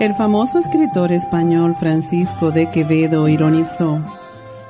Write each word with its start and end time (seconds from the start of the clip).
El 0.00 0.14
famoso 0.14 0.58
escritor 0.58 1.12
español 1.12 1.76
Francisco 1.78 2.50
de 2.50 2.70
Quevedo 2.70 3.28
ironizó, 3.28 4.00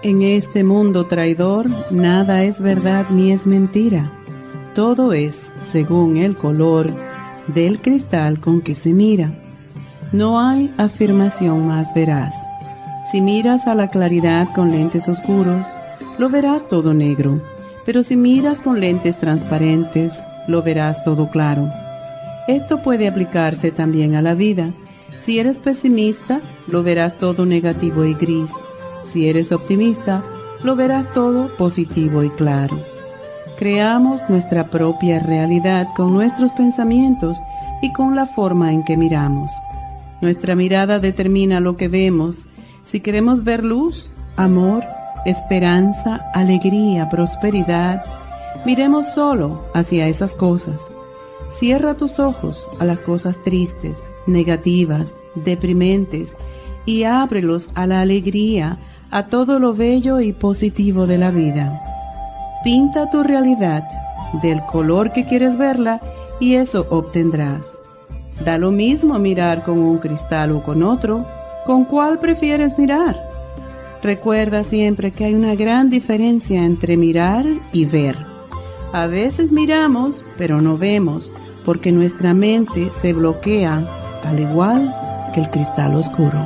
En 0.02 0.23
este 0.23 0.65
mundo 0.65 1.07
traidor 1.07 1.69
nada 1.93 2.43
es 2.43 2.61
verdad 2.61 3.07
ni 3.11 3.30
es 3.30 3.47
mentira, 3.47 4.11
todo 4.74 5.12
es 5.12 5.52
según 5.71 6.16
el 6.16 6.35
color 6.35 6.91
del 7.47 7.80
cristal 7.80 8.41
con 8.41 8.61
que 8.61 8.74
se 8.74 8.93
mira. 8.93 9.30
No 10.11 10.41
hay 10.41 10.74
afirmación 10.79 11.65
más 11.65 11.95
veraz. 11.95 12.35
Si 13.12 13.21
miras 13.21 13.69
a 13.69 13.77
la 13.77 13.88
claridad 13.88 14.49
con 14.52 14.73
lentes 14.73 15.09
oscuros, 15.09 15.65
lo 16.19 16.29
verás 16.29 16.66
todo 16.66 16.93
negro, 16.93 17.41
pero 17.87 18.02
si 18.02 18.16
miras 18.16 18.59
con 18.59 18.80
lentes 18.80 19.16
transparentes, 19.16 20.24
lo 20.49 20.60
verás 20.65 21.05
todo 21.05 21.30
claro. 21.30 21.71
Esto 22.49 22.83
puede 22.83 23.07
aplicarse 23.07 23.71
también 23.71 24.16
a 24.16 24.23
la 24.23 24.35
vida 24.35 24.73
si 25.24 25.38
eres 25.38 25.59
pesimista, 25.59 26.40
lo 26.66 26.82
verás 26.82 27.18
todo 27.18 27.45
negativo 27.45 28.04
y 28.04 28.15
gris. 28.15 28.51
Si 29.13 29.29
eres 29.29 29.52
optimista, 29.52 30.23
lo 30.62 30.77
verás 30.77 31.12
todo 31.12 31.49
positivo 31.57 32.23
y 32.23 32.30
claro. 32.30 32.79
Creamos 33.59 34.23
nuestra 34.29 34.71
propia 34.71 35.21
realidad 35.21 35.88
con 35.95 36.15
nuestros 36.15 36.51
pensamientos 36.52 37.38
y 37.82 37.93
con 37.93 38.16
la 38.16 38.27
forma 38.27 38.73
en 38.73 38.82
que 38.85 38.96
miramos. 38.96 39.52
Nuestra 40.23 40.54
mirada 40.54 40.99
determina 40.99 41.60
lo 41.60 41.77
que 41.77 41.88
vemos. 41.88 42.49
Si 42.82 43.01
queremos 43.01 43.45
ver 43.45 43.65
luz, 43.65 44.12
amor, 44.37 44.84
esperanza, 45.27 46.21
alegría, 46.32 47.09
prosperidad, 47.10 48.02
miremos 48.65 49.12
solo 49.12 49.66
hacia 49.74 50.09
esas 50.09 50.34
cosas. 50.34 50.80
Cierra 51.59 51.95
tus 51.95 52.18
ojos 52.18 52.68
a 52.79 52.84
las 52.84 53.01
cosas 53.01 53.37
tristes, 53.45 53.99
negativas, 54.31 55.13
deprimentes, 55.35 56.37
y 56.87 57.05
ábrelos 57.05 57.69
a 57.75 57.87
la 57.87 58.01
alegría, 58.01 58.79
a 59.11 59.27
todo 59.27 59.59
lo 59.59 59.75
bello 59.75 60.21
y 60.21 60.33
positivo 60.33 61.07
de 61.07 61.19
la 61.19 61.31
vida. 61.31 61.81
Pinta 62.65 63.11
tu 63.11 63.23
realidad 63.23 63.85
del 64.43 64.61
color 64.62 65.12
que 65.12 65.25
quieres 65.25 65.56
verla 65.59 66.01
y 66.41 66.55
eso 66.55 66.87
obtendrás. 66.91 67.81
Da 68.45 68.59
lo 68.59 68.71
mismo 68.71 69.19
mirar 69.19 69.62
con 69.62 69.78
un 69.78 69.99
cristal 69.99 70.53
o 70.53 70.62
con 70.62 70.83
otro, 70.83 71.27
¿con 71.67 71.84
cuál 71.84 72.19
prefieres 72.19 72.78
mirar? 72.78 73.21
Recuerda 74.03 74.65
siempre 74.65 75.11
que 75.11 75.27
hay 75.27 75.34
una 75.34 75.55
gran 75.55 75.91
diferencia 75.91 76.65
entre 76.65 76.97
mirar 76.97 77.45
y 77.73 77.84
ver. 77.84 78.17
A 78.93 79.06
veces 79.06 79.53
miramos, 79.53 80.25
pero 80.39 80.62
no 80.62 80.78
vemos, 80.78 81.31
porque 81.67 81.93
nuestra 81.93 82.33
mente 82.33 82.91
se 83.01 83.13
bloquea 83.13 83.87
al 84.25 84.41
igual 84.41 84.95
que 85.35 85.41
el 85.41 85.51
cristal 85.51 85.97
oscuro. 85.97 86.41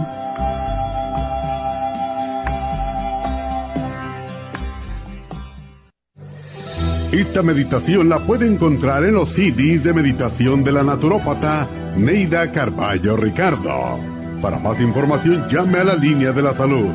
Esta 7.12 7.42
meditación 7.42 8.08
la 8.08 8.18
puede 8.18 8.46
encontrar 8.46 9.04
en 9.04 9.14
los 9.14 9.28
CDs 9.28 9.84
de 9.84 9.94
meditación 9.94 10.64
de 10.64 10.72
la 10.72 10.82
naturópata 10.82 11.68
Neida 11.96 12.50
Carballo 12.50 13.16
Ricardo. 13.16 14.00
Para 14.42 14.58
más 14.58 14.80
información 14.80 15.48
llame 15.48 15.78
a 15.78 15.84
la 15.84 15.94
línea 15.94 16.32
de 16.32 16.42
la 16.42 16.52
salud 16.52 16.92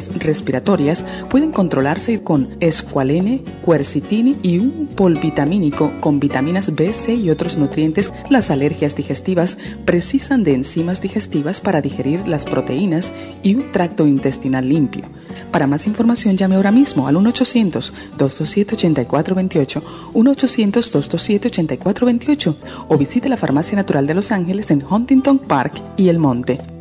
respiratorias 0.09 1.05
pueden 1.29 1.51
controlarse 1.51 2.23
con 2.23 2.55
escualene, 2.59 3.43
quercitini 3.65 4.37
y 4.41 4.59
un 4.59 4.87
polvitamínico 4.95 5.91
con 5.99 6.19
vitaminas 6.19 6.75
B, 6.75 6.93
C 6.93 7.13
y 7.13 7.29
otros 7.29 7.57
nutrientes. 7.57 8.11
Las 8.29 8.49
alergias 8.51 8.95
digestivas 8.95 9.57
precisan 9.85 10.43
de 10.43 10.53
enzimas 10.53 11.01
digestivas 11.01 11.61
para 11.61 11.81
digerir 11.81 12.27
las 12.27 12.45
proteínas 12.45 13.13
y 13.43 13.55
un 13.55 13.71
tracto 13.71 14.05
intestinal 14.07 14.67
limpio. 14.67 15.05
Para 15.51 15.67
más 15.67 15.85
información 15.87 16.37
llame 16.37 16.55
ahora 16.55 16.71
mismo 16.71 17.07
al 17.07 17.15
1-800-227-8428, 17.15 19.81
1-800-227-8428 20.13 22.55
o 22.87 22.97
visite 22.97 23.29
la 23.29 23.37
Farmacia 23.37 23.75
Natural 23.75 24.07
de 24.07 24.13
Los 24.13 24.31
Ángeles 24.31 24.71
en 24.71 24.83
Huntington 24.83 25.39
Park 25.39 25.73
y 25.97 26.07
El 26.09 26.19
Monte. 26.19 26.80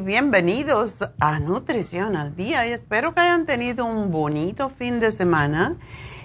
Bienvenidos 0.00 1.08
a 1.20 1.38
Nutrición 1.38 2.16
al 2.16 2.34
Día 2.34 2.66
y 2.66 2.72
espero 2.72 3.14
que 3.14 3.20
hayan 3.20 3.46
tenido 3.46 3.84
un 3.84 4.10
bonito 4.10 4.68
fin 4.68 4.98
de 4.98 5.12
semana 5.12 5.76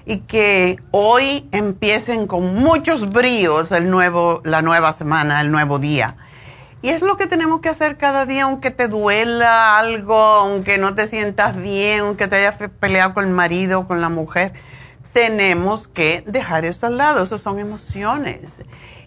y 0.05 0.19
que 0.19 0.77
hoy 0.91 1.47
empiecen 1.51 2.25
con 2.25 2.55
muchos 2.55 3.09
bríos 3.09 3.71
el 3.71 3.89
nuevo, 3.91 4.41
la 4.43 4.61
nueva 4.61 4.93
semana, 4.93 5.41
el 5.41 5.51
nuevo 5.51 5.77
día. 5.77 6.17
Y 6.81 6.89
es 6.89 7.01
lo 7.01 7.17
que 7.17 7.27
tenemos 7.27 7.59
que 7.61 7.69
hacer 7.69 7.97
cada 7.97 8.25
día, 8.25 8.43
aunque 8.43 8.71
te 8.71 8.87
duela 8.87 9.77
algo, 9.77 10.15
aunque 10.15 10.77
no 10.77 10.95
te 10.95 11.05
sientas 11.05 11.55
bien, 11.55 11.99
aunque 11.99 12.27
te 12.27 12.37
hayas 12.37 12.57
peleado 12.79 13.13
con 13.13 13.25
el 13.25 13.31
marido 13.31 13.81
o 13.81 13.87
con 13.87 14.01
la 14.01 14.09
mujer. 14.09 14.53
Tenemos 15.13 15.87
que 15.87 16.23
dejar 16.25 16.65
eso 16.65 16.87
al 16.87 16.97
lado, 16.97 17.23
eso 17.23 17.37
son 17.37 17.59
emociones 17.59 18.61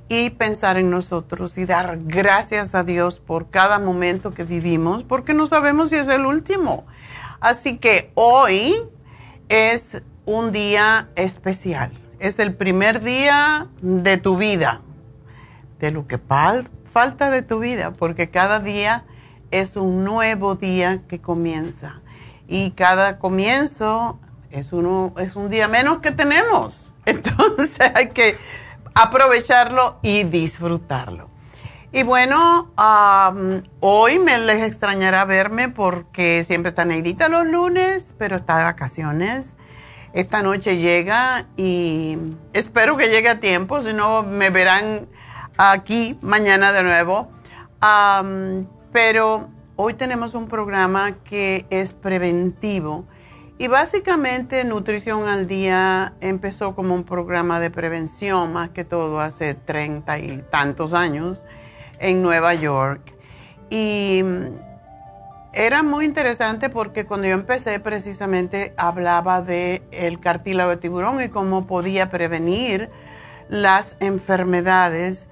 y 0.08 0.30
pensar 0.30 0.76
en 0.76 0.90
nosotros 0.90 1.56
y 1.58 1.64
dar 1.64 1.98
gracias 2.04 2.74
a 2.74 2.84
Dios 2.84 3.20
por 3.20 3.50
cada 3.50 3.78
momento 3.78 4.34
que 4.34 4.44
vivimos, 4.44 5.04
porque 5.04 5.34
no 5.34 5.46
sabemos 5.46 5.90
si 5.90 5.96
es 5.96 6.08
el 6.08 6.26
último. 6.26 6.84
Así 7.40 7.78
que 7.78 8.10
hoy 8.14 8.76
es 9.48 10.02
un 10.24 10.52
día 10.52 11.08
especial. 11.16 11.92
es 12.20 12.38
el 12.38 12.54
primer 12.54 13.02
día 13.02 13.66
de 13.80 14.16
tu 14.16 14.36
vida, 14.36 14.80
de 15.80 15.90
lo 15.90 16.06
que 16.06 16.20
falta 16.84 17.30
de 17.30 17.42
tu 17.42 17.58
vida, 17.58 17.92
porque 17.92 18.30
cada 18.30 18.60
día 18.60 19.04
es 19.50 19.76
un 19.76 20.04
nuevo 20.04 20.54
día 20.54 21.02
que 21.08 21.20
comienza. 21.20 22.00
Y 22.46 22.72
cada 22.72 23.18
comienzo 23.18 24.20
es, 24.50 24.72
uno, 24.72 25.14
es 25.18 25.34
un 25.34 25.50
día 25.50 25.66
menos 25.66 25.98
que 25.98 26.12
tenemos. 26.12 26.94
Entonces 27.06 27.78
hay 27.94 28.10
que 28.10 28.36
aprovecharlo 28.94 29.98
y 30.02 30.24
disfrutarlo. 30.24 31.28
Y 31.92 32.04
bueno, 32.04 32.70
hoy 33.80 34.18
me 34.18 34.38
les 34.38 34.62
extrañará 34.62 35.24
verme 35.26 35.68
porque 35.68 36.42
siempre 36.44 36.70
está 36.70 36.86
Neidita 36.86 37.28
los 37.28 37.46
lunes, 37.46 38.14
pero 38.16 38.36
está 38.36 38.56
de 38.58 38.64
vacaciones. 38.64 39.56
Esta 40.14 40.42
noche 40.42 40.78
llega 40.78 41.46
y 41.56 42.16
espero 42.54 42.96
que 42.96 43.08
llegue 43.08 43.28
a 43.28 43.40
tiempo, 43.40 43.82
si 43.82 43.92
no 43.92 44.22
me 44.22 44.50
verán 44.50 45.06
aquí 45.58 46.18
mañana 46.22 46.72
de 46.72 46.82
nuevo. 46.82 47.28
pero 48.92 49.48
hoy 49.76 49.94
tenemos 49.94 50.34
un 50.34 50.48
programa 50.48 51.12
que 51.24 51.66
es 51.70 51.92
preventivo 51.92 53.04
y 53.62 53.68
básicamente 53.68 54.64
Nutrición 54.64 55.28
al 55.28 55.46
Día 55.46 56.14
empezó 56.20 56.74
como 56.74 56.96
un 56.96 57.04
programa 57.04 57.60
de 57.60 57.70
prevención, 57.70 58.52
más 58.52 58.70
que 58.70 58.84
todo 58.84 59.20
hace 59.20 59.54
treinta 59.54 60.18
y 60.18 60.42
tantos 60.50 60.94
años 60.94 61.44
en 62.00 62.22
Nueva 62.22 62.54
York. 62.54 63.14
Y 63.70 64.24
era 65.52 65.84
muy 65.84 66.06
interesante 66.06 66.70
porque 66.70 67.06
cuando 67.06 67.28
yo 67.28 67.34
empecé 67.34 67.78
precisamente 67.78 68.74
hablaba 68.76 69.42
de 69.42 69.84
el 69.92 70.18
cartílago 70.18 70.70
de 70.70 70.78
tiburón 70.78 71.22
y 71.22 71.28
cómo 71.28 71.68
podía 71.68 72.10
prevenir 72.10 72.90
las 73.48 73.94
enfermedades, 74.00 75.28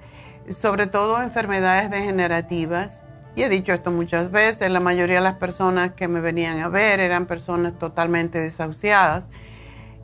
sobre 0.49 0.87
todo 0.87 1.21
enfermedades 1.21 1.91
degenerativas 1.91 3.01
y 3.35 3.43
he 3.43 3.49
dicho 3.49 3.71
esto 3.71 3.91
muchas 3.91 4.31
veces, 4.31 4.69
la 4.71 4.79
mayoría 4.79 5.17
de 5.17 5.21
las 5.21 5.35
personas 5.35 5.93
que 5.93 6.07
me 6.07 6.19
venían 6.19 6.59
a 6.59 6.67
ver 6.67 6.99
eran 6.99 7.25
personas 7.25 7.77
totalmente 7.79 8.39
desahuciadas. 8.39 9.27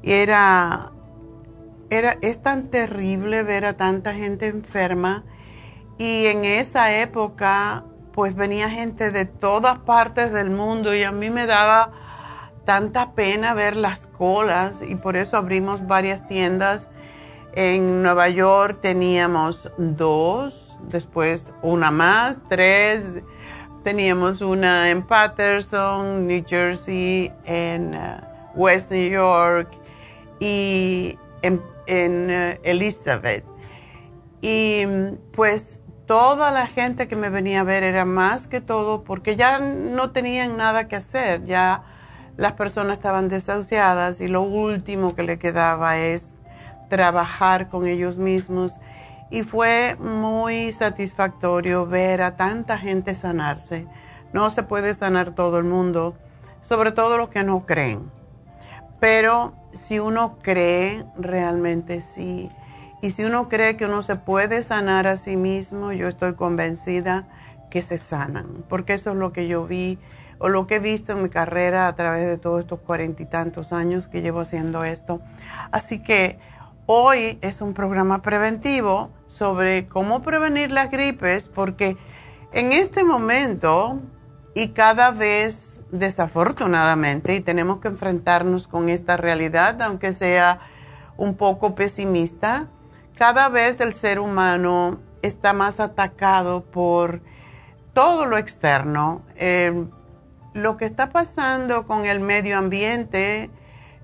Y 0.01 0.13
era, 0.13 0.91
era, 1.89 2.17
es 2.21 2.41
tan 2.41 2.69
terrible 2.69 3.43
ver 3.43 3.65
a 3.65 3.73
tanta 3.75 4.13
gente 4.13 4.47
enferma. 4.47 5.25
Y 5.97 6.27
en 6.27 6.45
esa 6.45 6.93
época, 6.93 7.83
pues 8.13 8.35
venía 8.35 8.69
gente 8.69 9.11
de 9.11 9.25
todas 9.25 9.79
partes 9.79 10.31
del 10.31 10.49
mundo 10.49 10.95
y 10.95 11.03
a 11.03 11.11
mí 11.11 11.29
me 11.29 11.45
daba 11.45 11.91
tanta 12.65 13.13
pena 13.13 13.53
ver 13.53 13.75
las 13.75 14.07
colas 14.07 14.81
y 14.81 14.95
por 14.95 15.17
eso 15.17 15.37
abrimos 15.37 15.85
varias 15.85 16.27
tiendas. 16.27 16.89
En 17.53 18.03
Nueva 18.03 18.29
York 18.29 18.79
teníamos 18.81 19.69
dos, 19.77 20.66
después 20.89 21.53
una 21.61 21.91
más, 21.91 22.39
tres. 22.47 23.23
Teníamos 23.83 24.41
una 24.41 24.89
en 24.89 25.03
Patterson, 25.03 26.27
New 26.27 26.43
Jersey, 26.45 27.31
en 27.45 27.93
uh, 27.93 28.21
West 28.55 28.91
New 28.91 29.09
York 29.09 29.69
y 30.39 31.17
en, 31.41 31.59
uh, 31.59 32.59
Elizabeth. 32.63 33.45
Y 34.41 34.85
pues 35.33 35.79
toda 36.05 36.51
la 36.51 36.67
gente 36.67 37.07
que 37.07 37.15
me 37.15 37.29
venía 37.29 37.61
a 37.61 37.63
ver 37.63 37.83
era 37.83 38.05
más 38.05 38.47
que 38.47 38.61
todo 38.61 39.03
porque 39.03 39.35
ya 39.35 39.59
no 39.59 40.11
tenían 40.11 40.57
nada 40.57 40.87
que 40.87 40.95
hacer, 40.95 41.45
ya 41.45 41.83
las 42.37 42.53
personas 42.53 42.97
estaban 42.97 43.29
desahuciadas 43.29 44.21
y 44.21 44.27
lo 44.27 44.41
último 44.41 45.15
que 45.15 45.23
le 45.23 45.39
quedaba 45.39 45.97
es 45.97 46.33
trabajar 46.89 47.67
con 47.67 47.87
ellos 47.87 48.17
mismos 48.17 48.79
y 49.29 49.43
fue 49.43 49.95
muy 49.99 50.71
satisfactorio 50.71 51.85
ver 51.85 52.21
a 52.21 52.35
tanta 52.35 52.77
gente 52.77 53.15
sanarse. 53.15 53.85
No 54.33 54.49
se 54.49 54.63
puede 54.63 54.93
sanar 54.93 55.31
todo 55.31 55.57
el 55.57 55.65
mundo, 55.65 56.15
sobre 56.61 56.91
todo 56.91 57.17
los 57.17 57.29
que 57.29 57.43
no 57.43 57.65
creen. 57.65 58.11
Pero 58.99 59.53
si 59.73 59.99
uno 59.99 60.37
cree, 60.41 61.05
realmente 61.17 62.01
sí. 62.01 62.49
Y 63.01 63.11
si 63.11 63.23
uno 63.23 63.47
cree 63.47 63.77
que 63.77 63.85
uno 63.85 64.01
se 64.01 64.15
puede 64.15 64.63
sanar 64.63 65.07
a 65.07 65.17
sí 65.17 65.37
mismo, 65.37 65.91
yo 65.91 66.07
estoy 66.07 66.33
convencida 66.33 67.27
que 67.69 67.81
se 67.81 67.97
sanan, 67.97 68.65
porque 68.69 68.93
eso 68.93 69.11
es 69.11 69.17
lo 69.17 69.33
que 69.33 69.47
yo 69.47 69.65
vi 69.65 69.99
o 70.39 70.49
lo 70.49 70.67
que 70.67 70.75
he 70.75 70.79
visto 70.79 71.11
en 71.11 71.23
mi 71.23 71.29
carrera 71.29 71.87
a 71.87 71.95
través 71.95 72.25
de 72.25 72.37
todos 72.37 72.61
estos 72.61 72.79
cuarenta 72.79 73.23
y 73.23 73.25
tantos 73.25 73.73
años 73.73 74.07
que 74.07 74.21
llevo 74.21 74.39
haciendo 74.39 74.83
esto. 74.83 75.19
Así 75.71 75.99
que 75.99 76.39
hoy 76.85 77.39
es 77.41 77.61
un 77.61 77.73
programa 77.73 78.21
preventivo 78.21 79.09
sobre 79.37 79.87
cómo 79.87 80.21
prevenir 80.21 80.71
las 80.71 80.89
gripes, 80.89 81.47
porque 81.47 81.97
en 82.51 82.73
este 82.73 83.03
momento 83.03 83.99
y 84.55 84.69
cada 84.69 85.11
vez 85.11 85.79
desafortunadamente, 85.91 87.35
y 87.35 87.41
tenemos 87.41 87.79
que 87.79 87.87
enfrentarnos 87.87 88.67
con 88.67 88.89
esta 88.89 89.15
realidad, 89.15 89.81
aunque 89.81 90.11
sea 90.11 90.59
un 91.15 91.35
poco 91.35 91.75
pesimista, 91.75 92.67
cada 93.17 93.49
vez 93.49 93.79
el 93.79 93.93
ser 93.93 94.19
humano 94.19 94.99
está 95.21 95.53
más 95.53 95.79
atacado 95.79 96.63
por 96.63 97.21
todo 97.93 98.25
lo 98.25 98.37
externo. 98.37 99.21
Eh, 99.35 99.85
lo 100.53 100.77
que 100.77 100.85
está 100.85 101.09
pasando 101.09 101.85
con 101.85 102.05
el 102.05 102.19
medio 102.19 102.57
ambiente, 102.57 103.49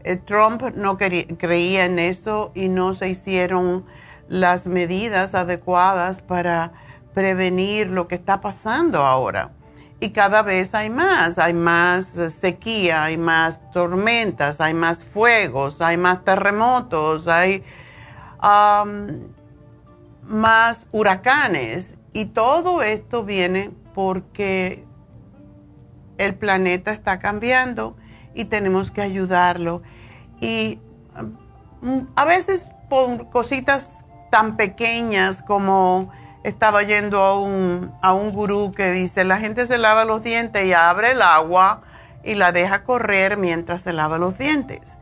eh, 0.04 0.16
Trump 0.18 0.64
no 0.76 0.98
creía 0.98 1.86
en 1.86 2.00
eso 2.00 2.52
y 2.56 2.70
no 2.70 2.94
se 2.94 3.10
hicieron 3.10 3.86
las 4.34 4.66
medidas 4.66 5.36
adecuadas 5.36 6.20
para 6.20 6.72
prevenir 7.14 7.92
lo 7.92 8.08
que 8.08 8.16
está 8.16 8.42
pasando 8.42 9.04
ahora. 9.04 9.52
Y 10.00 10.10
cada 10.10 10.42
vez 10.42 10.74
hay 10.74 10.90
más, 10.90 11.38
hay 11.38 11.54
más 11.54 12.20
sequía, 12.32 13.04
hay 13.04 13.16
más 13.16 13.62
tormentas, 13.72 14.60
hay 14.60 14.74
más 14.74 15.04
fuegos, 15.04 15.82
hay 15.82 15.98
más 15.98 16.26
terremotos, 16.26 17.28
hay 17.28 17.64
más 20.24 20.88
huracanes. 20.92 22.00
Y 22.12 22.26
todo 22.26 22.82
esto 22.82 23.24
viene 23.24 23.70
porque 23.94 24.84
el 26.18 26.34
planeta 26.34 26.92
está 26.92 27.20
cambiando 27.20 27.96
y 28.34 28.46
tenemos 28.46 28.90
que 28.90 29.04
ayudarlo. 29.04 29.84
Y 30.42 30.80
mm, 31.84 32.00
a 32.16 32.26
veces 32.26 32.68
por 32.90 33.30
cositas 33.30 34.03
tan 34.34 34.58
pequeñas 34.58 35.44
como 35.44 36.12
estaba 36.44 36.82
yendo 36.82 37.22
a 37.22 37.40
un, 37.40 37.94
a 38.02 38.14
un 38.14 38.32
gurú 38.32 38.72
que 38.76 38.90
dice, 38.90 39.24
la 39.24 39.38
gente 39.38 39.68
se 39.68 39.78
lava 39.78 40.06
los 40.06 40.24
dientes 40.24 40.66
y 40.66 40.74
abre 40.74 41.12
el 41.12 41.22
agua 41.22 41.84
y 42.24 42.34
la 42.34 42.52
deja 42.52 42.82
correr 42.82 43.38
mientras 43.38 43.84
se 43.84 43.94
lava 43.94 44.18
los 44.18 44.40
dientes. 44.40 44.98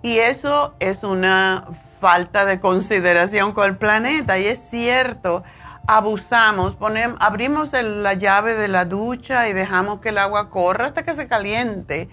Y 0.00 0.18
eso 0.18 0.76
es 0.78 1.02
una 1.02 1.64
falta 2.00 2.44
de 2.44 2.60
consideración 2.60 3.52
con 3.52 3.66
el 3.68 3.76
planeta 3.76 4.38
y 4.38 4.46
es 4.46 4.60
cierto, 4.70 5.42
abusamos, 5.88 6.76
ponemos, 6.76 7.18
abrimos 7.20 7.72
la 7.72 8.14
llave 8.14 8.54
de 8.54 8.68
la 8.68 8.84
ducha 8.84 9.48
y 9.48 9.54
dejamos 9.54 9.98
que 9.98 10.10
el 10.10 10.18
agua 10.18 10.50
corra 10.50 10.86
hasta 10.86 11.02
que 11.02 11.16
se 11.16 11.26
caliente 11.26 12.08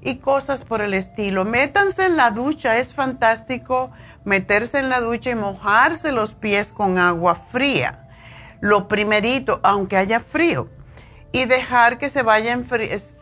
y 0.00 0.16
cosas 0.16 0.64
por 0.64 0.80
el 0.80 0.94
estilo. 0.94 1.44
Métanse 1.44 2.06
en 2.06 2.16
la 2.16 2.30
ducha, 2.30 2.78
es 2.78 2.94
fantástico 2.94 3.90
meterse 4.26 4.80
en 4.80 4.90
la 4.90 5.00
ducha 5.00 5.30
y 5.30 5.36
mojarse 5.36 6.10
los 6.10 6.34
pies 6.34 6.72
con 6.72 6.98
agua 6.98 7.36
fría. 7.36 8.08
Lo 8.60 8.88
primerito, 8.88 9.60
aunque 9.62 9.96
haya 9.96 10.18
frío, 10.20 10.68
y 11.30 11.44
dejar 11.44 11.98
que 11.98 12.10
se 12.10 12.22
vaya, 12.22 12.58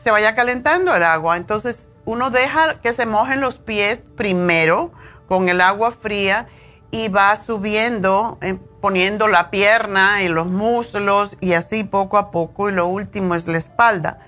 se 0.02 0.10
vaya 0.10 0.34
calentando 0.34 0.94
el 0.96 1.02
agua. 1.02 1.36
Entonces, 1.36 1.88
uno 2.06 2.30
deja 2.30 2.80
que 2.80 2.92
se 2.94 3.04
mojen 3.04 3.42
los 3.42 3.58
pies 3.58 4.02
primero 4.16 4.92
con 5.28 5.48
el 5.48 5.60
agua 5.60 5.92
fría 5.92 6.48
y 6.90 7.08
va 7.08 7.36
subiendo, 7.36 8.38
eh, 8.40 8.56
poniendo 8.80 9.28
la 9.28 9.50
pierna 9.50 10.22
y 10.22 10.28
los 10.28 10.46
muslos 10.46 11.36
y 11.40 11.52
así 11.52 11.84
poco 11.84 12.16
a 12.16 12.30
poco. 12.30 12.70
Y 12.70 12.72
lo 12.72 12.86
último 12.86 13.34
es 13.34 13.46
la 13.46 13.58
espalda. 13.58 14.20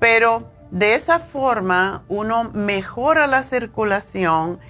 Pero 0.00 0.50
de 0.70 0.96
esa 0.96 1.18
forma 1.18 2.02
uno 2.08 2.50
mejora 2.52 3.26
la 3.26 3.42
circulación 3.42 4.60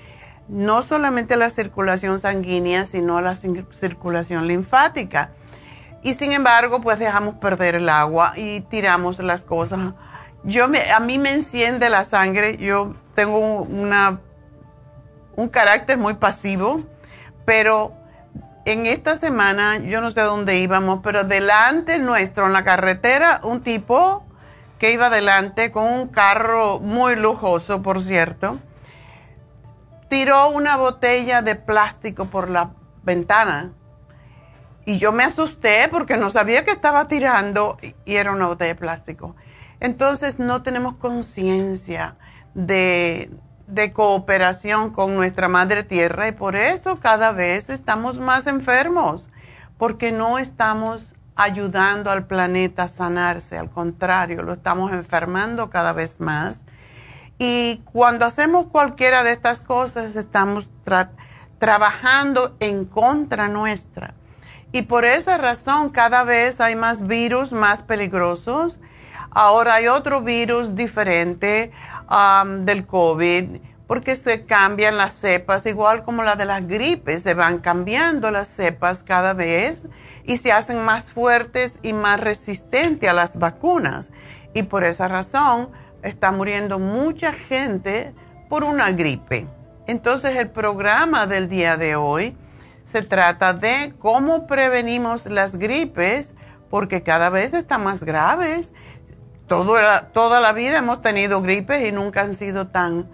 no 0.50 0.82
solamente 0.82 1.36
la 1.36 1.48
circulación 1.48 2.18
sanguínea, 2.18 2.84
sino 2.84 3.20
la 3.20 3.34
circulación 3.34 4.48
linfática. 4.48 5.30
Y 6.02 6.14
sin 6.14 6.32
embargo, 6.32 6.80
pues 6.80 6.98
dejamos 6.98 7.36
perder 7.36 7.76
el 7.76 7.88
agua 7.88 8.32
y 8.36 8.62
tiramos 8.62 9.18
las 9.20 9.44
cosas. 9.44 9.78
Yo 10.42 10.68
me, 10.68 10.90
a 10.90 10.98
mí 10.98 11.18
me 11.18 11.32
enciende 11.32 11.88
la 11.88 12.04
sangre, 12.04 12.56
yo 12.56 12.94
tengo 13.14 13.38
una, 13.38 14.20
un 15.36 15.48
carácter 15.48 15.98
muy 15.98 16.14
pasivo, 16.14 16.82
pero 17.44 17.92
en 18.64 18.86
esta 18.86 19.16
semana, 19.16 19.78
yo 19.78 20.00
no 20.00 20.10
sé 20.10 20.22
dónde 20.22 20.58
íbamos, 20.58 21.00
pero 21.02 21.24
delante 21.24 21.98
nuestro, 21.98 22.46
en 22.46 22.52
la 22.52 22.64
carretera, 22.64 23.40
un 23.44 23.62
tipo 23.62 24.24
que 24.78 24.92
iba 24.92 25.10
delante 25.10 25.70
con 25.70 25.84
un 25.84 26.08
carro 26.08 26.80
muy 26.80 27.14
lujoso, 27.14 27.82
por 27.82 28.00
cierto, 28.02 28.58
tiró 30.10 30.50
una 30.50 30.76
botella 30.76 31.40
de 31.40 31.54
plástico 31.54 32.26
por 32.26 32.50
la 32.50 32.72
ventana. 33.02 33.72
Y 34.84 34.98
yo 34.98 35.12
me 35.12 35.24
asusté 35.24 35.88
porque 35.90 36.16
no 36.16 36.28
sabía 36.28 36.64
que 36.64 36.72
estaba 36.72 37.08
tirando 37.08 37.78
y 38.04 38.16
era 38.16 38.32
una 38.32 38.48
botella 38.48 38.74
de 38.74 38.80
plástico. 38.80 39.36
Entonces 39.78 40.38
no 40.38 40.62
tenemos 40.62 40.96
conciencia 40.96 42.16
de, 42.54 43.30
de, 43.68 43.92
cooperación 43.92 44.90
con 44.90 45.14
nuestra 45.14 45.48
madre 45.48 45.84
tierra 45.84 46.28
y 46.28 46.32
por 46.32 46.56
eso 46.56 46.98
cada 46.98 47.30
vez 47.30 47.70
estamos 47.70 48.18
más 48.18 48.46
enfermos, 48.48 49.30
porque 49.78 50.10
no 50.10 50.38
estamos 50.38 51.14
ayudando 51.36 52.10
al 52.10 52.26
planeta 52.26 52.82
a 52.82 52.88
sanarse, 52.88 53.56
al 53.56 53.70
contrario, 53.70 54.42
lo 54.42 54.54
estamos 54.54 54.92
enfermando 54.92 55.70
cada 55.70 55.92
vez 55.92 56.20
más. 56.20 56.64
Y 57.42 57.80
cuando 57.90 58.26
hacemos 58.26 58.66
cualquiera 58.66 59.22
de 59.22 59.32
estas 59.32 59.62
cosas, 59.62 60.14
estamos 60.14 60.68
trabajando 61.58 62.54
en 62.60 62.84
contra 62.84 63.48
nuestra. 63.48 64.12
Y 64.72 64.82
por 64.82 65.06
esa 65.06 65.38
razón 65.38 65.88
cada 65.88 66.22
vez 66.22 66.60
hay 66.60 66.76
más 66.76 67.06
virus 67.06 67.52
más 67.52 67.80
peligrosos. 67.80 68.78
Ahora 69.30 69.76
hay 69.76 69.88
otro 69.88 70.20
virus 70.20 70.74
diferente 70.74 71.72
del 72.58 72.86
COVID 72.86 73.58
porque 73.86 74.16
se 74.16 74.44
cambian 74.44 74.98
las 74.98 75.14
cepas, 75.14 75.64
igual 75.64 76.04
como 76.04 76.22
la 76.22 76.36
de 76.36 76.44
las 76.44 76.68
gripes, 76.68 77.22
se 77.22 77.32
van 77.32 77.58
cambiando 77.58 78.30
las 78.30 78.48
cepas 78.48 79.02
cada 79.02 79.32
vez 79.32 79.86
y 80.24 80.36
se 80.36 80.52
hacen 80.52 80.84
más 80.84 81.10
fuertes 81.10 81.78
y 81.82 81.94
más 81.94 82.20
resistentes 82.20 83.08
a 83.08 83.14
las 83.14 83.38
vacunas. 83.38 84.10
Y 84.52 84.64
por 84.64 84.84
esa 84.84 85.08
razón 85.08 85.70
está 86.02 86.32
muriendo 86.32 86.78
mucha 86.78 87.32
gente 87.32 88.14
por 88.48 88.64
una 88.64 88.90
gripe. 88.90 89.46
Entonces 89.86 90.36
el 90.36 90.50
programa 90.50 91.26
del 91.26 91.48
día 91.48 91.76
de 91.76 91.96
hoy 91.96 92.36
se 92.84 93.02
trata 93.02 93.52
de 93.52 93.94
cómo 93.98 94.46
prevenimos 94.46 95.26
las 95.26 95.56
gripes 95.56 96.34
porque 96.68 97.02
cada 97.02 97.30
vez 97.30 97.54
están 97.54 97.84
más 97.84 98.04
graves. 98.04 98.72
toda 99.46 100.40
la 100.40 100.52
vida 100.52 100.78
hemos 100.78 101.02
tenido 101.02 101.42
gripes 101.42 101.86
y 101.86 101.92
nunca 101.92 102.22
han 102.22 102.34
sido 102.34 102.68
tan 102.68 103.08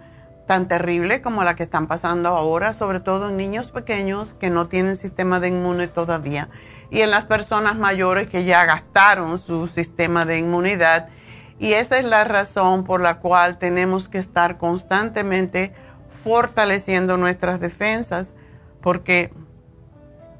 tan 0.47 0.69
terrible 0.69 1.21
como 1.21 1.43
la 1.43 1.55
que 1.57 1.63
están 1.63 1.87
pasando 1.87 2.29
ahora, 2.29 2.71
sobre 2.71 3.01
todo 3.01 3.27
en 3.27 3.35
niños 3.35 3.69
pequeños 3.69 4.33
que 4.39 4.49
no 4.49 4.69
tienen 4.69 4.95
sistema 4.95 5.41
de 5.41 5.49
inmune 5.49 5.89
todavía 5.89 6.47
y 6.89 7.01
en 7.01 7.11
las 7.11 7.25
personas 7.25 7.75
mayores 7.75 8.29
que 8.29 8.45
ya 8.45 8.65
gastaron 8.65 9.37
su 9.37 9.67
sistema 9.67 10.25
de 10.25 10.39
inmunidad. 10.39 11.09
Y 11.59 11.73
esa 11.73 11.97
es 11.97 12.05
la 12.05 12.23
razón 12.23 12.83
por 12.83 13.01
la 13.01 13.19
cual 13.19 13.57
tenemos 13.57 14.09
que 14.09 14.19
estar 14.19 14.57
constantemente 14.57 15.73
fortaleciendo 16.23 17.17
nuestras 17.17 17.59
defensas, 17.59 18.33
porque 18.81 19.33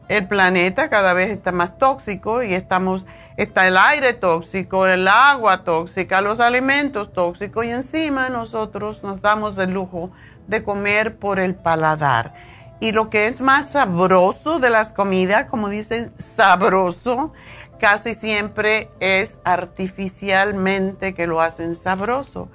el 0.09 0.27
planeta 0.27 0.89
cada 0.89 1.13
vez 1.13 1.31
está 1.31 1.51
más 1.51 1.77
tóxico 1.77 2.43
y 2.43 2.53
estamos 2.53 3.05
está 3.37 3.67
el 3.67 3.77
aire 3.77 4.13
tóxico, 4.13 4.87
el 4.87 5.07
agua 5.07 5.63
tóxica, 5.63 6.21
los 6.21 6.39
alimentos 6.39 7.13
tóxicos 7.13 7.65
y 7.65 7.69
encima 7.69 8.29
nosotros 8.29 9.03
nos 9.03 9.21
damos 9.21 9.57
el 9.59 9.71
lujo 9.71 10.11
de 10.47 10.63
comer 10.63 11.17
por 11.17 11.39
el 11.39 11.55
paladar. 11.55 12.33
Y 12.79 12.91
lo 12.91 13.09
que 13.09 13.27
es 13.27 13.41
más 13.41 13.71
sabroso 13.71 14.59
de 14.59 14.69
las 14.69 14.91
comidas, 14.91 15.45
como 15.49 15.69
dicen, 15.69 16.13
sabroso, 16.17 17.33
casi 17.79 18.13
siempre 18.13 18.89
es 18.99 19.37
artificialmente 19.43 21.13
que 21.13 21.27
lo 21.27 21.41
hacen 21.41 21.75
sabroso. 21.75 22.49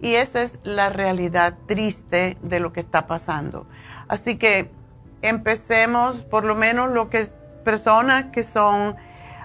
Y 0.00 0.14
esa 0.14 0.42
es 0.42 0.58
la 0.62 0.90
realidad 0.90 1.54
triste 1.66 2.36
de 2.42 2.60
lo 2.60 2.72
que 2.72 2.80
está 2.80 3.06
pasando. 3.06 3.66
Así 4.06 4.36
que 4.36 4.70
empecemos, 5.22 6.22
por 6.22 6.44
lo 6.44 6.54
menos 6.54 6.90
lo 6.90 7.10
que 7.10 7.26
personas 7.64 8.26
que 8.26 8.42
son 8.42 8.96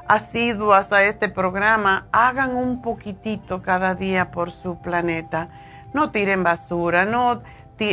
asiduas 0.08 0.92
a 0.92 1.04
este 1.04 1.30
programa, 1.30 2.08
hagan 2.12 2.56
un 2.56 2.82
poquitito 2.82 3.62
cada 3.62 3.96
día 3.96 4.32
por 4.32 4.52
su 4.52 4.80
planeta. 4.82 5.50
No 5.94 6.12
tiren 6.12 6.44
basura, 6.44 7.06
no 7.06 7.42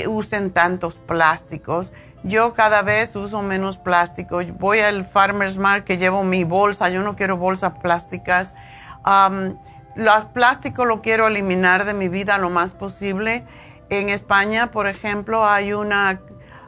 usen 0.09 0.51
tantos 0.53 0.97
plásticos. 0.97 1.93
Yo 2.23 2.53
cada 2.55 2.83
vez 2.83 3.17
uso 3.17 3.43
menos 3.43 3.79
plástico. 3.79 4.41
Voy 4.59 4.81
al 4.81 5.07
Farmer's 5.07 5.57
Market, 5.59 5.99
llevo 5.99 6.23
mi 6.23 6.45
bolsa. 6.45 6.89
Yo 6.91 7.03
no 7.03 7.17
quiero 7.17 7.37
bolsas 7.37 7.75
plásticas. 7.81 8.55
los 9.95 10.25
plásticos 10.27 10.87
lo 10.87 11.03
quiero 11.03 11.29
eliminar 11.29 11.85
de 11.85 11.95
mi 11.95 12.09
vida 12.09 12.39
lo 12.39 12.51
más 12.51 12.73
posible. 12.73 13.45
En 13.89 14.09
España, 14.09 14.71
por 14.71 14.87
ejemplo, 14.87 15.47
hay 15.47 15.73
una, 15.73 16.21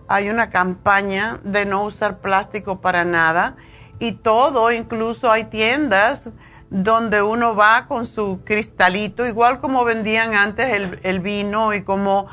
hay 0.09 0.31
una 0.31 0.51
campaña 0.51 1.39
de 1.45 1.67
no 1.67 1.85
usar 1.85 2.19
plástico 2.19 2.81
para 2.81 3.05
nada 3.05 3.57
y 3.99 4.13
todo, 4.13 4.73
incluso 4.73 5.31
hay 5.31 5.45
tiendas 5.45 6.31
donde 6.71 7.23
uno 7.23 7.55
va 7.55 7.87
con 7.87 8.07
su 8.07 8.41
cristalito, 8.45 9.27
igual 9.27 9.61
como 9.61 9.85
vendían 9.85 10.35
antes 10.35 10.99
el, 11.03 11.21
vino 11.21 11.75
y 11.75 11.83
como 11.83 12.27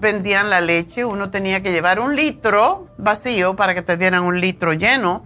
vendían 0.00 0.50
la 0.50 0.60
leche, 0.60 1.04
uno 1.04 1.30
tenía 1.30 1.62
que 1.62 1.72
llevar 1.72 2.00
un 2.00 2.14
litro 2.14 2.88
vacío 2.98 3.56
para 3.56 3.74
que 3.74 3.82
te 3.82 3.96
dieran 3.96 4.22
un 4.22 4.40
litro 4.40 4.72
lleno 4.72 5.24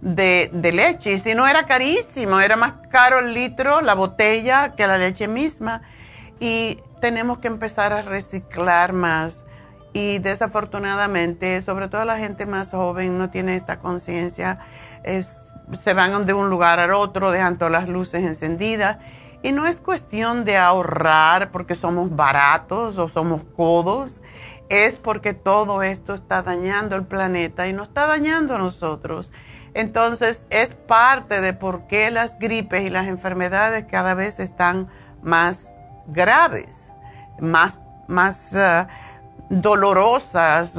de, 0.00 0.50
de 0.52 0.72
leche. 0.72 1.12
Y 1.12 1.18
si 1.18 1.34
no 1.34 1.46
era 1.46 1.66
carísimo, 1.66 2.40
era 2.40 2.56
más 2.56 2.74
caro 2.90 3.20
el 3.20 3.32
litro, 3.34 3.80
la 3.80 3.94
botella, 3.94 4.72
que 4.76 4.86
la 4.86 4.98
leche 4.98 5.28
misma. 5.28 5.82
Y 6.40 6.78
tenemos 7.00 7.38
que 7.38 7.48
empezar 7.48 7.92
a 7.92 8.02
reciclar 8.02 8.92
más. 8.92 9.44
Y 9.92 10.18
desafortunadamente, 10.18 11.60
sobre 11.62 11.88
todo 11.88 12.04
la 12.04 12.18
gente 12.18 12.46
más 12.46 12.70
joven, 12.70 13.18
no 13.18 13.30
tiene 13.30 13.56
esta 13.56 13.78
conciencia 13.78 14.60
se 15.76 15.94
van 15.94 16.26
de 16.26 16.32
un 16.32 16.50
lugar 16.50 16.80
al 16.80 16.92
otro, 16.92 17.30
dejan 17.30 17.58
todas 17.58 17.72
las 17.72 17.88
luces 17.88 18.24
encendidas. 18.24 18.98
Y 19.42 19.52
no 19.52 19.66
es 19.66 19.80
cuestión 19.80 20.44
de 20.44 20.58
ahorrar 20.58 21.50
porque 21.50 21.74
somos 21.74 22.14
baratos 22.14 22.98
o 22.98 23.08
somos 23.08 23.44
codos, 23.56 24.20
es 24.68 24.98
porque 24.98 25.34
todo 25.34 25.82
esto 25.82 26.14
está 26.14 26.42
dañando 26.42 26.94
el 26.94 27.04
planeta 27.04 27.66
y 27.66 27.72
nos 27.72 27.88
está 27.88 28.06
dañando 28.06 28.54
a 28.54 28.58
nosotros. 28.58 29.32
Entonces 29.74 30.44
es 30.50 30.74
parte 30.74 31.40
de 31.40 31.52
por 31.52 31.86
qué 31.86 32.10
las 32.10 32.38
gripes 32.38 32.82
y 32.82 32.90
las 32.90 33.06
enfermedades 33.06 33.86
cada 33.88 34.14
vez 34.14 34.40
están 34.40 34.88
más 35.22 35.72
graves, 36.06 36.92
más, 37.40 37.78
más 38.08 38.52
eh, 38.54 38.86
dolorosas. 39.48 40.74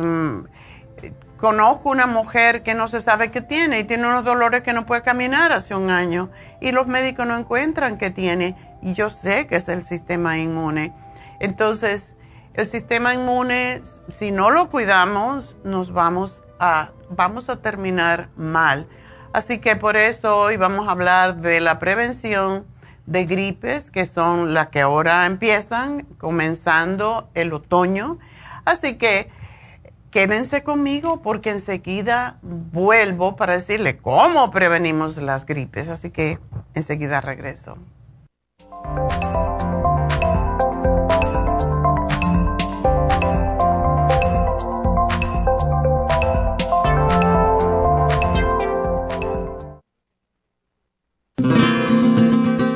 Conozco 1.42 1.90
una 1.90 2.06
mujer 2.06 2.62
que 2.62 2.76
no 2.76 2.88
se 2.88 3.02
sabe 3.02 3.32
qué 3.32 3.42
tiene 3.42 3.80
y 3.80 3.84
tiene 3.84 4.08
unos 4.08 4.24
dolores 4.24 4.62
que 4.62 4.74
no 4.74 4.86
puede 4.86 5.02
caminar 5.02 5.52
hace 5.52 5.74
un 5.74 5.90
año 5.90 6.30
y 6.60 6.72
los 6.72 6.86
médicos 6.86 7.26
no 7.26 7.36
encuentran 7.36 7.98
qué 7.98 8.12
tiene 8.12 8.56
y 8.84 8.94
yo 8.94 9.10
sé 9.10 9.48
que 9.48 9.56
es 9.56 9.68
el 9.68 9.84
sistema 9.84 10.38
inmune. 10.38 10.94
Entonces, 11.40 12.16
el 12.54 12.68
sistema 12.68 13.16
inmune, 13.16 13.82
si 14.08 14.32
no 14.32 14.52
lo 14.52 14.70
cuidamos, 14.70 15.58
nos 15.64 15.92
vamos 15.92 16.44
a, 16.60 16.92
vamos 17.10 17.50
a 17.50 17.60
terminar 17.60 18.30
mal. 18.36 18.88
Así 19.34 19.58
que 19.58 19.76
por 19.76 19.98
eso 19.98 20.38
hoy 20.38 20.58
vamos 20.58 20.88
a 20.88 20.92
hablar 20.92 21.38
de 21.38 21.60
la 21.60 21.80
prevención 21.80 22.68
de 23.08 23.26
gripes, 23.26 23.90
que 23.90 24.06
son 24.06 24.54
las 24.54 24.68
que 24.68 24.82
ahora 24.82 25.26
empiezan, 25.26 26.04
comenzando 26.20 27.32
el 27.34 27.52
otoño. 27.52 28.20
Así 28.64 29.00
que 29.00 29.32
quédense 30.12 30.62
conmigo 30.64 31.22
porque 31.22 31.50
enseguida 31.50 32.38
vuelvo 32.42 33.36
para 33.38 33.54
decirle 33.54 33.98
cómo 33.98 34.52
prevenimos 34.52 35.18
las 35.18 35.46
gripes. 35.46 35.88
Así 35.88 36.12
que 36.12 36.38
enseguida 36.76 37.22
regreso. 37.22 37.78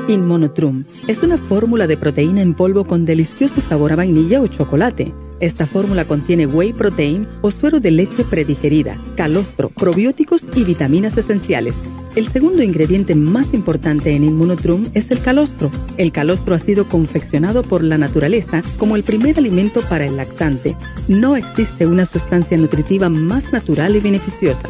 Inmonotrum 0.08 0.86
es 1.08 1.24
una 1.24 1.38
fórmula 1.38 1.88
de 1.88 1.98
proteína 1.98 2.42
en 2.42 2.54
polvo 2.54 2.86
con 2.86 3.06
delicioso 3.06 3.60
sabor 3.60 3.92
a 3.92 3.96
vainilla 3.98 4.40
o 4.40 4.48
chocolate 4.48 5.14
esta 5.40 5.66
fórmula 5.66 6.06
contiene 6.06 6.48
whey 6.48 6.74
protein 6.74 7.28
o 7.42 7.52
suero 7.52 7.80
de 7.80 7.92
leche 7.92 8.24
predigerida, 8.24 8.98
calostro, 9.16 9.70
probióticos 9.70 10.44
y 10.56 10.64
vitaminas 10.64 11.18
esenciales. 11.18 11.76
El 12.16 12.30
segundo 12.30 12.64
ingrediente 12.64 13.14
más 13.14 13.54
importante 13.54 14.16
en 14.16 14.24
Immunotrum 14.24 14.88
es 14.94 15.12
el 15.12 15.20
calostro. 15.20 15.70
El 15.98 16.14
calostro 16.14 16.56
ha 16.56 16.60
sido 16.60 16.88
confeccionado 16.88 17.62
por 17.64 17.84
la 17.84 17.98
naturaleza 17.98 18.62
como 18.78 18.96
el 18.96 19.04
primer 19.04 19.38
alimento 19.38 19.82
para 19.90 20.06
el 20.06 20.16
lactante. 20.16 20.78
No 21.10 21.36
existe 21.36 21.86
una 21.86 22.06
sustancia 22.06 22.58
nutritiva 22.58 23.10
más 23.10 23.52
natural 23.52 23.98
y 23.98 24.00
beneficiosa. 24.00 24.70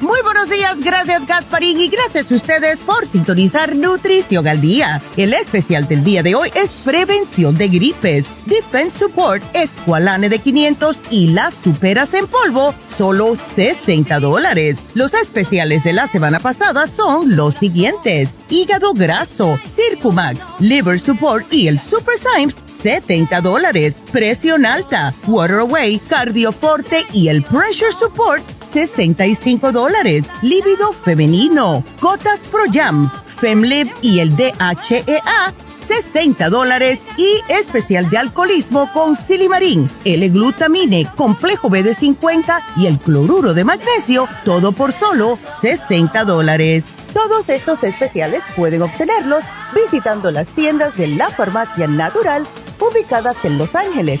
Muy 0.00 0.18
buenos 0.22 0.50
días, 0.50 0.80
gracias 0.80 1.26
Gasparín 1.26 1.80
y 1.80 1.88
gracias 1.88 2.30
a 2.30 2.34
ustedes 2.34 2.78
por 2.80 3.06
sintonizar 3.06 3.76
Nutrición 3.76 4.46
al 4.48 4.60
Día. 4.60 5.00
El 5.16 5.32
especial 5.34 5.86
del 5.86 6.02
día 6.02 6.22
de 6.22 6.34
hoy 6.34 6.50
es 6.54 6.70
prevención 6.84 7.56
de 7.56 7.68
gripes, 7.68 8.26
Defense 8.46 8.98
Support, 8.98 9.42
Esqualane 9.54 10.28
de 10.28 10.38
500 10.40 10.98
y 11.10 11.28
las 11.28 11.54
superas 11.54 12.12
en 12.14 12.26
polvo, 12.26 12.74
solo 12.98 13.36
60 13.36 14.18
dólares. 14.20 14.78
Los 14.94 15.14
especiales 15.14 15.84
de 15.84 15.92
la 15.92 16.06
semana 16.06 16.40
pasada 16.40 16.86
son 16.86 17.36
los 17.36 17.54
siguientes. 17.54 18.30
Hígado 18.50 18.94
graso, 18.94 19.58
Circumax, 19.74 20.40
Liver 20.58 21.00
Support 21.00 21.52
y 21.52 21.68
el 21.68 21.78
Super 21.78 22.16
Symes 22.18 22.56
70 22.82 23.40
dólares. 23.40 23.96
Presión 24.12 24.66
alta, 24.66 25.14
Water 25.26 25.60
Away, 25.60 25.98
Cardioforte 26.00 27.06
y 27.14 27.28
el 27.28 27.42
Pressure 27.42 27.92
Support 27.92 28.44
65 28.74 29.70
dólares. 29.70 30.26
Líbido 30.42 30.92
femenino, 30.92 31.84
Gotas 32.00 32.40
Pro 32.50 32.64
Jam, 32.72 33.08
Femlib 33.36 33.88
y 34.02 34.18
el 34.18 34.34
DHEA 34.36 35.54
60 35.84 36.48
dólares 36.48 37.00
y 37.16 37.40
especial 37.52 38.10
de 38.10 38.18
alcoholismo 38.18 38.90
con 38.92 39.16
silimarín, 39.16 39.88
L-glutamine, 40.04 41.06
complejo 41.14 41.70
B 41.70 41.82
de 41.82 41.94
50 41.94 42.66
y 42.76 42.86
el 42.86 42.98
cloruro 42.98 43.54
de 43.54 43.64
magnesio, 43.64 44.26
todo 44.44 44.72
por 44.72 44.92
solo 44.92 45.38
60 45.60 46.24
dólares. 46.24 46.86
Todos 47.12 47.48
estos 47.48 47.84
especiales 47.84 48.42
pueden 48.56 48.82
obtenerlos 48.82 49.44
visitando 49.72 50.32
las 50.32 50.48
tiendas 50.48 50.96
de 50.96 51.06
la 51.08 51.30
farmacia 51.30 51.86
natural 51.86 52.44
ubicadas 52.80 53.36
en 53.44 53.58
Los 53.58 53.74
Ángeles, 53.74 54.20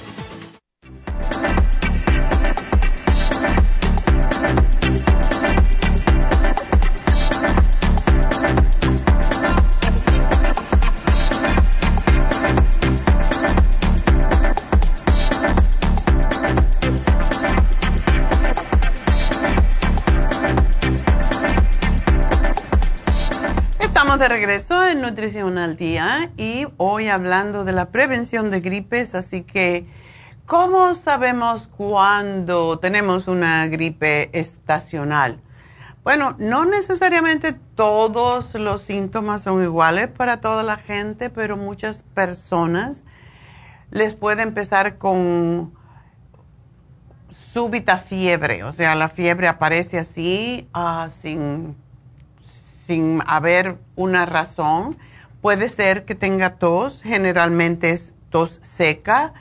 Regreso 24.27 24.85
en 24.85 25.01
Nutrición 25.01 25.57
al 25.57 25.77
Día 25.77 26.31
y 26.37 26.67
hoy 26.77 27.07
hablando 27.07 27.63
de 27.63 27.71
la 27.71 27.87
prevención 27.89 28.51
de 28.51 28.59
gripes, 28.59 29.15
así 29.15 29.41
que 29.41 29.85
¿cómo 30.45 30.93
sabemos 30.95 31.67
cuando 31.67 32.77
tenemos 32.79 33.27
una 33.27 33.67
gripe 33.67 34.29
estacional? 34.37 35.39
Bueno, 36.03 36.35
no 36.39 36.65
necesariamente 36.65 37.53
todos 37.53 38.53
los 38.55 38.83
síntomas 38.83 39.43
son 39.43 39.63
iguales 39.63 40.07
para 40.07 40.41
toda 40.41 40.63
la 40.63 40.77
gente, 40.77 41.29
pero 41.29 41.57
muchas 41.57 42.03
personas 42.13 43.03
les 43.89 44.13
puede 44.13 44.43
empezar 44.43 44.97
con 44.97 45.73
súbita 47.53 47.97
fiebre, 47.97 48.63
o 48.63 48.71
sea, 48.71 48.95
la 48.95 49.09
fiebre 49.09 49.47
aparece 49.47 49.97
así, 49.97 50.69
uh, 50.75 51.09
sin 51.09 51.75
sin 52.91 53.23
haber 53.25 53.77
una 53.95 54.25
razón. 54.25 54.97
Puede 55.41 55.69
ser 55.69 56.03
que 56.03 56.13
tenga 56.13 56.55
tos, 56.55 57.01
generalmente 57.03 57.91
es 57.91 58.13
tos 58.29 58.59
seca. 58.63 59.33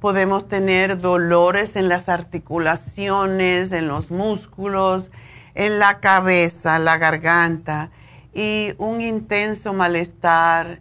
Podemos 0.00 0.48
tener 0.48 1.00
dolores 1.00 1.76
en 1.76 1.88
las 1.88 2.08
articulaciones, 2.08 3.70
en 3.70 3.86
los 3.86 4.10
músculos, 4.10 5.12
en 5.54 5.78
la 5.78 6.00
cabeza, 6.00 6.80
la 6.80 6.98
garganta 6.98 7.90
y 8.34 8.74
un 8.78 9.00
intenso 9.00 9.72
malestar 9.72 10.80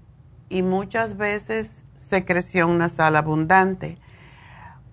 y 0.50 0.64
muchas 0.64 1.18
veces 1.18 1.84
secreción 1.96 2.80
nasal 2.80 3.18
abundante. 3.18 4.00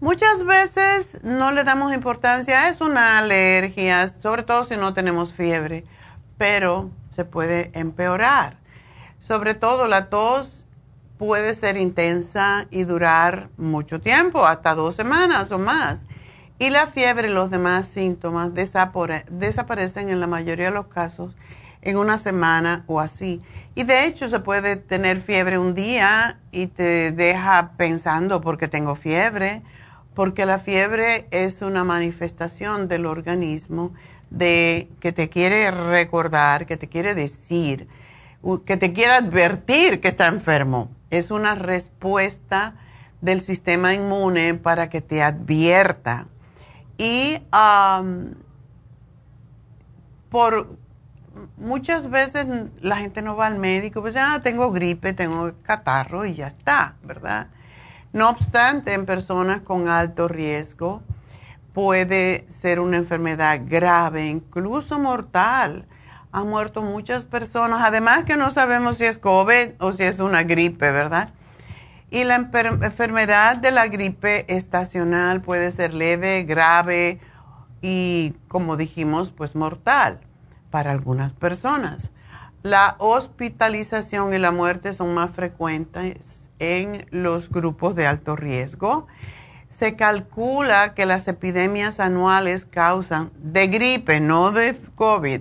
Muchas 0.00 0.44
veces 0.44 1.18
no 1.22 1.50
le 1.50 1.64
damos 1.64 1.94
importancia, 1.94 2.68
es 2.68 2.82
una 2.82 3.18
alergia, 3.18 4.06
sobre 4.06 4.42
todo 4.42 4.64
si 4.64 4.76
no 4.76 4.92
tenemos 4.92 5.32
fiebre, 5.32 5.86
pero 6.36 6.90
se 7.14 7.24
puede 7.24 7.70
empeorar. 7.74 8.56
Sobre 9.20 9.54
todo 9.54 9.86
la 9.86 10.08
tos 10.08 10.66
puede 11.18 11.54
ser 11.54 11.76
intensa 11.76 12.66
y 12.70 12.84
durar 12.84 13.48
mucho 13.56 14.00
tiempo, 14.00 14.44
hasta 14.44 14.74
dos 14.74 14.96
semanas 14.96 15.52
o 15.52 15.58
más. 15.58 16.04
Y 16.58 16.70
la 16.70 16.88
fiebre 16.88 17.28
y 17.28 17.32
los 17.32 17.50
demás 17.50 17.86
síntomas 17.86 18.50
desaparecen 18.54 20.08
en 20.08 20.20
la 20.20 20.26
mayoría 20.26 20.66
de 20.66 20.74
los 20.74 20.86
casos 20.86 21.34
en 21.82 21.96
una 21.96 22.18
semana 22.18 22.84
o 22.86 23.00
así. 23.00 23.42
Y 23.74 23.82
de 23.82 24.06
hecho 24.06 24.28
se 24.28 24.40
puede 24.40 24.76
tener 24.76 25.20
fiebre 25.20 25.58
un 25.58 25.74
día 25.74 26.38
y 26.50 26.68
te 26.68 27.12
deja 27.12 27.72
pensando 27.76 28.40
porque 28.40 28.68
tengo 28.68 28.96
fiebre, 28.96 29.62
porque 30.14 30.46
la 30.46 30.58
fiebre 30.58 31.26
es 31.30 31.62
una 31.62 31.84
manifestación 31.84 32.88
del 32.88 33.06
organismo 33.06 33.92
de 34.32 34.88
que 35.00 35.12
te 35.12 35.28
quiere 35.28 35.70
recordar, 35.70 36.64
que 36.64 36.78
te 36.78 36.88
quiere 36.88 37.14
decir, 37.14 37.86
que 38.64 38.76
te 38.76 38.92
quiere 38.92 39.12
advertir 39.12 40.00
que 40.00 40.08
está 40.08 40.26
enfermo. 40.26 40.90
Es 41.10 41.30
una 41.30 41.54
respuesta 41.54 42.74
del 43.20 43.42
sistema 43.42 43.92
inmune 43.92 44.54
para 44.54 44.88
que 44.88 45.02
te 45.02 45.22
advierta. 45.22 46.26
Y 46.96 47.42
por 50.30 50.78
muchas 51.58 52.08
veces 52.08 52.48
la 52.80 52.96
gente 52.96 53.20
no 53.20 53.36
va 53.36 53.46
al 53.46 53.58
médico, 53.58 54.00
pues 54.00 54.14
ya 54.14 54.34
ah, 54.34 54.42
tengo 54.42 54.70
gripe, 54.70 55.12
tengo 55.12 55.52
catarro 55.62 56.24
y 56.24 56.34
ya 56.34 56.48
está, 56.48 56.96
¿verdad? 57.02 57.48
No 58.14 58.30
obstante, 58.30 58.94
en 58.94 59.04
personas 59.04 59.60
con 59.60 59.88
alto 59.88 60.26
riesgo, 60.26 61.02
puede 61.72 62.46
ser 62.48 62.80
una 62.80 62.98
enfermedad 62.98 63.60
grave, 63.64 64.26
incluso 64.26 64.98
mortal. 64.98 65.86
Han 66.32 66.48
muerto 66.48 66.82
muchas 66.82 67.24
personas, 67.24 67.82
además 67.82 68.24
que 68.24 68.36
no 68.36 68.50
sabemos 68.50 68.98
si 68.98 69.04
es 69.04 69.18
COVID 69.18 69.72
o 69.78 69.92
si 69.92 70.04
es 70.04 70.18
una 70.18 70.44
gripe, 70.44 70.90
¿verdad? 70.90 71.30
Y 72.10 72.24
la 72.24 72.34
enfermedad 72.36 73.56
de 73.56 73.70
la 73.70 73.88
gripe 73.88 74.44
estacional 74.54 75.40
puede 75.40 75.70
ser 75.72 75.94
leve, 75.94 76.42
grave 76.42 77.20
y, 77.80 78.34
como 78.48 78.76
dijimos, 78.76 79.30
pues 79.30 79.54
mortal 79.54 80.20
para 80.70 80.90
algunas 80.90 81.32
personas. 81.32 82.10
La 82.62 82.96
hospitalización 82.98 84.34
y 84.34 84.38
la 84.38 84.50
muerte 84.50 84.92
son 84.92 85.14
más 85.14 85.30
frecuentes 85.30 86.48
en 86.58 87.06
los 87.10 87.50
grupos 87.50 87.94
de 87.94 88.06
alto 88.06 88.36
riesgo 88.36 89.06
se 89.72 89.96
calcula 89.96 90.92
que 90.94 91.06
las 91.06 91.26
epidemias 91.28 91.98
anuales 91.98 92.66
causan, 92.66 93.30
de 93.38 93.68
gripe, 93.68 94.20
no 94.20 94.52
de 94.52 94.78
COVID, 94.94 95.40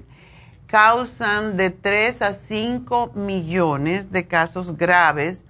causan 0.67 1.58
de 1.58 1.70
3 1.70 2.22
a 2.22 2.34
5 2.34 3.12
millones 3.13 4.12
de 4.12 4.28
casos 4.28 4.78
graves 4.78 5.44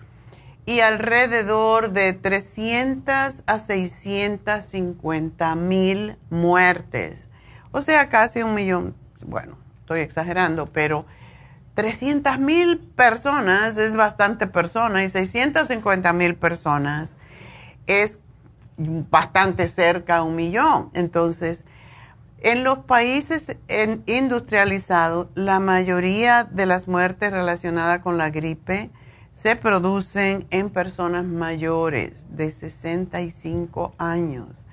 y 0.65 0.79
alrededor 0.79 1.91
de 1.91 2.13
300 2.13 3.43
a 3.45 3.59
650 3.59 5.55
mil 5.55 6.17
muertes. 6.31 7.29
O 7.71 7.83
sea, 7.83 8.09
casi 8.09 8.41
un 8.41 8.55
millón, 8.55 8.95
bueno, 9.25 9.57
estoy 9.81 9.99
exagerando, 9.99 10.65
pero 10.65 11.05
300 11.75 12.39
mil 12.39 12.79
personas 12.79 13.77
es 13.77 13.95
bastante 13.95 14.47
persona 14.47 15.03
y 15.03 15.09
650 15.09 16.13
mil 16.13 16.35
personas 16.35 17.15
es 17.85 18.19
bastante 19.09 19.67
cerca 19.67 20.17
a 20.17 20.23
un 20.23 20.35
millón. 20.35 20.89
Entonces, 20.93 21.63
en 22.39 22.63
los 22.63 22.79
países 22.79 23.55
industrializados, 24.07 25.27
la 25.35 25.59
mayoría 25.59 26.43
de 26.43 26.65
las 26.65 26.87
muertes 26.87 27.31
relacionadas 27.31 27.99
con 27.99 28.17
la 28.17 28.31
gripe 28.31 28.89
se 29.31 29.55
producen 29.55 30.47
en 30.49 30.69
personas 30.69 31.25
mayores 31.25 32.27
de 32.35 32.51
65 32.51 33.93
años. 33.97 34.67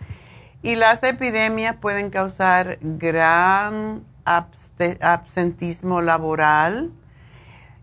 Y 0.63 0.77
las 0.77 1.03
epidemias 1.03 1.77
pueden 1.77 2.11
causar 2.11 2.79
gran 2.81 4.05
absentismo 4.25 6.01
laboral 6.03 6.91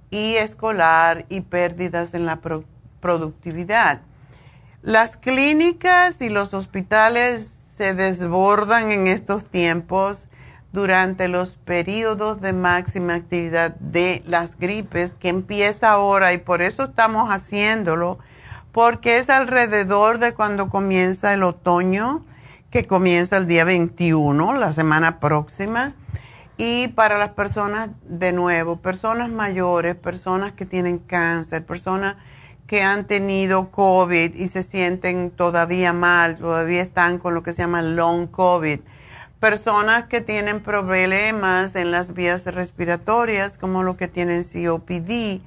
y 0.10 0.36
escolar 0.36 1.26
y 1.30 1.42
pérdidas 1.42 2.14
en 2.14 2.26
la 2.26 2.40
productividad. 3.02 4.02
Las 4.86 5.18
clínicas 5.18 6.22
y 6.22 6.30
los 6.30 6.54
hospitales 6.54 7.60
se 7.76 7.96
desbordan 7.96 8.92
en 8.92 9.08
estos 9.08 9.50
tiempos 9.50 10.28
durante 10.74 11.28
los 11.28 11.56
periodos 11.56 12.40
de 12.40 12.54
máxima 12.54 13.16
actividad 13.16 13.74
de 13.78 14.22
las 14.28 14.60
gripes 14.60 15.16
que 15.16 15.30
empieza 15.30 15.90
ahora 15.90 16.34
y 16.34 16.38
por 16.38 16.62
eso 16.62 16.84
estamos 16.84 17.32
haciéndolo, 17.32 18.20
porque 18.72 19.18
es 19.18 19.32
alrededor 19.32 20.20
de 20.20 20.36
cuando 20.36 20.70
comienza 20.70 21.34
el 21.34 21.42
otoño, 21.42 22.24
que 22.70 22.86
comienza 22.86 23.38
el 23.38 23.48
día 23.48 23.64
21, 23.64 24.56
la 24.56 24.72
semana 24.72 25.20
próxima, 25.20 25.96
y 26.58 26.90
para 26.90 27.18
las 27.18 27.30
personas, 27.30 27.90
de 28.04 28.34
nuevo, 28.34 28.76
personas 28.78 29.30
mayores, 29.30 29.96
personas 29.96 30.54
que 30.54 30.68
tienen 30.68 31.00
cáncer, 31.00 31.66
personas 31.66 32.18
que 32.68 32.82
han 32.82 33.06
tenido 33.06 33.72
COVID 33.72 34.36
y 34.36 34.48
se 34.48 34.64
sienten 34.64 35.30
todavía 35.30 35.94
mal, 35.94 36.38
todavía 36.38 36.82
están 36.82 37.20
con 37.20 37.34
lo 37.34 37.44
que 37.44 37.54
se 37.54 37.62
llama 37.62 37.82
long 37.82 38.28
COVID. 38.28 38.80
Personas 39.40 40.06
que 40.06 40.22
tienen 40.22 40.62
problemas 40.62 41.76
en 41.76 41.92
las 41.92 42.14
vías 42.14 42.46
respiratorias, 42.46 43.58
como 43.58 43.84
lo 43.84 43.98
que 43.98 44.08
tienen 44.08 44.44
COPD 44.44 45.10
eh, 45.10 45.42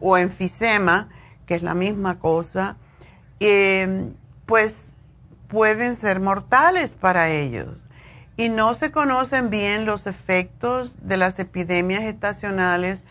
o 0.00 0.16
enfisema, 0.16 1.08
que 1.46 1.56
es 1.56 1.62
la 1.62 1.74
misma 1.74 2.18
cosa, 2.18 2.76
eh, 3.40 4.10
pues 4.44 4.88
pueden 5.48 5.94
ser 5.94 6.20
mortales 6.20 6.92
para 6.92 7.30
ellos. 7.30 7.86
Y 8.36 8.50
no 8.50 8.74
se 8.74 8.92
conocen 8.92 9.50
bien 9.50 9.86
los 9.86 10.06
efectos 10.06 10.96
de 11.00 11.16
las 11.16 11.38
epidemias 11.38 12.02
estacionales 12.02 13.04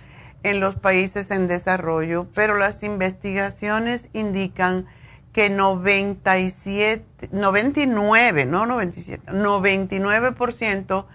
en 0.46 0.60
los 0.60 0.76
países 0.76 1.32
en 1.32 1.48
desarrollo, 1.48 2.28
pero 2.36 2.56
las 2.56 2.84
investigaciones 2.84 4.10
indican 4.14 4.86
que 5.34 5.50
97, 5.50 7.30
99, 7.32 8.46
no 8.46 8.68
97, 8.68 9.24
99% 9.26 11.06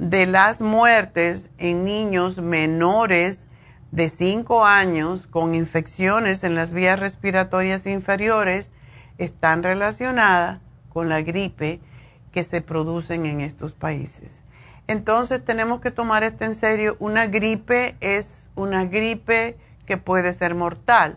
de 0.00 0.26
las 0.26 0.60
muertes 0.60 1.50
en 1.58 1.84
niños 1.84 2.38
menores 2.38 3.46
de 3.92 4.08
5 4.08 4.66
años 4.66 5.28
con 5.28 5.54
infecciones 5.54 6.42
en 6.42 6.56
las 6.56 6.72
vías 6.72 6.98
respiratorias 6.98 7.86
inferiores 7.86 8.72
están 9.18 9.62
relacionadas 9.62 10.58
con 10.88 11.08
la 11.08 11.22
gripe 11.22 11.78
que 12.32 12.42
se 12.42 12.60
producen 12.60 13.24
en 13.24 13.40
estos 13.40 13.72
países. 13.72 14.42
Entonces 14.90 15.44
tenemos 15.44 15.80
que 15.80 15.92
tomar 15.92 16.24
esto 16.24 16.44
en 16.44 16.56
serio. 16.56 16.96
Una 16.98 17.28
gripe 17.28 17.94
es 18.00 18.50
una 18.56 18.86
gripe 18.86 19.56
que 19.86 19.98
puede 19.98 20.32
ser 20.32 20.56
mortal 20.56 21.16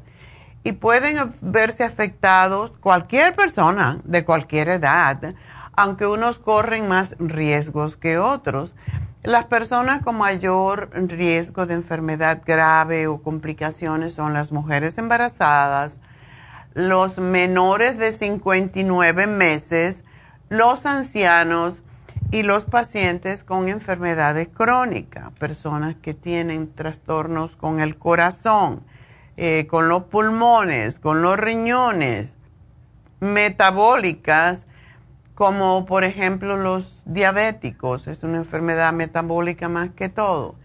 y 0.63 0.73
pueden 0.73 1.33
verse 1.41 1.83
afectados 1.83 2.71
cualquier 2.79 3.36
persona 3.36 3.99
de 4.03 4.23
cualquier 4.23 4.69
edad, 4.69 5.33
aunque 5.75 6.05
unos 6.05 6.38
corren 6.38 6.88
más 6.88 7.15
riesgos 7.17 7.97
que 7.97 8.19
otros. 8.19 8.75
Las 9.23 9.45
personas 9.45 10.03
con 10.03 10.19
mayor 10.19 10.91
riesgo 10.93 11.65
de 11.65 11.73
enfermedad 11.73 12.43
grave 12.45 13.07
o 13.07 13.23
complicaciones 13.23 14.13
son 14.13 14.33
las 14.33 14.51
mujeres 14.51 14.99
embarazadas, 14.99 15.99
los 16.75 17.17
menores 17.17 17.97
de 17.97 18.12
59 18.12 19.25
meses, 19.25 20.03
los 20.49 20.86
ancianos, 20.86 21.81
y 22.34 22.41
los 22.41 22.65
pacientes 22.65 23.43
con 23.43 23.69
enfermedades 23.69 24.50
crónicas, 24.52 25.32
personas 25.34 25.93
que 25.93 26.15
tienen 26.15 26.74
trastornos 26.74 27.56
con 27.56 27.80
el 27.80 27.96
corazón, 27.96 28.82
eh, 29.38 29.67
con 29.67 29.88
los 29.88 30.06
pulmones, 30.06 30.98
con 30.98 31.22
los 31.22 31.38
riñones, 31.38 32.34
metabólicas, 33.19 34.65
como 35.36 35.86
por 35.86 36.04
ejemplo 36.04 36.58
los 36.58 37.04
diabéticos, 37.06 38.08
es 38.08 38.24
una 38.24 38.38
enfermedad 38.38 38.93
metabólica 38.93 39.69
más 39.69 39.91
que 39.91 40.10
todo. 40.10 40.56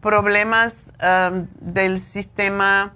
problemas 0.00 0.94
del 1.60 1.98
sistema 1.98 2.94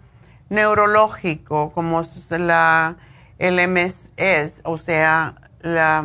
neurológico, 0.48 1.72
como 1.72 2.00
la, 2.30 2.96
el 3.38 3.68
MS, 3.68 4.62
o 4.64 4.78
sea, 4.78 5.34
la 5.60 6.02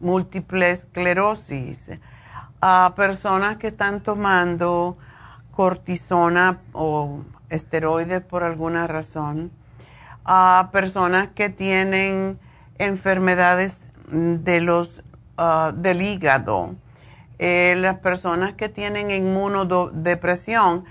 múltiple 0.00 0.70
esclerosis, 0.70 1.90
a 2.60 2.92
personas 2.96 3.56
que 3.56 3.68
están 3.68 4.02
tomando 4.02 4.96
cortisona 5.50 6.60
o 6.72 7.22
esteroides 7.50 8.22
por 8.22 8.42
alguna 8.42 8.86
razón, 8.86 9.50
a 10.24 10.70
personas 10.72 11.28
que 11.28 11.48
tienen 11.48 12.38
enfermedades 12.78 13.82
de 14.10 14.60
los, 14.60 15.02
ah, 15.36 15.72
del 15.74 16.02
hígado, 16.02 16.76
eh, 17.38 17.74
las 17.78 17.98
personas 17.98 18.54
que 18.54 18.68
tienen 18.68 19.10
inmunodepresión. 19.10 20.84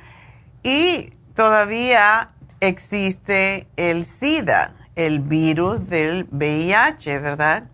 Y 0.63 1.13
todavía 1.36 2.32
existe 2.60 3.67
el 3.78 4.06
SIDA, 4.06 4.74
el 4.96 5.20
virus 5.20 5.88
del 5.89 6.28
VIH, 6.32 7.20
¿verdad? 7.20 7.65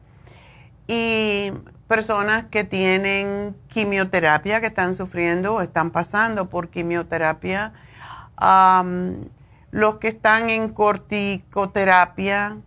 Y 0.87 1.51
personas 1.87 2.45
que 2.45 2.63
tienen 2.63 3.55
quimioterapia, 3.67 4.61
que 4.61 4.67
están 4.67 4.95
sufriendo 4.95 5.55
o 5.55 5.61
están 5.61 5.91
pasando 5.91 6.49
por 6.49 6.69
quimioterapia, 6.69 7.73
los 9.71 9.97
que 9.97 10.07
están 10.07 10.49
en 10.49 10.69
corticoterapia, 10.69 12.57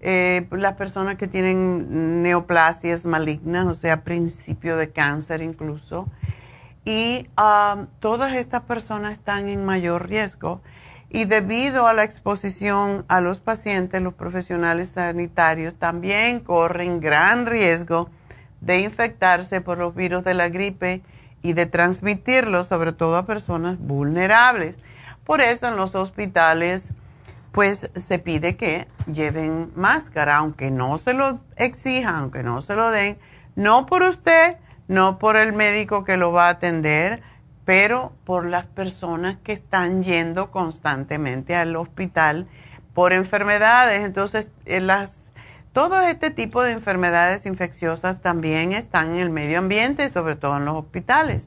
eh, 0.00 0.46
las 0.52 0.74
personas 0.74 1.16
que 1.16 1.26
tienen 1.26 2.22
neoplasias 2.22 3.04
malignas, 3.04 3.66
o 3.66 3.74
sea, 3.74 4.04
principio 4.04 4.76
de 4.76 4.90
cáncer 4.90 5.42
incluso. 5.42 6.08
Y 6.84 7.28
todas 8.00 8.34
estas 8.34 8.62
personas 8.62 9.12
están 9.12 9.48
en 9.48 9.64
mayor 9.64 10.08
riesgo. 10.08 10.62
Y 11.10 11.24
debido 11.24 11.86
a 11.86 11.94
la 11.94 12.04
exposición 12.04 13.04
a 13.08 13.20
los 13.20 13.40
pacientes, 13.40 14.02
los 14.02 14.14
profesionales 14.14 14.90
sanitarios 14.90 15.74
también 15.74 16.40
corren 16.40 17.00
gran 17.00 17.46
riesgo 17.46 18.10
de 18.60 18.80
infectarse 18.80 19.60
por 19.60 19.78
los 19.78 19.94
virus 19.94 20.24
de 20.24 20.34
la 20.34 20.48
gripe 20.48 21.02
y 21.42 21.54
de 21.54 21.66
transmitirlos 21.66 22.66
sobre 22.66 22.92
todo 22.92 23.16
a 23.16 23.26
personas 23.26 23.78
vulnerables. 23.78 24.78
Por 25.24 25.40
eso 25.40 25.68
en 25.68 25.76
los 25.76 25.94
hospitales 25.94 26.92
pues 27.52 27.90
se 27.94 28.18
pide 28.18 28.56
que 28.56 28.86
lleven 29.10 29.72
máscara, 29.74 30.36
aunque 30.36 30.70
no 30.70 30.98
se 30.98 31.14
lo 31.14 31.40
exijan, 31.56 32.14
aunque 32.16 32.42
no 32.42 32.60
se 32.60 32.76
lo 32.76 32.90
den, 32.90 33.18
no 33.56 33.86
por 33.86 34.02
usted, 34.02 34.58
no 34.86 35.18
por 35.18 35.36
el 35.36 35.52
médico 35.54 36.04
que 36.04 36.16
lo 36.16 36.32
va 36.32 36.46
a 36.46 36.50
atender, 36.50 37.22
pero 37.68 38.14
por 38.24 38.46
las 38.46 38.64
personas 38.64 39.36
que 39.44 39.52
están 39.52 40.02
yendo 40.02 40.50
constantemente 40.50 41.54
al 41.54 41.76
hospital 41.76 42.46
por 42.94 43.12
enfermedades. 43.12 44.06
Entonces, 44.06 44.50
eh, 44.64 44.80
las, 44.80 45.32
todo 45.74 46.00
este 46.00 46.30
tipo 46.30 46.62
de 46.62 46.72
enfermedades 46.72 47.44
infecciosas 47.44 48.22
también 48.22 48.72
están 48.72 49.10
en 49.10 49.18
el 49.18 49.28
medio 49.28 49.58
ambiente, 49.58 50.08
sobre 50.08 50.34
todo 50.34 50.56
en 50.56 50.64
los 50.64 50.76
hospitales. 50.76 51.46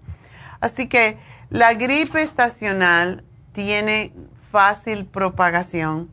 Así 0.59 0.87
que 0.87 1.17
la 1.49 1.73
gripe 1.73 2.21
estacional 2.21 3.23
tiene 3.51 4.13
fácil 4.51 5.07
propagación 5.07 6.11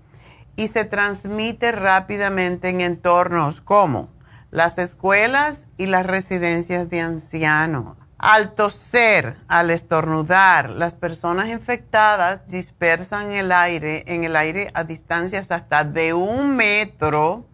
y 0.57 0.69
se 0.69 0.87
transmite 0.87 1.71
rápidamente 1.71 2.71
en 2.71 2.81
entornos 2.81 3.61
como 3.61 4.09
las 4.51 4.79
escuelas 4.79 5.67
y 5.77 5.85
las 5.85 6.07
residencias 6.07 6.89
de 6.89 7.03
ancianos. 7.03 8.08
Al 8.19 8.57
toser, 8.57 9.37
al 9.47 9.71
estornudar, 9.71 10.71
las 10.71 10.97
personas 10.97 11.47
infectadas 11.47 12.49
dispersan 12.49 13.31
el 13.31 13.53
aire, 13.53 14.03
en 14.09 14.25
el 14.25 14.35
aire 14.35 14.73
a 14.75 14.83
distancias 14.83 15.53
hasta 15.53 15.85
de 15.85 16.15
un 16.15 16.57
metro 16.57 17.47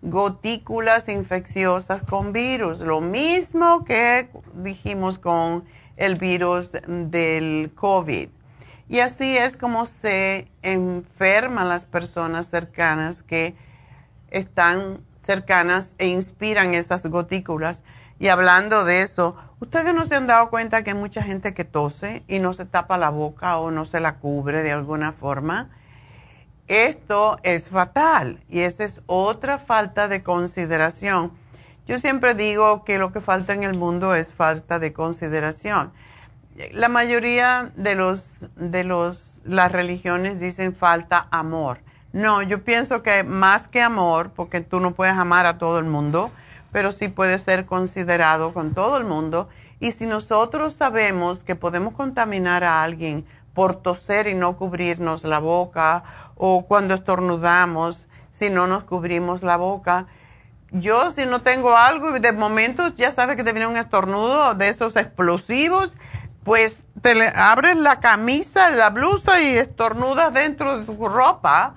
gotículas 0.00 1.10
infecciosas 1.10 2.02
con 2.02 2.32
virus. 2.32 2.80
Lo 2.80 3.02
mismo 3.02 3.84
que 3.84 4.30
dijimos 4.54 5.18
con 5.18 5.66
el 5.98 6.16
virus 6.16 6.72
del 6.86 7.72
COVID. 7.74 8.30
Y 8.88 9.00
así 9.00 9.36
es 9.36 9.58
como 9.58 9.84
se 9.84 10.48
enferman 10.62 11.68
las 11.68 11.84
personas 11.84 12.46
cercanas 12.46 13.22
que 13.22 13.54
están 14.30 15.00
cercanas 15.22 15.94
e 15.98 16.06
inspiran 16.06 16.72
esas 16.72 17.04
gotículas. 17.04 17.82
Y 18.18 18.28
hablando 18.28 18.84
de 18.84 19.02
eso, 19.02 19.36
¿ustedes 19.60 19.94
no 19.94 20.04
se 20.04 20.16
han 20.16 20.26
dado 20.26 20.50
cuenta 20.50 20.82
que 20.82 20.90
hay 20.90 20.96
mucha 20.96 21.22
gente 21.22 21.54
que 21.54 21.64
tose 21.64 22.24
y 22.26 22.40
no 22.40 22.52
se 22.52 22.64
tapa 22.64 22.96
la 22.96 23.10
boca 23.10 23.58
o 23.58 23.70
no 23.70 23.84
se 23.84 24.00
la 24.00 24.16
cubre 24.16 24.62
de 24.62 24.72
alguna 24.72 25.12
forma? 25.12 25.70
Esto 26.66 27.38
es 27.44 27.68
fatal 27.68 28.44
y 28.48 28.60
esa 28.60 28.84
es 28.84 29.00
otra 29.06 29.58
falta 29.58 30.08
de 30.08 30.22
consideración. 30.22 31.32
Yo 31.86 31.98
siempre 31.98 32.34
digo 32.34 32.84
que 32.84 32.98
lo 32.98 33.12
que 33.12 33.22
falta 33.22 33.54
en 33.54 33.62
el 33.62 33.74
mundo 33.74 34.14
es 34.14 34.34
falta 34.34 34.78
de 34.78 34.92
consideración. 34.92 35.92
La 36.72 36.88
mayoría 36.88 37.72
de 37.76 37.94
los 37.94 38.34
de 38.56 38.84
los 38.84 39.40
las 39.44 39.72
religiones 39.72 40.40
dicen 40.40 40.74
falta 40.74 41.28
amor. 41.30 41.80
No, 42.12 42.42
yo 42.42 42.64
pienso 42.64 43.02
que 43.02 43.22
más 43.22 43.68
que 43.68 43.80
amor, 43.80 44.32
porque 44.34 44.60
tú 44.60 44.80
no 44.80 44.92
puedes 44.92 45.16
amar 45.16 45.46
a 45.46 45.56
todo 45.56 45.78
el 45.78 45.84
mundo, 45.84 46.30
pero 46.72 46.92
sí 46.92 47.08
puede 47.08 47.38
ser 47.38 47.66
considerado 47.66 48.52
con 48.52 48.74
todo 48.74 48.96
el 48.96 49.04
mundo. 49.04 49.48
Y 49.80 49.92
si 49.92 50.06
nosotros 50.06 50.74
sabemos 50.74 51.44
que 51.44 51.54
podemos 51.54 51.94
contaminar 51.94 52.64
a 52.64 52.82
alguien 52.82 53.24
por 53.54 53.76
toser 53.76 54.26
y 54.26 54.34
no 54.34 54.56
cubrirnos 54.56 55.24
la 55.24 55.38
boca, 55.38 56.04
o 56.36 56.66
cuando 56.66 56.94
estornudamos, 56.94 58.06
si 58.30 58.50
no 58.50 58.66
nos 58.66 58.84
cubrimos 58.84 59.42
la 59.42 59.56
boca, 59.56 60.06
yo 60.70 61.10
si 61.10 61.26
no 61.26 61.42
tengo 61.42 61.76
algo 61.76 62.16
y 62.16 62.20
de 62.20 62.32
momento 62.32 62.88
ya 62.94 63.10
sabes 63.10 63.36
que 63.36 63.44
te 63.44 63.52
viene 63.52 63.66
un 63.66 63.76
estornudo 63.76 64.54
de 64.54 64.68
esos 64.68 64.96
explosivos, 64.96 65.96
pues 66.44 66.84
te 67.02 67.14
le 67.14 67.28
abres 67.28 67.76
la 67.76 68.00
camisa, 68.00 68.70
la 68.70 68.90
blusa 68.90 69.40
y 69.40 69.56
estornudas 69.56 70.32
dentro 70.32 70.78
de 70.78 70.84
tu 70.84 71.08
ropa 71.08 71.74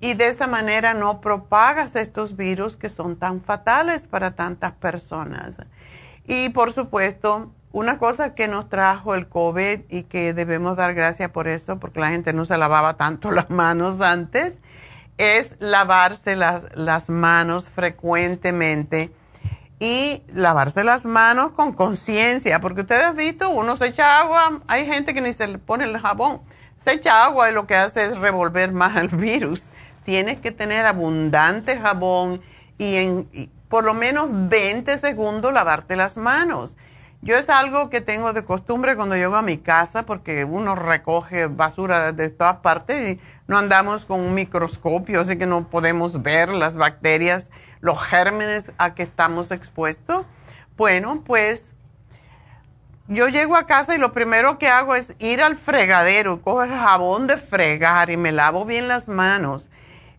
y 0.00 0.14
de 0.14 0.28
esa 0.28 0.46
manera 0.46 0.94
no 0.94 1.20
propagas 1.20 1.96
estos 1.96 2.36
virus 2.36 2.76
que 2.76 2.88
son 2.88 3.16
tan 3.16 3.40
fatales 3.40 4.06
para 4.06 4.32
tantas 4.32 4.72
personas. 4.72 5.58
Y 6.26 6.50
por 6.50 6.72
supuesto, 6.72 7.50
una 7.72 7.98
cosa 7.98 8.34
que 8.34 8.48
nos 8.48 8.68
trajo 8.68 9.14
el 9.14 9.28
COVID 9.28 9.80
y 9.88 10.02
que 10.04 10.34
debemos 10.34 10.76
dar 10.76 10.94
gracias 10.94 11.30
por 11.30 11.48
eso, 11.48 11.78
porque 11.78 12.00
la 12.00 12.08
gente 12.08 12.32
no 12.32 12.44
se 12.44 12.58
lavaba 12.58 12.94
tanto 12.96 13.30
las 13.32 13.50
manos 13.50 14.00
antes, 14.00 14.58
es 15.18 15.54
lavarse 15.60 16.36
las, 16.36 16.64
las 16.74 17.08
manos 17.08 17.68
frecuentemente 17.68 19.10
y 19.78 20.22
lavarse 20.32 20.84
las 20.84 21.04
manos 21.04 21.52
con 21.52 21.72
conciencia, 21.72 22.60
porque 22.60 22.82
ustedes 22.82 23.04
han 23.04 23.16
visto, 23.16 23.48
uno 23.50 23.76
se 23.76 23.88
echa 23.88 24.20
agua, 24.20 24.60
hay 24.68 24.86
gente 24.86 25.14
que 25.14 25.20
ni 25.20 25.32
se 25.32 25.46
le 25.46 25.58
pone 25.58 25.84
el 25.84 25.98
jabón, 25.98 26.40
se 26.76 26.92
echa 26.92 27.24
agua 27.24 27.50
y 27.50 27.52
lo 27.52 27.66
que 27.66 27.76
hace 27.76 28.04
es 28.04 28.18
revolver 28.18 28.72
más 28.72 28.96
el 28.96 29.08
virus 29.08 29.70
tienes 30.06 30.38
que 30.38 30.52
tener 30.52 30.86
abundante 30.86 31.78
jabón 31.78 32.40
y 32.78 32.94
en 32.94 33.28
por 33.68 33.82
lo 33.84 33.92
menos 33.92 34.28
20 34.30 34.96
segundos 34.98 35.52
lavarte 35.52 35.96
las 35.96 36.16
manos. 36.16 36.76
Yo 37.22 37.36
es 37.36 37.48
algo 37.48 37.90
que 37.90 38.00
tengo 38.00 38.32
de 38.32 38.44
costumbre 38.44 38.94
cuando 38.94 39.16
llego 39.16 39.34
a 39.34 39.42
mi 39.42 39.56
casa 39.56 40.04
porque 40.04 40.44
uno 40.44 40.76
recoge 40.76 41.46
basura 41.46 42.12
de 42.12 42.30
todas 42.30 42.58
partes 42.58 43.14
y 43.14 43.20
no 43.48 43.58
andamos 43.58 44.04
con 44.04 44.20
un 44.20 44.32
microscopio, 44.32 45.22
así 45.22 45.36
que 45.36 45.46
no 45.46 45.68
podemos 45.68 46.22
ver 46.22 46.50
las 46.50 46.76
bacterias, 46.76 47.50
los 47.80 48.00
gérmenes 48.00 48.70
a 48.78 48.94
que 48.94 49.02
estamos 49.02 49.50
expuestos. 49.50 50.24
Bueno, 50.76 51.24
pues 51.26 51.74
yo 53.08 53.26
llego 53.26 53.56
a 53.56 53.66
casa 53.66 53.96
y 53.96 53.98
lo 53.98 54.12
primero 54.12 54.58
que 54.58 54.68
hago 54.68 54.94
es 54.94 55.16
ir 55.18 55.42
al 55.42 55.56
fregadero, 55.56 56.42
cojo 56.42 56.62
el 56.62 56.70
jabón 56.70 57.26
de 57.26 57.38
fregar 57.38 58.10
y 58.10 58.16
me 58.16 58.30
lavo 58.30 58.64
bien 58.64 58.86
las 58.86 59.08
manos 59.08 59.68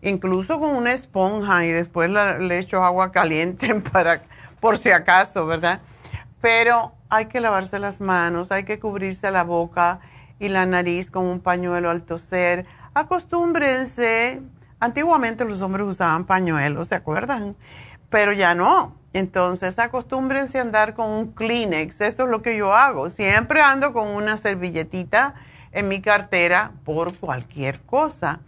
incluso 0.02 0.60
con 0.60 0.70
una 0.76 0.92
esponja 0.92 1.64
y 1.64 1.68
después 1.68 2.10
le 2.10 2.58
echo 2.58 2.84
agua 2.84 3.12
caliente 3.12 3.74
para, 3.92 4.22
por 4.60 4.78
si 4.78 4.90
acaso, 4.90 5.46
¿verdad? 5.46 5.80
Pero 6.40 6.92
hay 7.08 7.26
que 7.26 7.40
lavarse 7.40 7.78
las 7.78 8.00
manos, 8.00 8.52
hay 8.52 8.64
que 8.64 8.78
cubrirse 8.78 9.30
la 9.30 9.44
boca 9.44 10.00
y 10.38 10.48
la 10.48 10.66
nariz 10.66 11.10
con 11.10 11.26
un 11.26 11.40
pañuelo 11.40 11.90
al 11.90 12.02
toser. 12.02 12.66
Acostúmbrense. 12.94 14.42
Antiguamente 14.80 15.44
los 15.44 15.60
hombres 15.62 15.86
usaban 15.86 16.24
pañuelos, 16.24 16.88
¿se 16.88 16.94
acuerdan? 16.94 17.56
Pero 18.10 18.32
ya 18.32 18.54
no. 18.54 18.96
Entonces, 19.12 19.78
acostúmbrense 19.78 20.58
a 20.58 20.62
andar 20.62 20.94
con 20.94 21.10
un 21.10 21.32
Kleenex. 21.32 22.00
Eso 22.02 22.24
es 22.24 22.30
lo 22.30 22.42
que 22.42 22.56
yo 22.56 22.74
hago. 22.74 23.10
Siempre 23.10 23.60
ando 23.60 23.92
con 23.92 24.06
una 24.08 24.36
servilletita 24.36 25.34
en 25.72 25.88
mi 25.88 26.00
cartera 26.00 26.72
por 26.84 27.16
cualquier 27.16 27.80
cosa. 27.80 28.40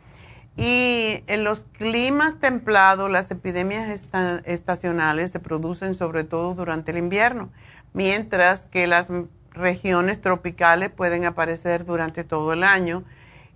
Y 0.61 1.25
en 1.27 1.43
los 1.43 1.65
climas 1.79 2.39
templados, 2.39 3.11
las 3.11 3.31
epidemias 3.31 4.07
estacionales 4.45 5.31
se 5.31 5.41
producen 5.41 5.95
sobre 5.95 6.23
todo 6.23 6.53
durante 6.53 6.91
el 6.91 6.99
invierno, 6.99 7.49
mientras 7.95 8.67
que 8.67 8.87
las 8.87 9.09
regiones 9.53 10.21
tropicales 10.21 10.91
pueden 10.91 11.25
aparecer 11.25 11.87
durante 11.87 12.25
todo 12.25 12.53
el 12.53 12.63
año 12.63 13.05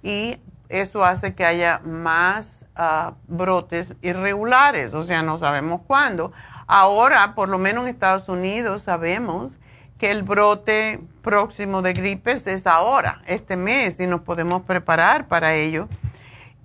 y 0.03 0.39
eso 0.71 1.05
hace 1.05 1.35
que 1.35 1.45
haya 1.45 1.83
más 1.85 2.65
ah, 2.75 3.13
brotes 3.29 3.93
irregulares, 4.01 4.95
o 4.95 5.03
sea, 5.03 5.23
no 5.23 5.37
sabemos 5.37 5.83
cuándo. 5.87 6.33
Ahora, 6.67 7.35
por 7.35 7.51
lo 7.51 7.59
menos 7.59 7.85
en 7.85 7.91
Estados 7.91 8.31
Unidos, 8.31 8.81
sabemos 8.81 9.59
que 9.99 10.11
el 10.11 10.23
brote 10.23 11.01
próximo 11.21 11.83
de 11.83 11.93
gripes 11.93 12.47
es 12.47 12.67
ahora, 12.67 13.21
este 13.27 13.57
mes, 13.57 14.01
y 14.01 14.07
nos 14.07 14.23
podemos 14.23 14.63
preparar 14.63 15.29
para 15.29 15.55
ello. 15.55 15.87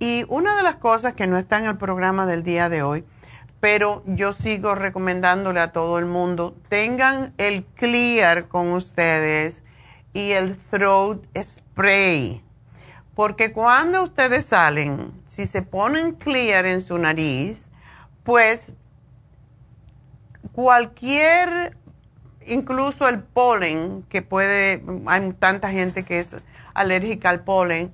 Y 0.00 0.24
una 0.28 0.56
de 0.56 0.62
las 0.62 0.76
cosas 0.76 1.14
que 1.14 1.26
no 1.26 1.36
está 1.36 1.58
en 1.58 1.66
el 1.66 1.76
programa 1.76 2.24
del 2.24 2.42
día 2.42 2.70
de 2.70 2.82
hoy, 2.82 3.04
pero 3.60 4.02
yo 4.06 4.32
sigo 4.32 4.74
recomendándole 4.74 5.60
a 5.60 5.72
todo 5.72 5.98
el 5.98 6.06
mundo, 6.06 6.56
tengan 6.70 7.34
el 7.36 7.66
clear 7.66 8.48
con 8.48 8.72
ustedes 8.72 9.62
y 10.14 10.30
el 10.30 10.56
throat 10.56 11.22
spray. 11.38 12.42
Porque 13.14 13.52
cuando 13.52 14.02
ustedes 14.02 14.46
salen, 14.46 15.12
si 15.26 15.46
se 15.46 15.60
ponen 15.60 16.12
clear 16.12 16.64
en 16.64 16.80
su 16.80 16.96
nariz, 16.96 17.68
pues 18.24 18.72
cualquier, 20.52 21.76
incluso 22.46 23.06
el 23.06 23.22
polen, 23.22 24.02
que 24.08 24.22
puede, 24.22 24.82
hay 25.04 25.30
tanta 25.34 25.70
gente 25.70 26.06
que 26.06 26.20
es 26.20 26.36
alérgica 26.72 27.28
al 27.28 27.44
polen, 27.44 27.92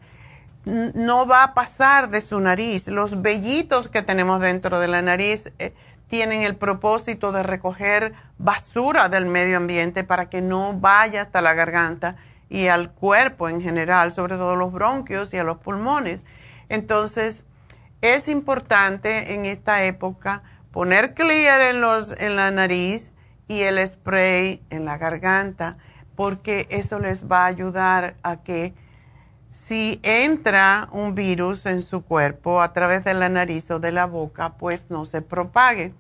no 0.66 1.26
va 1.26 1.44
a 1.44 1.54
pasar 1.54 2.10
de 2.10 2.20
su 2.20 2.40
nariz. 2.40 2.88
Los 2.88 3.22
vellitos 3.22 3.88
que 3.88 4.02
tenemos 4.02 4.40
dentro 4.40 4.80
de 4.80 4.88
la 4.88 5.00
nariz 5.00 5.50
eh, 5.58 5.72
tienen 6.08 6.42
el 6.42 6.56
propósito 6.56 7.32
de 7.32 7.44
recoger 7.44 8.14
basura 8.38 9.08
del 9.08 9.26
medio 9.26 9.56
ambiente 9.56 10.04
para 10.04 10.28
que 10.28 10.42
no 10.42 10.74
vaya 10.74 11.22
hasta 11.22 11.40
la 11.40 11.54
garganta 11.54 12.16
y 12.48 12.66
al 12.66 12.92
cuerpo 12.92 13.48
en 13.48 13.60
general, 13.60 14.12
sobre 14.12 14.36
todo 14.36 14.56
los 14.56 14.72
bronquios 14.72 15.32
y 15.32 15.38
a 15.38 15.44
los 15.44 15.58
pulmones. 15.58 16.22
Entonces, 16.68 17.44
es 18.00 18.28
importante 18.28 19.34
en 19.34 19.46
esta 19.46 19.84
época 19.84 20.42
poner 20.72 21.14
clear 21.14 21.60
en, 21.60 21.80
los, 21.80 22.12
en 22.20 22.36
la 22.36 22.50
nariz 22.50 23.12
y 23.48 23.62
el 23.62 23.84
spray 23.86 24.62
en 24.70 24.84
la 24.84 24.98
garganta, 24.98 25.78
porque 26.16 26.66
eso 26.70 26.98
les 26.98 27.24
va 27.30 27.44
a 27.44 27.46
ayudar 27.46 28.16
a 28.22 28.42
que 28.42 28.74
si 29.56 30.00
entra 30.02 30.88
un 30.92 31.14
virus 31.14 31.66
en 31.66 31.82
su 31.82 32.02
cuerpo 32.04 32.60
a 32.60 32.72
través 32.72 33.04
de 33.04 33.14
la 33.14 33.28
nariz 33.28 33.70
o 33.70 33.80
de 33.80 33.90
la 33.90 34.06
boca, 34.06 34.50
pues 34.58 34.90
no 34.90 35.04
se 35.04 35.22
propague. 35.22 35.92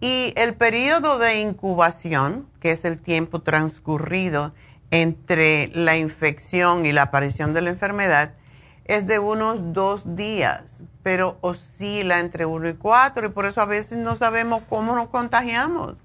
Y 0.00 0.32
el 0.36 0.54
periodo 0.54 1.18
de 1.18 1.40
incubación, 1.40 2.48
que 2.58 2.72
es 2.72 2.84
el 2.84 2.98
tiempo 2.98 3.42
transcurrido 3.42 4.52
entre 4.90 5.70
la 5.74 5.96
infección 5.98 6.84
y 6.84 6.92
la 6.92 7.02
aparición 7.02 7.52
de 7.52 7.60
la 7.60 7.70
enfermedad, 7.70 8.32
es 8.86 9.06
de 9.06 9.18
unos 9.18 9.72
dos 9.72 10.16
días, 10.16 10.82
pero 11.04 11.38
oscila 11.42 12.18
entre 12.18 12.44
uno 12.44 12.68
y 12.68 12.74
cuatro 12.74 13.26
y 13.26 13.30
por 13.30 13.46
eso 13.46 13.60
a 13.60 13.66
veces 13.66 13.98
no 13.98 14.16
sabemos 14.16 14.62
cómo 14.68 14.96
nos 14.96 15.10
contagiamos. 15.10 16.02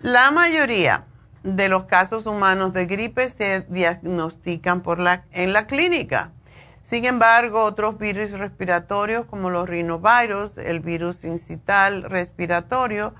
La 0.00 0.30
mayoría 0.30 1.06
de 1.44 1.68
los 1.68 1.84
casos 1.84 2.26
humanos 2.26 2.72
de 2.72 2.86
gripe 2.86 3.28
se 3.28 3.66
diagnostican 3.68 4.80
por 4.80 4.98
la, 4.98 5.24
en 5.30 5.52
la 5.52 5.66
clínica. 5.66 6.32
Sin 6.80 7.04
embargo, 7.04 7.62
otros 7.62 7.98
virus 7.98 8.32
respiratorios 8.32 9.26
como 9.26 9.50
los 9.50 9.68
rinovirus, 9.68 10.58
el 10.58 10.80
virus 10.80 11.24
incital 11.24 12.02
respiratorio, 12.04 13.14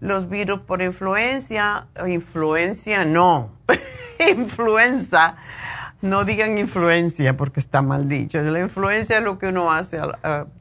los 0.00 0.28
virus 0.28 0.60
por 0.60 0.82
influencia, 0.82 1.88
influencia 2.06 3.04
no, 3.04 3.52
influenza, 4.18 5.36
no 6.02 6.24
digan 6.24 6.58
influencia 6.58 7.36
porque 7.36 7.60
está 7.60 7.80
mal 7.80 8.06
dicho. 8.06 8.40
La 8.42 8.60
influencia 8.60 9.18
es 9.18 9.24
lo 9.24 9.38
que 9.38 9.48
uno 9.48 9.72
hace, 9.72 9.98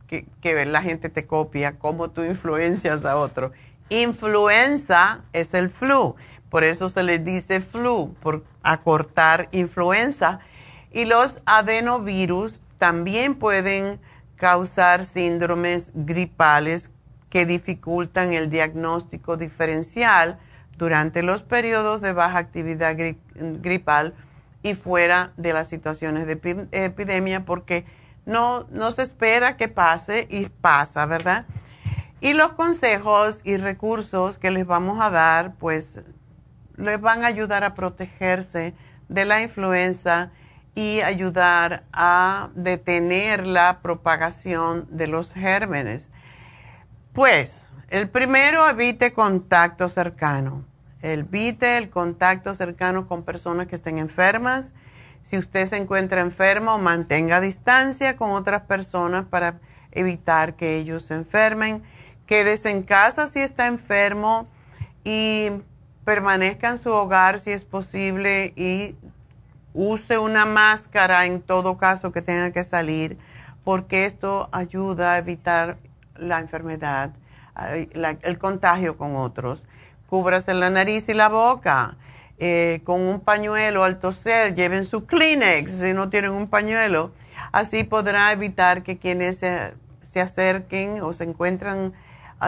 que, 0.07 0.25
que 0.41 0.65
la 0.65 0.81
gente 0.81 1.09
te 1.09 1.25
copia, 1.25 1.77
cómo 1.77 2.09
tú 2.09 2.23
influencias 2.23 3.05
a 3.05 3.17
otro. 3.17 3.51
Influenza 3.89 5.21
es 5.33 5.53
el 5.53 5.69
flu, 5.69 6.15
por 6.51 6.65
eso 6.65 6.89
se 6.89 7.01
le 7.01 7.17
dice 7.17 7.61
flu, 7.61 8.13
por 8.21 8.43
acortar 8.61 9.47
influenza 9.53 10.41
y 10.91 11.05
los 11.05 11.41
adenovirus 11.45 12.59
también 12.77 13.35
pueden 13.35 14.01
causar 14.35 15.05
síndromes 15.05 15.91
gripales 15.95 16.91
que 17.29 17.45
dificultan 17.45 18.33
el 18.33 18.49
diagnóstico 18.49 19.37
diferencial 19.37 20.39
durante 20.77 21.23
los 21.23 21.41
periodos 21.41 22.01
de 22.01 22.11
baja 22.11 22.39
actividad 22.39 22.97
gripal 23.33 24.13
y 24.61 24.75
fuera 24.75 25.31
de 25.37 25.53
las 25.53 25.69
situaciones 25.69 26.27
de 26.27 26.67
epidemia 26.73 27.45
porque 27.45 27.85
no, 28.25 28.65
no 28.71 28.91
se 28.91 29.03
espera 29.03 29.55
que 29.55 29.69
pase 29.69 30.27
y 30.29 30.49
pasa, 30.49 31.05
¿verdad? 31.05 31.45
Y 32.19 32.33
los 32.33 32.51
consejos 32.51 33.39
y 33.45 33.55
recursos 33.55 34.37
que 34.37 34.51
les 34.51 34.67
vamos 34.67 34.99
a 35.01 35.09
dar, 35.09 35.55
pues 35.55 36.01
les 36.81 36.99
van 36.99 37.23
a 37.23 37.27
ayudar 37.27 37.63
a 37.63 37.73
protegerse 37.73 38.73
de 39.07 39.25
la 39.25 39.41
influenza 39.41 40.31
y 40.73 41.01
ayudar 41.01 41.83
a 41.91 42.49
detener 42.55 43.45
la 43.45 43.81
propagación 43.81 44.87
de 44.89 45.07
los 45.07 45.33
gérmenes. 45.33 46.09
Pues, 47.13 47.65
el 47.89 48.09
primero, 48.09 48.67
evite 48.69 49.13
contacto 49.13 49.89
cercano. 49.89 50.63
Evite 51.01 51.77
el 51.77 51.89
contacto 51.89 52.53
cercano 52.53 53.07
con 53.07 53.23
personas 53.23 53.67
que 53.67 53.75
estén 53.75 53.97
enfermas. 53.97 54.73
Si 55.23 55.37
usted 55.37 55.67
se 55.67 55.77
encuentra 55.77 56.21
enfermo, 56.21 56.77
mantenga 56.77 57.41
distancia 57.41 58.15
con 58.15 58.31
otras 58.31 58.61
personas 58.61 59.25
para 59.25 59.59
evitar 59.91 60.55
que 60.55 60.77
ellos 60.77 61.03
se 61.03 61.15
enfermen. 61.15 61.83
Quédese 62.25 62.69
en 62.69 62.83
casa 62.83 63.27
si 63.27 63.39
está 63.41 63.67
enfermo 63.67 64.47
y 65.03 65.49
permanezca 66.05 66.69
en 66.69 66.77
su 66.77 66.89
hogar 66.91 67.39
si 67.39 67.51
es 67.51 67.65
posible 67.65 68.53
y 68.55 68.95
use 69.73 70.17
una 70.17 70.45
máscara 70.45 71.25
en 71.25 71.41
todo 71.41 71.77
caso 71.77 72.11
que 72.11 72.21
tenga 72.21 72.51
que 72.51 72.63
salir, 72.63 73.17
porque 73.63 74.05
esto 74.05 74.49
ayuda 74.51 75.13
a 75.13 75.17
evitar 75.17 75.77
la 76.15 76.39
enfermedad, 76.39 77.13
el 77.75 78.37
contagio 78.37 78.97
con 78.97 79.15
otros. 79.15 79.67
Cúbrase 80.07 80.53
la 80.53 80.69
nariz 80.69 81.07
y 81.09 81.13
la 81.13 81.29
boca 81.29 81.97
eh, 82.37 82.81
con 82.83 83.01
un 83.01 83.21
pañuelo 83.21 83.83
al 83.83 83.99
toser, 83.99 84.55
lleven 84.55 84.83
su 84.83 85.05
Kleenex 85.05 85.71
si 85.71 85.93
no 85.93 86.09
tienen 86.09 86.31
un 86.31 86.47
pañuelo. 86.47 87.11
Así 87.51 87.83
podrá 87.83 88.31
evitar 88.31 88.83
que 88.83 88.97
quienes 88.97 89.37
se, 89.37 89.73
se 90.01 90.19
acerquen 90.19 91.01
o 91.01 91.13
se 91.13 91.23
encuentran 91.23 91.93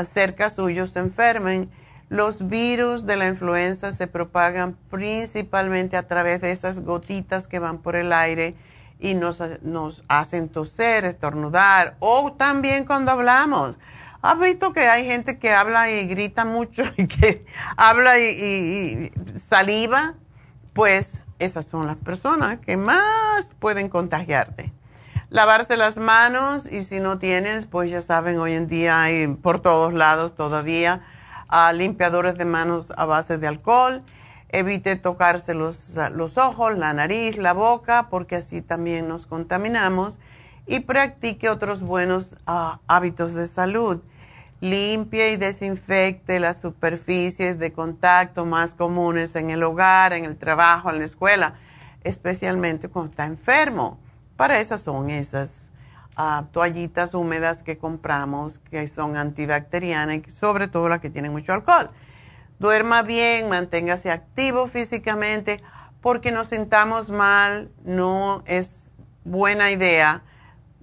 cerca 0.04 0.50
suyos 0.50 0.92
se 0.92 1.00
enfermen 1.00 1.70
los 2.10 2.48
virus 2.48 3.06
de 3.06 3.16
la 3.16 3.28
influenza 3.28 3.92
se 3.92 4.08
propagan 4.08 4.78
principalmente 4.90 5.98
a 5.98 6.08
través 6.08 6.42
de 6.42 6.52
esas 6.52 6.82
gotitas 6.82 7.48
que 7.48 7.60
van 7.60 7.80
por 7.80 7.96
el 7.96 8.14
aire 8.14 8.56
y 9.00 9.16
nos, 9.16 9.42
hacen 10.08 10.50
toser, 10.50 11.06
estornudar 11.06 11.96
o 12.00 12.34
también 12.34 12.86
cuando 12.86 13.12
hablamos. 13.12 13.78
¿Has 14.22 14.40
visto 14.40 14.72
que 14.72 14.88
hay 14.88 15.06
gente 15.06 15.38
que 15.38 15.52
habla 15.52 15.92
y 15.92 16.08
grita 16.08 16.46
mucho 16.46 16.84
y 16.98 17.08
que 17.08 17.46
habla 17.76 18.20
y, 18.20 19.12
y 19.36 19.40
saliva? 19.40 20.16
Pues 20.74 21.24
esas 21.40 21.66
son 21.66 21.88
las 21.88 21.98
personas 21.98 22.60
que 22.60 22.78
más 22.78 23.54
pueden 23.60 23.90
contagiarte. 23.90 24.72
Lavarse 25.30 25.78
las 25.78 25.98
manos 25.98 26.72
y 26.72 26.84
si 26.84 27.00
no 27.00 27.18
tienes, 27.18 27.66
pues 27.66 27.92
ya 27.92 28.02
saben, 28.02 28.38
hoy 28.38 28.54
en 28.54 28.68
día 28.68 29.02
hay 29.02 29.28
por 29.28 29.62
todos 29.62 29.94
lados 29.94 30.36
todavía 30.36 31.02
a 31.56 31.72
limpiadores 31.72 32.36
de 32.36 32.46
manos 32.46 32.92
a 32.98 33.06
base 33.06 33.38
de 33.38 33.46
alcohol. 33.46 34.02
Evite 34.50 34.96
tocarse 34.96 35.54
los, 35.54 35.96
los 36.12 36.40
ojos, 36.40 36.76
la 36.76 36.94
nariz, 36.94 37.38
la 37.38 37.54
boca, 37.54 38.08
porque 38.10 38.38
así 38.38 38.64
también 38.64 39.08
nos 39.08 39.28
contaminamos. 39.28 40.18
Y 40.66 40.80
practique 40.80 41.50
otros 41.50 41.84
buenos 41.84 42.38
ah, 42.48 42.80
hábitos 42.88 43.36
de 43.36 43.46
salud. 43.46 44.02
Limpie 44.62 45.34
y 45.34 45.38
desinfecte 45.38 46.40
las 46.40 46.60
superficies 46.60 47.60
de 47.60 47.72
contacto 47.72 48.48
más 48.48 48.74
comunes 48.74 49.36
en 49.36 49.52
el 49.52 49.62
hogar, 49.62 50.14
en 50.14 50.26
el 50.26 50.38
trabajo, 50.38 50.90
en 50.90 50.98
la 50.98 51.06
escuela, 51.06 51.60
especialmente 52.04 52.90
cuando 52.90 53.12
está 53.12 53.26
enfermo. 53.26 54.00
Para 54.38 54.60
eso 54.60 54.80
son 54.80 55.12
esas 55.12 55.70
toallitas 56.52 57.14
húmedas 57.14 57.64
que 57.64 57.78
compramos 57.78 58.60
que 58.60 58.88
son 58.88 59.18
antibacterianas 59.18 60.20
y 60.28 60.30
sobre 60.30 60.68
todo 60.68 60.90
las 60.90 61.00
que 61.00 61.10
tienen 61.10 61.32
mucho 61.32 61.54
alcohol. 61.54 61.90
Duerma 62.60 63.02
bien, 63.02 63.50
manténgase 63.50 64.12
activo 64.12 64.68
físicamente 64.68 65.62
porque 66.02 66.32
nos 66.32 66.50
sintamos 66.50 67.10
mal, 67.10 67.72
no 67.84 68.44
es 68.46 68.90
buena 69.24 69.72
idea 69.72 70.24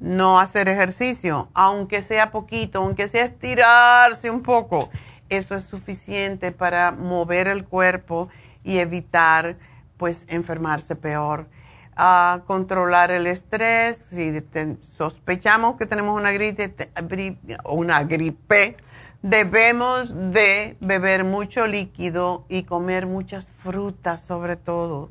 no 0.01 0.41
hacer 0.41 0.69
ejercicio, 0.69 1.51
aunque 1.53 2.03
sea 2.03 2.31
poquito, 2.31 2.79
aunque 2.79 3.07
sea 3.07 3.25
estirarse 3.25 4.31
un 4.31 4.43
poco. 4.43 4.89
Eso 5.29 5.55
es 5.55 5.65
suficiente 5.65 6.51
para 6.51 6.91
mover 6.91 7.47
el 7.49 7.65
cuerpo 7.65 8.29
y 8.65 8.79
evitar 8.79 9.57
pues 9.99 10.25
enfermarse 10.29 10.97
peor 10.97 11.49
a 11.97 12.43
controlar 12.47 13.11
el 13.11 13.27
estrés. 13.27 13.97
Si 13.97 14.43
sospechamos 14.81 15.77
que 15.77 15.87
tenemos 15.87 16.19
una 16.19 16.33
gripe, 16.33 16.91
una 17.65 18.05
gripe, 18.05 18.77
debemos 19.23 20.15
de 20.33 20.77
beber 20.81 21.25
mucho 21.25 21.67
líquido 21.67 22.45
y 22.49 22.63
comer 22.63 23.07
muchas 23.07 23.51
frutas 23.51 24.23
sobre 24.25 24.57
todo. 24.57 25.11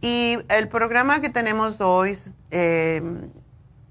Y 0.00 0.38
el 0.48 0.68
programa 0.68 1.20
que 1.20 1.30
tenemos 1.30 1.80
hoy, 1.80 2.16
eh, 2.50 3.02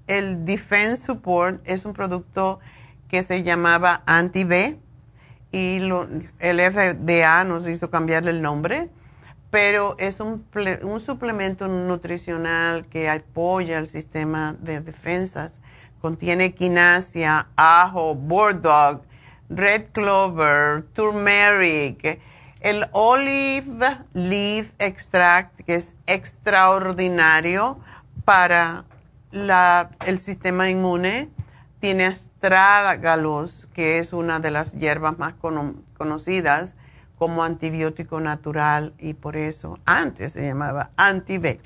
el 0.06 0.44
Defense 0.44 1.04
Support, 1.04 1.60
es 1.64 1.84
un 1.84 1.92
producto 1.92 2.60
que 3.08 3.22
se 3.22 3.42
llamaba 3.42 4.02
Anti-B 4.06 4.78
y 5.52 5.76
el 6.38 6.60
FDA 6.60 7.44
nos 7.44 7.68
hizo 7.68 7.90
cambiarle 7.90 8.30
el 8.30 8.42
nombre 8.42 8.90
pero 9.50 9.94
es 9.98 10.20
un, 10.20 10.44
un, 10.82 11.00
suplemento 11.00 11.68
nutricional 11.68 12.86
que 12.86 13.08
apoya 13.08 13.78
el 13.78 13.86
sistema 13.86 14.54
de 14.60 14.80
defensas. 14.80 15.60
Contiene 16.00 16.54
quinasia, 16.54 17.48
ajo, 17.56 18.14
bordog, 18.14 19.02
red 19.48 19.86
clover, 19.92 20.84
turmeric, 20.92 22.20
el 22.60 22.86
olive 22.92 23.98
leaf 24.12 24.72
extract, 24.78 25.60
que 25.62 25.76
es 25.76 25.94
extraordinario 26.06 27.78
para 28.24 28.84
la, 29.30 29.90
el 30.06 30.18
sistema 30.18 30.68
inmune. 30.68 31.30
Tiene 31.80 32.06
astragalus, 32.06 33.68
que 33.72 33.98
es 33.98 34.12
una 34.12 34.40
de 34.40 34.50
las 34.50 34.72
hierbas 34.72 35.18
más 35.18 35.34
conocidas 35.96 36.74
como 37.18 37.42
antibiótico 37.42 38.20
natural 38.20 38.94
y 38.98 39.14
por 39.14 39.36
eso 39.36 39.78
antes 39.84 40.32
se 40.32 40.46
llamaba 40.46 40.90
anti-B. 40.96 41.60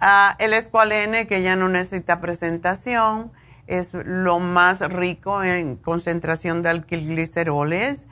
Ah, 0.00 0.36
el 0.38 0.52
escualene, 0.52 1.26
que 1.26 1.42
ya 1.42 1.56
no 1.56 1.68
necesita 1.68 2.20
presentación, 2.20 3.32
es 3.66 3.92
lo 3.92 4.38
más 4.38 4.80
rico 4.80 5.42
en 5.42 5.76
concentración 5.76 6.62
de 6.62 6.70
alquigliceroles. 6.70 8.06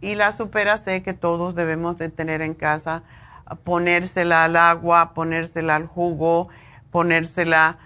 y 0.00 0.14
la 0.14 0.32
supera 0.32 0.76
C 0.76 1.02
que 1.02 1.14
todos 1.14 1.54
debemos 1.54 1.96
de 1.96 2.08
tener 2.10 2.42
en 2.42 2.54
casa, 2.54 3.02
ponérsela 3.64 4.44
al 4.44 4.56
agua, 4.56 5.14
ponérsela 5.14 5.76
al 5.76 5.86
jugo, 5.86 6.48
ponérsela 6.90 7.78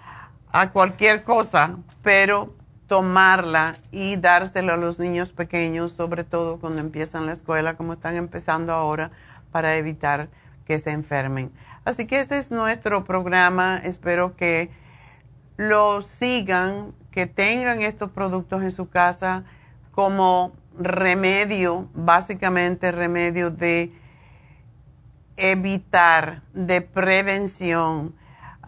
a 0.51 0.71
cualquier 0.71 1.23
cosa, 1.23 1.77
pero 2.03 2.53
tomarla 2.89 3.77
y 3.91 4.17
dársela 4.17 4.73
a 4.73 4.77
los 4.77 4.99
niños 4.99 5.31
pequeños, 5.31 5.93
sobre 5.93 6.25
todo 6.25 6.59
cuando 6.59 6.81
empiezan 6.81 7.25
la 7.25 7.31
escuela, 7.31 7.77
como 7.77 7.93
están 7.93 8.15
empezando 8.15 8.73
ahora, 8.73 9.11
para 9.51 9.77
evitar 9.77 10.27
que 10.65 10.77
se 10.77 10.91
enfermen. 10.91 11.53
Así 11.85 12.05
que 12.05 12.19
ese 12.19 12.37
es 12.37 12.51
nuestro 12.51 13.05
programa. 13.05 13.77
Espero 13.77 14.35
que 14.35 14.69
lo 15.55 16.01
sigan, 16.01 16.93
que 17.11 17.25
tengan 17.25 17.81
estos 17.81 18.11
productos 18.11 18.61
en 18.61 18.71
su 18.71 18.89
casa 18.89 19.45
como 19.91 20.51
remedio, 20.77 21.87
básicamente 21.93 22.91
remedio 22.91 23.51
de 23.51 23.93
evitar, 25.37 26.43
de 26.53 26.81
prevención 26.81 28.19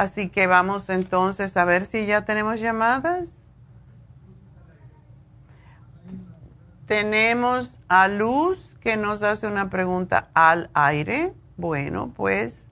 Así 0.02 0.30
que 0.30 0.48
vamos 0.48 0.90
entonces 0.90 1.56
a 1.58 1.64
ver 1.64 1.84
si 1.84 2.08
ya 2.08 2.26
tenemos 2.26 2.60
llamadas. 2.60 3.41
Tenemos 6.92 7.80
a 7.88 8.10
Luz 8.10 8.76
que 8.82 8.98
nos 8.98 9.24
hace 9.24 9.48
una 9.48 9.70
pregunta 9.70 10.28
al 10.34 10.70
aire. 10.74 11.34
Bueno, 11.56 12.12
pues 12.14 12.68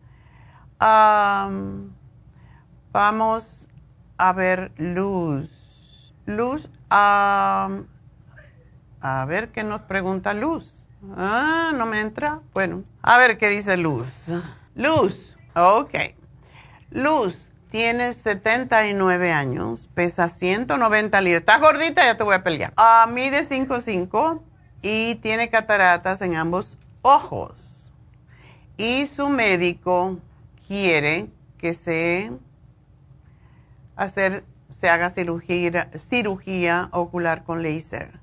vamos 2.92 3.70
a 4.18 4.34
ver 4.34 4.74
Luz. 4.76 6.14
Luz, 6.26 6.70
a 6.90 7.70
ver 9.26 9.54
qué 9.54 9.64
nos 9.64 9.84
pregunta 9.84 10.34
Luz. 10.34 10.90
Ah, 11.16 11.72
no 11.74 11.86
me 11.86 12.02
entra. 12.02 12.42
Bueno, 12.54 12.84
a 13.02 13.18
ver 13.18 13.38
qué 13.38 13.48
dice 13.48 13.78
Luz. 13.78 14.26
Luz, 14.76 15.38
ok. 15.56 15.96
Luz, 16.92 17.49
tiene 17.70 18.14
79 18.14 19.32
años, 19.32 19.88
pesa 19.94 20.28
190 20.28 21.22
libras. 21.22 21.42
Estás 21.42 21.62
gordita, 21.62 22.04
ya 22.04 22.18
te 22.18 22.24
voy 22.24 22.36
a 22.36 22.44
pelear. 22.44 22.74
Uh, 22.78 23.10
mide 23.10 23.42
5'5 23.42 24.42
y 24.82 25.16
tiene 25.16 25.50
cataratas 25.50 26.22
en 26.22 26.36
ambos 26.36 26.78
ojos. 27.02 27.92
Y 28.78 29.08
su 29.08 29.30
médico 29.30 30.18
quiere 30.68 31.28
que 31.58 31.74
se, 31.74 32.32
hacer, 33.96 34.44
se 34.70 34.90
haga 34.90 35.10
cirugía, 35.10 35.90
cirugía 35.98 36.90
ocular 36.92 37.44
con 37.44 37.62
láser. 37.62 38.20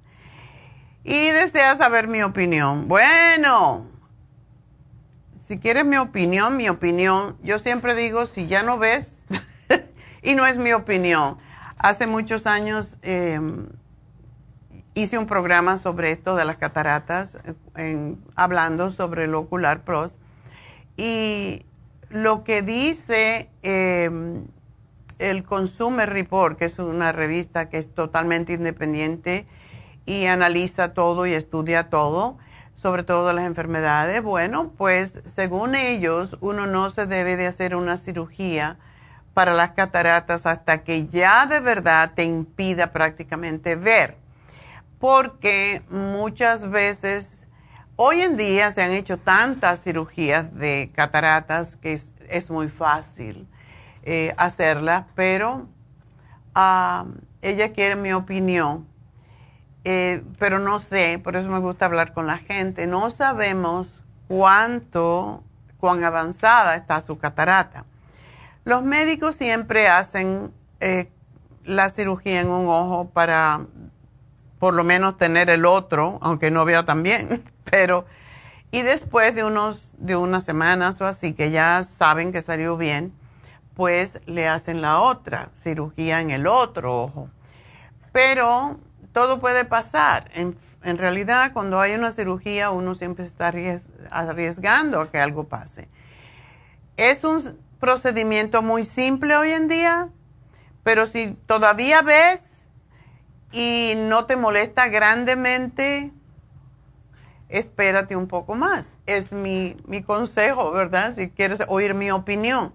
Y 1.05 1.29
desea 1.29 1.77
saber 1.77 2.09
mi 2.09 2.23
opinión. 2.23 2.89
Bueno, 2.89 3.87
si 5.47 5.59
quieres 5.59 5.85
mi 5.85 5.97
opinión, 5.97 6.57
mi 6.57 6.69
opinión, 6.69 7.37
yo 7.45 7.61
siempre 7.61 7.95
digo, 7.95 8.27
si 8.27 8.49
ya 8.49 8.65
no 8.65 8.79
ves, 8.79 9.17
y 10.23 10.35
no 10.35 10.45
es 10.45 10.59
mi 10.59 10.73
opinión. 10.73 11.39
Hace 11.79 12.09
muchos 12.09 12.49
años 12.49 12.99
em, 13.03 13.69
hice 14.95 15.19
un 15.19 15.27
programa 15.27 15.77
sobre 15.77 16.11
esto 16.11 16.35
de 16.35 16.45
las 16.45 16.57
cataratas, 16.57 17.39
hablando 18.35 18.91
sobre 18.91 19.25
el 19.25 19.37
Ocular 19.37 19.85
Pros, 19.85 20.19
y 20.97 21.65
lo 22.09 22.43
que 22.43 22.63
dice 22.63 23.49
em, 23.63 24.49
el 25.21 25.45
Consumer 25.45 26.11
Report, 26.11 26.59
que 26.59 26.65
es 26.65 26.81
una 26.81 27.13
revista 27.13 27.69
que 27.69 27.79
es 27.79 27.95
totalmente 27.95 28.53
independiente 28.53 29.47
y 30.07 30.27
analiza 30.27 30.93
todo 30.93 31.25
y 31.25 31.35
estudia 31.35 31.89
todo, 31.89 32.37
sobre 32.77 33.05
todo 33.05 33.33
las 33.33 33.47
enfermedades, 33.47 34.23
bueno, 34.23 34.71
pues 34.77 35.23
según 35.25 35.75
ellos, 35.75 36.37
uno 36.43 36.67
no 36.67 36.91
se 36.91 37.07
debe 37.07 37.37
de 37.37 37.47
hacer 37.47 37.75
una 37.75 37.97
cirugía 37.97 38.77
para 39.33 39.55
las 39.55 39.71
cataratas 39.71 40.45
hasta 40.45 40.85
que 40.85 41.07
ya 41.07 41.47
de 41.47 41.61
verdad 41.61 42.13
te 42.15 42.25
impida 42.25 42.93
prácticamente 42.93 43.77
ver. 43.77 44.19
Porque 44.99 45.83
muchas 45.89 46.69
veces, 46.69 47.49
hoy 47.97 48.21
en 48.21 48.37
día 48.37 48.71
se 48.73 48.83
han 48.83 48.91
hecho 48.91 49.17
tantas 49.17 49.83
cirugías 49.83 50.55
de 50.55 50.91
cataratas 50.95 51.77
que 51.77 51.99
es, 52.29 52.51
muy 52.51 52.69
fácil 52.69 53.49
eh, 54.03 54.35
hacerlas, 54.37 55.07
pero 55.15 55.67
ah, 56.55 57.07
ella 57.41 57.73
quiere 57.73 57.97
mi 57.97 58.13
opinión 58.13 58.87
eh, 59.89 60.25
pero 60.41 60.59
no 60.59 60.81
sé, 60.81 61.21
por 61.23 61.37
eso 61.37 61.49
me 61.49 61.61
gusta 61.61 61.87
hablar 61.87 62.13
con 62.13 62.27
la 62.27 62.39
gente, 62.39 62.89
no 62.89 63.09
sabemos 63.09 64.03
cuánto, 64.27 65.45
cuán 65.79 66.03
avanzada 66.03 66.75
está 66.75 67.01
su 67.01 67.19
catarata. 67.19 67.85
Los 68.65 68.83
médicos 68.83 69.37
siempre 69.37 69.87
hacen 69.87 70.53
eh, 70.81 71.09
la 71.65 71.89
cirugía 71.89 72.41
en 72.41 72.49
un 72.49 72.67
ojo 72.67 73.11
para 73.11 73.61
por 74.59 74.75
lo 74.75 74.83
menos 74.83 75.19
tener 75.19 75.51
el 75.51 75.65
otro, 75.65 76.19
aunque 76.21 76.51
no 76.51 76.65
vea 76.65 76.85
tan 76.85 77.05
bien, 77.05 77.49
pero 77.71 78.07
y 78.73 78.83
después 78.83 79.37
de 79.37 79.45
unos 79.45 79.95
de 79.99 80.17
unas 80.17 80.43
semanas 80.43 81.01
o 81.01 81.07
así 81.07 81.33
que 81.33 81.53
ya 81.53 81.85
saben 81.85 82.33
que 82.33 82.43
salió 82.43 82.77
bien, 82.77 83.13
pues 83.77 84.19
le 84.27 84.49
hacen 84.49 84.83
la 84.83 84.99
otra 84.99 85.49
cirugía 85.55 86.21
en 86.21 86.33
el 86.33 86.49
otro 86.49 87.05
ojo. 87.05 87.31
Pero 88.11 88.81
todo 89.17 89.41
puede 89.41 89.65
pasar. 89.65 90.31
En, 90.35 90.99
realidad, 90.99 91.55
cuando 91.55 91.81
hay 91.81 91.95
una 91.95 92.11
cirugía, 92.11 92.69
uno 92.69 92.95
siempre 92.95 93.25
está 93.25 93.51
arriesgando 94.11 95.01
a 95.01 95.11
que 95.11 95.19
algo 95.19 95.45
pase. 95.45 95.89
Es 96.99 97.25
un 97.25 97.59
procedimiento 97.81 98.61
muy 98.61 98.85
simple 98.85 99.35
hoy 99.35 99.53
en 99.53 99.69
día, 99.69 100.11
pero 100.85 101.07
si 101.07 101.31
todavía 101.47 102.03
ves 102.03 102.69
y 103.53 103.95
no 103.97 104.27
te 104.27 104.37
molesta 104.37 104.89
grandemente, 104.89 106.13
espérate 107.49 108.17
un 108.17 108.29
poco 108.29 108.55
más. 108.55 108.99
Es 109.07 109.33
mi, 109.33 109.79
mi 109.87 110.03
consejo, 110.03 110.73
¿verdad? 110.73 111.15
Si 111.15 111.31
quieres 111.31 111.63
oír 111.69 111.95
mi 111.95 112.11
opinión. 112.11 112.75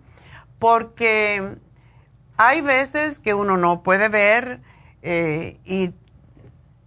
Porque 0.58 1.56
hay 2.36 2.62
veces 2.62 3.20
que 3.20 3.36
uno 3.36 3.58
no 3.58 3.84
puede 3.84 4.10
ver 4.10 4.60
eh, 5.04 5.60
y 5.66 5.94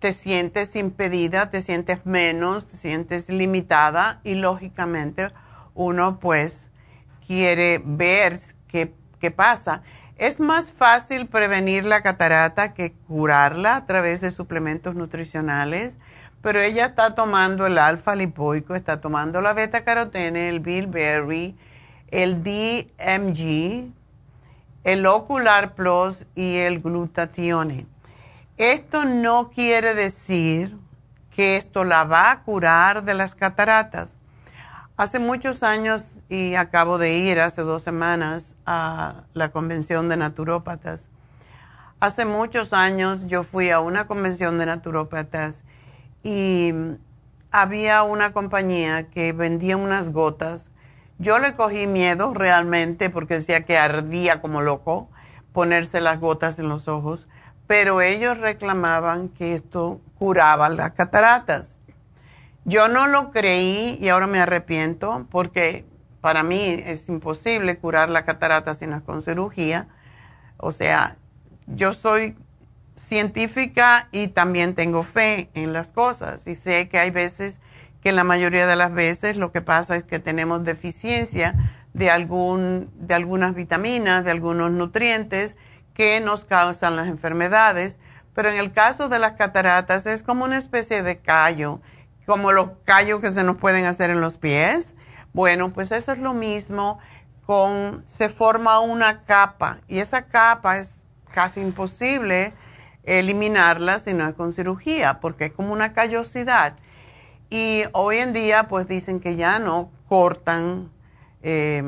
te 0.04 0.12
sientes 0.12 0.76
impedida, 0.76 1.48
te 1.48 1.62
sientes 1.62 2.04
menos, 2.04 2.66
te 2.66 2.76
sientes 2.76 3.30
limitada 3.30 4.20
y 4.22 4.34
lógicamente 4.34 5.30
uno 5.72 6.18
pues 6.20 6.68
quiere 7.26 7.80
ver 7.82 8.38
qué, 8.68 8.92
qué 9.18 9.30
pasa. 9.30 9.80
Es 10.18 10.40
más 10.40 10.70
fácil 10.70 11.26
prevenir 11.26 11.86
la 11.86 12.02
catarata 12.02 12.74
que 12.74 12.92
curarla 13.08 13.76
a 13.76 13.86
través 13.86 14.20
de 14.20 14.30
suplementos 14.30 14.94
nutricionales, 14.94 15.96
pero 16.42 16.60
ella 16.60 16.84
está 16.84 17.14
tomando 17.14 17.64
el 17.64 17.78
alfa 17.78 18.14
lipoico, 18.14 18.74
está 18.74 19.00
tomando 19.00 19.40
la 19.40 19.54
beta 19.54 19.84
carotene, 19.84 20.50
el 20.50 20.60
bilberry, 20.60 21.56
el 22.10 22.44
DMG, 22.44 23.90
el 24.84 25.06
ocular 25.06 25.74
plus 25.74 26.26
y 26.34 26.56
el 26.56 26.82
glutatione. 26.82 27.86
Esto 28.56 29.04
no 29.04 29.50
quiere 29.50 29.94
decir 29.94 30.76
que 31.34 31.56
esto 31.56 31.82
la 31.82 32.04
va 32.04 32.30
a 32.30 32.42
curar 32.44 33.04
de 33.04 33.12
las 33.12 33.34
cataratas. 33.34 34.14
Hace 34.96 35.18
muchos 35.18 35.64
años, 35.64 36.22
y 36.28 36.54
acabo 36.54 36.96
de 36.96 37.18
ir 37.18 37.40
hace 37.40 37.62
dos 37.62 37.82
semanas 37.82 38.54
a 38.64 39.24
la 39.32 39.50
convención 39.50 40.08
de 40.08 40.18
naturópatas, 40.18 41.10
hace 41.98 42.24
muchos 42.26 42.72
años 42.72 43.26
yo 43.26 43.42
fui 43.42 43.70
a 43.70 43.80
una 43.80 44.06
convención 44.06 44.56
de 44.56 44.66
naturópatas 44.66 45.64
y 46.22 46.72
había 47.50 48.04
una 48.04 48.32
compañía 48.32 49.10
que 49.10 49.32
vendía 49.32 49.76
unas 49.76 50.10
gotas. 50.10 50.70
Yo 51.18 51.40
le 51.40 51.56
cogí 51.56 51.88
miedo 51.88 52.32
realmente 52.32 53.10
porque 53.10 53.34
decía 53.34 53.64
que 53.64 53.78
ardía 53.78 54.40
como 54.40 54.60
loco 54.60 55.08
ponerse 55.52 56.00
las 56.00 56.20
gotas 56.20 56.60
en 56.60 56.68
los 56.68 56.86
ojos 56.86 57.26
pero 57.66 58.00
ellos 58.00 58.38
reclamaban 58.38 59.28
que 59.28 59.54
esto 59.54 60.00
curaba 60.18 60.68
las 60.68 60.92
cataratas. 60.92 61.78
Yo 62.64 62.88
no 62.88 63.06
lo 63.06 63.30
creí 63.30 63.98
y 64.00 64.08
ahora 64.08 64.26
me 64.26 64.40
arrepiento 64.40 65.26
porque 65.30 65.84
para 66.20 66.42
mí 66.42 66.82
es 66.86 67.08
imposible 67.08 67.78
curar 67.78 68.08
la 68.08 68.24
catarata 68.24 68.72
sin 68.74 68.98
con 69.00 69.22
cirugía. 69.22 69.88
O 70.56 70.72
sea, 70.72 71.16
yo 71.66 71.92
soy 71.92 72.36
científica 72.96 74.08
y 74.12 74.28
también 74.28 74.74
tengo 74.74 75.02
fe 75.02 75.50
en 75.54 75.72
las 75.72 75.92
cosas 75.92 76.46
y 76.46 76.54
sé 76.54 76.88
que 76.88 76.98
hay 76.98 77.10
veces 77.10 77.60
que 78.02 78.12
la 78.12 78.24
mayoría 78.24 78.66
de 78.66 78.76
las 78.76 78.92
veces 78.92 79.36
lo 79.36 79.50
que 79.50 79.62
pasa 79.62 79.96
es 79.96 80.04
que 80.04 80.18
tenemos 80.18 80.64
deficiencia 80.64 81.54
de, 81.92 82.10
algún, 82.10 82.90
de 82.96 83.14
algunas 83.14 83.54
vitaminas, 83.54 84.24
de 84.24 84.30
algunos 84.30 84.70
nutrientes 84.70 85.56
que 85.94 86.20
nos 86.20 86.44
causan 86.44 86.96
las 86.96 87.08
enfermedades, 87.08 87.98
pero 88.34 88.50
en 88.50 88.58
el 88.58 88.72
caso 88.72 89.08
de 89.08 89.18
las 89.18 89.34
cataratas 89.34 90.06
es 90.06 90.22
como 90.22 90.44
una 90.44 90.58
especie 90.58 91.02
de 91.02 91.18
callo, 91.18 91.80
como 92.26 92.52
los 92.52 92.70
callos 92.84 93.20
que 93.20 93.30
se 93.30 93.44
nos 93.44 93.56
pueden 93.56 93.86
hacer 93.86 94.10
en 94.10 94.20
los 94.20 94.36
pies. 94.36 94.94
Bueno, 95.32 95.72
pues 95.72 95.92
eso 95.92 96.12
es 96.12 96.18
lo 96.18 96.34
mismo 96.34 96.98
con, 97.46 98.02
se 98.06 98.28
forma 98.28 98.80
una 98.80 99.22
capa 99.24 99.78
y 99.86 99.98
esa 99.98 100.22
capa 100.22 100.78
es 100.78 101.00
casi 101.32 101.60
imposible 101.60 102.52
eliminarla 103.04 103.98
si 103.98 104.14
no 104.14 104.26
es 104.26 104.34
con 104.34 104.52
cirugía, 104.52 105.20
porque 105.20 105.46
es 105.46 105.52
como 105.52 105.72
una 105.72 105.92
callosidad. 105.92 106.76
Y 107.50 107.84
hoy 107.92 108.16
en 108.18 108.32
día 108.32 108.68
pues 108.68 108.88
dicen 108.88 109.20
que 109.20 109.36
ya 109.36 109.58
no 109.58 109.90
cortan 110.08 110.90
eh, 111.42 111.82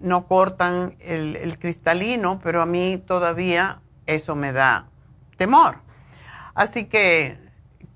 no 0.00 0.26
cortan 0.26 0.96
el, 1.00 1.58
cristalino, 1.58 2.40
pero 2.42 2.62
a 2.62 2.66
mí 2.66 3.02
todavía 3.06 3.80
eso 4.06 4.34
me 4.34 4.52
da 4.52 4.88
temor. 5.36 5.78
Así 6.54 6.84
que 6.84 7.38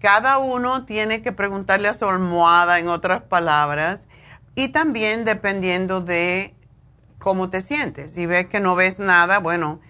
cada 0.01 0.39
uno 0.39 0.85
tiene 0.85 1.23
que 1.23 1.33
preguntarle 1.33 1.89
a 1.89 1.95
su 1.95 2.09
almohada, 2.09 2.79
en 2.79 2.89
otras 2.89 3.23
palabras, 3.23 4.09
y 4.55 4.69
también 4.69 5.25
dependiendo 5.25 6.01
de 6.01 6.55
cómo 7.19 7.51
te 7.51 7.61
sientes. 7.61 8.13
Si 8.13 8.27
ves 8.27 8.47
que 8.47 8.61
no 8.61 8.75
ves 8.75 8.99
nada, 8.99 9.39
bueno, 9.39 9.81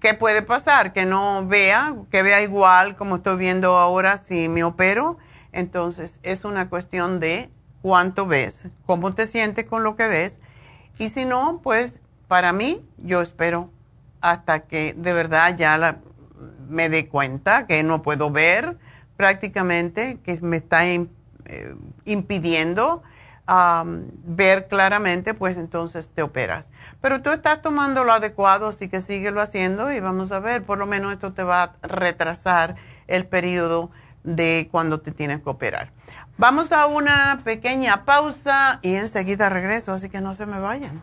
¿qué 0.00 0.14
puede 0.14 0.42
pasar? 0.42 0.92
Que 0.92 1.06
no 1.06 1.46
vea, 1.46 1.94
que 2.10 2.22
vea 2.22 2.42
igual 2.42 2.96
como 2.96 3.16
estoy 3.16 3.36
viendo 3.36 3.76
ahora 3.76 4.16
si 4.16 4.48
me 4.48 4.64
opero. 4.64 5.18
Entonces 5.52 6.20
es 6.22 6.44
una 6.44 6.68
cuestión 6.68 7.20
de 7.20 7.50
cuánto 7.82 8.26
ves, 8.26 8.68
cómo 8.86 9.14
te 9.14 9.26
sientes 9.26 9.64
con 9.64 9.82
lo 9.82 9.96
que 9.96 10.06
ves. 10.06 10.40
Y 11.00 11.08
si 11.08 11.24
no, 11.24 11.60
pues 11.62 12.02
para 12.28 12.52
mí 12.52 12.86
yo 12.98 13.22
espero 13.22 13.70
hasta 14.20 14.60
que 14.60 14.94
de 14.94 15.14
verdad 15.14 15.56
ya 15.56 15.98
me 16.68 16.90
dé 16.90 17.08
cuenta 17.08 17.66
que 17.66 17.82
no 17.82 18.02
puedo 18.02 18.30
ver 18.30 18.78
prácticamente, 19.16 20.18
que 20.22 20.38
me 20.42 20.58
está 20.58 20.86
eh, 20.86 21.08
impidiendo 22.04 23.02
ver 24.24 24.68
claramente, 24.68 25.32
pues 25.32 25.56
entonces 25.56 26.10
te 26.10 26.20
operas. 26.20 26.70
Pero 27.00 27.22
tú 27.22 27.30
estás 27.30 27.62
tomando 27.62 28.04
lo 28.04 28.12
adecuado, 28.12 28.68
así 28.68 28.88
que 28.90 29.00
síguelo 29.00 29.40
haciendo 29.40 29.90
y 29.90 30.00
vamos 30.00 30.32
a 30.32 30.38
ver, 30.38 30.64
por 30.64 30.76
lo 30.76 30.84
menos 30.84 31.12
esto 31.12 31.32
te 31.32 31.44
va 31.44 31.62
a 31.62 31.72
retrasar 31.80 32.76
el 33.06 33.26
periodo 33.26 33.90
de 34.22 34.68
cuando 34.70 35.00
te 35.00 35.12
tienes 35.12 35.40
que 35.40 35.48
operar. 35.48 35.92
Vamos 36.40 36.72
a 36.72 36.86
una 36.86 37.42
pequeña 37.44 38.06
pausa 38.06 38.78
y 38.80 38.94
enseguida 38.94 39.50
regreso, 39.50 39.92
así 39.92 40.08
que 40.08 40.22
no 40.22 40.32
se 40.32 40.46
me 40.46 40.58
vayan. 40.58 41.02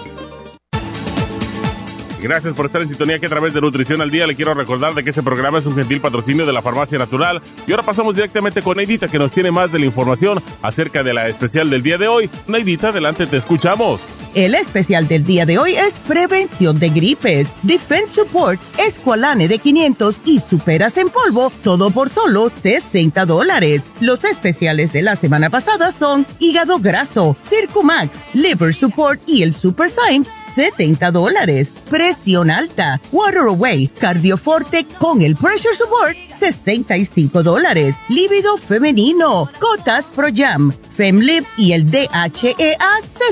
Gracias 2.21 2.53
por 2.53 2.67
estar 2.67 2.83
en 2.83 2.87
sintonía 2.87 3.17
que 3.17 3.25
a 3.25 3.29
través 3.29 3.51
de 3.51 3.61
Nutrición 3.61 3.99
al 3.99 4.11
Día 4.11 4.27
le 4.27 4.35
quiero 4.35 4.53
recordar 4.53 4.93
de 4.93 5.03
que 5.03 5.09
este 5.09 5.23
programa 5.23 5.57
es 5.57 5.65
un 5.65 5.75
gentil 5.75 5.99
patrocinio 5.99 6.45
de 6.45 6.53
la 6.53 6.61
Farmacia 6.61 6.99
Natural. 6.99 7.41
Y 7.65 7.71
ahora 7.71 7.83
pasamos 7.83 8.13
directamente 8.13 8.61
con 8.61 8.77
Neidita 8.77 9.07
que 9.07 9.17
nos 9.17 9.31
tiene 9.31 9.49
más 9.49 9.71
de 9.71 9.79
la 9.79 9.87
información 9.87 10.39
acerca 10.61 11.01
de 11.01 11.15
la 11.15 11.27
especial 11.27 11.71
del 11.71 11.81
día 11.81 11.97
de 11.97 12.07
hoy. 12.07 12.29
Neidita, 12.47 12.89
adelante, 12.89 13.25
te 13.25 13.37
escuchamos. 13.37 14.01
El 14.35 14.53
especial 14.53 15.07
del 15.07 15.25
día 15.25 15.45
de 15.45 15.57
hoy 15.57 15.73
es 15.73 15.95
prevención 15.95 16.79
de 16.79 16.89
gripes, 16.89 17.47
Defense 17.63 18.13
Support, 18.13 18.61
Esqualane 18.77 19.47
de 19.47 19.57
500 19.59 20.17
y 20.23 20.39
Superas 20.39 20.95
en 20.97 21.09
polvo, 21.09 21.51
todo 21.63 21.89
por 21.89 22.09
solo 22.11 22.49
60 22.49 23.25
dólares. 23.25 23.83
Los 23.99 24.23
especiales 24.23 24.93
de 24.93 25.01
la 25.01 25.15
semana 25.15 25.49
pasada 25.49 25.91
son 25.91 26.25
hígado 26.39 26.79
graso, 26.79 27.35
Circumax, 27.49 28.11
Liver 28.33 28.73
Support 28.73 29.21
y 29.27 29.41
el 29.41 29.53
Super 29.53 29.89
Symes 29.89 30.29
70 30.53 31.11
dólares. 31.11 31.71
Presión 32.11 32.51
alta, 32.51 32.99
Water 33.13 33.43
Away, 33.47 33.87
Cardioforte 33.87 34.85
con 34.99 35.21
el 35.21 35.37
Pressure 35.37 35.73
Support, 35.73 36.17
65 36.27 37.41
dólares. 37.41 37.95
Líbido 38.09 38.57
femenino, 38.57 39.49
Cotas 39.61 40.07
Pro 40.13 40.27
Jam, 40.35 40.73
FemLib 40.93 41.45
y 41.55 41.71
el 41.71 41.89
DHEA, 41.89 42.77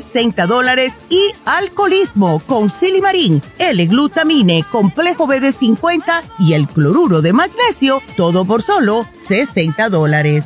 60 0.01 0.47
dólares. 0.47 0.93
Y 1.09 1.19
alcoholismo 1.43 2.41
con 2.47 2.69
Silimarín, 2.69 3.41
L-glutamine, 3.57 4.63
complejo 4.71 5.27
BD50 5.27 6.21
y 6.39 6.53
el 6.53 6.65
cloruro 6.65 7.21
de 7.21 7.33
magnesio, 7.33 8.01
todo 8.15 8.45
por 8.45 8.63
solo 8.63 9.05
60 9.27 9.89
dólares. 9.89 10.45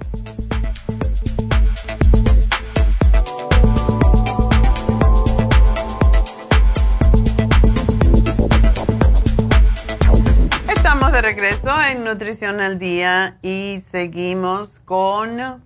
Regreso 11.19 11.69
en 11.81 12.05
Nutrición 12.05 12.61
al 12.61 12.79
Día 12.79 13.37
y 13.41 13.83
seguimos 13.91 14.79
con 14.79 15.61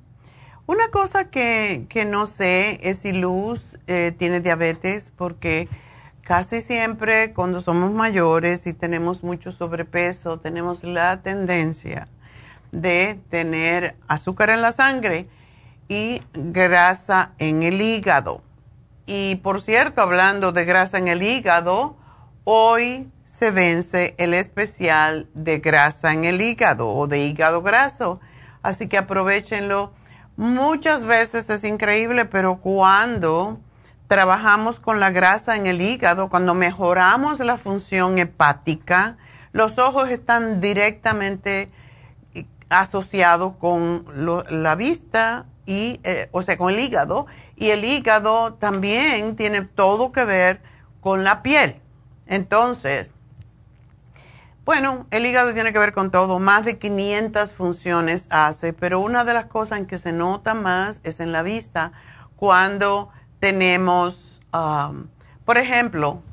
una 0.66 0.88
cosa 0.90 1.30
que, 1.30 1.88
no 2.08 2.26
sé 2.26 2.80
es 2.82 3.00
si 3.00 3.12
Luz 3.12 3.78
eh, 3.86 4.12
tiene 4.18 4.40
diabetes 4.40 5.12
porque 5.16 5.70
casi 6.22 6.62
siempre 6.62 7.32
cuando 7.34 7.62
somos 7.62 7.92
mayores 7.92 8.66
y 8.66 8.74
tenemos 8.74 9.24
mucho 9.24 9.52
sobrepeso 9.52 10.40
tenemos 10.40 10.84
la 10.84 11.22
tendencia 11.22 12.08
de 12.72 13.20
tener 13.30 13.96
azúcar 14.08 14.50
en 14.50 14.62
la 14.62 14.72
sangre 14.72 15.30
y 15.88 16.24
grasa 16.34 17.34
en 17.38 17.62
el 17.62 17.82
hígado. 17.82 18.42
Y 19.06 19.36
por 19.36 19.62
cierto, 19.62 20.02
hablando 20.02 20.52
de 20.52 20.66
grasa 20.66 20.98
en 20.98 21.08
el 21.08 21.22
hígado, 21.22 21.96
hoy 22.44 23.08
se 23.26 23.52
vence 23.52 24.14
el 24.18 24.34
especial 24.34 25.28
de 25.34 25.58
grasa 25.58 26.14
en 26.14 26.24
el 26.24 26.42
hígado 26.42 26.90
o 26.90 27.08
de 27.08 27.20
hígado 27.20 27.62
graso. 27.62 28.22
Así 28.62 28.88
que 28.88 28.98
aprovechenlo. 28.98 29.92
Muchas 30.38 31.06
veces 31.06 31.50
es 31.50 31.64
increíble, 31.64 32.26
pero 32.26 32.62
cuando 32.62 33.60
trabajamos 34.08 34.80
con 34.80 35.00
la 35.00 35.10
grasa 35.10 35.56
en 35.56 35.66
el 35.66 35.82
hígado, 35.82 36.30
cuando 36.30 36.54
mejoramos 36.54 37.40
la 37.40 37.58
función 37.58 38.20
hepática, 38.20 39.18
los 39.54 39.80
ojos 39.80 40.10
están 40.10 40.62
directamente 40.62 41.72
asociados 42.70 43.56
con 43.58 44.06
la 44.50 44.76
vista 44.76 45.46
y, 45.66 46.00
eh, 46.04 46.30
o 46.32 46.42
sea, 46.44 46.58
con 46.58 46.72
el 46.72 46.80
hígado. 46.80 47.26
Y 47.56 47.70
el 47.72 47.86
hígado 47.86 48.54
también 48.54 49.36
tiene 49.36 49.62
todo 49.62 50.12
que 50.12 50.26
ver 50.26 50.62
con 51.02 51.24
la 51.24 51.42
piel. 51.42 51.82
Entonces, 52.28 53.14
bueno, 54.66 55.06
el 55.12 55.28
hígado 55.28 55.54
tiene 55.54 55.72
que 55.72 55.78
ver 55.78 55.94
con 55.94 56.10
todo, 56.10 56.40
más 56.40 56.66
de 56.66 56.80
500 56.80 57.54
funciones 57.54 58.28
hace, 58.32 58.74
pero 58.74 59.00
una 59.00 59.24
de 59.24 59.36
las 59.36 59.46
cosas 59.46 59.78
en 59.78 59.86
que 59.86 60.00
se 60.00 60.12
nota 60.12 60.56
más 60.56 61.02
es 61.04 61.20
en 61.20 61.32
la 61.32 61.44
vista, 61.44 61.92
cuando 62.36 63.10
tenemos, 63.40 64.42
um, 64.52 65.06
por 65.46 65.60
ejemplo, 65.60 66.24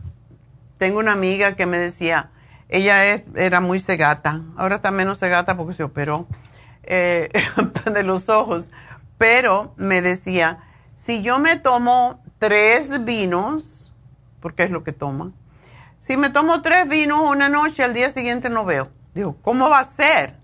tengo 0.79 0.99
una 0.99 1.13
amiga 1.13 1.57
que 1.57 1.67
me 1.67 1.77
decía, 1.77 2.31
ella 2.71 3.05
era 3.37 3.61
muy 3.61 3.79
cegata, 3.81 4.41
ahora 4.57 4.77
está 4.77 4.91
menos 4.91 5.19
cegata 5.19 5.55
porque 5.55 5.75
se 5.75 5.83
operó 5.83 6.27
eh, 6.85 7.29
de 7.93 8.03
los 8.03 8.31
ojos, 8.31 8.73
pero 9.19 9.75
me 9.77 10.01
decía, 10.01 10.61
si 10.95 11.21
yo 11.21 11.39
me 11.39 11.57
tomo 11.57 12.23
tres 12.39 13.05
vinos, 13.05 13.93
porque 14.41 14.63
es 14.63 14.71
lo 14.71 14.83
que 14.85 14.93
toma, 14.93 15.33
si 16.03 16.17
me 16.17 16.31
tomo 16.31 16.63
tres 16.63 16.89
vinos 16.89 17.21
una 17.23 17.49
noche, 17.49 17.85
al 17.85 17.95
día 17.95 18.11
siguiente 18.11 18.51
no 18.51 18.65
veo. 18.65 18.91
Digo, 19.15 19.37
¿cómo 19.41 19.71
va 19.71 19.79
a 19.79 19.85
ser? 19.85 20.37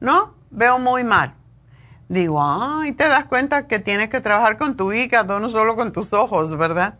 ¿No? 0.00 0.32
Veo 0.50 0.78
muy 0.78 1.04
mal. 1.04 1.34
Digo, 2.08 2.42
ay, 2.42 2.92
te 2.92 3.06
das 3.06 3.26
cuenta 3.26 3.66
que 3.66 3.78
tienes 3.78 4.08
que 4.08 4.22
trabajar 4.22 4.56
con 4.56 4.78
tu 4.78 4.94
hígado, 4.94 5.40
no 5.40 5.50
solo 5.50 5.76
con 5.76 5.92
tus 5.92 6.14
ojos, 6.14 6.56
¿verdad? 6.56 6.94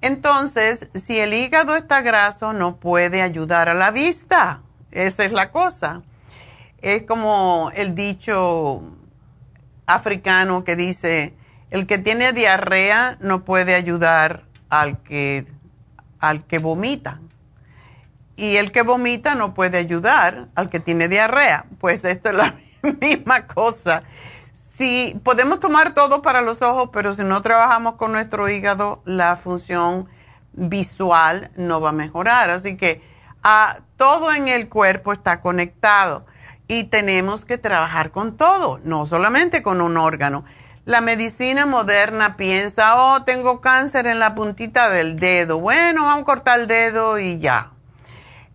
Entonces, 0.00 0.88
si 0.94 1.18
el 1.18 1.34
hígado 1.34 1.76
está 1.76 2.00
graso, 2.00 2.54
no 2.54 2.76
puede 2.76 3.20
ayudar 3.20 3.68
a 3.68 3.74
la 3.74 3.90
vista. 3.90 4.62
Esa 4.90 5.26
es 5.26 5.32
la 5.32 5.50
cosa. 5.50 6.04
Es 6.80 7.02
como 7.02 7.70
el 7.74 7.94
dicho 7.94 8.82
africano 9.84 10.64
que 10.64 10.74
dice, 10.74 11.34
el 11.68 11.86
que 11.86 11.98
tiene 11.98 12.32
diarrea 12.32 13.18
no 13.20 13.44
puede 13.44 13.74
ayudar 13.74 14.44
al 14.70 15.02
que, 15.02 15.46
al 16.18 16.46
que 16.46 16.58
vomita. 16.60 17.20
Y 18.36 18.56
el 18.56 18.70
que 18.70 18.82
vomita 18.82 19.34
no 19.34 19.54
puede 19.54 19.78
ayudar 19.78 20.48
al 20.54 20.68
que 20.68 20.78
tiene 20.78 21.08
diarrea. 21.08 21.66
Pues 21.80 22.04
esto 22.04 22.30
es 22.30 22.36
la 22.36 22.54
misma 23.00 23.46
cosa. 23.46 24.02
Si 24.76 25.18
podemos 25.24 25.58
tomar 25.58 25.94
todo 25.94 26.20
para 26.20 26.42
los 26.42 26.60
ojos, 26.60 26.90
pero 26.92 27.14
si 27.14 27.24
no 27.24 27.40
trabajamos 27.40 27.94
con 27.94 28.12
nuestro 28.12 28.48
hígado, 28.50 29.00
la 29.06 29.36
función 29.36 30.06
visual 30.52 31.50
no 31.56 31.80
va 31.80 31.90
a 31.90 31.92
mejorar. 31.92 32.50
Así 32.50 32.76
que 32.76 33.02
a, 33.42 33.78
todo 33.96 34.32
en 34.32 34.48
el 34.48 34.68
cuerpo 34.68 35.12
está 35.12 35.40
conectado 35.40 36.26
y 36.68 36.84
tenemos 36.84 37.44
que 37.44 37.58
trabajar 37.58 38.10
con 38.10 38.36
todo, 38.36 38.80
no 38.84 39.06
solamente 39.06 39.62
con 39.62 39.80
un 39.80 39.96
órgano. 39.96 40.44
La 40.84 41.00
medicina 41.00 41.66
moderna 41.66 42.36
piensa, 42.36 42.96
oh, 42.96 43.24
tengo 43.24 43.60
cáncer 43.60 44.06
en 44.06 44.20
la 44.20 44.34
puntita 44.34 44.88
del 44.88 45.18
dedo. 45.18 45.58
Bueno, 45.58 46.04
vamos 46.04 46.22
a 46.22 46.24
cortar 46.26 46.60
el 46.60 46.68
dedo 46.68 47.18
y 47.18 47.38
ya. 47.38 47.72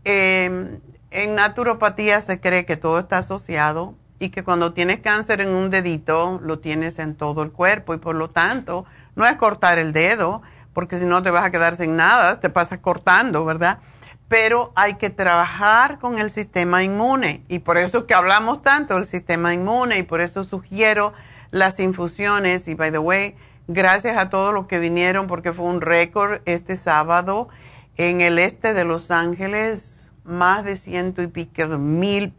Em, 0.03 0.79
en 1.11 1.35
naturopatía 1.35 2.21
se 2.21 2.39
cree 2.39 2.65
que 2.65 2.77
todo 2.77 2.99
está 2.99 3.19
asociado 3.19 3.95
y 4.17 4.29
que 4.29 4.43
cuando 4.43 4.73
tienes 4.73 4.99
cáncer 4.99 5.41
en 5.41 5.49
un 5.49 5.69
dedito 5.69 6.39
lo 6.43 6.59
tienes 6.59 6.99
en 6.99 7.15
todo 7.15 7.43
el 7.43 7.51
cuerpo 7.51 7.93
y 7.93 7.97
por 7.97 8.15
lo 8.15 8.29
tanto 8.29 8.85
no 9.15 9.25
es 9.27 9.35
cortar 9.35 9.77
el 9.77 9.93
dedo 9.93 10.41
porque 10.73 10.97
si 10.97 11.05
no 11.05 11.21
te 11.21 11.31
vas 11.31 11.43
a 11.43 11.51
quedar 11.51 11.75
sin 11.75 11.97
nada, 11.97 12.39
te 12.39 12.49
pasas 12.49 12.79
cortando, 12.79 13.43
¿verdad? 13.43 13.79
Pero 14.27 14.71
hay 14.75 14.95
que 14.95 15.09
trabajar 15.09 15.99
con 15.99 16.17
el 16.17 16.31
sistema 16.31 16.81
inmune 16.81 17.43
y 17.47 17.59
por 17.59 17.77
eso 17.77 18.07
que 18.07 18.13
hablamos 18.13 18.61
tanto 18.61 18.95
del 18.95 19.05
sistema 19.05 19.53
inmune 19.53 19.97
y 19.97 20.03
por 20.03 20.21
eso 20.21 20.43
sugiero 20.43 21.13
las 21.51 21.79
infusiones 21.79 22.67
y 22.67 22.73
by 22.73 22.91
the 22.91 22.99
way, 22.99 23.35
gracias 23.67 24.17
a 24.17 24.29
todos 24.29 24.53
los 24.53 24.67
que 24.67 24.79
vinieron 24.79 25.27
porque 25.27 25.51
fue 25.51 25.65
un 25.65 25.81
récord 25.81 26.41
este 26.45 26.75
sábado 26.77 27.49
en 27.97 28.21
el 28.21 28.39
este 28.39 28.73
de 28.73 28.85
Los 28.85 29.11
Ángeles, 29.11 30.09
más 30.23 30.63
de 30.63 30.75
ciento 30.75 31.21
y 31.21 31.27
pico 31.27 31.67
mil, 31.77 32.33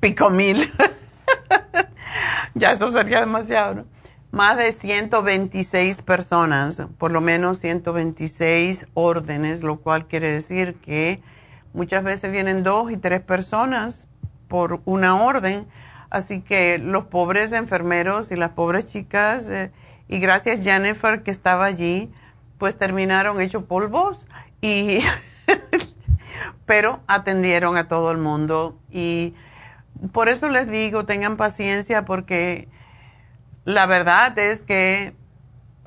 pico 0.00 0.30
mil. 0.30 0.72
ya 2.54 2.72
eso 2.72 2.90
sería 2.92 3.20
demasiado, 3.20 3.74
¿no? 3.74 3.84
Más 4.30 4.56
de 4.56 4.72
126 4.72 6.00
personas, 6.00 6.82
por 6.96 7.12
lo 7.12 7.20
menos 7.20 7.58
126 7.58 8.86
órdenes, 8.94 9.62
lo 9.62 9.80
cual 9.80 10.06
quiere 10.06 10.30
decir 10.32 10.76
que 10.76 11.20
muchas 11.74 12.02
veces 12.02 12.32
vienen 12.32 12.62
dos 12.62 12.90
y 12.90 12.96
tres 12.96 13.20
personas 13.20 14.08
por 14.48 14.80
una 14.86 15.22
orden. 15.22 15.66
Así 16.08 16.40
que 16.40 16.78
los 16.78 17.04
pobres 17.06 17.52
enfermeros 17.52 18.30
y 18.30 18.36
las 18.36 18.50
pobres 18.50 18.86
chicas, 18.86 19.50
eh, 19.50 19.70
y 20.08 20.18
gracias 20.18 20.60
Jennifer 20.62 21.22
que 21.22 21.30
estaba 21.30 21.66
allí, 21.66 22.10
pues 22.62 22.78
terminaron 22.78 23.40
hechos 23.40 23.64
polvos 23.64 24.24
y 24.60 25.00
pero 26.64 27.00
atendieron 27.08 27.76
a 27.76 27.88
todo 27.88 28.12
el 28.12 28.18
mundo 28.18 28.78
y 28.88 29.34
por 30.12 30.28
eso 30.28 30.48
les 30.48 30.70
digo, 30.70 31.04
tengan 31.04 31.36
paciencia 31.36 32.04
porque 32.04 32.68
la 33.64 33.86
verdad 33.86 34.38
es 34.38 34.62
que 34.62 35.12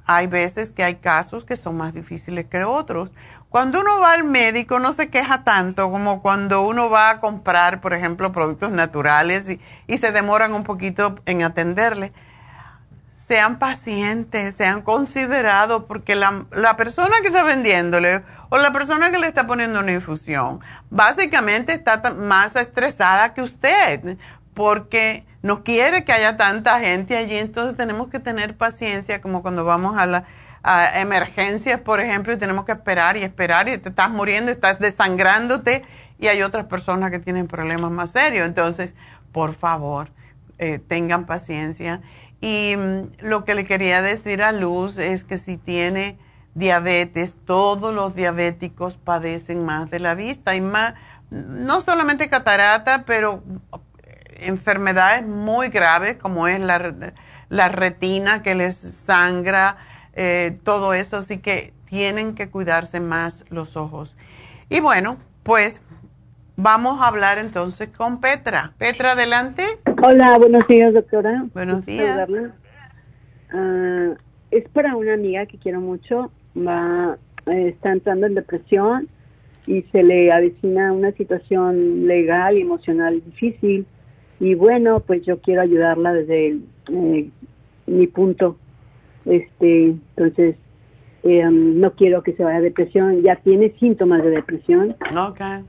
hay 0.06 0.28
veces 0.28 0.74
que 0.74 0.84
hay 0.84 0.96
casos 0.96 1.46
que 1.46 1.56
son 1.56 1.78
más 1.78 1.94
difíciles 1.94 2.44
que 2.48 2.66
otros. 2.66 3.14
Cuando 3.48 3.80
uno 3.80 4.02
va 4.02 4.12
al 4.12 4.26
médico 4.26 4.78
no 4.80 4.92
se 4.92 5.10
queja 5.10 5.46
tanto 5.46 5.90
como 5.90 6.22
cuando 6.22 6.62
uno 6.64 6.90
va 6.90 7.10
a 7.10 7.20
comprar, 7.22 7.80
por 7.80 7.94
ejemplo, 7.94 8.34
productos 8.34 8.72
naturales 8.72 9.50
y, 9.50 9.62
y 9.88 9.98
se 9.98 10.12
demoran 10.12 10.52
un 10.52 10.66
poquito 10.66 11.16
en 11.26 11.42
atenderle 11.42 12.12
sean 13.26 13.58
pacientes, 13.58 14.56
sean 14.56 14.82
considerados, 14.82 15.86
porque 15.88 16.16
la, 16.16 16.46
la, 16.52 16.78
persona 16.78 17.16
que 17.22 17.28
está 17.28 17.44
vendiéndole 17.44 18.24
o 18.50 18.58
la 18.58 18.72
persona 18.72 19.10
que 19.10 19.18
le 19.18 19.28
está 19.28 19.48
poniendo 19.48 19.80
una 19.80 19.94
infusión, 19.94 20.60
básicamente 20.92 21.74
está 21.74 22.02
más 22.14 22.56
estresada 22.56 23.34
que 23.34 23.42
usted, 23.42 24.18
porque 24.54 25.26
no 25.42 25.64
quiere 25.64 26.06
que 26.06 26.14
haya 26.14 26.38
tanta 26.38 26.80
gente 26.80 27.18
allí, 27.18 27.36
entonces 27.38 27.76
tenemos 27.76 28.10
que 28.10 28.20
tener 28.20 28.56
paciencia, 28.56 29.22
como 29.22 29.42
cuando 29.42 29.66
vamos 29.66 29.98
a 29.98 30.06
la 30.06 30.26
a 30.68 31.00
emergencias, 31.00 31.80
por 31.80 32.00
ejemplo, 32.00 32.34
y 32.34 32.38
tenemos 32.38 32.66
que 32.66 32.72
esperar 32.72 33.18
y 33.18 33.22
esperar 33.22 33.70
y 33.70 33.78
te 33.78 33.90
estás 33.90 34.10
muriendo, 34.10 34.52
estás 34.52 34.80
desangrándote 34.80 35.84
y 36.18 36.26
hay 36.26 36.42
otras 36.42 36.66
personas 36.66 37.12
que 37.12 37.20
tienen 37.20 37.46
problemas 37.46 37.92
más 37.92 38.10
serios. 38.10 38.48
Entonces, 38.48 38.96
por 39.32 39.54
favor, 39.54 40.10
eh, 40.58 40.80
tengan 40.80 41.28
paciencia 41.28 42.02
y 42.46 42.76
lo 43.22 43.44
que 43.44 43.56
le 43.56 43.66
quería 43.66 44.04
decir 44.04 44.44
a 44.44 44.52
Luz 44.52 45.00
es 45.00 45.24
que 45.24 45.40
si 45.40 45.58
tiene 45.58 46.20
diabetes, 46.54 47.36
todos 47.44 47.92
los 47.92 48.14
diabéticos 48.14 48.98
padecen 48.98 49.66
más 49.66 49.90
de 49.90 49.98
la 49.98 50.14
vista 50.14 50.54
y 50.54 50.62
más, 50.62 50.94
no 51.32 51.82
solamente 51.82 52.30
catarata, 52.30 53.04
pero 53.08 53.42
enfermedades 54.42 55.26
muy 55.26 55.70
graves 55.70 56.18
como 56.18 56.48
es 56.48 56.60
la, 56.60 57.68
retina 57.70 58.44
que 58.44 58.54
les 58.54 58.76
sangra, 58.76 59.78
eh, 60.14 60.60
todo 60.64 60.94
eso, 60.94 61.18
así 61.18 61.40
que 61.40 61.74
tienen 61.86 62.36
que 62.36 62.52
cuidarse 62.52 63.00
más 63.00 63.44
los 63.50 63.76
ojos. 63.76 64.18
Y 64.70 64.82
bueno, 64.82 65.18
pues 65.42 65.82
Vamos 66.58 67.02
a 67.02 67.08
hablar 67.08 67.38
entonces 67.38 67.90
con 67.90 68.22
Petra. 68.22 68.74
Petra, 68.78 69.12
adelante. 69.12 69.82
Hola, 70.02 70.38
buenos 70.38 70.68
días, 70.68 70.94
doctora. 70.94 71.46
Buenos 71.54 71.86
días. 71.86 72.30
Uh, 72.30 74.16
es 74.52 74.68
para 74.70 74.96
una 74.96 75.14
amiga 75.14 75.46
que 75.46 75.58
quiero 75.58 75.82
mucho. 75.82 76.32
Va, 76.56 77.18
eh, 77.46 77.70
está 77.70 77.92
entrando 77.92 78.28
en 78.28 78.36
depresión 78.36 79.08
y 79.68 79.82
se 79.92 80.04
le 80.04 80.32
avecina 80.32 80.92
una 80.92 81.12
situación 81.14 82.08
legal 82.08 82.58
y 82.58 82.62
emocional 82.62 83.22
difícil. 83.24 83.86
Y 84.40 84.56
bueno, 84.56 85.00
pues 85.00 85.26
yo 85.26 85.40
quiero 85.40 85.62
ayudarla 85.62 86.14
desde 86.14 86.60
eh, 86.92 87.30
mi 87.88 88.08
punto. 88.08 88.58
Este, 89.26 89.96
entonces, 90.16 90.56
eh, 91.24 91.50
no 91.50 91.92
quiero 91.94 92.22
que 92.24 92.34
se 92.34 92.44
vaya 92.44 92.58
a 92.58 92.62
depresión. 92.62 93.22
Ya 93.22 93.38
tiene 93.38 93.74
síntomas 93.80 94.24
de 94.24 94.30
depresión. 94.30 94.96
Okay 95.30 95.64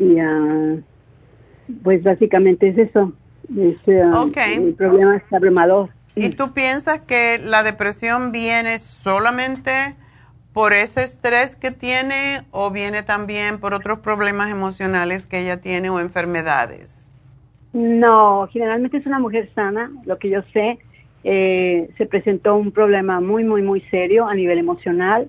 y 0.00 0.18
uh, 0.18 0.82
pues 1.82 2.02
básicamente 2.02 2.68
es 2.68 2.78
eso. 2.78 3.12
Es, 3.50 3.76
uh, 3.86 4.30
El 4.36 4.74
problema 4.74 5.16
es 5.16 5.32
abrumador. 5.32 5.90
¿Y 6.14 6.30
tú 6.30 6.52
piensas 6.52 7.00
que 7.00 7.38
la 7.42 7.62
depresión 7.62 8.32
viene 8.32 8.78
solamente 8.78 9.96
por 10.52 10.72
ese 10.72 11.02
estrés 11.02 11.54
que 11.54 11.70
tiene 11.70 12.42
o 12.50 12.70
viene 12.70 13.02
también 13.02 13.58
por 13.58 13.74
otros 13.74 14.00
problemas 14.00 14.50
emocionales 14.50 15.26
que 15.26 15.40
ella 15.40 15.60
tiene 15.60 15.90
o 15.90 16.00
enfermedades? 16.00 17.12
No, 17.72 18.48
generalmente 18.52 18.96
es 18.96 19.06
una 19.06 19.20
mujer 19.20 19.48
sana, 19.54 19.90
lo 20.04 20.18
que 20.18 20.30
yo 20.30 20.42
sé. 20.52 20.78
Eh, 21.22 21.90
se 21.98 22.06
presentó 22.06 22.56
un 22.56 22.72
problema 22.72 23.20
muy, 23.20 23.44
muy, 23.44 23.62
muy 23.62 23.80
serio 23.82 24.26
a 24.26 24.34
nivel 24.34 24.58
emocional 24.58 25.28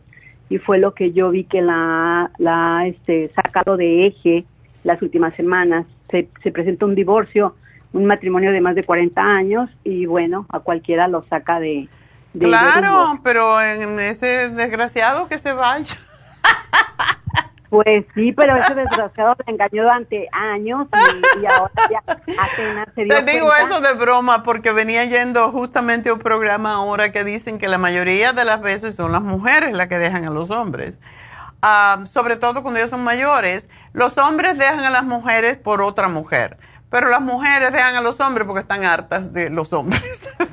y 0.49 0.57
fue 0.57 0.79
lo 0.79 0.93
que 0.93 1.11
yo 1.11 1.29
vi 1.29 1.43
que 1.43 1.61
la, 1.61 2.31
la 2.37 2.87
este, 2.87 3.29
sacado 3.29 3.77
de 3.77 4.07
eje 4.07 4.45
las 4.83 5.01
últimas 5.01 5.35
semanas. 5.35 5.85
Se, 6.12 6.30
se 6.43 6.51
presentó 6.51 6.86
un 6.86 6.95
divorcio, 6.95 7.55
un 7.93 8.05
matrimonio 8.05 8.51
de 8.51 8.62
más 8.62 8.76
de 8.76 8.84
40 8.84 9.22
años 9.22 9.70
y 9.84 10.05
bueno, 10.05 10.45
a 10.49 10.59
cualquiera 10.59 11.07
lo 11.07 11.24
saca 11.28 11.59
de... 11.59 11.88
claro, 12.38 13.20
pero 13.24 13.62
en 13.62 13.99
ese 13.99 14.49
desgraciado 14.49 15.28
que 15.28 15.39
se 15.39 15.53
vaya. 15.53 15.97
Pues 17.72 18.03
sí, 18.14 18.34
pero 18.34 18.53
ese 18.57 18.76
desgraciado 18.76 19.34
le 19.47 19.53
engañó 19.53 19.84
durante 19.84 20.28
años 20.34 20.88
y, 21.41 21.45
ahora 21.45 21.72
ya 21.89 22.03
apenas 22.05 22.89
se 22.93 23.05
dio 23.05 23.16
Te 23.16 23.32
digo 23.32 23.49
eso 23.55 23.80
de 23.80 23.93
broma 23.93 24.43
porque 24.43 24.74
venía 24.74 25.05
yendo 25.05 25.49
justamente 25.51 26.09
a 26.09 26.14
un 26.16 26.20
programa 26.20 26.74
ahora 26.74 27.14
que 27.14 27.24
dicen 27.24 27.59
que 27.59 27.70
la 27.70 27.78
mayoría 27.78 28.34
de 28.34 28.43
las 28.43 28.62
veces 28.62 28.95
son 28.95 29.14
las 29.14 29.22
mujeres 29.22 29.72
las 29.72 29.88
que 29.88 29.99
dejan 29.99 30.26
a 30.26 30.32
los 30.32 30.51
hombres. 30.51 30.99
Sobre 32.12 32.36
todo 32.38 32.62
cuando 32.64 32.80
ellos 32.80 32.89
son 32.89 33.03
mayores, 33.03 33.70
los 33.93 34.18
hombres 34.18 34.57
dejan 34.57 34.80
a 34.80 34.89
las 34.89 35.03
mujeres 35.03 35.57
por 35.57 35.82
otra 35.82 36.09
mujer, 36.09 36.57
pero 36.89 37.09
las 37.09 37.22
mujeres 37.22 37.72
dejan 37.72 37.95
a 37.95 38.01
los 38.01 38.20
hombres 38.20 38.47
porque 38.47 38.62
están 38.62 38.84
hartas 38.84 39.34
de 39.34 39.49
los 39.49 39.74
hombres. 39.74 40.30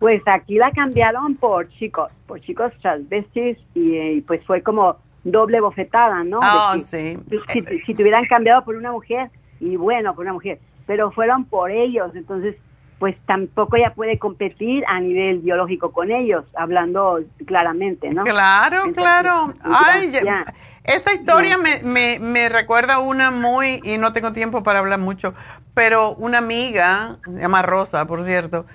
Pues 0.00 0.22
aquí 0.24 0.54
la 0.54 0.70
cambiaron 0.70 1.34
por 1.34 1.68
chicos, 1.68 2.10
por 2.26 2.40
chicos 2.40 2.72
transvestis 2.80 3.58
y, 3.74 3.98
y 3.98 4.20
pues 4.22 4.42
fue 4.46 4.62
como 4.62 4.96
doble 5.24 5.60
bofetada, 5.60 6.24
¿no? 6.24 6.40
Ah, 6.42 6.74
sí. 6.78 7.18
Si, 7.28 7.38
si, 7.48 7.78
si 7.84 7.94
te 7.94 8.02
hubieran 8.02 8.24
cambiado 8.24 8.64
por 8.64 8.76
una 8.76 8.92
mujer, 8.92 9.30
y 9.60 9.76
bueno, 9.76 10.14
por 10.14 10.24
una 10.24 10.32
mujer, 10.32 10.58
pero 10.86 11.10
fueron 11.12 11.44
por 11.44 11.70
ellos, 11.70 12.10
entonces 12.14 12.56
pues 13.00 13.16
tampoco 13.26 13.76
ella 13.76 13.94
puede 13.94 14.18
competir 14.18 14.84
a 14.86 15.00
nivel 15.00 15.38
biológico 15.38 15.90
con 15.90 16.12
ellos, 16.12 16.44
hablando 16.54 17.18
claramente, 17.46 18.10
¿no? 18.10 18.24
Claro, 18.24 18.84
Entonces, 18.84 19.02
claro. 19.02 19.54
Ay, 19.64 20.10
ya. 20.12 20.22
ya- 20.22 20.44
esta 20.84 21.12
historia 21.14 21.56
me, 21.56 21.82
me, 21.82 22.18
me 22.20 22.48
recuerda 22.50 22.98
una 22.98 23.30
muy, 23.30 23.80
y 23.84 23.96
no 23.96 24.12
tengo 24.12 24.32
tiempo 24.32 24.62
para 24.62 24.80
hablar 24.80 24.98
mucho, 24.98 25.32
pero 25.72 26.14
una 26.16 26.38
amiga, 26.38 27.16
se 27.24 27.40
llama 27.40 27.62
Rosa, 27.62 28.04
por 28.06 28.22
cierto, 28.22 28.66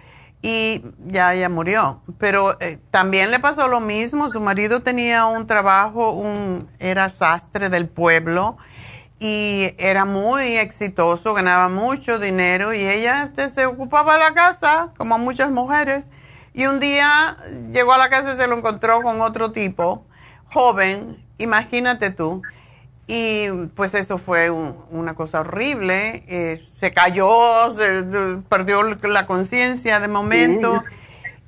y 0.41 0.81
ya 1.05 1.33
ella 1.35 1.49
murió, 1.49 2.01
pero 2.17 2.59
eh, 2.61 2.79
también 2.89 3.29
le 3.29 3.39
pasó 3.39 3.67
lo 3.67 3.79
mismo, 3.79 4.29
su 4.29 4.41
marido 4.41 4.81
tenía 4.81 5.25
un 5.27 5.45
trabajo, 5.45 6.11
un, 6.11 6.67
era 6.79 7.09
sastre 7.09 7.69
del 7.69 7.89
pueblo, 7.89 8.57
y 9.19 9.73
era 9.77 10.05
muy 10.05 10.57
exitoso, 10.57 11.33
ganaba 11.33 11.69
mucho 11.69 12.19
dinero 12.19 12.73
y 12.73 12.81
ella 12.85 13.31
se 13.53 13.65
ocupaba 13.65 14.13
de 14.13 14.19
la 14.19 14.33
casa, 14.33 14.89
como 14.97 15.17
muchas 15.17 15.51
mujeres. 15.51 16.09
Y 16.53 16.65
un 16.67 16.79
día 16.79 17.37
llegó 17.71 17.93
a 17.93 17.97
la 17.97 18.09
casa 18.09 18.33
y 18.33 18.35
se 18.35 18.47
lo 18.47 18.57
encontró 18.57 19.01
con 19.01 19.21
otro 19.21 19.51
tipo, 19.51 20.05
joven, 20.53 21.17
imagínate 21.37 22.11
tú. 22.11 22.41
Y 23.07 23.49
pues 23.75 23.93
eso 23.93 24.17
fue 24.17 24.49
un- 24.49 24.75
una 24.89 25.13
cosa 25.13 25.41
horrible. 25.41 26.23
eh, 26.27 26.57
se 26.57 26.91
cayó, 26.93 27.69
se, 27.71 28.03
perdió 28.49 28.81
la 28.83 29.25
conciencia 29.27 29.99
de 29.99 30.07
momento. 30.07 30.83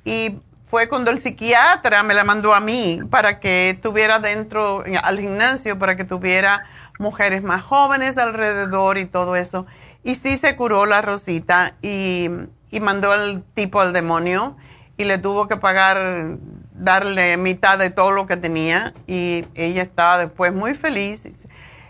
Y 0.04 0.38
fue 0.66 0.88
cuando 0.88 1.10
el 1.10 1.18
psiquiatra 1.18 2.02
me 2.02 2.14
la 2.14 2.22
mandó 2.24 2.54
a 2.54 2.60
mí 2.60 3.00
para 3.10 3.40
que 3.40 3.70
estuviera 3.70 4.18
dentro 4.20 4.84
al 5.02 5.18
gimnasio, 5.18 5.78
para 5.78 5.96
que 5.96 6.04
tuviera 6.04 6.64
mujeres 6.98 7.42
más 7.42 7.62
jóvenes 7.62 8.18
alrededor 8.18 8.98
y 8.98 9.06
todo 9.06 9.36
eso. 9.36 9.66
Y 10.04 10.14
sí 10.16 10.36
se 10.36 10.56
curó 10.56 10.86
la 10.86 11.02
Rosita 11.02 11.74
y, 11.82 12.28
y 12.70 12.80
mandó 12.80 13.12
al 13.12 13.44
tipo 13.54 13.80
al 13.80 13.92
demonio 13.92 14.56
y 14.98 15.04
le 15.04 15.16
tuvo 15.16 15.46
que 15.46 15.56
pagar, 15.56 16.38
darle 16.74 17.36
mitad 17.36 17.78
de 17.78 17.90
todo 17.90 18.10
lo 18.10 18.26
que 18.26 18.36
tenía 18.36 18.92
y 19.06 19.44
ella 19.54 19.82
estaba 19.82 20.18
después 20.18 20.52
muy 20.52 20.74
feliz. 20.74 21.24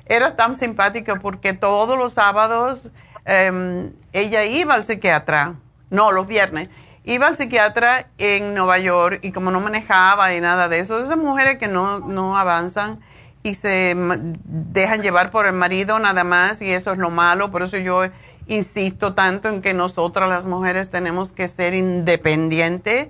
Era 0.05 0.37
tan 0.37 0.57
simpática 0.57 1.17
porque 1.17 1.55
todos 1.55 1.99
los 1.99 2.13
sábados 2.13 2.91
em, 3.25 3.93
ella 4.13 4.45
iba 4.45 4.75
al 4.75 4.85
psiquiatra, 4.85 5.55
no, 5.91 6.13
los 6.13 6.27
viernes, 6.27 6.69
iba 7.05 7.27
al 7.27 7.37
psiquiatra 7.37 8.09
en 8.19 8.55
Nueva 8.55 8.79
York 8.79 9.21
y 9.23 9.33
como 9.33 9.51
no 9.51 9.61
manejaba 9.61 10.35
y 10.35 10.41
nada 10.41 10.69
de 10.69 10.81
eso, 10.81 11.03
esas 11.03 11.17
mujeres 11.17 11.59
que 11.59 11.67
no, 11.67 12.01
no 12.01 12.37
avanzan 12.37 13.01
y 13.43 13.55
se 13.55 13.95
dejan 13.97 15.03
llevar 15.03 15.31
por 15.31 15.47
el 15.47 15.53
marido 15.55 15.99
nada 15.99 16.25
más 16.25 16.61
y 16.63 16.71
eso 16.71 16.93
es 16.93 16.99
lo 16.99 17.11
malo, 17.11 17.51
por 17.51 17.63
eso 17.63 17.77
yo 17.79 18.03
insisto 18.47 19.15
tanto 19.15 19.49
en 19.49 19.61
que 19.63 19.75
nosotras 19.75 20.29
las 20.29 20.47
mujeres 20.47 20.91
tenemos 20.91 21.33
que 21.33 21.49
ser 21.49 21.75
independientes 21.75 23.09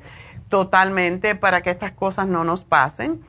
totalmente 0.49 1.35
para 1.35 1.61
que 1.62 1.70
estas 1.70 1.93
cosas 1.93 2.26
no 2.26 2.45
nos 2.45 2.64
pasen 2.64 3.20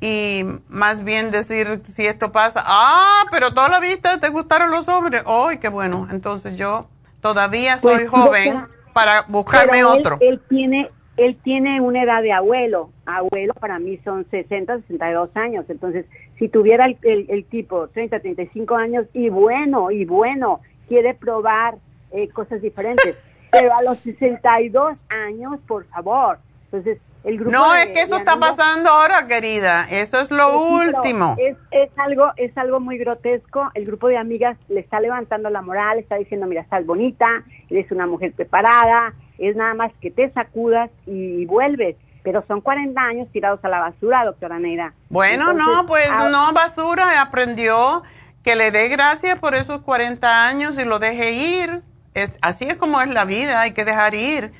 y 0.00 0.44
más 0.68 1.02
bien 1.02 1.30
decir 1.32 1.80
si 1.84 2.06
esto 2.06 2.30
pasa, 2.30 2.62
ah, 2.64 3.24
pero 3.32 3.52
toda 3.52 3.68
la 3.68 3.80
vista 3.80 4.20
te 4.20 4.28
gustaron 4.28 4.70
los 4.70 4.88
hombres, 4.88 5.22
¡ay, 5.26 5.58
qué 5.58 5.68
bueno! 5.68 6.06
Entonces 6.12 6.56
yo 6.56 6.88
todavía 7.20 7.78
soy 7.80 8.06
Pues, 8.06 8.10
joven 8.10 8.52
doctora, 8.54 8.68
para 8.92 9.22
buscarme 9.26 9.72
Pero 9.72 9.94
él- 9.94 10.00
otro. 10.00 10.18
Él, 10.20 10.40
tiene, 10.48 10.88
él 11.16 11.36
tiene 11.42 11.80
una 11.80 12.04
edad 12.04 12.22
de 12.22 12.32
abuelo. 12.32 12.92
Abuelo 13.06 13.54
para 13.54 13.80
mí 13.80 13.98
son 14.04 14.24
60, 14.30 14.76
62 14.82 15.30
años. 15.34 15.64
Entonces, 15.68 16.06
si 16.38 16.48
tuviera 16.48 16.86
el, 16.86 16.96
el- 17.02 17.26
el 17.30 17.44
tipo 17.44 17.88
30, 17.88 18.20
35 18.20 18.76
años 18.76 19.06
y 19.12 19.28
bueno, 19.28 19.90
y 19.90 20.04
bueno, 20.04 20.60
quiere 20.88 21.14
probar 21.14 21.76
eh, 22.12 22.28
cosas 22.28 22.62
diferentes. 22.62 23.18
Pero 23.50 23.74
a 23.74 23.82
los 23.82 23.98
62 23.98 24.96
años, 25.08 25.58
por 25.66 25.84
favor. 25.86 26.38
Entonces, 26.66 26.98
el 27.24 27.36
grupo 27.38 27.50
No, 27.50 27.72
de- 27.72 27.80
es 27.80 27.86
que 27.88 28.02
eso 28.02 28.16
está 28.16 28.38
pasando 28.38 28.90
ahora, 28.90 29.26
querida. 29.26 29.86
Eso 29.90 30.20
es 30.20 30.30
lo 30.30 30.60
último. 30.62 31.34
Es, 31.38 31.56
es 31.70 31.98
algo 31.98 32.30
es 32.36 32.56
algo 32.56 32.78
muy 32.78 32.98
grotesco. 32.98 33.70
El 33.74 33.86
grupo 33.86 34.08
de 34.08 34.16
amigas 34.18 34.56
le 34.68 34.80
está 34.80 35.00
levantando 35.00 35.48
la 35.50 35.62
moral, 35.62 35.96
le 35.96 36.02
está 36.02 36.16
diciendo, 36.16 36.46
mira, 36.46 36.60
estás 36.60 36.84
bonita, 36.86 37.26
eres 37.70 37.90
una 37.90 38.06
mujer 38.06 38.32
preparada, 38.32 39.14
es 39.38 39.56
nada 39.56 39.74
más 39.74 39.92
que 40.00 40.10
te 40.10 40.30
sacudas 40.30 40.90
y 41.06 41.44
vuelves. 41.46 41.96
Pero 42.28 42.44
son 42.46 42.60
40 42.60 43.00
años 43.00 43.26
tirados 43.32 43.58
a 43.62 43.70
la 43.70 43.78
basura, 43.78 44.22
doctora 44.22 44.58
Neira. 44.58 44.92
Bueno, 45.08 45.52
Entonces, 45.52 45.66
no, 45.66 45.86
pues 45.86 46.06
ah, 46.10 46.28
no, 46.30 46.52
basura, 46.52 47.22
aprendió 47.22 48.02
que 48.44 48.54
le 48.54 48.70
dé 48.70 48.88
gracias 48.88 49.38
por 49.38 49.54
esos 49.54 49.80
40 49.80 50.46
años 50.46 50.76
y 50.76 50.84
lo 50.84 50.98
deje 50.98 51.32
ir. 51.32 51.80
Es, 52.12 52.36
así 52.42 52.66
es 52.66 52.74
como 52.74 53.00
es 53.00 53.08
la 53.08 53.24
vida, 53.24 53.62
hay 53.62 53.70
que 53.70 53.86
dejar 53.86 54.14
ir. 54.14 54.52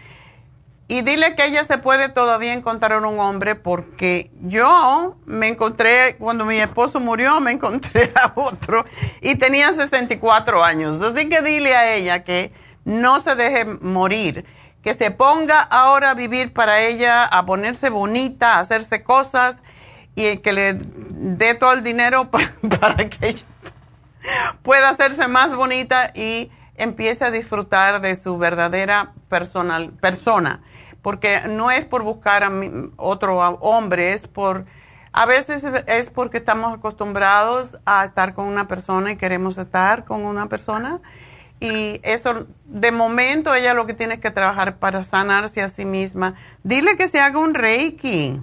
Y 0.89 1.03
dile 1.03 1.37
que 1.37 1.45
ella 1.45 1.63
se 1.63 1.77
puede 1.77 2.09
todavía 2.09 2.55
encontrar 2.55 3.05
un 3.05 3.21
hombre 3.21 3.55
porque 3.55 4.31
yo 4.41 5.19
me 5.27 5.49
encontré, 5.49 6.17
cuando 6.19 6.47
mi 6.47 6.57
esposo 6.57 7.01
murió, 7.01 7.39
me 7.39 7.53
encontré 7.53 8.11
a 8.15 8.33
otro 8.35 8.87
y 9.21 9.35
tenía 9.35 9.75
64 9.75 10.65
años. 10.65 11.03
Así 11.03 11.29
que 11.29 11.43
dile 11.43 11.77
a 11.77 11.95
ella 11.95 12.25
que 12.25 12.51
no 12.87 13.21
se 13.21 13.35
deje 13.35 13.67
morir, 13.67 14.47
que 14.89 14.95
se 14.95 15.11
ponga 15.11 15.61
ahora 15.61 16.13
a 16.13 16.15
vivir 16.15 16.55
para 16.55 16.81
ella, 16.81 17.27
a 17.27 17.45
ponerse 17.45 17.91
bonita, 17.91 18.55
a 18.55 18.61
hacerse 18.61 19.03
cosas 19.03 19.61
y 20.15 20.39
que 20.39 20.55
le 20.55 20.79
dé 21.11 21.53
todo 21.55 21.75
el 21.75 21.83
dinero 21.83 22.31
pa- 22.31 22.51
para 22.81 23.07
que 23.11 23.29
ella 23.29 23.45
pueda 24.63 24.89
hacerse 24.89 25.29
más 25.29 25.55
bonita 25.55 26.11
y 26.15 26.51
empiece 26.77 27.27
a 27.27 27.31
disfrutar 27.31 28.01
de 28.01 28.17
su 28.17 28.39
verdadera 28.39 29.13
personal, 29.29 29.91
persona. 29.91 30.63
Porque 31.03 31.43
no 31.47 31.71
es 31.71 31.85
por 31.85 32.03
buscar 32.03 32.43
a 32.43 32.51
otro 32.97 33.37
hombre, 33.61 34.15
es 34.15 34.27
por... 34.27 34.65
A 35.13 35.27
veces 35.27 35.65
es 35.87 36.09
porque 36.09 36.39
estamos 36.39 36.73
acostumbrados 36.73 37.77
a 37.85 38.07
estar 38.07 38.33
con 38.33 38.47
una 38.47 38.69
persona 38.69 39.11
y 39.11 39.17
queremos 39.17 39.59
estar 39.59 40.07
con 40.07 40.25
una 40.25 40.47
persona. 40.49 41.01
Y 41.61 42.01
eso, 42.05 42.47
de 42.67 42.93
momento, 42.93 43.55
ella 43.55 43.75
lo 43.75 43.87
que 43.87 43.95
tiene 43.95 44.21
que 44.21 44.31
trabajar 44.31 44.77
para 44.77 45.03
sanarse 45.03 45.61
a 45.61 45.69
sí 45.69 45.85
misma. 45.85 46.35
Dile 46.63 46.97
que 46.97 47.09
se 47.09 47.21
haga 47.21 47.39
un 47.39 47.55
reiki. 47.55 48.41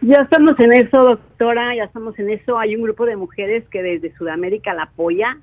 Ya 0.00 0.22
estamos 0.22 0.58
en 0.58 0.72
eso, 0.72 1.04
doctora, 1.04 1.74
ya 1.74 1.84
estamos 1.84 2.18
en 2.18 2.30
eso. 2.30 2.58
Hay 2.58 2.74
un 2.74 2.82
grupo 2.82 3.04
de 3.04 3.16
mujeres 3.16 3.64
que 3.70 3.82
desde 3.82 4.16
Sudamérica 4.16 4.72
la 4.72 4.84
apoya, 4.84 5.38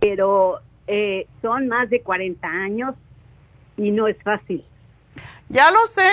pero 0.00 0.60
eh, 0.86 1.26
son 1.42 1.66
más 1.66 1.90
de 1.90 2.02
40 2.02 2.46
años 2.46 2.94
y 3.76 3.90
no 3.90 4.06
es 4.06 4.16
fácil. 4.22 4.64
Ya 5.48 5.70
lo 5.70 5.86
sé, 5.86 6.10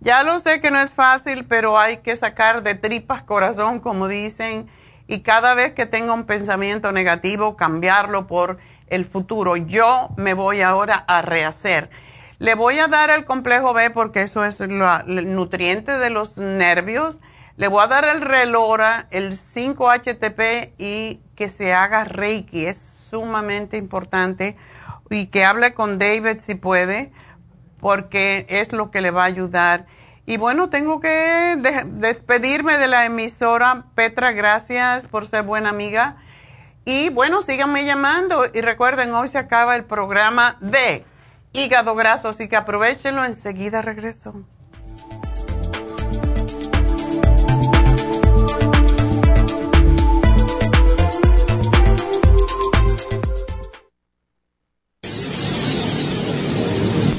ya 0.00 0.22
lo 0.22 0.38
sé 0.38 0.60
que 0.60 0.70
no 0.70 0.78
es 0.80 0.92
fácil, 0.92 1.44
pero 1.44 1.78
hay 1.78 1.98
que 1.98 2.14
sacar 2.16 2.62
de 2.62 2.74
tripas 2.74 3.22
corazón, 3.22 3.80
como 3.80 4.08
dicen, 4.08 4.68
y 5.10 5.20
cada 5.22 5.54
vez 5.54 5.72
que 5.72 5.86
tenga 5.86 6.12
un 6.12 6.24
pensamiento 6.24 6.92
negativo, 6.92 7.56
cambiarlo 7.56 8.28
por 8.28 8.58
el 8.86 9.04
futuro. 9.04 9.56
Yo 9.56 10.10
me 10.16 10.34
voy 10.34 10.60
ahora 10.60 10.94
a 10.94 11.20
rehacer. 11.20 11.90
Le 12.38 12.54
voy 12.54 12.78
a 12.78 12.86
dar 12.86 13.10
el 13.10 13.24
complejo 13.24 13.74
B 13.74 13.90
porque 13.90 14.22
eso 14.22 14.44
es 14.44 14.60
la- 14.60 15.04
el 15.06 15.34
nutriente 15.34 15.98
de 15.98 16.10
los 16.10 16.38
nervios. 16.38 17.18
Le 17.56 17.66
voy 17.66 17.82
a 17.82 17.88
dar 17.88 18.04
el 18.04 18.20
relora, 18.20 19.08
el 19.10 19.32
5-HTP 19.36 20.74
y 20.78 21.20
que 21.34 21.48
se 21.48 21.74
haga 21.74 22.04
Reiki. 22.04 22.66
Es 22.66 22.80
sumamente 23.10 23.76
importante. 23.76 24.56
Y 25.10 25.26
que 25.26 25.44
hable 25.44 25.74
con 25.74 25.98
David 25.98 26.38
si 26.38 26.54
puede, 26.54 27.10
porque 27.80 28.46
es 28.48 28.72
lo 28.72 28.92
que 28.92 29.00
le 29.00 29.10
va 29.10 29.24
a 29.24 29.26
ayudar. 29.26 29.86
Y 30.30 30.36
bueno, 30.36 30.70
tengo 30.70 31.00
que 31.00 31.56
de- 31.58 31.82
despedirme 31.86 32.78
de 32.78 32.86
la 32.86 33.04
emisora. 33.04 33.86
Petra, 33.96 34.30
gracias 34.30 35.08
por 35.08 35.26
ser 35.26 35.42
buena 35.42 35.70
amiga. 35.70 36.18
Y 36.84 37.08
bueno, 37.08 37.42
síganme 37.42 37.84
llamando. 37.84 38.44
Y 38.54 38.60
recuerden, 38.60 39.12
hoy 39.12 39.26
se 39.26 39.38
acaba 39.38 39.74
el 39.74 39.84
programa 39.86 40.56
de 40.60 41.04
hígado 41.52 41.96
graso, 41.96 42.28
así 42.28 42.46
que 42.48 42.54
aprovechenlo. 42.54 43.24
Enseguida 43.24 43.82
regreso. 43.82 44.44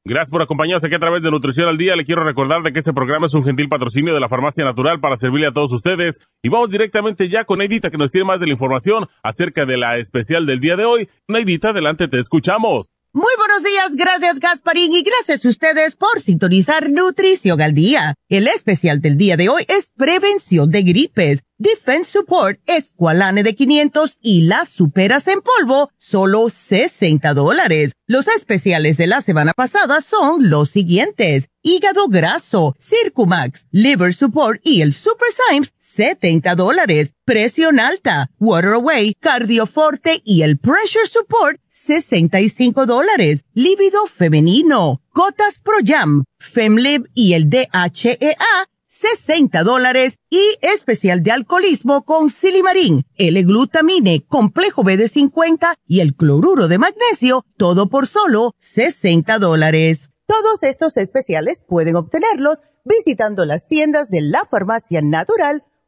Gracias 0.04 0.30
por 0.30 0.42
acompañarnos 0.42 0.84
aquí 0.84 0.96
a 0.96 0.98
través 0.98 1.22
de 1.22 1.30
Nutrición 1.30 1.66
al 1.66 1.78
Día. 1.78 1.96
Le 1.96 2.04
quiero 2.04 2.24
recordar 2.24 2.62
de 2.62 2.74
que 2.74 2.80
este 2.80 2.92
programa 2.92 3.24
es 3.24 3.32
un 3.32 3.42
gentil 3.42 3.70
patrocinio 3.70 4.12
de 4.12 4.20
la 4.20 4.28
Farmacia 4.28 4.62
Natural 4.62 5.00
para 5.00 5.16
servirle 5.16 5.46
a 5.46 5.52
todos 5.52 5.72
ustedes. 5.72 6.20
Y 6.42 6.50
vamos 6.50 6.68
directamente 6.68 7.30
ya 7.30 7.46
con 7.46 7.60
Neidita 7.60 7.90
que 7.90 7.96
nos 7.96 8.12
tiene 8.12 8.26
más 8.26 8.38
de 8.38 8.48
la 8.48 8.52
información 8.52 9.06
acerca 9.22 9.64
de 9.64 9.78
la 9.78 9.96
especial 9.96 10.44
del 10.44 10.60
día 10.60 10.76
de 10.76 10.84
hoy. 10.84 11.08
Neidita, 11.26 11.70
adelante, 11.70 12.06
te 12.06 12.18
escuchamos. 12.18 12.90
Muy 13.12 13.32
buenos 13.38 13.64
días, 13.64 13.96
gracias 13.96 14.38
Gasparín 14.38 14.92
y 14.92 15.02
gracias 15.02 15.44
a 15.44 15.48
ustedes 15.48 15.96
por 15.96 16.22
sintonizar 16.22 16.90
Nutrición 16.90 17.60
al 17.60 17.74
Día. 17.74 18.14
El 18.28 18.46
especial 18.46 19.00
del 19.00 19.16
día 19.16 19.36
de 19.36 19.48
hoy 19.48 19.64
es 19.66 19.90
prevención 19.96 20.70
de 20.70 20.84
gripes, 20.84 21.42
Defense 21.58 22.12
Support, 22.12 22.60
Esqualane 22.66 23.42
de 23.42 23.56
500 23.56 24.16
y 24.22 24.42
las 24.42 24.68
superas 24.68 25.26
en 25.26 25.40
polvo, 25.40 25.90
solo 25.98 26.48
60 26.50 27.34
dólares. 27.34 27.94
Los 28.06 28.28
especiales 28.28 28.96
de 28.96 29.08
la 29.08 29.22
semana 29.22 29.54
pasada 29.54 30.02
son 30.02 30.48
los 30.48 30.70
siguientes. 30.70 31.48
Hígado 31.62 32.06
graso, 32.06 32.76
Circumax, 32.80 33.66
Liver 33.72 34.14
Support 34.14 34.60
y 34.62 34.82
el 34.82 34.94
Super 34.94 35.28
Symes, 35.32 35.74
70 35.94 36.54
dólares. 36.54 37.14
Presión 37.24 37.80
alta, 37.80 38.30
Water 38.38 38.74
Away, 38.74 39.14
Cardioforte 39.18 40.22
y 40.24 40.42
el 40.42 40.58
Pressure 40.58 41.06
Support, 41.06 41.60
65 41.68 42.86
dólares. 42.86 43.44
Líbido 43.54 44.06
femenino, 44.06 45.02
Cotas 45.10 45.60
Pro 45.60 45.76
Jam, 45.84 46.24
Femlib 46.38 47.08
y 47.12 47.32
el 47.32 47.50
DHEA, 47.50 48.68
60 48.86 49.62
dólares. 49.64 50.16
Y 50.30 50.40
especial 50.62 51.24
de 51.24 51.32
alcoholismo 51.32 52.04
con 52.04 52.30
Silimarín, 52.30 53.04
L-glutamine, 53.16 54.24
complejo 54.28 54.84
B 54.84 54.96
de 54.96 55.08
50 55.08 55.74
y 55.88 56.00
el 56.00 56.14
cloruro 56.14 56.68
de 56.68 56.78
magnesio, 56.78 57.44
todo 57.56 57.88
por 57.88 58.06
solo 58.06 58.54
60 58.60 59.38
dólares. 59.40 60.10
Todos 60.26 60.62
estos 60.62 60.96
especiales 60.96 61.64
pueden 61.66 61.96
obtenerlos 61.96 62.58
visitando 62.84 63.44
las 63.44 63.66
tiendas 63.66 64.08
de 64.08 64.20
la 64.20 64.46
farmacia 64.48 65.00
natural 65.02 65.64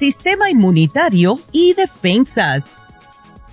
Sistema 0.00 0.48
inmunitario 0.48 1.38
y 1.52 1.74
defensas. 1.74 2.64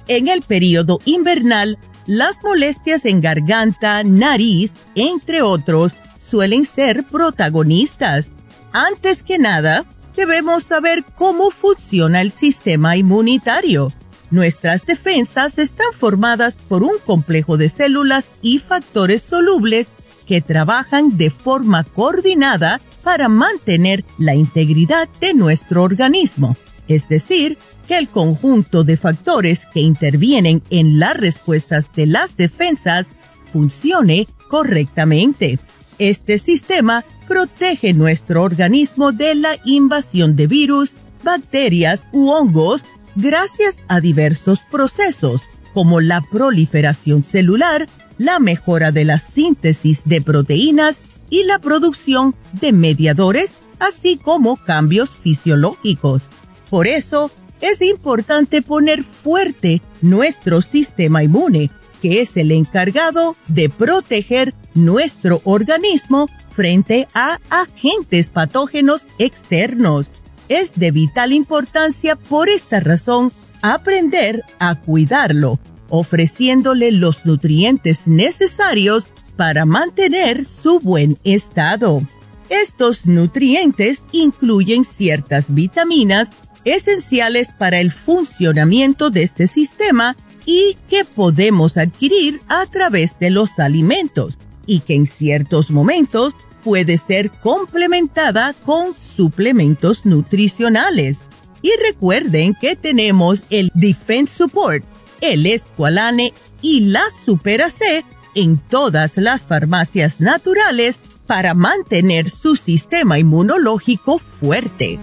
En 0.08 0.30
el 0.30 0.41
periodo 0.43 1.00
invernal, 1.04 1.78
las 2.06 2.41
molestias 2.41 3.04
en 3.04 3.20
garganta, 3.20 4.02
nariz, 4.06 4.72
entre 4.95 5.41
otros, 5.41 5.91
suelen 6.22 6.66
ser 6.66 7.04
protagonistas. 7.04 8.30
Antes 8.72 9.24
que 9.24 9.38
nada, 9.38 9.84
debemos 10.16 10.64
saber 10.64 11.04
cómo 11.16 11.52
funciona 11.52 12.22
el 12.22 12.32
sistema 12.32 12.95
inmunitario. 12.95 13.91
Nuestras 14.32 14.86
defensas 14.86 15.58
están 15.58 15.91
formadas 15.91 16.56
por 16.56 16.82
un 16.82 16.98
complejo 17.06 17.58
de 17.58 17.68
células 17.68 18.32
y 18.41 18.60
factores 18.60 19.22
solubles 19.22 19.89
que 20.26 20.39
trabajan 20.39 21.18
de 21.18 21.30
forma 21.30 21.84
coordinada 21.84 22.80
para 23.08 23.30
mantener 23.30 24.03
la 24.18 24.36
integridad 24.36 25.08
de 25.22 25.34
nuestro 25.34 25.84
organismo. 25.84 26.58
Es 26.89 27.08
decir, 27.08 27.58
que 27.88 27.97
el 27.97 28.10
conjunto 28.10 28.84
de 28.84 28.97
factores 28.97 29.66
que 29.74 29.80
intervienen 29.80 30.62
en 30.72 30.99
las 30.99 31.16
respuestas 31.16 31.86
de 31.95 32.05
las 32.05 32.36
defensas 32.36 33.08
funcione 33.53 34.28
correctamente. 34.49 35.58
Este 35.99 36.38
sistema 36.38 37.05
protege 37.30 37.93
nuestro 37.93 38.43
organismo 38.43 39.14
de 39.14 39.36
la 39.36 39.55
invasión 39.64 40.36
de 40.36 40.47
virus, 40.47 40.91
bacterias 41.24 42.03
u 42.12 42.32
hongos 42.32 42.84
gracias 43.16 43.78
a 43.88 44.01
diversos 44.01 44.60
procesos 44.70 45.39
como 45.74 46.01
la 46.01 46.20
proliferación 46.30 47.24
celular, 47.24 47.88
la 48.18 48.39
mejora 48.39 48.91
de 48.91 49.05
la 49.05 49.18
síntesis 49.18 50.01
de 50.03 50.20
proteínas 50.20 50.99
y 51.30 51.44
la 51.44 51.60
producción 51.60 52.36
de 52.54 52.72
mediadores, 52.72 53.54
así 53.80 54.18
como 54.18 54.56
cambios 54.58 55.10
fisiológicos. 55.10 56.24
Por 56.70 56.88
eso, 56.88 57.32
es 57.62 57.82
importante 57.82 58.62
poner 58.62 59.04
fuerte 59.04 59.82
nuestro 60.02 60.62
sistema 60.62 61.24
inmune, 61.24 61.72
que 62.02 62.22
es 62.22 62.38
el 62.38 62.52
encargado 62.52 63.36
de 63.48 63.70
proteger 63.70 64.54
nuestro 64.76 65.42
organismo 65.44 66.28
frente 66.52 67.08
a 67.14 67.40
agentes 67.50 68.30
patógenos 68.30 69.06
externos. 69.18 70.08
Es 70.50 70.74
de 70.74 70.92
vital 70.92 71.34
importancia 71.34 72.16
por 72.16 72.50
esta 72.50 72.80
razón 72.80 73.32
aprender 73.62 74.44
a 74.60 74.76
cuidarlo, 74.76 75.60
ofreciéndole 75.90 76.92
los 76.92 77.26
nutrientes 77.26 78.06
necesarios 78.06 79.08
para 79.38 79.66
mantener 79.66 80.44
su 80.44 80.80
buen 80.80 81.18
estado. 81.24 82.02
Estos 82.50 83.06
nutrientes 83.06 84.04
incluyen 84.12 84.84
ciertas 84.84 85.46
vitaminas 85.54 86.32
esenciales 86.66 87.54
para 87.58 87.80
el 87.80 87.92
funcionamiento 87.92 89.10
de 89.10 89.24
este 89.24 89.48
sistema 89.48 90.16
y 90.46 90.78
que 90.90 91.06
podemos 91.06 91.78
adquirir 91.78 92.40
a 92.48 92.66
través 92.66 93.20
de 93.20 93.30
los 93.30 93.60
alimentos 93.60 94.38
y 94.66 94.80
que 94.82 94.96
en 94.96 95.08
ciertos 95.08 95.70
momentos 95.70 96.34
puede 96.64 96.98
ser 96.98 97.32
complementada 97.32 98.54
con 98.66 98.96
suplementos 98.98 100.06
nutricionales. 100.06 101.20
Y 101.62 101.72
recuerden 101.86 102.54
que 102.54 102.76
tenemos 102.76 103.44
el 103.50 103.72
Defense 103.74 104.34
Support, 104.36 104.84
el 105.22 105.46
Esqualane 105.46 106.34
y 106.62 106.82
la 106.82 107.04
Supera 107.26 107.70
C 107.70 108.06
en 108.36 108.58
todas 108.58 109.18
las 109.18 109.44
farmacias 109.44 110.20
naturales 110.20 110.98
para 111.26 111.54
mantener 111.54 112.30
su 112.30 112.56
sistema 112.56 113.20
inmunológico 113.20 114.18
fuerte. 114.18 115.00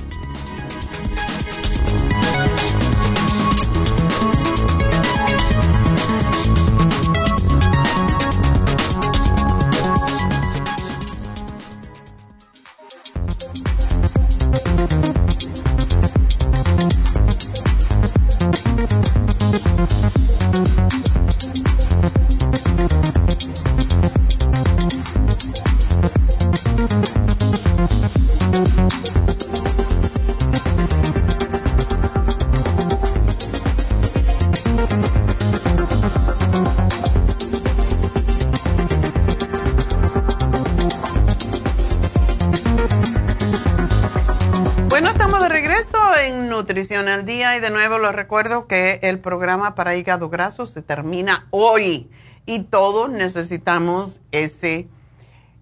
Les 48.05 48.14
recuerdo 48.14 48.66
que 48.66 49.00
el 49.02 49.18
programa 49.18 49.74
para 49.74 49.96
hígado 49.96 50.28
graso 50.28 50.66
se 50.66 50.82
termina 50.82 51.46
hoy 51.50 52.11
y 52.46 52.61
todos 52.61 53.11
necesitamos 53.11 54.20
ese 54.32 54.88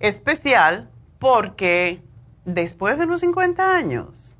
especial 0.00 0.90
porque 1.18 2.02
después 2.44 2.98
de 2.98 3.06
los 3.06 3.20
50 3.20 3.76
años 3.76 4.32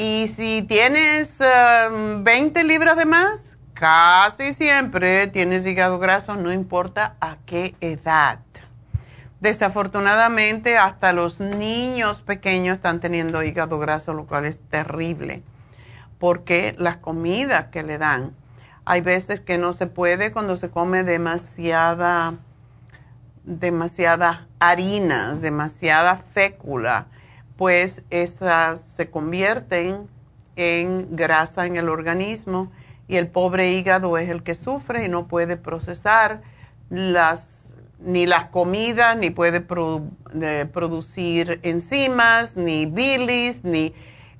y 0.00 0.28
si 0.28 0.62
tienes 0.62 1.40
20 1.40 2.60
um, 2.60 2.66
libras 2.68 2.96
de 2.96 3.04
más, 3.04 3.58
casi 3.74 4.54
siempre 4.54 5.26
tienes 5.26 5.66
hígado 5.66 5.98
graso, 5.98 6.36
no 6.36 6.52
importa 6.52 7.16
a 7.20 7.38
qué 7.44 7.74
edad. 7.80 8.38
Desafortunadamente, 9.40 10.78
hasta 10.78 11.12
los 11.12 11.40
niños 11.40 12.22
pequeños 12.22 12.76
están 12.76 13.00
teniendo 13.00 13.42
hígado 13.42 13.80
graso, 13.80 14.14
lo 14.14 14.26
cual 14.26 14.44
es 14.44 14.60
terrible, 14.60 15.42
porque 16.18 16.74
las 16.78 16.96
comidas 16.96 17.66
que 17.66 17.82
le 17.82 17.98
dan, 17.98 18.34
hay 18.84 19.00
veces 19.00 19.40
que 19.40 19.58
no 19.58 19.72
se 19.72 19.86
puede 19.86 20.32
cuando 20.32 20.56
se 20.56 20.70
come 20.70 21.04
demasiada, 21.04 22.34
demasiada 23.44 24.48
harinas, 24.58 25.40
demasiada 25.40 26.16
fécula, 26.16 27.06
pues 27.56 28.02
esas 28.10 28.80
se 28.80 29.10
convierten 29.10 30.08
en 30.56 31.16
grasa 31.16 31.66
en 31.66 31.76
el 31.76 31.88
organismo 31.88 32.72
y 33.08 33.16
el 33.16 33.28
pobre 33.28 33.72
hígado 33.72 34.18
es 34.18 34.28
el 34.28 34.42
que 34.42 34.54
sufre 34.54 35.04
y 35.04 35.08
no 35.08 35.28
puede 35.28 35.56
procesar 35.56 36.42
las 36.90 37.58
ni 38.00 38.26
las 38.26 38.46
comidas, 38.46 39.16
ni 39.16 39.30
puede 39.30 39.60
producir 39.60 41.60
enzimas, 41.62 42.56
ni 42.56 42.86
bilis, 42.86 43.64
ni... 43.64 43.94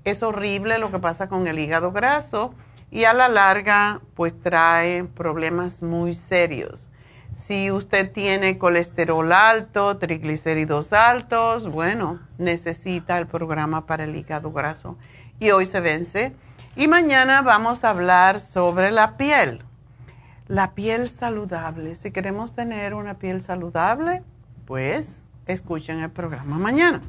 Es 0.09 0.23
horrible 0.23 0.79
lo 0.79 0.91
que 0.91 0.99
pasa 0.99 1.29
con 1.29 1.47
el 1.47 1.59
hígado 1.59 1.93
graso 1.93 2.55
y 2.91 3.05
a 3.05 3.13
la 3.13 3.29
larga 3.29 4.01
pues 4.15 4.41
trae 4.41 5.05
problemas 5.05 5.83
muy 5.83 6.15
serios. 6.15 6.89
Si 7.37 7.71
usted 7.71 8.11
tiene 8.13 8.59
colesterol 8.59 9.33
alto, 9.33 9.99
triglicéridos 9.99 10.93
altos, 10.93 11.71
bueno, 11.71 12.21
necesita 12.39 13.19
el 13.19 13.27
programa 13.27 13.87
para 13.87 14.05
el 14.05 14.17
hígado 14.17 14.51
graso. 14.51 14.97
Y 15.39 15.51
hoy 15.51 15.67
se 15.67 15.81
vence. 15.81 16.35
Y 16.75 16.89
mañana 16.89 17.43
vamos 17.43 17.85
a 17.85 17.91
hablar 17.91 18.41
sobre 18.41 18.91
la 18.91 19.17
piel 19.17 19.63
la 20.49 20.75
piel 20.75 21.09
saludable. 21.11 21.95
Si 21.95 22.11
queremos 22.11 22.55
tener 22.55 22.95
una 22.95 23.19
piel 23.19 23.43
saludable, 23.43 24.23
pues 24.67 25.23
escuchen 25.47 26.01
el 26.01 26.11
programa 26.11 26.59
mañana. 26.59 27.03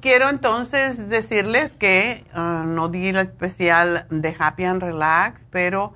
Quiero 0.00 0.30
entonces 0.30 1.08
decirles 1.08 1.74
que 1.74 2.24
ah, 2.32 2.64
no 2.66 2.88
di 2.88 3.08
el 3.08 3.16
especial 3.16 4.06
de 4.08 4.34
Happy 4.38 4.64
and 4.64 4.82
Relax, 4.82 5.46
pero 5.50 5.92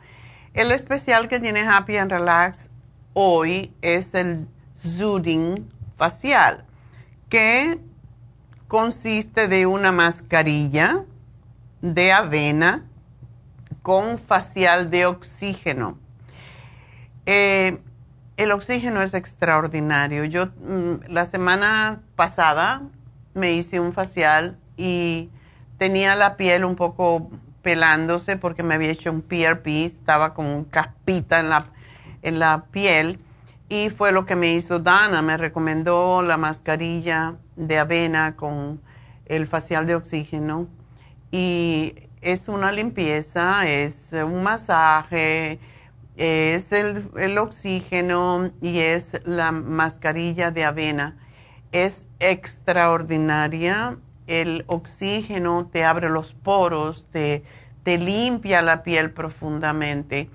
el 0.53 0.70
especial 0.70 1.28
que 1.28 1.40
tiene 1.40 1.61
Happy 1.61 1.96
and 1.96 2.11
Relax 2.11 2.68
hoy 3.14 3.72
es 3.80 4.14
el 4.14 4.49
Zooding 4.78 5.66
facial, 5.96 6.64
que 7.30 7.80
consiste 8.66 9.49
de 9.49 9.64
una 9.66 9.92
mascarilla 9.92 11.05
de 11.80 12.12
avena 12.12 12.84
con 13.82 14.18
facial 14.18 14.90
de 14.90 15.07
oxígeno. 15.07 15.99
Eh, 17.24 17.80
el 18.36 18.53
oxígeno 18.53 19.01
es 19.01 19.14
extraordinario. 19.14 20.24
Yo 20.24 20.46
mm, 20.46 21.09
la 21.09 21.24
semana 21.24 22.03
pasada 22.14 22.82
me 23.35 23.53
hice 23.53 23.81
un 23.81 23.93
facial 23.93 24.59
y 24.76 25.31
tenía 25.79 26.14
la 26.16 26.37
piel 26.37 26.64
un 26.64 26.76
poco 26.76 27.31
pelándose 27.62 28.37
porque 28.37 28.62
me 28.62 28.74
había 28.74 28.91
hecho 28.91 29.11
un 29.11 29.22
PRP, 29.22 29.85
estaba 29.85 30.35
como 30.35 30.55
un 30.55 30.64
caspita 30.64 31.41
en 31.41 31.51
la, 31.51 31.66
en 32.22 32.39
la 32.39 32.64
piel 32.70 33.18
y 33.68 33.91
fue 33.91 34.12
lo 34.12 34.24
que 34.24 34.37
me 34.37 34.55
hizo 34.55 34.79
Dana, 34.79 35.22
me 35.22 35.37
recomendó 35.37 36.22
la 36.22 36.37
mascarilla 36.37 37.37
de 37.57 37.79
avena 37.79 38.37
con 38.37 38.81
el 39.26 39.47
facial 39.47 39.87
de 39.87 39.95
oxígeno 39.95 40.68
y 41.31 41.95
es 42.22 42.49
una 42.49 42.72
limpieza, 42.72 43.68
es 43.68 44.09
un 44.12 44.43
masaje, 44.43 45.59
es 46.16 46.72
el, 46.72 47.39
oxígeno 47.39 48.51
y 48.61 48.79
es 48.79 49.12
la 49.24 49.53
mascarilla 49.53 50.51
de 50.51 50.64
avena. 50.64 51.16
Es 51.72 52.06
extraordinaria. 52.20 53.96
El 54.26 54.64
oxígeno 54.66 55.68
te 55.72 55.84
abre 55.84 56.08
los 56.10 56.34
poros, 56.34 57.06
te, 57.10 57.44
te 57.82 57.98
limpia 57.98 58.62
la 58.62 58.82
piel 58.82 59.10
profundamente. 59.10 60.30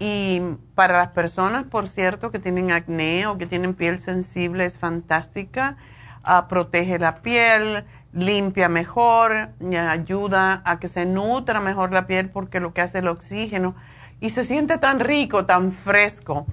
Y 0.00 0.40
para 0.74 0.98
las 0.98 1.08
personas, 1.08 1.64
por 1.64 1.88
cierto, 1.88 2.30
que 2.30 2.38
tienen 2.38 2.70
acné 2.70 3.26
o 3.26 3.36
que 3.36 3.46
tienen 3.46 3.74
piel 3.74 3.98
sensible, 3.98 4.64
es 4.64 4.78
fantástica. 4.78 5.76
Ah, 6.22 6.46
protege 6.48 6.98
la 6.98 7.20
piel, 7.20 7.84
limpia 8.12 8.68
mejor, 8.68 9.50
ayuda 9.88 10.62
a 10.64 10.78
que 10.78 10.88
se 10.88 11.04
nutra 11.04 11.60
mejor 11.60 11.92
la 11.92 12.06
piel 12.06 12.30
porque 12.30 12.60
lo 12.60 12.72
que 12.72 12.80
hace 12.80 12.98
el 12.98 13.08
oxígeno 13.08 13.74
y 14.20 14.30
se 14.30 14.44
siente 14.44 14.78
tan 14.78 15.00
rico, 15.00 15.46
tan 15.46 15.72
fresco 15.72 16.46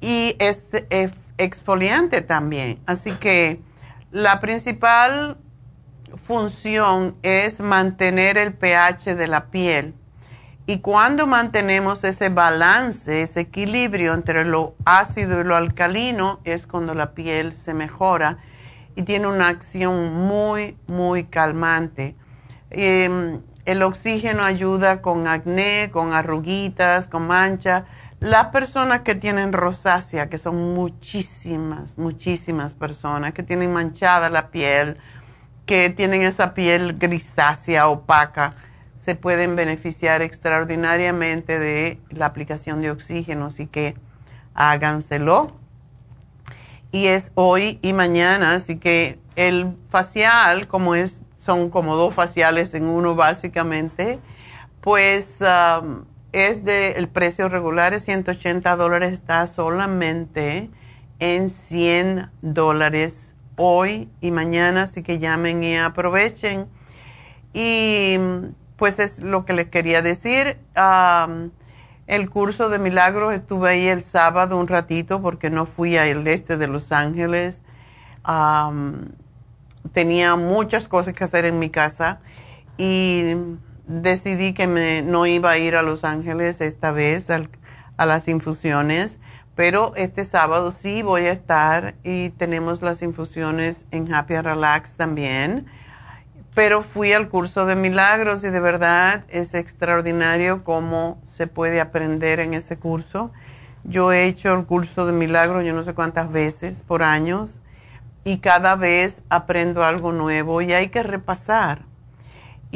y 0.00 0.36
es, 0.38 0.68
exfoliante 1.38 2.20
también. 2.22 2.80
Así 2.86 3.12
que 3.12 3.60
la 4.10 4.40
principal 4.40 5.38
función 6.22 7.16
es 7.22 7.60
mantener 7.60 8.38
el 8.38 8.54
pH 8.54 9.14
de 9.14 9.26
la 9.26 9.46
piel. 9.46 9.94
Y 10.66 10.78
cuando 10.78 11.26
mantenemos 11.26 12.04
ese 12.04 12.30
balance, 12.30 13.22
ese 13.22 13.40
equilibrio 13.40 14.14
entre 14.14 14.44
lo 14.46 14.74
ácido 14.86 15.40
y 15.40 15.44
lo 15.44 15.56
alcalino, 15.56 16.40
es 16.44 16.66
cuando 16.66 16.94
la 16.94 17.12
piel 17.12 17.52
se 17.52 17.74
mejora 17.74 18.38
y 18.96 19.02
tiene 19.02 19.26
una 19.26 19.48
acción 19.48 20.14
muy, 20.14 20.78
muy 20.86 21.24
calmante. 21.24 22.16
Em, 22.70 23.42
el 23.66 23.82
oxígeno 23.82 24.42
ayuda 24.42 25.02
con 25.02 25.26
acné, 25.26 25.90
con 25.90 26.12
arruguitas, 26.12 27.08
con 27.08 27.26
mancha. 27.26 27.84
Las 28.24 28.46
personas 28.46 29.02
que 29.02 29.14
tienen 29.14 29.52
rosácea, 29.52 30.30
que 30.30 30.38
son 30.38 30.56
muchísimas, 30.74 31.98
muchísimas 31.98 32.72
personas 32.72 33.34
que 33.34 33.42
tienen 33.42 33.70
manchada 33.70 34.30
la 34.30 34.48
piel, 34.48 34.96
que 35.66 35.90
tienen 35.90 36.22
esa 36.22 36.54
piel 36.54 36.96
grisácea, 36.96 37.86
opaca, 37.86 38.54
se 38.96 39.14
pueden 39.14 39.56
beneficiar 39.56 40.22
extraordinariamente 40.22 41.58
de 41.58 42.00
la 42.08 42.24
aplicación 42.24 42.80
de 42.80 42.92
oxígeno. 42.92 43.44
Así 43.44 43.66
que 43.66 43.94
háganselo 44.54 45.52
y 46.92 47.08
es 47.08 47.30
hoy 47.34 47.78
y 47.82 47.92
mañana, 47.92 48.54
así 48.54 48.78
que 48.78 49.18
el 49.36 49.76
facial, 49.90 50.66
como 50.66 50.94
es, 50.94 51.24
son 51.36 51.68
como 51.68 51.94
dos 51.94 52.14
faciales 52.14 52.72
en 52.72 52.84
uno 52.84 53.16
básicamente, 53.16 54.18
pues 54.80 55.40
um, 55.42 56.06
es 56.34 56.64
de 56.64 56.92
el 56.92 57.08
precio 57.08 57.48
regular 57.48 57.94
es 57.94 58.04
180 58.04 58.74
dólares, 58.74 59.12
está 59.12 59.46
solamente 59.46 60.68
en 61.20 61.48
100 61.48 62.28
dólares 62.42 63.34
hoy 63.56 64.10
y 64.20 64.32
mañana, 64.32 64.82
así 64.82 65.04
que 65.04 65.20
llamen 65.20 65.62
y 65.62 65.76
aprovechen. 65.76 66.66
Y 67.52 68.18
pues 68.76 68.98
es 68.98 69.20
lo 69.20 69.44
que 69.44 69.52
les 69.52 69.68
quería 69.68 70.02
decir. 70.02 70.58
El 72.06 72.30
curso 72.30 72.68
de 72.68 72.80
milagros 72.80 73.32
estuve 73.32 73.70
ahí 73.70 73.86
el 73.86 74.02
sábado 74.02 74.58
un 74.58 74.66
ratito 74.66 75.22
porque 75.22 75.50
no 75.50 75.66
fui 75.66 75.96
al 75.96 76.26
este 76.26 76.56
de 76.56 76.66
Los 76.66 76.90
Ángeles. 76.90 77.62
tenía 79.92 80.34
muchas 80.34 80.88
cosas 80.88 81.14
que 81.14 81.22
hacer 81.22 81.44
en 81.44 81.60
mi 81.60 81.70
casa 81.70 82.18
y 82.76 83.36
decidí 83.86 84.54
que 84.54 84.66
me, 84.66 85.02
no 85.02 85.26
iba 85.26 85.50
a 85.50 85.58
ir 85.58 85.76
a 85.76 85.82
Los 85.82 86.04
Ángeles 86.04 86.60
esta 86.60 86.90
vez 86.90 87.28
a 87.30 88.06
las 88.06 88.28
infusiones, 88.28 89.18
pero 89.54 89.92
este 89.96 90.24
sábado 90.24 90.70
sí 90.70 91.02
voy 91.02 91.26
a 91.26 91.32
estar 91.32 91.94
y 92.02 92.30
tenemos 92.30 92.82
las 92.82 93.02
infusiones 93.02 93.86
en 93.90 94.12
Happy 94.12 94.36
Relax 94.36 94.96
también 94.96 95.66
pero 96.54 96.82
fui 96.82 97.12
al 97.12 97.28
curso 97.28 97.66
de 97.66 97.74
milagros 97.74 98.44
y 98.44 98.48
de 98.48 98.60
verdad 98.60 99.24
es 99.28 99.54
extraordinario 99.54 100.62
cómo 100.62 101.18
se 101.24 101.48
puede 101.48 101.80
aprender 101.80 102.38
en 102.38 102.54
ese 102.54 102.78
curso. 102.78 103.32
Yo 103.82 104.12
he 104.12 104.26
hecho 104.26 104.54
el 104.54 104.64
curso 104.64 105.04
de 105.04 105.12
milagros 105.12 105.66
yo 105.66 105.74
no 105.74 105.82
sé 105.82 105.94
cuántas 105.94 106.30
veces 106.30 106.84
por 106.84 107.02
años 107.02 107.58
y 108.22 108.38
cada 108.38 108.76
vez 108.76 109.22
aprendo 109.28 109.84
algo 109.84 110.12
nuevo 110.12 110.62
y 110.62 110.72
hay 110.72 110.88
que 110.88 111.02
repasar. 111.02 111.82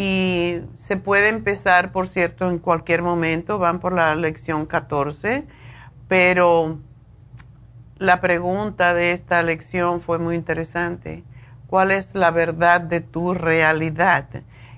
Y 0.01 0.61
se 0.77 0.97
puede 0.97 1.27
empezar, 1.27 1.91
por 1.91 2.07
cierto, 2.07 2.49
en 2.49 2.61
cualquier 2.61 3.03
momento, 3.03 3.59
van 3.59 3.81
por 3.81 3.93
la 3.93 4.15
lección 4.15 4.65
14, 4.65 5.45
pero 6.07 6.79
la 7.97 8.21
pregunta 8.21 8.95
de 8.95 9.11
esta 9.11 9.43
lección 9.43 10.01
fue 10.01 10.21
muy 10.21 10.37
interesante 10.37 11.25
cuál 11.67 11.91
es 11.91 12.15
la 12.15 12.31
verdad 12.31 12.81
de 12.81 13.01
tu 13.01 13.35
realidad. 13.35 14.29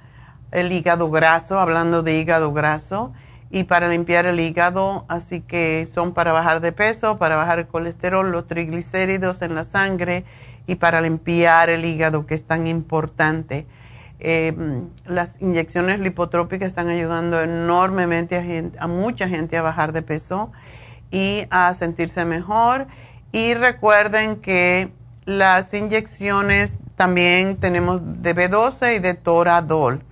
el 0.56 0.72
hígado 0.72 1.10
graso, 1.10 1.58
hablando 1.58 2.02
de 2.02 2.18
hígado 2.18 2.50
graso 2.52 3.12
y 3.50 3.64
para 3.64 3.88
limpiar 3.88 4.24
el 4.24 4.40
hígado, 4.40 5.04
así 5.06 5.42
que 5.42 5.86
son 5.92 6.14
para 6.14 6.32
bajar 6.32 6.60
de 6.60 6.72
peso, 6.72 7.18
para 7.18 7.36
bajar 7.36 7.58
el 7.58 7.66
colesterol, 7.66 8.32
los 8.32 8.46
triglicéridos 8.46 9.42
en 9.42 9.54
la 9.54 9.64
sangre 9.64 10.24
y 10.66 10.76
para 10.76 11.02
limpiar 11.02 11.68
el 11.68 11.84
hígado, 11.84 12.26
que 12.26 12.34
es 12.34 12.42
tan 12.42 12.66
importante. 12.66 13.66
Em, 14.18 14.88
las 15.04 15.40
inyecciones 15.42 16.00
lipotrópicas 16.00 16.68
están 16.68 16.88
ayudando 16.88 17.38
enormemente 17.42 18.72
a, 18.78 18.86
mucha 18.86 19.28
gente 19.28 19.58
a 19.58 19.62
bajar 19.62 19.92
de 19.92 20.00
peso 20.00 20.50
y 21.10 21.46
a 21.50 21.74
sentirse 21.74 22.24
mejor. 22.24 22.86
Y 23.30 23.52
recuerden 23.52 24.36
que 24.36 24.90
las 25.26 25.74
inyecciones 25.74 26.72
también 26.96 27.58
tenemos 27.58 28.00
de 28.22 28.34
B12 28.34 28.96
y 28.96 28.98
de 29.00 29.12
Toradol 29.12 30.02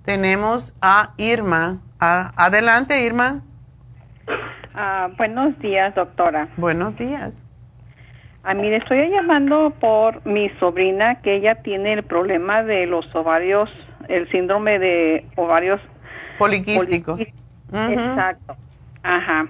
Tenemos 0.04 0.76
a 0.82 1.14
Irma. 1.18 1.80
adelante, 2.00 3.04
Irma. 3.04 3.44
Ah, 4.82 5.10
buenos 5.18 5.60
días, 5.60 5.94
doctora. 5.94 6.48
Buenos 6.56 6.96
días. 6.96 7.44
A 8.44 8.52
ah, 8.52 8.54
mí 8.54 8.70
le 8.70 8.78
estoy 8.78 9.10
llamando 9.10 9.72
por 9.72 10.26
mi 10.26 10.48
sobrina 10.52 11.16
que 11.16 11.36
ella 11.36 11.56
tiene 11.56 11.92
el 11.92 12.04
problema 12.04 12.64
de 12.64 12.86
los 12.86 13.14
ovarios, 13.14 13.70
el 14.08 14.32
síndrome 14.32 14.80
de 14.80 15.26
ovarios 15.36 15.82
poliquísticos. 16.38 17.20
Exacto. 17.74 18.56
Ajá. 19.04 19.50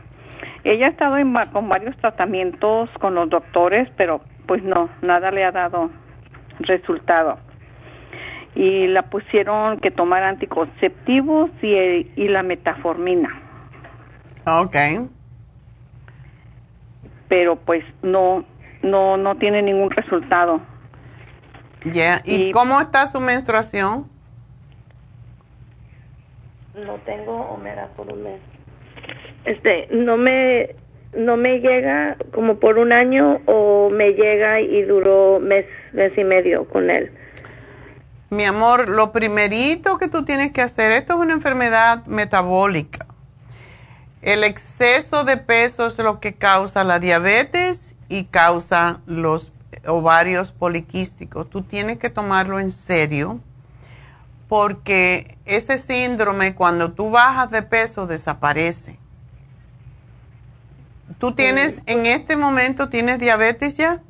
Ella 0.63 0.87
ha 0.87 0.89
estado 0.89 1.17
con 1.53 1.69
varios 1.69 1.95
tratamientos 1.97 2.89
con 2.99 3.13
los 3.13 3.29
doctores, 3.29 3.87
pero 3.97 4.21
pues 4.47 4.63
no, 4.63 4.89
nada 5.03 5.29
le 5.29 5.43
ha 5.45 5.51
dado 5.51 5.91
resultado. 6.61 7.37
Y 8.55 8.87
la 8.87 9.03
pusieron 9.03 9.79
que 9.79 9.91
tomar 9.91 10.23
anticonceptivos 10.23 11.51
y, 11.61 11.75
y 12.15 12.29
la 12.29 12.41
metformina. 12.41 13.29
Ok. 14.47 14.75
Pero 17.29 17.55
pues 17.55 17.85
no, 18.01 18.43
no, 18.81 19.15
no 19.15 19.37
tiene 19.37 19.61
ningún 19.61 19.91
resultado. 19.91 20.59
Ya, 21.85 22.21
¿y 22.25 22.51
cómo 22.51 22.81
está 22.81 23.05
su 23.05 23.21
menstruación? 23.21 24.09
no 26.85 26.95
tengo 27.05 27.33
omega 27.33 27.87
por 27.95 28.11
un 28.11 28.23
mes. 28.23 28.39
Este, 29.45 29.87
no 29.91 30.17
me 30.17 30.75
no 31.13 31.37
me 31.37 31.59
llega 31.59 32.17
como 32.33 32.59
por 32.59 32.77
un 32.77 32.91
año 32.91 33.41
o 33.45 33.89
me 33.89 34.13
llega 34.13 34.61
y 34.61 34.83
duró 34.83 35.39
mes 35.39 35.65
mes 35.93 36.15
y 36.17 36.23
medio 36.23 36.67
con 36.67 36.89
él. 36.89 37.11
Mi 38.29 38.45
amor, 38.45 38.89
lo 38.89 39.11
primerito 39.11 39.97
que 39.97 40.07
tú 40.07 40.23
tienes 40.23 40.51
que 40.51 40.61
hacer, 40.61 40.91
esto 40.91 41.13
es 41.13 41.19
una 41.19 41.33
enfermedad 41.33 42.05
metabólica. 42.05 43.07
El 44.21 44.43
exceso 44.43 45.23
de 45.23 45.37
peso 45.37 45.87
es 45.87 45.97
lo 45.97 46.19
que 46.19 46.33
causa 46.33 46.83
la 46.83 46.99
diabetes 46.99 47.95
y 48.09 48.25
causa 48.25 49.01
los 49.05 49.51
ovarios 49.85 50.51
poliquísticos. 50.51 51.49
Tú 51.49 51.61
tienes 51.61 51.97
que 51.97 52.09
tomarlo 52.09 52.59
en 52.59 52.71
serio 52.71 53.39
porque 54.49 55.37
ese 55.45 55.77
síndrome 55.77 56.55
cuando 56.55 56.91
tú 56.91 57.11
bajas 57.11 57.51
de 57.51 57.61
peso 57.61 58.07
desaparece. 58.07 58.97
¿Tú 61.19 61.33
tienes, 61.33 61.81
en 61.85 62.05
este 62.05 62.35
momento, 62.35 62.89
tienes 62.89 63.19
diabetes 63.19 63.77
ya? 63.77 64.01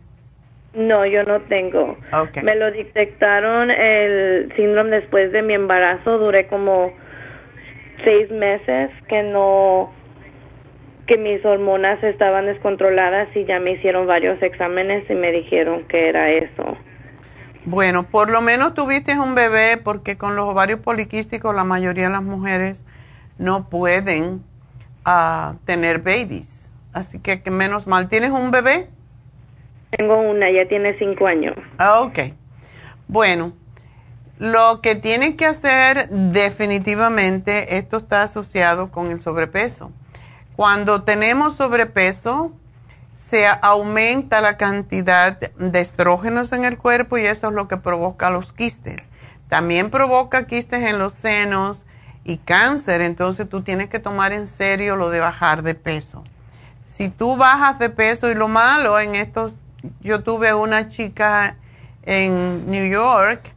No, 0.73 1.05
yo 1.05 1.23
no 1.23 1.41
tengo. 1.41 1.97
Me 2.43 2.55
lo 2.55 2.71
detectaron 2.71 3.71
el 3.71 4.53
síndrome 4.55 4.97
después 4.97 5.31
de 5.31 5.41
mi 5.41 5.55
embarazo. 5.55 6.19
Duré 6.19 6.47
como 6.47 6.93
seis 8.03 8.29
meses 8.29 8.91
que 9.07 9.23
no, 9.23 9.91
que 11.09 11.17
mis 11.17 11.43
hormonas 11.43 12.03
estaban 12.03 12.45
descontroladas 12.45 13.35
y 13.35 13.43
ya 13.43 13.59
me 13.59 13.71
hicieron 13.71 14.05
varios 14.05 14.39
exámenes 14.43 15.09
y 15.09 15.15
me 15.15 15.31
dijeron 15.31 15.87
que 15.87 16.07
era 16.07 16.29
eso. 16.29 16.77
Bueno, 17.65 18.03
por 18.03 18.29
lo 18.29 18.41
menos 18.41 18.75
tuviste 18.75 19.17
un 19.17 19.33
bebé 19.33 19.77
porque 19.83 20.19
con 20.19 20.35
los 20.35 20.45
ovarios 20.45 20.81
poliquísticos 20.81 21.55
la 21.55 21.63
mayoría 21.63 22.03
de 22.05 22.11
las 22.11 22.21
mujeres 22.21 22.85
no 23.39 23.69
pueden 23.69 24.43
uh, 25.07 25.55
tener 25.65 25.97
babies. 25.97 26.69
Así 26.93 27.19
que, 27.19 27.41
que, 27.41 27.49
menos 27.49 27.87
mal. 27.87 28.07
¿Tienes 28.07 28.29
un 28.29 28.51
bebé? 28.51 28.89
Tengo 29.89 30.15
una, 30.15 30.51
ya 30.51 30.67
tiene 30.67 30.95
cinco 30.99 31.25
años. 31.25 31.55
Ah, 31.79 32.01
ok. 32.01 32.19
Bueno, 33.07 33.53
lo 34.37 34.81
que 34.81 34.93
tienen 34.93 35.37
que 35.37 35.47
hacer 35.47 36.07
definitivamente, 36.09 37.77
esto 37.77 37.97
está 37.97 38.21
asociado 38.21 38.91
con 38.91 39.09
el 39.09 39.19
sobrepeso. 39.19 39.91
Cuando 40.59 41.03
tenemos 41.03 41.55
sobrepeso, 41.55 42.51
se 43.13 43.47
aumenta 43.47 44.41
la 44.41 44.57
cantidad 44.57 45.39
de 45.39 45.79
estrógenos 45.79 46.51
en 46.51 46.65
el 46.65 46.77
cuerpo 46.77 47.17
y 47.17 47.21
eso 47.21 47.47
es 47.47 47.53
lo 47.53 47.69
que 47.69 47.77
provoca 47.77 48.29
los 48.29 48.51
quistes. 48.51 49.07
También 49.47 49.89
provoca 49.89 50.47
quistes 50.47 50.83
en 50.83 50.99
los 50.99 51.13
senos 51.13 51.85
y 52.25 52.39
cáncer, 52.39 52.99
entonces 52.99 53.47
tú 53.47 53.61
tienes 53.61 53.87
que 53.87 53.99
tomar 53.99 54.33
en 54.33 54.49
serio 54.49 54.97
lo 54.97 55.09
de 55.09 55.21
bajar 55.21 55.63
de 55.63 55.75
peso. 55.75 56.25
Si 56.85 57.07
tú 57.07 57.37
bajas 57.37 57.79
de 57.79 57.89
peso 57.89 58.29
y 58.29 58.35
lo 58.35 58.49
malo 58.49 58.99
en 58.99 59.15
estos, 59.15 59.53
yo 60.01 60.23
tuve 60.23 60.53
una 60.53 60.89
chica 60.89 61.55
en 62.03 62.69
New 62.69 62.91
York 62.91 63.53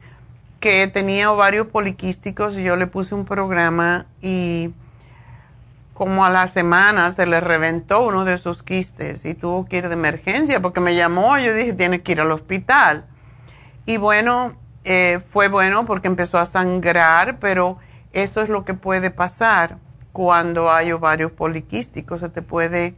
que 0.60 0.86
tenía 0.86 1.32
ovarios 1.32 1.66
poliquísticos 1.66 2.56
y 2.56 2.62
yo 2.62 2.76
le 2.76 2.86
puse 2.86 3.16
un 3.16 3.24
programa 3.24 4.06
y 4.20 4.72
como 5.94 6.24
a 6.24 6.30
la 6.30 6.46
semana 6.46 7.12
se 7.12 7.26
le 7.26 7.40
reventó 7.40 8.06
uno 8.06 8.24
de 8.24 8.38
sus 8.38 8.62
quistes 8.62 9.24
y 9.24 9.34
tuvo 9.34 9.66
que 9.66 9.78
ir 9.78 9.88
de 9.88 9.94
emergencia 9.94 10.60
porque 10.60 10.80
me 10.80 10.94
llamó, 10.94 11.38
yo 11.38 11.54
dije, 11.54 11.72
tiene 11.74 12.02
que 12.02 12.12
ir 12.12 12.20
al 12.20 12.32
hospital. 12.32 13.06
Y 13.84 13.98
bueno, 13.98 14.56
eh, 14.84 15.20
fue 15.30 15.48
bueno 15.48 15.84
porque 15.84 16.08
empezó 16.08 16.38
a 16.38 16.46
sangrar, 16.46 17.38
pero 17.38 17.78
eso 18.12 18.42
es 18.42 18.48
lo 18.48 18.64
que 18.64 18.74
puede 18.74 19.10
pasar 19.10 19.78
cuando 20.12 20.70
hay 20.70 20.92
ovarios 20.92 21.32
poliquísticos, 21.32 22.20
se 22.20 22.28
te 22.28 22.42
puede, 22.42 22.94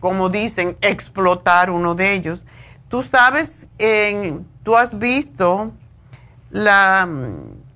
como 0.00 0.28
dicen, 0.28 0.76
explotar 0.80 1.70
uno 1.70 1.94
de 1.94 2.14
ellos. 2.14 2.46
Tú 2.88 3.02
sabes, 3.02 3.66
en, 3.78 4.46
tú 4.62 4.76
has 4.76 4.98
visto 4.98 5.72
la, 6.50 7.08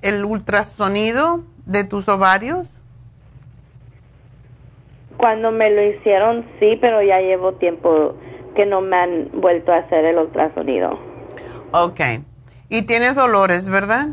el 0.02 0.24
ultrasonido 0.24 1.44
de 1.66 1.84
tus 1.84 2.09
ovarios. 2.09 2.84
Cuando 5.16 5.53
me 5.53 5.70
lo 5.70 5.82
hicieron, 5.82 6.45
sí, 6.59 6.78
pero 6.81 7.03
ya 7.03 7.20
llevo 7.20 7.53
tiempo 7.55 8.16
que 8.55 8.66
no 8.66 8.81
me 8.81 8.97
han 8.97 9.31
vuelto 9.32 9.73
a 9.73 9.78
hacer 9.78 10.05
el 10.05 10.19
ultrasonido. 10.19 10.99
Ok. 11.73 12.01
¿Y 12.69 12.82
tienes 12.82 13.15
dolores, 13.15 13.69
verdad? 13.69 14.09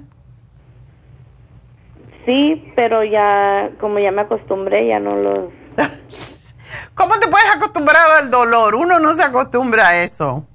Sí, 2.26 2.72
pero 2.76 3.03
ya, 3.03 3.72
como 3.80 3.99
ya 3.99 4.11
me 4.11 4.22
acostumbré, 4.22 4.88
ya 4.88 4.99
no 4.99 5.15
los... 5.15 5.53
¿Cómo 6.95 7.18
te 7.19 7.28
puedes 7.28 7.48
acostumbrar 7.56 8.11
al 8.11 8.30
dolor? 8.30 8.76
Uno 8.76 8.99
no 8.99 9.14
se 9.14 9.23
acostumbra 9.23 9.90
a 9.90 10.03
eso. 10.03 10.45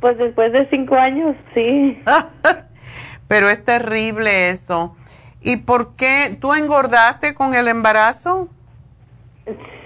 Pues 0.00 0.16
después 0.18 0.52
de 0.52 0.68
cinco 0.70 0.94
años, 0.94 1.36
sí. 1.54 2.02
pero 3.28 3.48
es 3.48 3.64
terrible 3.64 4.50
eso. 4.50 4.96
¿Y 5.40 5.58
por 5.58 5.94
qué 5.96 6.36
tú 6.40 6.54
engordaste 6.54 7.34
con 7.34 7.54
el 7.54 7.68
embarazo? 7.68 8.48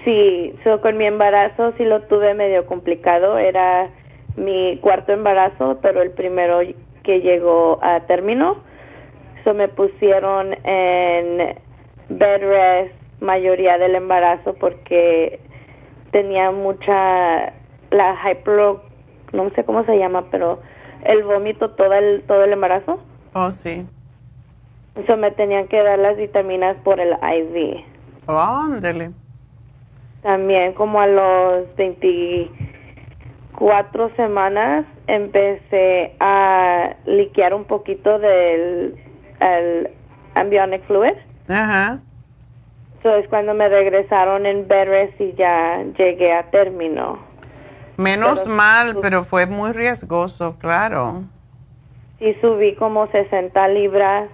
Sí, 0.05 0.53
con 0.83 0.97
mi 0.97 1.05
embarazo 1.05 1.73
sí 1.77 1.83
lo 1.83 2.03
tuve 2.03 2.35
medio 2.35 2.65
complicado. 2.67 3.39
Era 3.39 3.89
mi 4.37 4.77
cuarto 4.77 5.11
embarazo, 5.11 5.79
pero 5.81 6.01
el 6.01 6.11
primero 6.11 6.59
que 7.03 7.21
llegó 7.21 7.79
a 7.81 8.01
término. 8.01 8.57
So 9.43 9.53
me 9.53 9.67
pusieron 9.67 10.55
en 10.63 11.57
bed 12.09 12.41
rest 12.41 12.93
mayoría 13.19 13.77
del 13.77 13.95
embarazo 13.95 14.53
porque 14.53 15.39
tenía 16.11 16.51
mucha 16.51 17.53
la 17.89 18.15
hyper 18.23 18.77
no 19.33 19.49
sé 19.55 19.63
cómo 19.65 19.83
se 19.85 19.97
llama, 19.97 20.25
pero 20.29 20.59
el 21.03 21.23
vómito 21.23 21.71
todo 21.71 21.93
el 21.93 22.23
todo 22.27 22.43
el 22.43 22.53
embarazo. 22.53 22.99
Oh, 23.33 23.51
sí. 23.51 23.85
Eso 24.95 25.17
me 25.17 25.31
tenían 25.31 25.67
que 25.67 25.81
dar 25.81 25.99
las 25.99 26.15
vitaminas 26.15 26.77
por 26.83 26.99
el 26.99 27.13
IV. 27.21 27.83
Oh, 28.27 28.39
ándale. 28.39 29.11
También 30.25 30.73
como 30.73 30.99
a 30.99 31.05
los 31.05 31.73
24 31.75 34.15
semanas 34.15 34.87
empecé 35.05 36.15
a 36.19 36.95
liquear 37.05 37.53
un 37.53 37.65
poquito 37.65 38.17
del 38.17 38.95
el 39.39 39.91
ambionic 40.33 40.83
fluid. 40.87 41.13
Ajá. 41.47 41.99
Eso 42.97 43.15
es 43.17 43.27
cuando 43.27 43.53
me 43.53 43.69
regresaron 43.69 44.47
en 44.47 44.67
bed 44.67 45.11
y 45.19 45.33
ya 45.33 45.83
llegué 45.95 46.33
a 46.33 46.49
término. 46.49 47.19
Menos 47.97 48.47
mal, 48.47 48.97
pero 49.03 49.25
fue 49.25 49.45
muy 49.45 49.73
riesgoso, 49.73 50.57
claro. 50.57 51.25
Sí, 52.17 52.35
subí 52.41 52.73
como 52.73 53.05
60 53.11 53.67
libras 53.67 54.27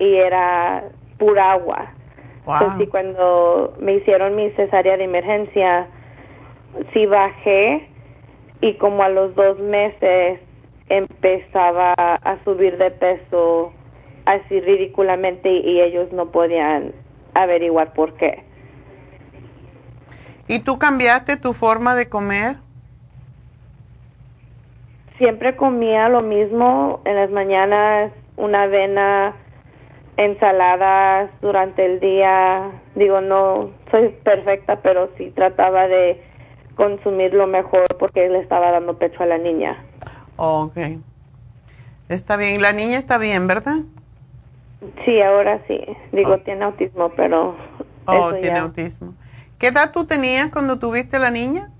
y 0.00 0.16
era 0.16 0.82
pura 1.16 1.52
agua. 1.52 1.92
Wow. 2.44 2.88
cuando 2.90 3.74
me 3.78 3.94
hicieron 3.94 4.34
mi 4.34 4.50
cesárea 4.50 4.96
de 4.96 5.04
emergencia, 5.04 5.86
sí 6.92 7.06
bajé 7.06 7.88
y 8.60 8.74
como 8.74 9.02
a 9.04 9.08
los 9.08 9.34
dos 9.34 9.58
meses 9.60 10.40
empezaba 10.88 11.94
a 11.94 12.44
subir 12.44 12.78
de 12.78 12.90
peso 12.90 13.72
así 14.24 14.60
ridículamente 14.60 15.50
y 15.50 15.80
ellos 15.80 16.12
no 16.12 16.30
podían 16.30 16.92
averiguar 17.34 17.92
por 17.92 18.14
qué. 18.14 18.44
¿Y 20.48 20.60
tú 20.60 20.78
cambiaste 20.78 21.36
tu 21.36 21.52
forma 21.52 21.94
de 21.94 22.08
comer? 22.08 22.56
Siempre 25.18 25.56
comía 25.56 26.08
lo 26.08 26.20
mismo 26.20 27.00
en 27.04 27.16
las 27.16 27.30
mañanas, 27.30 28.12
una 28.36 28.62
avena 28.62 29.34
ensaladas 30.16 31.30
durante 31.40 31.84
el 31.84 32.00
día. 32.00 32.70
Digo, 32.94 33.20
no 33.20 33.70
soy 33.90 34.10
perfecta, 34.22 34.80
pero 34.82 35.10
sí 35.16 35.30
trataba 35.34 35.88
de 35.88 36.22
consumir 36.76 37.34
lo 37.34 37.46
mejor 37.46 37.84
porque 37.98 38.28
le 38.28 38.40
estaba 38.40 38.70
dando 38.70 38.98
pecho 38.98 39.22
a 39.22 39.26
la 39.26 39.38
niña. 39.38 39.84
Ok. 40.36 40.76
Está 42.08 42.36
bien. 42.36 42.60
La 42.60 42.72
niña 42.72 42.98
está 42.98 43.18
bien, 43.18 43.46
¿verdad? 43.46 43.76
Sí, 45.04 45.20
ahora 45.20 45.60
sí. 45.68 45.80
Digo, 46.12 46.38
tiene 46.38 46.64
autismo, 46.64 47.10
pero... 47.10 47.56
Oh, 48.06 48.32
tiene 48.34 48.58
autismo. 48.58 49.14
¿Qué 49.58 49.68
edad 49.68 49.92
tú 49.92 50.04
tenías 50.06 50.50
cuando 50.50 50.78
tuviste 50.78 51.18
la 51.18 51.30
niña? 51.30 51.70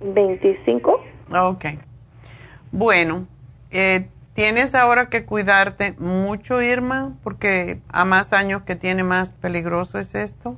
25. 0.00 1.00
Ok. 1.38 1.66
Bueno, 2.72 3.26
eh, 3.70 4.08
tienes 4.40 4.74
ahora 4.74 5.10
que 5.10 5.26
cuidarte 5.26 5.94
mucho, 5.98 6.62
Irma, 6.62 7.12
porque 7.22 7.80
a 7.92 8.06
más 8.06 8.32
años 8.32 8.62
que 8.62 8.74
tiene, 8.74 9.02
más 9.02 9.32
peligroso 9.32 9.98
es 9.98 10.14
esto. 10.14 10.56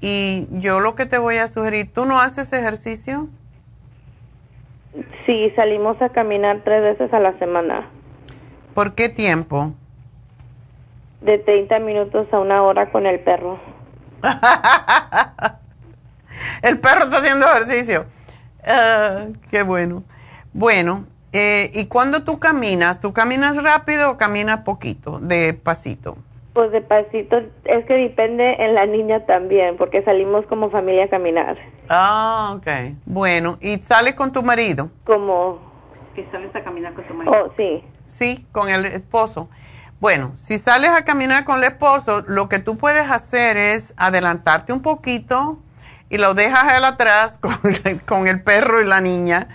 Y 0.00 0.46
yo 0.52 0.78
lo 0.78 0.94
que 0.94 1.04
te 1.04 1.18
voy 1.18 1.38
a 1.38 1.48
sugerir, 1.48 1.92
¿tú 1.92 2.04
no 2.04 2.20
haces 2.20 2.52
ejercicio? 2.52 3.26
Sí, 5.26 5.52
salimos 5.56 6.00
a 6.00 6.10
caminar 6.10 6.60
tres 6.62 6.82
veces 6.82 7.12
a 7.12 7.18
la 7.18 7.36
semana. 7.40 7.88
¿Por 8.74 8.94
qué 8.94 9.08
tiempo? 9.08 9.74
De 11.20 11.38
30 11.38 11.80
minutos 11.80 12.28
a 12.30 12.38
una 12.38 12.62
hora 12.62 12.92
con 12.92 13.06
el 13.06 13.18
perro. 13.18 13.58
el 16.62 16.78
perro 16.78 17.06
está 17.06 17.18
haciendo 17.18 17.44
ejercicio. 17.44 18.06
Ah, 18.64 19.26
qué 19.50 19.64
bueno. 19.64 20.04
Bueno, 20.52 21.06
eh, 21.36 21.72
¿y 21.74 21.86
cuando 21.86 22.22
tú 22.22 22.38
caminas? 22.38 23.00
¿Tú 23.00 23.12
caminas 23.12 23.60
rápido 23.60 24.12
o 24.12 24.16
caminas 24.16 24.60
poquito, 24.60 25.18
de 25.18 25.52
pasito? 25.52 26.16
Pues 26.52 26.70
de 26.70 26.80
pasito, 26.80 27.38
es 27.64 27.84
que 27.86 27.94
depende 27.94 28.54
en 28.60 28.76
la 28.76 28.86
niña 28.86 29.26
también, 29.26 29.76
porque 29.76 30.04
salimos 30.04 30.46
como 30.46 30.70
familia 30.70 31.06
a 31.06 31.08
caminar. 31.08 31.58
Ah, 31.88 32.54
ok. 32.56 32.94
Bueno, 33.04 33.58
¿y 33.60 33.82
sales 33.82 34.14
con 34.14 34.30
tu 34.32 34.44
marido? 34.44 34.90
Como... 35.02 35.58
Que 36.14 36.24
sales 36.30 36.54
a 36.54 36.62
caminar 36.62 36.94
con 36.94 37.04
tu 37.08 37.14
marido. 37.14 37.46
Oh, 37.46 37.52
sí. 37.56 37.82
Sí, 38.06 38.46
con 38.52 38.68
el 38.68 38.84
esposo. 38.84 39.48
Bueno, 39.98 40.36
si 40.36 40.58
sales 40.58 40.90
a 40.90 41.04
caminar 41.04 41.44
con 41.44 41.58
el 41.58 41.64
esposo, 41.64 42.22
lo 42.28 42.48
que 42.48 42.60
tú 42.60 42.78
puedes 42.78 43.10
hacer 43.10 43.56
es 43.56 43.92
adelantarte 43.96 44.72
un 44.72 44.82
poquito 44.82 45.58
y 46.10 46.18
lo 46.18 46.34
dejas 46.34 46.76
él 46.76 46.84
atrás 46.84 47.38
con 47.42 47.58
con 48.06 48.28
el 48.28 48.40
perro 48.40 48.80
y 48.80 48.84
la 48.84 49.00
niña 49.00 49.48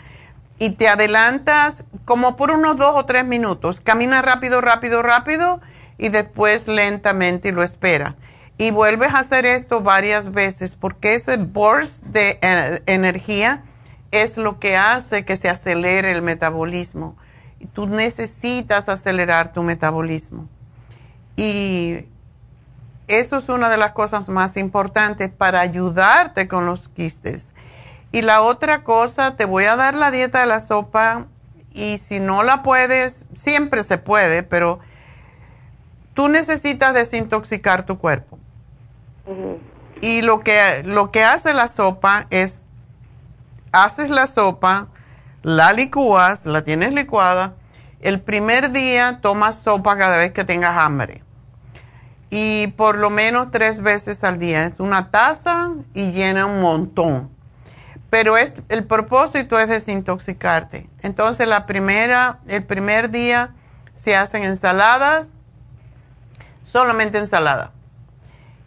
y 0.59 0.71
te 0.71 0.89
adelantas 0.89 1.85
como 2.05 2.35
por 2.35 2.51
unos 2.51 2.75
dos 2.77 2.93
o 2.95 3.05
tres 3.05 3.25
minutos. 3.25 3.79
Camina 3.79 4.21
rápido, 4.21 4.61
rápido, 4.61 5.01
rápido 5.01 5.61
y 5.97 6.09
después 6.09 6.67
lentamente 6.67 7.49
y 7.49 7.51
lo 7.51 7.63
espera. 7.63 8.15
Y 8.57 8.71
vuelves 8.71 9.13
a 9.13 9.19
hacer 9.19 9.45
esto 9.45 9.81
varias 9.81 10.31
veces 10.33 10.75
porque 10.75 11.15
ese 11.15 11.37
burst 11.37 12.03
de 12.03 12.39
eh, 12.41 12.83
energía 12.87 13.63
es 14.11 14.35
lo 14.35 14.59
que 14.59 14.75
hace 14.75 15.23
que 15.23 15.37
se 15.37 15.49
acelere 15.49 16.11
el 16.11 16.21
metabolismo. 16.21 17.15
Tú 17.73 17.87
necesitas 17.87 18.89
acelerar 18.89 19.53
tu 19.53 19.63
metabolismo. 19.63 20.47
Y 21.37 22.05
eso 23.07 23.37
es 23.37 23.47
una 23.47 23.69
de 23.69 23.77
las 23.77 23.91
cosas 23.91 24.27
más 24.27 24.57
importantes 24.57 25.29
para 25.29 25.61
ayudarte 25.61 26.49
con 26.49 26.65
los 26.65 26.89
quistes. 26.89 27.49
Y 28.11 28.21
la 28.23 28.41
otra 28.41 28.83
cosa, 28.83 29.35
te 29.35 29.45
voy 29.45 29.65
a 29.65 29.75
dar 29.75 29.93
la 29.93 30.09
dieta 30.09 30.39
de 30.39 30.47
la 30.47 30.59
sopa 30.59 31.27
y 31.73 31.99
si 31.99 32.19
no 32.19 32.41
la 32.41 32.63
puedes, 32.63 33.25
siempre 33.35 33.83
se 33.83 33.97
puede, 33.99 34.41
pero 34.41 34.79
tú 36.15 36.27
necesitas 36.27 36.93
desintoxicar 36.93 37.85
tu 37.85 37.99
cuerpo. 37.99 38.39
Y 40.01 40.23
lo 40.23 40.39
que, 40.39 40.81
lo 40.85 41.11
que 41.11 41.23
hace 41.23 41.53
la 41.53 41.67
sopa 41.67 42.25
es, 42.31 42.61
haces 43.71 44.09
la 44.09 44.25
sopa, 44.25 44.87
la 45.43 45.71
licúas, 45.73 46.47
la 46.47 46.63
tienes 46.63 46.93
licuada, 46.93 47.53
el 48.01 48.19
primer 48.21 48.71
día 48.71 49.19
tomas 49.21 49.59
sopa 49.59 49.97
cada 49.97 50.17
vez 50.17 50.31
que 50.31 50.43
tengas 50.43 50.77
hambre. 50.77 51.23
Y 52.31 52.67
por 52.75 52.97
lo 52.97 53.09
menos 53.09 53.51
tres 53.51 53.81
veces 53.81 54.23
al 54.23 54.39
día. 54.39 54.65
Es 54.65 54.79
una 54.79 55.11
taza 55.11 55.71
y 55.93 56.11
llena 56.11 56.45
un 56.45 56.61
montón 56.61 57.38
pero 58.09 58.37
es 58.37 58.53
el 58.69 58.85
propósito 58.85 59.59
es 59.59 59.67
desintoxicarte. 59.67 60.89
Entonces 61.01 61.47
la 61.47 61.65
primera, 61.65 62.39
el 62.47 62.63
primer 62.63 63.11
día 63.11 63.53
se 63.93 64.15
hacen 64.15 64.43
ensaladas, 64.43 65.31
solamente 66.63 67.17
ensalada. 67.17 67.71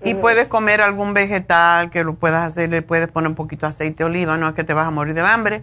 Y 0.04 0.14
puedes 0.14 0.48
comer 0.48 0.80
algún 0.80 1.14
vegetal 1.14 1.90
que 1.90 2.02
lo 2.02 2.14
puedas 2.14 2.44
hacer, 2.44 2.68
le 2.70 2.82
puedes 2.82 3.06
poner 3.06 3.28
un 3.28 3.36
poquito 3.36 3.66
de 3.66 3.70
aceite 3.70 3.98
de 3.98 4.04
oliva, 4.04 4.36
no 4.36 4.48
es 4.48 4.54
que 4.54 4.64
te 4.64 4.74
vas 4.74 4.88
a 4.88 4.90
morir 4.90 5.14
del 5.14 5.26
hambre. 5.26 5.62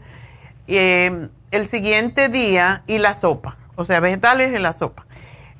Eh, 0.67 1.27
el 1.51 1.67
siguiente 1.67 2.29
día 2.29 2.83
y 2.87 2.99
la 2.99 3.13
sopa, 3.13 3.57
o 3.75 3.83
sea, 3.83 3.99
vegetales 3.99 4.53
y 4.55 4.59
la 4.59 4.71
sopa. 4.71 5.05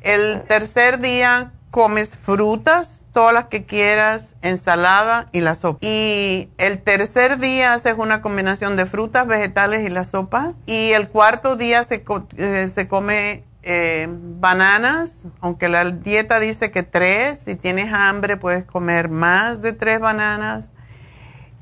El 0.01 0.43
tercer 0.47 0.99
día 0.99 1.51
comes 1.71 2.17
frutas, 2.17 3.05
todas 3.13 3.33
las 3.33 3.45
que 3.45 3.65
quieras, 3.65 4.35
ensalada 4.41 5.29
y 5.31 5.41
la 5.41 5.55
sopa. 5.55 5.79
Y 5.81 6.49
el 6.57 6.81
tercer 6.81 7.37
día 7.37 7.73
haces 7.73 7.95
una 7.97 8.21
combinación 8.21 8.75
de 8.75 8.85
frutas, 8.85 9.27
vegetales 9.27 9.85
y 9.85 9.89
la 9.89 10.03
sopa. 10.03 10.53
Y 10.65 10.91
el 10.91 11.09
cuarto 11.09 11.55
día 11.55 11.83
se, 11.83 12.03
eh, 12.37 12.67
se 12.73 12.87
come 12.87 13.43
eh, 13.61 14.07
bananas, 14.09 15.27
aunque 15.41 15.69
la 15.69 15.91
dieta 15.91 16.39
dice 16.39 16.71
que 16.71 16.83
tres, 16.83 17.39
si 17.39 17.55
tienes 17.55 17.93
hambre 17.93 18.37
puedes 18.37 18.65
comer 18.65 19.09
más 19.09 19.61
de 19.61 19.73
tres 19.73 19.99
bananas. 19.99 20.73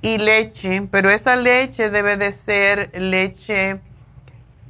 Y 0.02 0.20
leche, 0.20 0.88
pero 0.92 1.10
esa 1.10 1.36
leche 1.36 1.90
debe 1.90 2.18
de 2.18 2.32
ser 2.32 2.92
leche 2.94 3.82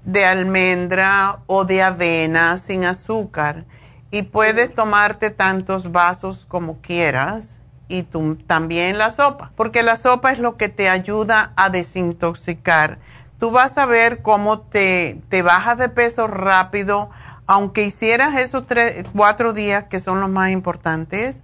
de 0.06 0.26
almendra 0.26 1.40
o 1.48 1.66
de 1.66 1.84
avena 1.84 2.58
sin 2.58 2.86
azúcar 2.86 3.66
y 4.12 4.24
puedes 4.24 4.74
tomarte 4.74 5.30
tantos 5.30 5.92
vasos 5.92 6.46
como 6.48 6.82
quieras 6.82 7.60
y 7.90 8.04
tú, 8.04 8.36
también 8.36 8.98
la 8.98 9.12
sopa, 9.12 9.52
porque 9.56 9.84
la 9.84 9.96
sopa 9.96 10.32
es 10.32 10.40
lo 10.40 10.58
que 10.58 10.70
te 10.70 10.90
ayuda 10.90 11.54
a 11.56 11.70
desintoxicar. 11.70 13.00
Tú 13.40 13.52
vas 13.52 13.78
a 13.78 13.86
ver 13.86 14.22
cómo 14.22 14.60
te, 14.60 15.22
te 15.30 15.42
bajas 15.42 15.78
de 15.78 15.90
peso 15.90 16.28
rápido, 16.28 17.10
aunque 17.46 17.84
hicieras 17.84 18.36
esos 18.40 18.68
tres, 18.68 19.10
cuatro 19.16 19.54
días 19.54 19.86
que 19.86 20.00
son 20.00 20.20
los 20.20 20.30
más 20.30 20.52
importantes. 20.52 21.44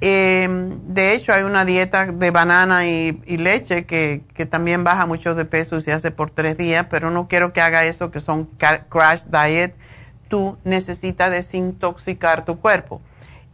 Em, 0.00 0.78
de 0.88 1.14
hecho, 1.14 1.32
hay 1.32 1.42
una 1.42 1.64
dieta 1.64 2.06
de 2.06 2.30
banana 2.30 2.86
y, 2.86 3.12
leche 3.26 3.86
que, 3.86 4.22
que, 4.34 4.46
también 4.46 4.84
baja 4.84 5.06
mucho 5.06 5.34
de 5.34 5.46
peso 5.46 5.76
y 5.76 5.80
se 5.80 5.92
hace 5.92 6.10
por 6.10 6.30
tres 6.30 6.56
días, 6.58 6.86
pero 6.90 7.10
no 7.10 7.28
quiero 7.28 7.52
que 7.52 7.60
haga 7.60 7.84
eso, 7.84 8.10
que 8.10 8.20
son 8.20 8.48
crash 8.88 9.24
diet 9.24 9.74
tú 10.28 10.58
necesitas 10.64 11.30
desintoxicar 11.30 12.44
tu 12.44 12.58
cuerpo. 12.58 13.00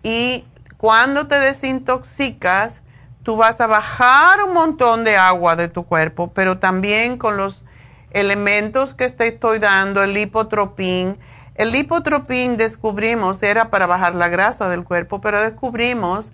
Y 0.02 0.44
cuando 0.76 1.28
te 1.28 1.38
desintoxicas, 1.38 2.82
tú 3.22 3.36
vas 3.36 3.60
a 3.60 3.66
bajar 3.66 4.42
un 4.42 4.52
montón 4.54 5.04
de 5.04 5.16
agua 5.16 5.56
de 5.56 5.68
tu 5.68 5.84
cuerpo, 5.84 6.32
pero 6.34 6.58
también 6.58 7.18
con 7.18 7.36
los 7.36 7.64
elementos 8.10 8.94
que 8.94 9.08
te 9.10 9.28
estoy 9.28 9.58
dando, 9.58 10.02
el 10.02 10.14
lipotropín. 10.14 11.18
El 11.54 11.70
lipotropín 11.70 12.56
descubrimos 12.56 13.42
era 13.42 13.70
para 13.70 13.86
bajar 13.86 14.14
la 14.14 14.28
grasa 14.28 14.68
del 14.68 14.84
cuerpo, 14.84 15.20
pero 15.20 15.40
descubrimos 15.40 16.32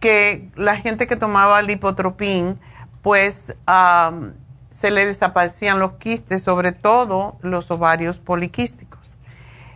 que 0.00 0.48
la 0.54 0.76
gente 0.76 1.06
que 1.06 1.16
tomaba 1.16 1.62
lipotropín, 1.62 2.58
pues 3.00 3.54
se 4.70 4.90
le 4.90 5.06
desaparecían 5.06 5.78
los 5.78 5.94
quistes, 5.94 6.42
sobre 6.42 6.72
todo 6.72 7.36
los 7.42 7.70
ovarios 7.70 8.18
poliquísticos. 8.18 8.83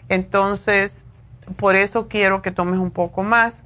Entonces, 0.09 1.05
por 1.57 1.77
eso 1.77 2.09
quiero 2.09 2.43
que 2.43 2.51
tomes 2.51 2.79
un 2.79 2.91
poco 2.91 3.23
más. 3.23 3.63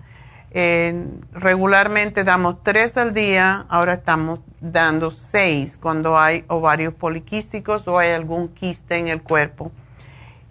regularmente 1.32 2.24
damos 2.24 2.62
tres 2.62 2.96
al 2.98 3.12
día, 3.14 3.64
ahora 3.70 3.94
estamos 3.94 4.40
dando 4.60 5.10
seis 5.10 5.78
cuando 5.80 6.18
hay 6.18 6.44
ovarios 6.48 6.92
poliquísticos 6.92 7.88
o 7.88 7.98
hay 7.98 8.10
algún 8.10 8.48
quiste 8.48 8.98
en 8.98 9.08
el 9.08 9.22
cuerpo. 9.22 9.72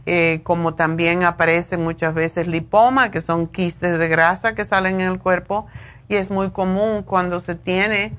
Eh, 0.07 0.41
como 0.43 0.73
también 0.73 1.23
aparecen 1.23 1.83
muchas 1.83 2.15
veces 2.15 2.47
lipoma, 2.47 3.11
que 3.11 3.21
son 3.21 3.45
quistes 3.45 3.99
de 3.99 4.07
grasa 4.07 4.55
que 4.55 4.65
salen 4.65 4.99
en 4.99 5.11
el 5.11 5.19
cuerpo, 5.19 5.67
y 6.09 6.15
es 6.15 6.31
muy 6.31 6.49
común 6.49 7.03
cuando 7.03 7.39
se 7.39 7.53
tiene 7.53 8.11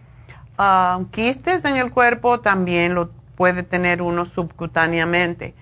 ah, 0.58 1.00
quistes 1.10 1.64
en 1.64 1.76
el 1.76 1.90
cuerpo, 1.90 2.38
también 2.38 2.94
lo 2.94 3.10
puede 3.34 3.64
tener 3.64 4.00
uno 4.00 4.24
subcutáneamente 4.24 5.54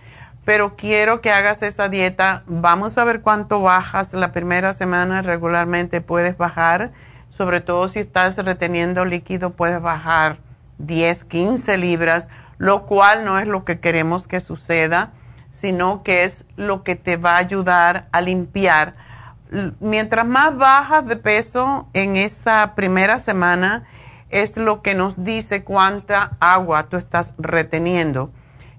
pero 0.44 0.76
quiero 0.76 1.20
que 1.20 1.30
hagas 1.30 1.62
esa 1.62 1.88
dieta. 1.88 2.42
Vamos 2.46 2.96
a 2.98 3.04
ver 3.04 3.20
cuánto 3.20 3.60
bajas 3.60 4.14
la 4.14 4.32
primera 4.32 4.72
semana 4.72 5.22
regularmente 5.22 6.00
puedes 6.00 6.36
bajar, 6.36 6.92
sobre 7.28 7.60
todo 7.60 7.88
si 7.88 8.00
estás 8.00 8.36
reteniendo 8.36 9.04
líquido 9.04 9.50
puedes 9.50 9.80
bajar 9.80 10.38
10, 10.78 11.24
15 11.24 11.78
libras, 11.78 12.28
lo 12.58 12.86
cual 12.86 13.24
no 13.24 13.38
es 13.38 13.46
lo 13.46 13.64
que 13.64 13.80
queremos 13.80 14.26
que 14.26 14.40
suceda, 14.40 15.12
sino 15.50 16.02
que 16.02 16.24
es 16.24 16.44
lo 16.56 16.84
que 16.84 16.96
te 16.96 17.16
va 17.16 17.32
a 17.32 17.38
ayudar 17.38 18.08
a 18.12 18.20
limpiar. 18.20 18.94
Mientras 19.80 20.26
más 20.26 20.56
bajas 20.56 21.06
de 21.06 21.16
peso 21.16 21.88
en 21.92 22.16
esa 22.16 22.74
primera 22.74 23.18
semana, 23.18 23.84
es 24.30 24.56
lo 24.56 24.80
que 24.80 24.94
nos 24.94 25.24
dice 25.24 25.64
cuánta 25.64 26.36
agua 26.38 26.84
tú 26.84 26.96
estás 26.96 27.34
reteniendo 27.36 28.30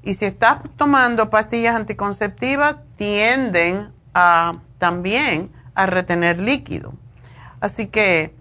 y 0.03 0.15
si 0.15 0.26
estás 0.26 0.60
tomando 0.78 1.30
pastillas 1.30 1.76
anticonceptivas, 1.76 2.78
tienden 2.95 3.91
a 4.14 4.56
también 4.80 5.52
a 5.76 5.86
retener 5.86 6.40
líquido. 6.40 6.94
Así 7.60 7.88
que 7.88 8.34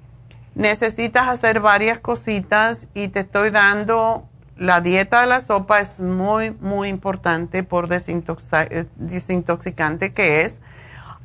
necesitas 0.54 1.28
hacer 1.28 1.60
varias 1.60 2.00
cositas 2.00 2.88
y 2.94 3.08
te 3.08 3.20
estoy 3.20 3.50
dando 3.50 4.30
la 4.60 4.80
dieta 4.82 5.22
de 5.22 5.26
la 5.26 5.40
sopa 5.40 5.80
es 5.80 5.98
muy, 6.00 6.50
muy 6.60 6.88
importante 6.88 7.62
por 7.62 7.88
desintoxicante 7.88 10.12
que 10.12 10.42
es. 10.42 10.60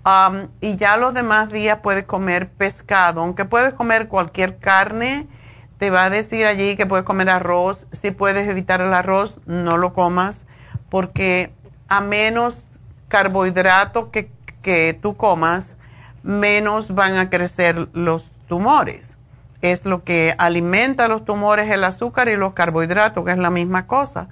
Um, 0.06 0.48
y 0.62 0.78
ya 0.78 0.96
los 0.98 1.14
demás 1.14 1.52
días 1.52 1.80
puedes 1.82 2.06
comer 2.06 2.50
pescado, 2.50 3.22
aunque 3.22 3.44
puedes 3.44 3.74
comer 3.74 4.08
cualquier 4.08 4.58
carne, 4.58 5.28
te 5.78 5.90
va 5.90 6.06
a 6.06 6.10
decir 6.10 6.46
allí 6.46 6.76
que 6.76 6.86
puedes 6.86 7.06
comer 7.06 7.30
arroz. 7.30 7.88
Si 7.92 8.12
puedes 8.12 8.48
evitar 8.48 8.82
el 8.82 8.94
arroz, 8.94 9.38
no 9.46 9.78
lo 9.78 9.94
comas, 9.94 10.46
porque 10.90 11.52
a 11.88 12.02
menos 12.02 12.70
carbohidrato 13.08 14.12
que, 14.12 14.30
que 14.62 14.98
tú 15.00 15.16
comas, 15.16 15.78
menos 16.24 16.94
van 16.94 17.18
a 17.18 17.30
crecer 17.30 17.90
los 17.94 18.32
tumores. 18.48 19.18
Es 19.62 19.86
lo 19.86 20.04
que 20.04 20.36
alimenta 20.38 21.08
los 21.08 21.26
tumores 21.26 21.70
el 21.72 21.84
azúcar 21.84 22.30
y 22.30 22.36
los 22.36 22.54
carbohidratos, 22.54 23.24
que 23.26 23.32
es 23.32 23.38
la 23.38 23.52
misma 23.52 23.88
cosa. 23.88 24.28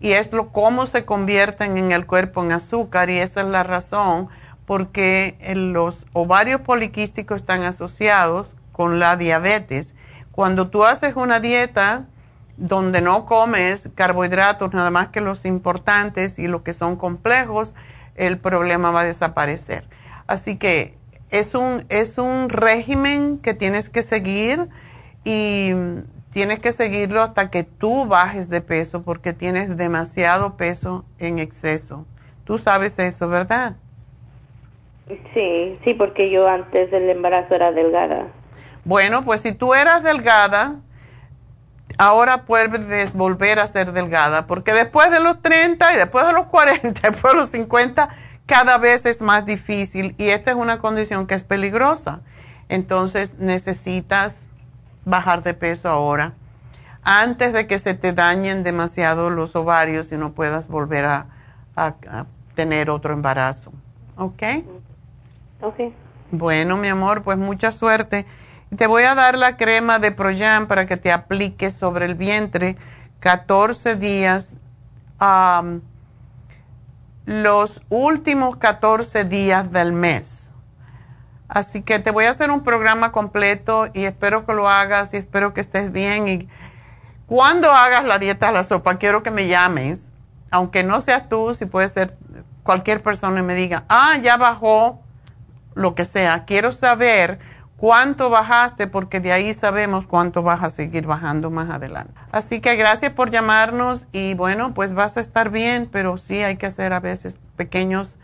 Y 0.00 0.12
es 0.12 0.32
lo 0.32 0.48
cómo 0.48 0.86
se 0.86 1.04
convierten 1.04 1.78
en 1.78 1.92
el 1.92 2.06
cuerpo 2.06 2.42
en 2.42 2.52
azúcar 2.52 3.08
y 3.10 3.18
esa 3.18 3.42
es 3.42 3.46
la 3.46 3.62
razón 3.62 4.28
porque 4.66 5.36
los 5.54 6.06
ovarios 6.12 6.60
poliquísticos 6.60 7.40
están 7.40 7.62
asociados 7.62 8.54
con 8.72 8.98
la 8.98 9.16
diabetes. 9.16 9.94
Cuando 10.32 10.68
tú 10.68 10.84
haces 10.84 11.14
una 11.14 11.40
dieta 11.40 12.06
donde 12.56 13.00
no 13.00 13.26
comes 13.26 13.90
carbohidratos, 13.94 14.72
nada 14.72 14.90
más 14.90 15.08
que 15.08 15.20
los 15.20 15.44
importantes 15.44 16.38
y 16.38 16.48
los 16.48 16.62
que 16.62 16.72
son 16.72 16.96
complejos, 16.96 17.74
el 18.16 18.38
problema 18.38 18.90
va 18.90 19.02
a 19.02 19.04
desaparecer. 19.04 19.84
Así 20.26 20.56
que 20.56 20.96
es 21.30 21.54
un, 21.54 21.84
es 21.88 22.18
un 22.18 22.48
régimen 22.48 23.38
que 23.38 23.54
tienes 23.54 23.90
que 23.90 24.02
seguir 24.02 24.68
y 25.24 25.72
tienes 26.30 26.60
que 26.60 26.72
seguirlo 26.72 27.22
hasta 27.22 27.50
que 27.50 27.62
tú 27.64 28.06
bajes 28.06 28.48
de 28.48 28.60
peso 28.60 29.02
porque 29.02 29.32
tienes 29.32 29.76
demasiado 29.76 30.56
peso 30.56 31.04
en 31.18 31.38
exceso. 31.38 32.06
Tú 32.44 32.58
sabes 32.58 32.98
eso, 32.98 33.28
¿verdad? 33.28 33.76
Sí, 35.34 35.78
sí, 35.84 35.94
porque 35.94 36.30
yo 36.30 36.48
antes 36.48 36.90
del 36.90 37.08
embarazo 37.10 37.54
era 37.54 37.72
delgada. 37.72 38.28
Bueno, 38.84 39.24
pues 39.24 39.40
si 39.40 39.52
tú 39.52 39.74
eras 39.74 40.02
delgada, 40.02 40.76
ahora 41.98 42.44
puedes 42.44 43.12
volver 43.14 43.60
a 43.60 43.66
ser 43.66 43.92
delgada, 43.92 44.46
porque 44.46 44.72
después 44.72 45.10
de 45.10 45.20
los 45.20 45.40
30 45.40 45.94
y 45.94 45.96
después 45.96 46.26
de 46.26 46.32
los 46.32 46.46
40, 46.46 46.88
después 47.10 47.34
de 47.34 47.38
los 47.38 47.48
50, 47.50 48.08
cada 48.46 48.78
vez 48.78 49.06
es 49.06 49.20
más 49.20 49.46
difícil 49.46 50.14
y 50.18 50.30
esta 50.30 50.50
es 50.50 50.56
una 50.56 50.78
condición 50.78 51.26
que 51.26 51.34
es 51.34 51.44
peligrosa. 51.44 52.20
Entonces 52.68 53.34
necesitas 53.38 54.46
bajar 55.04 55.42
de 55.42 55.54
peso 55.54 55.88
ahora, 55.88 56.34
antes 57.02 57.52
de 57.52 57.66
que 57.66 57.78
se 57.78 57.94
te 57.94 58.12
dañen 58.12 58.62
demasiado 58.62 59.30
los 59.30 59.56
ovarios 59.56 60.12
y 60.12 60.16
no 60.16 60.32
puedas 60.32 60.68
volver 60.68 61.04
a, 61.04 61.26
tener 62.54 62.90
otro 62.90 63.14
embarazo. 63.14 63.72
¿Ok? 64.16 64.42
Ok. 65.62 65.80
Bueno, 66.30 66.76
mi 66.76 66.88
amor, 66.88 67.22
pues 67.22 67.38
mucha 67.38 67.72
suerte. 67.72 68.26
Te 68.76 68.86
voy 68.86 69.02
a 69.02 69.14
dar 69.14 69.36
la 69.36 69.58
crema 69.58 69.98
de 69.98 70.12
Proyam 70.12 70.66
para 70.66 70.86
que 70.86 70.96
te 70.96 71.12
apliques 71.12 71.74
sobre 71.74 72.06
el 72.06 72.14
vientre 72.14 72.78
14 73.20 73.96
días 73.96 74.54
los 77.26 77.82
últimos 77.90 78.56
14 78.56 79.24
días 79.24 79.72
del 79.72 79.92
mes. 79.92 80.50
Así 81.48 81.82
que 81.82 81.98
te 81.98 82.10
voy 82.10 82.24
a 82.24 82.30
hacer 82.30 82.50
un 82.50 82.64
programa 82.64 83.12
completo 83.12 83.88
y 83.92 84.04
espero 84.04 84.46
que 84.46 84.54
lo 84.54 84.70
hagas 84.70 85.12
y 85.12 85.18
espero 85.18 85.52
que 85.52 85.60
estés 85.60 85.92
bien. 85.92 86.26
Y 86.26 86.48
cuando 87.26 87.70
hagas 87.72 88.06
la 88.06 88.18
dieta 88.18 88.48
a 88.48 88.52
la 88.52 88.64
sopa, 88.64 88.96
quiero 88.96 89.22
que 89.22 89.30
me 89.30 89.48
llames, 89.48 90.04
aunque 90.50 90.82
no 90.82 90.98
seas 91.00 91.28
tú, 91.28 91.52
si 91.52 91.66
puede 91.66 91.88
ser 91.88 92.16
cualquier 92.62 93.02
persona 93.02 93.40
y 93.40 93.42
me 93.42 93.54
diga, 93.54 93.84
ah, 93.90 94.16
ya 94.22 94.38
bajó 94.38 95.02
lo 95.74 95.94
que 95.94 96.06
sea. 96.06 96.46
Quiero 96.46 96.72
saber 96.72 97.51
cuánto 97.82 98.30
bajaste 98.30 98.86
porque 98.86 99.18
de 99.18 99.32
ahí 99.32 99.52
sabemos 99.54 100.06
cuánto 100.06 100.44
vas 100.44 100.62
a 100.62 100.70
seguir 100.70 101.04
bajando 101.04 101.50
más 101.50 101.68
adelante. 101.68 102.14
Así 102.30 102.60
que 102.60 102.76
gracias 102.76 103.12
por 103.12 103.32
llamarnos 103.32 104.06
y 104.12 104.34
bueno, 104.34 104.72
pues 104.72 104.92
vas 104.92 105.16
a 105.16 105.20
estar 105.20 105.50
bien, 105.50 105.88
pero 105.90 106.16
sí 106.16 106.44
hay 106.44 106.54
que 106.54 106.66
hacer 106.66 106.92
a 106.92 107.00
veces 107.00 107.38
pequeños 107.56 108.18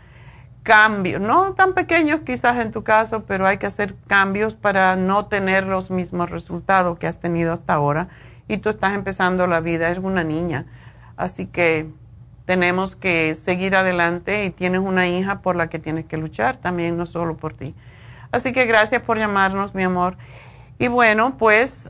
cambios, 0.63 1.21
no 1.21 1.55
tan 1.55 1.73
pequeños 1.73 2.21
quizás 2.21 2.55
en 2.59 2.71
tu 2.71 2.85
caso, 2.85 3.25
pero 3.25 3.45
hay 3.45 3.57
que 3.57 3.65
hacer 3.65 3.95
cambios 4.07 4.55
para 4.55 4.95
no 4.95 5.25
tener 5.25 5.65
los 5.65 5.91
mismos 5.91 6.29
resultados 6.29 6.97
que 6.97 7.07
has 7.07 7.19
tenido 7.19 7.51
hasta 7.51 7.73
ahora. 7.73 8.07
Y 8.47 8.59
tú 8.59 8.69
estás 8.69 8.93
empezando 8.93 9.45
la 9.45 9.59
vida, 9.59 9.89
eres 9.89 10.05
una 10.05 10.23
niña. 10.23 10.67
Así 11.17 11.47
que 11.47 11.89
tenemos 12.45 12.95
que 12.95 13.35
seguir 13.35 13.75
adelante 13.75 14.45
y 14.45 14.51
tienes 14.51 14.79
una 14.79 15.09
hija 15.09 15.41
por 15.41 15.57
la 15.57 15.67
que 15.67 15.79
tienes 15.79 16.05
que 16.05 16.15
luchar 16.15 16.55
también, 16.55 16.95
no 16.95 17.05
solo 17.05 17.35
por 17.35 17.51
ti. 17.51 17.75
Así 18.31 18.53
que 18.53 18.65
gracias 18.65 19.01
por 19.01 19.17
llamarnos, 19.17 19.73
mi 19.73 19.83
amor. 19.83 20.15
Y 20.77 20.87
bueno, 20.87 21.37
pues 21.37 21.89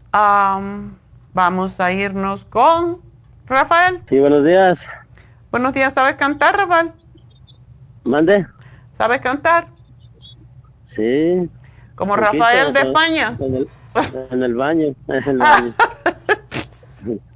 vamos 1.33 1.79
a 1.79 1.91
irnos 1.91 2.45
con 2.45 3.01
Rafael. 3.45 4.01
Sí, 4.09 4.19
buenos 4.19 4.45
días. 4.45 4.77
Buenos 5.51 5.73
días, 5.73 5.93
¿sabes 5.93 6.15
cantar, 6.15 6.55
Rafael? 6.55 6.91
Mande. 8.03 8.45
¿Sabes 8.91 9.19
cantar? 9.19 9.67
Sí. 10.95 11.49
Como 11.95 12.15
Rafael 12.15 12.71
de 12.73 12.79
España. 12.81 13.35
En 13.39 13.55
el, 13.55 13.69
en 14.31 14.43
el 14.43 14.55
baño, 14.55 14.95
en 15.07 15.23
el 15.29 15.37
baño. 15.37 15.73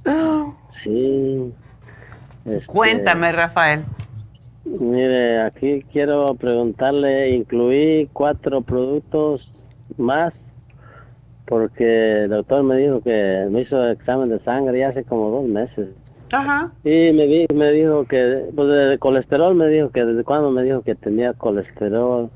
sí. 0.84 1.54
Este, 2.44 2.66
Cuéntame, 2.66 3.32
Rafael. 3.32 3.84
Mire, 4.64 5.42
aquí 5.42 5.84
quiero 5.92 6.34
preguntarle, 6.34 7.30
incluí 7.30 8.08
cuatro 8.12 8.62
productos 8.62 9.52
más 9.98 10.32
porque 11.46 12.22
el 12.22 12.30
doctor 12.30 12.62
me 12.62 12.76
dijo 12.76 13.02
que 13.02 13.46
me 13.50 13.62
hizo 13.62 13.86
examen 13.88 14.30
de 14.30 14.40
sangre 14.40 14.78
ya 14.78 14.88
hace 14.88 15.04
como 15.04 15.30
dos 15.30 15.46
meses. 15.46 15.88
Ajá. 16.32 16.72
Y 16.82 17.12
me, 17.12 17.46
me 17.54 17.70
dijo 17.72 18.04
que, 18.06 18.46
pues 18.54 18.68
de 18.68 18.98
colesterol 18.98 19.54
me 19.54 19.68
dijo 19.68 19.90
que 19.90 20.04
desde 20.04 20.24
cuando 20.24 20.50
me 20.50 20.62
dijo 20.62 20.82
que 20.82 20.94
tenía 20.94 21.34
colesterol 21.34 22.30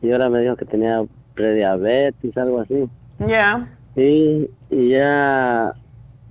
y 0.00 0.12
ahora 0.12 0.28
me 0.28 0.40
dijo 0.40 0.56
que 0.56 0.64
tenía 0.64 1.04
prediabetes, 1.34 2.36
algo 2.36 2.60
así. 2.60 2.88
Ya. 3.18 3.68
Y, 3.96 4.46
y 4.70 4.88
ya, 4.90 5.74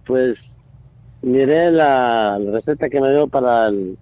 pues 0.08 0.38
miré 1.22 1.72
la 1.72 2.40
receta 2.52 2.90
que 2.90 3.02
me 3.02 3.12
dio 3.12 3.28
para 3.28 3.68
el 3.68 3.98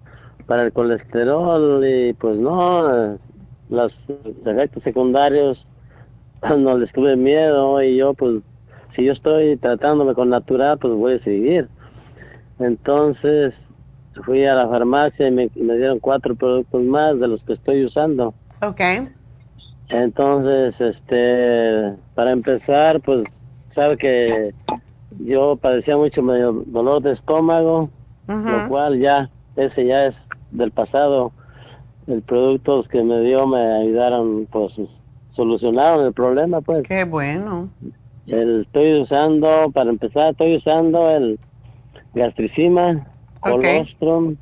para 0.50 0.64
el 0.64 0.72
colesterol 0.72 1.80
y 1.86 2.12
pues 2.14 2.36
no, 2.36 3.16
los 3.68 3.94
efectos 4.44 4.82
secundarios 4.82 5.64
no 6.42 6.76
les 6.76 6.92
tuve 6.92 7.14
miedo 7.14 7.80
y 7.80 7.96
yo 7.96 8.14
pues 8.14 8.42
si 8.96 9.04
yo 9.04 9.12
estoy 9.12 9.56
tratándome 9.58 10.12
con 10.12 10.28
natural 10.28 10.76
pues 10.76 10.92
voy 10.94 11.14
a 11.14 11.22
seguir. 11.22 11.68
Entonces 12.58 13.54
fui 14.24 14.44
a 14.44 14.56
la 14.56 14.66
farmacia 14.66 15.28
y 15.28 15.30
me, 15.30 15.48
dieron 15.54 16.00
cuatro 16.00 16.34
productos 16.34 16.82
más 16.82 17.20
de 17.20 17.28
los 17.28 17.44
que 17.44 17.52
estoy 17.52 17.84
usando. 17.84 18.34
Ok. 18.60 18.80
Entonces, 19.88 20.74
este, 20.80 21.94
para 22.16 22.32
empezar, 22.32 23.00
pues 23.02 23.20
sabe 23.72 23.96
que 23.96 24.52
yo 25.20 25.54
padecía 25.54 25.96
mucho 25.96 26.22
medio 26.22 26.64
dolor 26.66 27.02
de 27.02 27.12
estómago, 27.12 27.88
lo 28.26 28.68
cual 28.68 28.98
ya, 28.98 29.30
ese 29.54 29.86
ya 29.86 30.06
es 30.06 30.14
del 30.50 30.70
pasado, 30.70 31.32
el 32.06 32.22
productos 32.22 32.88
que 32.88 33.02
me 33.02 33.20
dio 33.20 33.46
me 33.46 33.60
ayudaron, 33.60 34.46
pues 34.50 34.72
solucionaron 35.32 36.06
el 36.06 36.12
problema, 36.12 36.60
pues. 36.60 36.86
Qué 36.86 37.04
bueno. 37.04 37.68
El, 38.26 38.62
estoy 38.62 39.00
usando, 39.00 39.70
para 39.72 39.90
empezar, 39.90 40.30
estoy 40.30 40.56
usando 40.56 41.10
el 41.10 41.38
gastricima, 42.14 42.96
colostrum, 43.40 44.36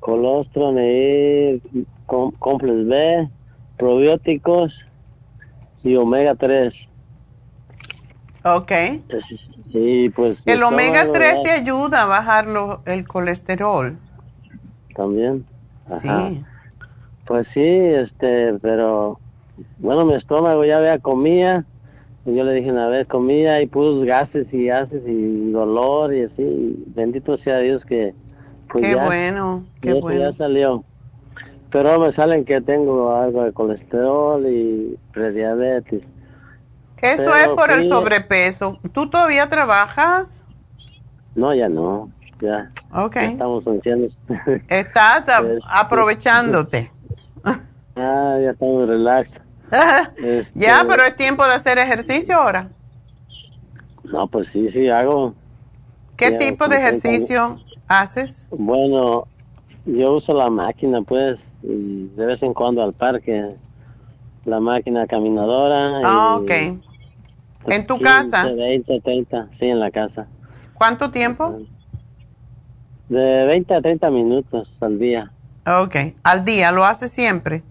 colostrum 0.00 0.76
y 0.78 1.60
complex 2.06 2.86
B, 2.86 3.28
probióticos 3.76 4.72
y 5.82 5.96
omega 5.96 6.34
3. 6.34 6.74
Ok. 8.44 8.72
Sí, 9.72 10.10
pues. 10.16 10.38
El 10.46 10.62
omega 10.62 11.12
3 11.12 11.42
te 11.42 11.50
ayuda 11.50 12.02
a 12.02 12.06
bajar 12.06 12.46
el 12.86 13.06
colesterol 13.06 13.98
también. 15.00 15.44
Sí. 16.02 16.44
Pues 17.26 17.46
sí, 17.54 17.64
este, 17.64 18.54
pero 18.60 19.18
bueno, 19.78 20.04
mi 20.04 20.14
estómago 20.14 20.64
ya 20.64 20.78
vea 20.78 20.98
comía. 20.98 21.64
Y 22.26 22.34
yo 22.34 22.44
le 22.44 22.52
dije 22.52 22.70
una 22.70 22.88
vez, 22.88 23.08
comía 23.08 23.62
y 23.62 23.66
puros 23.66 24.04
gases 24.04 24.52
y 24.52 24.66
gases 24.66 25.02
y 25.06 25.50
dolor 25.50 26.14
y 26.14 26.24
así. 26.24 26.84
Bendito 26.94 27.38
sea 27.38 27.60
Dios 27.60 27.82
que. 27.86 28.14
Pues 28.68 28.86
qué 28.86 28.94
bueno, 28.94 29.64
qué 29.80 29.94
bueno. 29.94 30.30
Ya 30.30 30.36
salió. 30.36 30.84
Pero 31.72 31.98
me 31.98 32.12
salen 32.12 32.44
que 32.44 32.60
tengo 32.60 33.14
algo 33.14 33.44
de 33.44 33.52
colesterol 33.52 34.46
y 34.46 34.98
prediabetes. 35.12 36.02
Eso 37.00 37.34
es 37.34 37.48
por 37.48 37.70
el 37.70 37.88
sobrepeso. 37.88 38.78
¿Tú 38.92 39.08
todavía 39.08 39.48
trabajas? 39.48 40.44
No, 41.34 41.54
ya 41.54 41.70
no. 41.70 42.10
Ya. 42.40 42.68
Ok. 42.92 43.14
ya 43.16 43.22
estamos 43.26 43.66
ancianos. 43.66 44.16
Estás 44.68 45.28
a- 45.28 45.42
aprovechándote. 45.68 46.90
ah, 47.96 48.36
ya 48.42 48.50
estamos 48.50 48.88
relax. 48.88 49.30
ya, 50.54 50.80
Este, 50.80 50.84
pero 50.88 51.04
es 51.04 51.16
tiempo 51.16 51.46
de 51.46 51.54
hacer 51.54 51.78
ejercicio 51.78 52.36
ahora. 52.36 52.68
No, 54.04 54.26
pues 54.26 54.48
sí, 54.52 54.68
sí, 54.72 54.88
hago. 54.88 55.34
¿Qué 56.16 56.32
Ya, 56.32 56.38
tipo 56.38 56.68
de 56.68 56.76
ejercicio 56.76 57.60
haces? 57.86 58.48
Bueno, 58.50 59.26
yo 59.86 60.12
uso 60.14 60.34
la 60.34 60.50
máquina, 60.50 61.02
pues, 61.02 61.38
y 61.62 62.08
de 62.08 62.26
vez 62.26 62.42
en 62.42 62.52
cuando 62.52 62.82
al 62.82 62.92
parque. 62.92 63.44
La 64.44 64.58
máquina 64.58 65.06
caminadora. 65.06 66.00
Ah, 66.02 66.38
y 66.40 66.42
ok. 66.42 66.50
¿En 67.68 67.86
tu 67.86 67.94
15, 67.96 68.04
casa? 68.04 68.46
20, 68.50 69.00
30, 69.02 69.48
sí, 69.58 69.66
en 69.66 69.78
la 69.80 69.90
casa. 69.90 70.26
¿Cuánto 70.74 71.10
tiempo? 71.10 71.60
De 73.10 73.44
20 73.44 73.74
a 73.74 73.80
30 73.82 74.08
minutos 74.10 74.70
al 74.80 74.98
día. 75.00 75.32
Ok. 75.66 75.96
¿Al 76.22 76.44
día? 76.44 76.70
¿Lo 76.70 76.84
haces 76.84 77.10
siempre? 77.10 77.62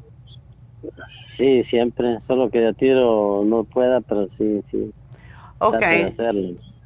Sí, 1.37 1.63
siempre. 1.69 2.19
Solo 2.27 2.49
que 2.49 2.59
de 2.59 2.73
tiro 2.73 3.43
no 3.45 3.63
pueda, 3.63 4.01
pero 4.01 4.27
sí, 4.37 4.61
sí. 4.69 4.91
Ok. 5.59 5.81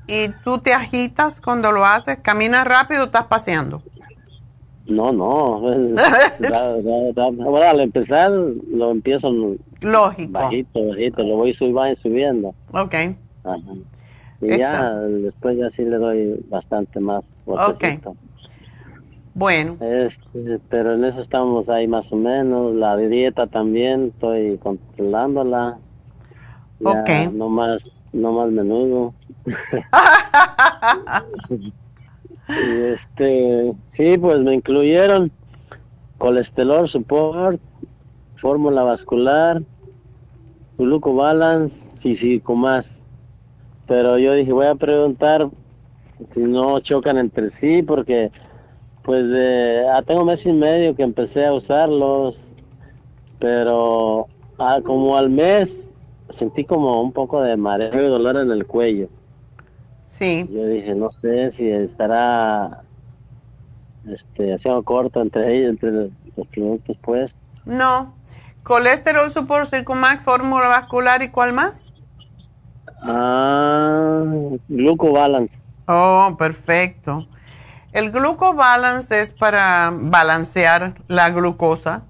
¿Y 0.06 0.28
tú 0.44 0.60
te 0.60 0.72
agitas 0.72 1.42
cuando 1.42 1.72
lo 1.72 1.84
haces? 1.84 2.18
¿Caminas 2.22 2.64
rápido 2.66 3.02
o 3.02 3.06
estás 3.08 3.26
paseando? 3.26 3.82
No, 4.86 5.12
no. 5.12 5.60
da- 6.40 6.76
da- 6.76 7.12
da- 7.16 7.30
Bueno, 7.32 7.68
al 7.68 7.80
empezar 7.80 8.30
lo 8.30 8.92
empiezo 8.92 9.32
Lógico. 9.82 10.32
bajito, 10.32 10.88
bajito. 10.90 11.24
Lo 11.24 11.38
voy 11.38 11.56
subiendo, 11.56 11.96
subiendo. 12.04 12.56
Ok. 12.72 12.94
Ajá. 13.46 13.58
Y 14.42 14.58
ya 14.60 14.94
después 15.00 15.58
ya 15.58 15.72
sí 15.72 15.82
le 15.84 15.98
doy 15.98 16.46
bastante 16.50 17.00
más. 17.00 17.24
botecito. 17.48 18.16
Bueno. 19.36 19.78
Este, 19.80 20.60
pero 20.70 20.94
en 20.94 21.06
eso 21.06 21.22
estamos 21.22 21.68
ahí 21.70 21.88
más 21.88 22.06
o 22.12 22.16
menos. 22.16 22.76
La 22.76 22.96
dieta 22.98 23.48
también 23.48 24.12
estoy 24.14 24.58
controlándola. 24.60 25.80
Ya 26.80 26.90
Ok. 26.90 27.10
No 27.34 27.50
más, 27.50 27.82
no 28.12 28.34
más 28.34 28.50
menudo. 28.50 29.14
este, 32.48 33.74
sí, 33.98 34.18
pues 34.18 34.40
me 34.40 34.54
incluyeron 34.54 35.32
colesterol 36.18 36.88
support, 36.88 37.60
fórmula 38.38 38.84
vascular, 38.84 39.62
glucobalance 40.78 41.76
y 42.04 42.18
cinco 42.18 42.56
más. 42.56 42.86
Pero 43.88 44.18
yo 44.18 44.34
dije, 44.34 44.54
voy 44.54 44.68
a 44.68 44.76
preguntar 44.76 45.50
si 46.34 46.42
no 46.42 46.80
chocan 46.80 47.18
entre 47.18 47.52
sí 47.60 47.82
porque 47.82 48.32
pues 49.04 49.32
eh, 49.34 49.86
ah, 49.92 50.02
tengo 50.02 50.26
mes 50.26 50.46
y 50.46 50.52
medio 50.52 50.96
que 50.96 51.04
empecé 51.04 51.46
a 51.46 51.54
usarlos, 51.54 52.36
pero 53.40 54.28
ah, 54.58 54.80
como 54.84 55.18
al 55.18 55.30
mes 55.30 55.70
sentí 56.40 56.64
como 56.64 57.02
un 57.02 57.12
poco 57.12 57.42
de 57.42 57.58
mareo 57.58 57.94
y 57.94 58.10
dolor 58.10 58.38
en 58.38 58.52
el 58.52 58.66
cuello. 58.66 59.10
Sí. 60.06 60.48
Yo 60.52 60.66
dije, 60.68 60.96
no 60.96 61.12
sé 61.22 61.52
si 61.58 61.70
estará 61.70 62.84
este, 64.08 64.54
haciendo 64.54 64.84
corto 64.84 65.22
entre 65.22 65.56
ellos, 65.56 65.72
entre 65.72 65.92
los, 65.92 66.12
los 66.36 66.48
productos, 66.48 66.98
pues. 67.02 67.32
No. 67.66 68.14
Colesterol 68.64 69.30
Support 69.30 69.68
Circumax, 69.68 70.24
fórmula 70.24 70.68
vascular 70.68 71.22
y 71.22 71.30
cuál 71.30 71.54
más? 71.54 71.92
Ah, 73.02 74.24
glucobalance. 74.70 75.54
Oh, 75.88 76.36
perfecto. 76.40 77.28
El 77.94 78.12
glucobalance 78.12 79.22
es 79.22 79.32
para 79.32 79.92
balancear 79.94 80.96
la 81.08 81.30
glucosa. 81.30 82.04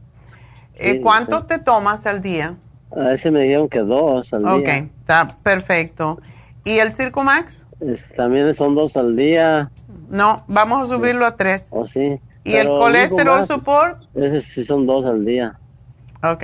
Eh, 0.75 0.93
Sí, 0.93 1.01
¿Cuánto 1.01 1.45
te 1.45 1.59
tomas 1.59 2.05
al 2.05 2.21
día? 2.21 2.55
A 2.95 3.13
ese 3.13 3.29
me 3.31 3.41
dijeron 3.43 3.67
que 3.69 3.79
dos 3.79 4.31
al 4.33 4.45
Ok, 4.45 4.63
día. 4.63 4.87
está 5.01 5.27
perfecto. 5.43 6.19
¿Y 6.63 6.79
el 6.79 6.91
Circumax? 6.91 7.65
Es- 7.81 7.99
también 8.15 8.55
son 8.55 8.75
dos 8.75 8.95
al 8.95 9.15
día. 9.15 9.69
No, 10.09 10.45
vamos 10.47 10.83
a 10.83 10.95
subirlo 10.95 11.25
a 11.25 11.35
tres. 11.35 11.67
¿O 11.71 11.85
sí? 11.87 12.19
¿Y 12.45 12.55
el 12.55 12.67
colesterol 12.67 13.39
Glucobalance, 13.45 13.53
support? 13.53 14.01
Ese 14.15 14.45
sí 14.55 14.65
son 14.65 14.85
dos 14.85 15.05
al 15.05 15.25
día. 15.25 15.57
Ok. 16.23 16.43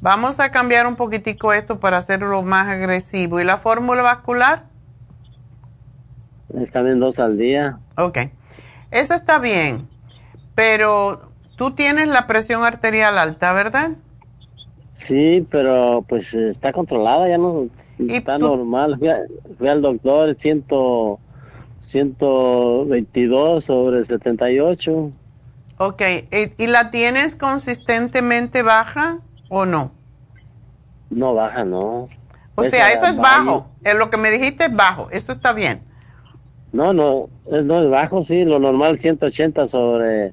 Vamos 0.00 0.38
a 0.40 0.50
cambiar 0.50 0.86
un 0.86 0.96
poquitico 0.96 1.52
esto 1.52 1.80
para 1.80 1.98
hacerlo 1.98 2.42
más 2.42 2.68
agresivo. 2.68 3.40
¿Y 3.40 3.44
la 3.44 3.58
fórmula 3.58 4.02
vascular? 4.02 4.64
Es 6.54 6.70
también 6.72 7.00
dos 7.00 7.18
al 7.18 7.36
día. 7.36 7.78
Ok. 7.96 8.18
Esa 8.90 9.16
está 9.16 9.38
bien, 9.38 9.88
pero 10.54 11.30
tú 11.56 11.72
tienes 11.72 12.08
la 12.08 12.26
presión 12.26 12.64
arterial 12.64 13.18
alta, 13.18 13.52
¿verdad? 13.52 13.92
Sí, 15.06 15.46
pero 15.50 16.04
pues 16.08 16.32
está 16.32 16.72
controlada, 16.72 17.28
ya 17.28 17.38
no 17.38 17.66
está 17.98 18.38
normal. 18.38 18.96
Fui, 18.98 19.08
a- 19.08 19.20
fui 19.58 19.68
al 19.68 19.82
doctor, 19.82 20.36
ciento, 20.40 21.18
122 21.90 23.64
sobre 23.64 24.06
78. 24.06 25.10
Ok. 25.78 26.02
¿Y, 26.30 26.62
y 26.62 26.66
la 26.66 26.90
tienes 26.90 27.36
consistentemente 27.36 28.62
baja 28.62 29.18
o 29.48 29.64
no? 29.66 29.92
No 31.10 31.34
baja, 31.34 31.64
no. 31.64 32.08
O 32.54 32.62
Esa 32.62 32.70
sea, 32.76 32.92
eso 32.92 33.06
es 33.06 33.16
bajo. 33.16 33.68
En 33.84 33.98
lo 33.98 34.10
que 34.10 34.16
me 34.16 34.30
dijiste 34.30 34.66
es 34.66 34.74
bajo. 34.76 35.08
Eso 35.10 35.32
está 35.32 35.52
bien. 35.52 35.82
No, 36.72 36.92
no, 36.92 37.28
es, 37.50 37.64
no 37.64 37.82
es 37.82 37.90
bajo, 37.90 38.24
sí, 38.26 38.44
lo 38.44 38.58
normal 38.58 39.00
180 39.00 39.68
sobre, 39.68 40.32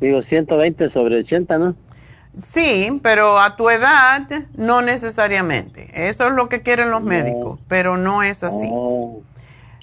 digo 0.00 0.22
120 0.22 0.90
sobre 0.90 1.20
80, 1.20 1.58
¿no? 1.58 1.74
Sí, 2.40 3.00
pero 3.02 3.38
a 3.38 3.56
tu 3.56 3.68
edad 3.68 4.22
no 4.54 4.80
necesariamente. 4.80 5.90
Eso 5.94 6.26
es 6.26 6.32
lo 6.32 6.48
que 6.48 6.62
quieren 6.62 6.90
los 6.90 7.02
médicos, 7.02 7.60
pero 7.68 7.96
no 7.98 8.22
es 8.22 8.42
así. 8.42 8.68
Oh, 8.70 9.22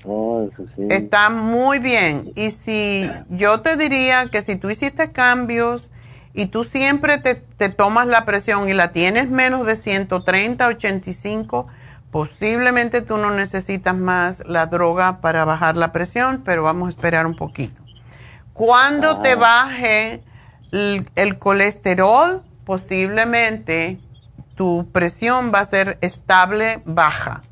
oh, 0.04 0.48
eso 0.52 0.66
sí. 0.76 0.88
Está 0.90 1.30
muy 1.30 1.78
bien. 1.78 2.32
Y 2.36 2.50
si 2.50 3.08
yo 3.30 3.62
te 3.62 3.78
diría 3.78 4.30
que 4.32 4.42
si 4.42 4.56
tú 4.56 4.70
hiciste 4.72 5.12
cambios 5.12 5.92
y 6.34 6.48
tú 6.48 6.64
siempre 6.64 7.20
te, 7.20 7.36
te 7.36 7.70
tomas 7.70 8.08
la 8.08 8.26
presión 8.26 8.68
y 8.68 8.74
la 8.74 8.92
tienes 8.92 9.30
menos 9.30 9.68
de 9.68 9.76
130, 9.76 10.68
85, 10.68 11.68
posiblemente 12.12 13.02
tú 13.02 13.18
no 13.18 13.32
necesitas 13.32 13.96
más 13.96 14.44
la 14.48 14.66
droga 14.68 15.22
para 15.22 15.46
bajar 15.46 15.78
la 15.78 15.92
presión, 15.92 16.42
pero 16.44 16.64
vamos 16.64 16.88
a 16.88 16.90
esperar 16.90 17.26
un 17.26 17.36
poquito. 17.36 17.82
Cuando 18.54 19.22
te 19.22 19.36
baje 19.36 20.22
el, 20.72 21.10
el 21.16 21.40
colesterol, 21.40 22.44
posiblemente 22.66 24.00
tu 24.56 24.90
presión 24.92 25.52
va 25.54 25.62
a 25.62 25.66
ser 25.66 25.98
estable, 26.02 26.82
baja. 26.86 27.44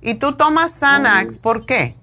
Y 0.00 0.14
tú 0.14 0.34
tomas 0.34 0.72
Xanax, 0.78 1.36
¿por 1.38 1.66
qué? 1.66 1.96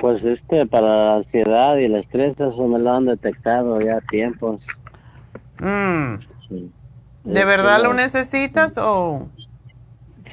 Pues 0.00 0.22
este, 0.24 0.66
para 0.66 0.86
la 0.88 1.14
ansiedad 1.16 1.76
y 1.78 1.84
el 1.84 1.96
estrés, 1.96 2.34
eso 2.34 2.66
me 2.68 2.78
lo 2.78 2.92
han 2.92 3.06
detectado 3.06 3.80
ya 3.80 3.96
a 3.98 4.00
tiempos. 4.02 4.60
Mm. 5.58 6.16
Sí. 6.48 6.72
¿De 7.24 7.44
Este, 7.44 7.44
verdad 7.44 7.82
lo 7.82 7.92
necesitas 7.94 8.78
o...? 8.78 9.28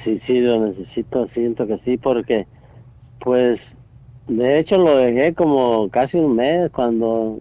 Sí, 0.04 0.20
sí, 0.26 0.40
lo 0.40 0.66
necesito, 0.66 1.26
siento 1.28 1.66
que 1.66 1.78
sí, 1.84 1.96
porque, 1.96 2.46
pues, 3.20 3.58
de 4.28 4.58
hecho 4.58 4.76
lo 4.78 4.96
dejé 4.98 5.34
como 5.34 5.88
casi 5.90 6.18
un 6.18 6.36
mes 6.36 6.70
cuando 6.72 7.38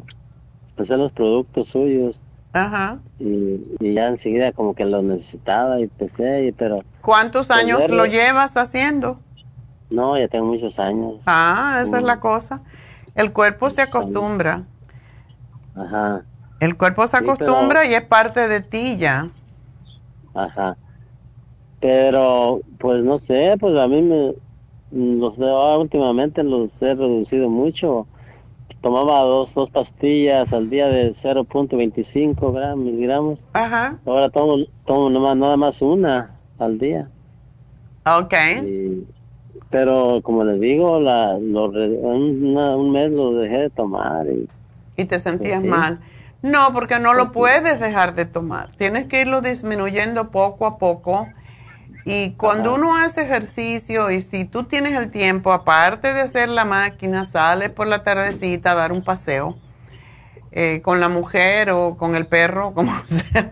empecé 0.69 0.95
los 0.98 1.11
productos 1.11 1.68
suyos 1.69 2.15
Ajá. 2.53 2.99
y, 3.19 3.60
y 3.80 3.94
ya 3.94 4.07
enseguida 4.07 4.52
como 4.53 4.73
que 4.76 4.85
lo 4.85 5.02
necesitaba 5.02 5.80
y 5.80 5.84
empecé, 5.84 6.45
y, 6.48 6.52
pero 6.53 6.84
¿Cuántos 7.02 7.52
años 7.52 7.80
Tenerlo. 7.80 7.98
lo 7.98 8.06
llevas 8.06 8.56
haciendo? 8.57 9.19
no, 9.90 10.18
ya 10.18 10.27
tengo 10.27 10.45
muchos 10.45 10.77
años. 10.80 11.15
Ah, 11.27 11.80
esa 11.84 11.98
es 11.98 12.03
Mm. 12.03 12.07
la 12.07 12.19
cosa. 12.19 12.61
El 13.14 13.31
cuerpo 13.31 13.69
se 13.69 13.81
acostumbra. 13.84 14.64
Ajá, 15.76 16.23
El 16.60 16.77
cuerpo 16.77 17.06
se 17.07 17.18
Sí, 17.18 17.23
pero- 17.23 17.34
acostumbra 17.34 17.85
y 17.85 17.94
es 17.94 18.02
parte 18.03 18.48
de 18.48 18.61
ti 18.61 18.98
ya. 18.98 19.30
ajá. 20.34 20.77
Pero, 21.88 22.61
pues 22.80 23.03
no 23.03 23.19
sé, 23.19 23.57
pues 23.60 23.77
a 23.77 23.89
mí 23.89 24.01
me, 24.01 24.34
los 24.93 25.38
de 25.38 25.51
últimamente 25.77 26.41
los 26.41 26.69
he 26.80 26.95
reducido 26.95 27.49
mucho. 27.49 28.07
Tomaba 28.80 29.19
dos, 29.19 29.53
dos 29.53 29.69
pastillas 29.69 30.51
al 30.53 30.69
día 30.69 30.88
de 30.88 31.14
0.25 31.22 32.35
gram- 32.53 32.77
miligramos. 32.77 33.38
Ajá. 33.51 33.97
Ahora 34.05 34.30
tomo, 34.30 34.64
tomo 34.85 35.10
nomás, 35.10 35.35
nada 35.35 35.57
más 35.57 35.81
una 35.81 36.31
al 36.57 36.80
día. 36.80 37.10
Ok. 38.05 38.34
Y- 38.65 39.05
pero 39.69 40.22
como 40.23 40.45
les 40.45 40.61
digo, 40.61 41.01
la, 41.01 41.38
lo 41.38 41.65
una- 41.65 42.77
un 42.77 42.91
mes 42.93 43.11
lo 43.11 43.34
dejé 43.34 43.57
de 43.57 43.69
tomar. 43.72 44.26
Y, 44.27 44.47
Y 44.95 45.03
te 45.03 45.19
sentías 45.19 45.61
Sí. 45.61 45.68
mal. 45.68 45.99
No, 46.41 46.69
porque 46.72 46.97
no 46.99 47.14
lo 47.14 47.34
puedes 47.34 47.81
dejar 47.81 48.15
de 48.15 48.26
tomar. 48.26 48.72
Tienes 48.77 49.05
que 49.07 49.19
irlo 49.22 49.41
disminuyendo 49.41 50.30
poco 50.31 50.65
a 50.65 50.77
poco. 50.77 51.27
Y 52.06 52.32
cuando 52.32 52.76
uno 52.76 52.98
hace 52.98 53.22
ejercicio 53.22 54.12
y 54.12 54.20
si 54.22 54.46
tú 54.46 54.64
tienes 54.64 54.94
el 54.94 55.10
tiempo, 55.10 55.54
aparte 55.54 56.14
de 56.14 56.22
hacer 56.22 56.50
la 56.50 56.66
máquina, 56.66 57.24
sales 57.24 57.70
por 57.70 57.88
la 57.88 58.04
tardecita 58.04 58.72
a 58.72 58.76
dar 58.76 58.92
un 58.92 59.04
paseo 59.04 59.58
eh, 60.52 60.82
con 60.84 61.00
la 61.00 61.10
mujer 61.10 61.72
o 61.72 61.96
con 61.98 62.16
el 62.16 62.28
perro, 62.28 62.74
como 62.74 62.92
sea. 63.08 63.52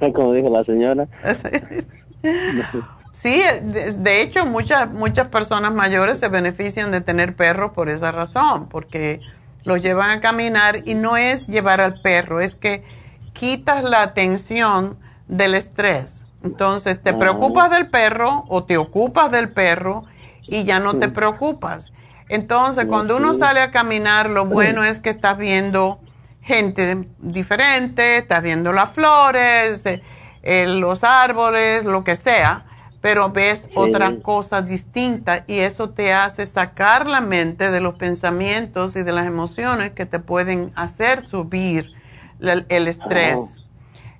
como 0.14 0.32
dijo 0.32 0.48
la 0.48 0.64
señora. 0.64 1.08
sí, 3.12 3.42
de, 3.62 3.92
de, 3.92 4.22
hecho 4.22 4.46
muchas, 4.46 4.90
muchas 4.90 5.28
personas 5.28 5.74
mayores 5.74 6.18
se 6.18 6.28
benefician 6.28 6.92
de 6.92 7.00
tener 7.00 7.34
perros 7.34 7.72
por 7.72 7.88
esa 7.88 8.12
razón, 8.12 8.68
porque 8.68 9.20
los 9.64 9.82
llevan 9.82 10.10
a 10.10 10.20
caminar 10.20 10.82
y 10.86 10.94
no 10.94 11.16
es 11.16 11.48
llevar 11.48 11.80
al 11.80 12.00
perro, 12.00 12.40
es 12.40 12.54
que 12.54 12.84
quitas 13.32 13.84
la 13.84 14.02
atención 14.02 14.96
del 15.28 15.54
estrés. 15.54 16.24
Entonces, 16.42 17.02
te 17.02 17.12
preocupas 17.12 17.70
del 17.70 17.88
perro 17.88 18.44
o 18.48 18.64
te 18.64 18.76
ocupas 18.78 19.30
del 19.30 19.50
perro 19.50 20.04
y 20.42 20.64
ya 20.64 20.80
no 20.80 20.98
te 20.98 21.08
preocupas. 21.08 21.92
Entonces, 22.28 22.86
cuando 22.86 23.16
uno 23.16 23.34
sale 23.34 23.60
a 23.60 23.70
caminar, 23.70 24.30
lo 24.30 24.46
bueno 24.46 24.84
es 24.84 25.00
que 25.00 25.10
estás 25.10 25.36
viendo 25.36 26.00
gente 26.42 27.08
diferente, 27.18 28.18
estás 28.18 28.42
viendo 28.42 28.72
las 28.72 28.90
flores, 28.92 29.84
eh, 29.84 30.66
los 30.66 31.04
árboles, 31.04 31.84
lo 31.84 32.04
que 32.04 32.14
sea, 32.14 32.64
pero 33.00 33.30
ves 33.30 33.68
otra 33.74 34.20
cosa 34.22 34.62
distinta 34.62 35.44
y 35.46 35.58
eso 35.58 35.90
te 35.90 36.12
hace 36.12 36.46
sacar 36.46 37.06
la 37.06 37.20
mente 37.20 37.70
de 37.70 37.80
los 37.80 37.94
pensamientos 37.94 38.96
y 38.96 39.02
de 39.02 39.12
las 39.12 39.26
emociones 39.26 39.90
que 39.90 40.06
te 40.06 40.18
pueden 40.18 40.72
hacer 40.74 41.26
subir 41.26 41.92
el, 42.40 42.88
estrés. 42.88 43.38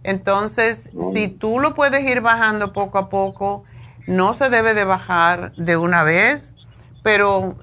Entonces, 0.03 0.91
si 1.13 1.29
tú 1.29 1.61
lo 1.61 1.75
puedes 1.75 2.09
ir 2.09 2.21
bajando 2.21 2.73
poco 2.73 2.99
a 2.99 3.09
poco, 3.09 3.65
no 4.07 4.33
se 4.35 4.49
debe 4.49 4.75
de 4.75 4.85
bajar 4.85 5.53
de 5.57 5.77
una 5.77 6.03
vez, 6.03 6.55
pero 7.03 7.57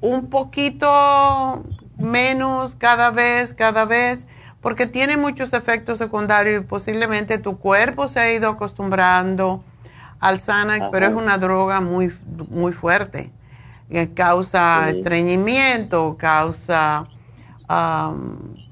un 0.00 0.30
poquito 0.30 1.64
menos 1.96 2.74
cada 2.76 3.10
vez, 3.10 3.52
cada 3.52 3.84
vez, 3.84 4.24
porque 4.60 4.86
tiene 4.86 5.16
muchos 5.16 5.52
efectos 5.52 5.98
secundarios 5.98 6.62
y 6.62 6.64
posiblemente 6.64 7.38
tu 7.38 7.58
cuerpo 7.58 8.08
se 8.08 8.20
ha 8.20 8.32
ido 8.32 8.50
acostumbrando 8.50 9.62
al 10.20 10.40
Xanax, 10.40 10.86
pero 10.90 11.06
es 11.06 11.14
una 11.14 11.38
droga 11.38 11.80
muy, 11.80 12.12
muy 12.50 12.72
fuerte. 12.72 13.32
Que 13.90 14.12
causa 14.12 14.90
estreñimiento, 14.90 16.16
causa 16.18 17.06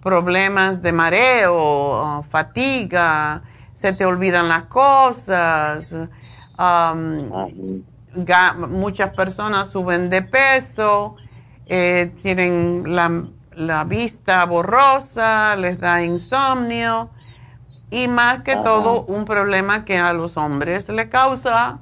problemas 0.07 0.83
de 0.83 0.93
mareo, 0.93 2.25
fatiga, 2.31 3.43
se 3.75 3.93
te 3.93 4.05
olvidan 4.05 4.49
las 4.49 4.67
cosas. 4.67 5.93
muchas 8.69 9.11
personas 9.17 9.69
suben 9.69 10.09
de 10.09 10.23
peso, 10.23 11.17
eh, 11.67 12.15
tienen 12.23 12.85
la, 12.87 13.25
la, 13.57 13.83
vista 13.83 14.45
borrosa, 14.45 15.57
les 15.57 15.81
da 15.81 16.01
insomnio 16.05 17.11
y 17.91 18.07
más 18.07 18.43
que 18.43 18.55
todo 18.55 19.03
un 19.07 19.25
problema 19.25 19.85
que 19.85 19.99
a 19.99 20.13
los 20.13 20.37
hombres 20.37 20.89
le 20.89 21.09
causa, 21.09 21.81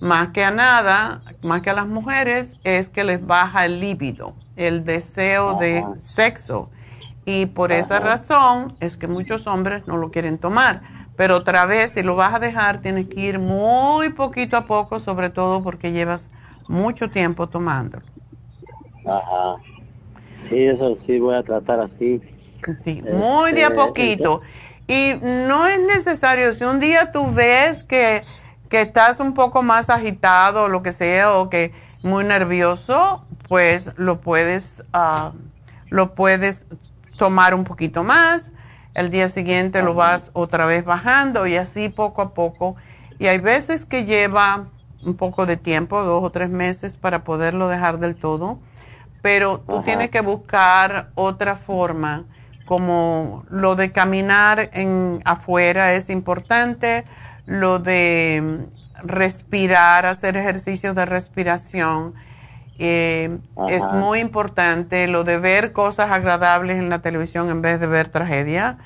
más 0.00 0.30
que 0.30 0.42
a 0.42 0.50
nada, 0.50 1.22
más 1.42 1.62
que 1.62 1.70
a 1.70 1.74
las 1.74 1.86
mujeres, 1.86 2.56
es 2.64 2.90
que 2.90 3.04
les 3.04 3.24
baja 3.24 3.64
el 3.64 3.78
líbido, 3.78 4.34
el 4.56 4.84
deseo 4.84 5.54
de 5.54 5.84
sexo. 6.00 6.68
Y 7.32 7.46
por 7.46 7.70
esa 7.70 8.00
razón 8.00 8.74
es 8.80 8.96
que 8.96 9.06
muchos 9.06 9.46
hombres 9.46 9.86
no 9.86 9.96
lo 9.96 10.10
quieren 10.10 10.36
tomar. 10.36 10.82
Pero 11.16 11.36
otra 11.36 11.64
vez, 11.64 11.92
si 11.92 12.02
lo 12.02 12.16
vas 12.16 12.34
a 12.34 12.40
dejar, 12.40 12.80
tienes 12.80 13.06
que 13.06 13.20
ir 13.20 13.38
muy 13.38 14.10
poquito 14.10 14.56
a 14.56 14.66
poco, 14.66 14.98
sobre 14.98 15.30
todo 15.30 15.62
porque 15.62 15.92
llevas 15.92 16.28
mucho 16.66 17.08
tiempo 17.08 17.48
tomándolo. 17.48 18.04
Ajá. 19.06 19.62
Sí, 20.48 20.64
eso 20.64 20.98
sí 21.06 21.20
voy 21.20 21.36
a 21.36 21.44
tratar 21.44 21.78
así. 21.78 22.20
Sí, 22.84 23.00
muy 23.12 23.52
de 23.52 23.62
a 23.62 23.68
este, 23.68 23.76
poquito. 23.76 24.40
Y 24.88 25.12
no 25.22 25.68
es 25.68 25.80
necesario, 25.80 26.52
si 26.52 26.64
un 26.64 26.80
día 26.80 27.12
tú 27.12 27.30
ves 27.32 27.84
que, 27.84 28.24
estás 28.72 29.20
un 29.20 29.34
poco 29.34 29.62
más 29.62 29.88
agitado 29.88 30.64
o 30.64 30.68
lo 30.68 30.82
que 30.82 30.90
sea, 30.90 31.32
o 31.34 31.48
que 31.48 31.72
muy 32.02 32.24
nervioso, 32.24 33.24
pues 33.48 33.92
lo 33.96 34.20
puedes, 34.20 34.82
uh, 34.94 35.30
lo 35.90 36.16
puedes 36.16 36.66
tomar 37.20 37.52
un 37.52 37.64
poquito 37.64 38.02
más. 38.02 38.50
El 38.94 39.10
día 39.10 39.28
siguiente 39.28 39.82
lo 39.82 39.92
vas 39.92 40.30
otra 40.32 40.64
vez 40.64 40.86
bajando 40.86 41.46
y 41.46 41.54
así 41.54 41.90
poco 41.90 42.22
a 42.22 42.32
poco. 42.32 42.76
Y 43.18 43.26
hay 43.26 43.36
veces 43.36 43.84
que 43.84 44.06
lleva 44.06 44.68
un 45.04 45.14
poco 45.16 45.44
de 45.44 45.58
tiempo, 45.58 46.02
dos 46.02 46.24
o 46.24 46.30
tres 46.30 46.48
meses, 46.48 46.96
para 46.96 47.22
poderlo 47.22 47.68
dejar 47.68 47.98
del 47.98 48.16
todo. 48.16 48.58
Pero 49.20 49.60
tú 49.60 49.82
tienes 49.82 50.08
que 50.08 50.22
buscar 50.22 51.10
otra 51.14 51.56
forma 51.56 52.24
como 52.64 53.44
lo 53.50 53.76
de 53.76 53.92
caminar 53.92 54.70
en 54.72 55.20
afuera 55.26 55.92
es 55.92 56.08
importante, 56.08 57.04
lo 57.44 57.80
de 57.80 58.66
respirar, 59.02 60.06
hacer 60.06 60.38
ejercicios 60.38 60.94
de 60.94 61.04
respiración 61.04 62.14
eh, 62.82 63.38
es 63.68 63.84
muy 63.92 64.20
importante, 64.20 65.06
lo 65.06 65.22
de 65.22 65.38
ver 65.38 65.72
cosas 65.72 66.10
agradables 66.10 66.78
en 66.78 66.88
la 66.88 67.00
televisión 67.00 67.50
en 67.50 67.60
vez 67.60 67.78
de 67.78 67.86
ver 67.86 68.08
tragedia, 68.08 68.78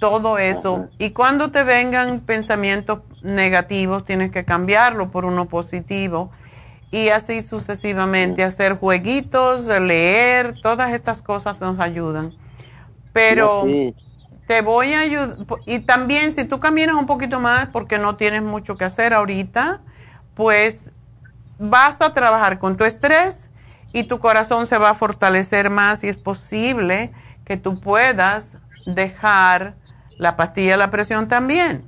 todo 0.00 0.38
eso. 0.38 0.88
Y 0.98 1.10
cuando 1.10 1.50
te 1.50 1.62
vengan 1.62 2.20
pensamientos 2.20 3.00
negativos, 3.22 4.06
tienes 4.06 4.32
que 4.32 4.46
cambiarlo 4.46 5.10
por 5.10 5.26
uno 5.26 5.46
positivo 5.46 6.30
y 6.90 7.10
así 7.10 7.42
sucesivamente, 7.42 8.42
hacer 8.42 8.78
jueguitos, 8.78 9.66
leer, 9.66 10.54
todas 10.62 10.92
estas 10.92 11.20
cosas 11.20 11.60
nos 11.60 11.78
ayudan. 11.80 12.32
Pero 13.12 13.66
te 14.46 14.62
voy 14.62 14.94
a 14.94 15.00
ayudar. 15.00 15.36
Y 15.66 15.80
también 15.80 16.32
si 16.32 16.44
tú 16.44 16.60
caminas 16.60 16.96
un 16.96 17.04
poquito 17.04 17.40
más 17.40 17.66
porque 17.66 17.98
no 17.98 18.16
tienes 18.16 18.42
mucho 18.42 18.78
que 18.78 18.86
hacer 18.86 19.12
ahorita, 19.12 19.82
pues 20.34 20.80
vas 21.58 22.00
a 22.00 22.12
trabajar 22.12 22.58
con 22.58 22.76
tu 22.76 22.84
estrés 22.84 23.50
y 23.92 24.04
tu 24.04 24.18
corazón 24.18 24.66
se 24.66 24.78
va 24.78 24.90
a 24.90 24.94
fortalecer 24.94 25.70
más 25.70 26.04
y 26.04 26.08
es 26.08 26.16
posible 26.16 27.12
que 27.44 27.56
tú 27.56 27.80
puedas 27.80 28.56
dejar 28.86 29.74
la 30.18 30.36
pastilla 30.36 30.72
de 30.72 30.76
la 30.76 30.90
presión 30.90 31.28
también. 31.28 31.84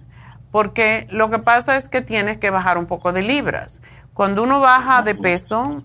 Porque 0.50 1.06
lo 1.10 1.30
que 1.30 1.38
pasa 1.38 1.76
es 1.76 1.88
que 1.88 2.00
tienes 2.00 2.38
que 2.38 2.50
bajar 2.50 2.78
un 2.78 2.86
poco 2.86 3.12
de 3.12 3.22
libras. 3.22 3.80
Cuando 4.14 4.42
uno 4.42 4.60
baja 4.60 5.02
de 5.02 5.14
peso, 5.14 5.84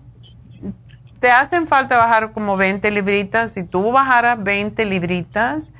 te 1.20 1.30
hacen 1.30 1.66
falta 1.66 1.96
bajar 1.96 2.32
como 2.32 2.56
20 2.56 2.90
libritas. 2.90 3.52
Si 3.52 3.62
tú 3.62 3.92
bajaras 3.92 4.42
20 4.42 4.84
libritas, 4.86 5.72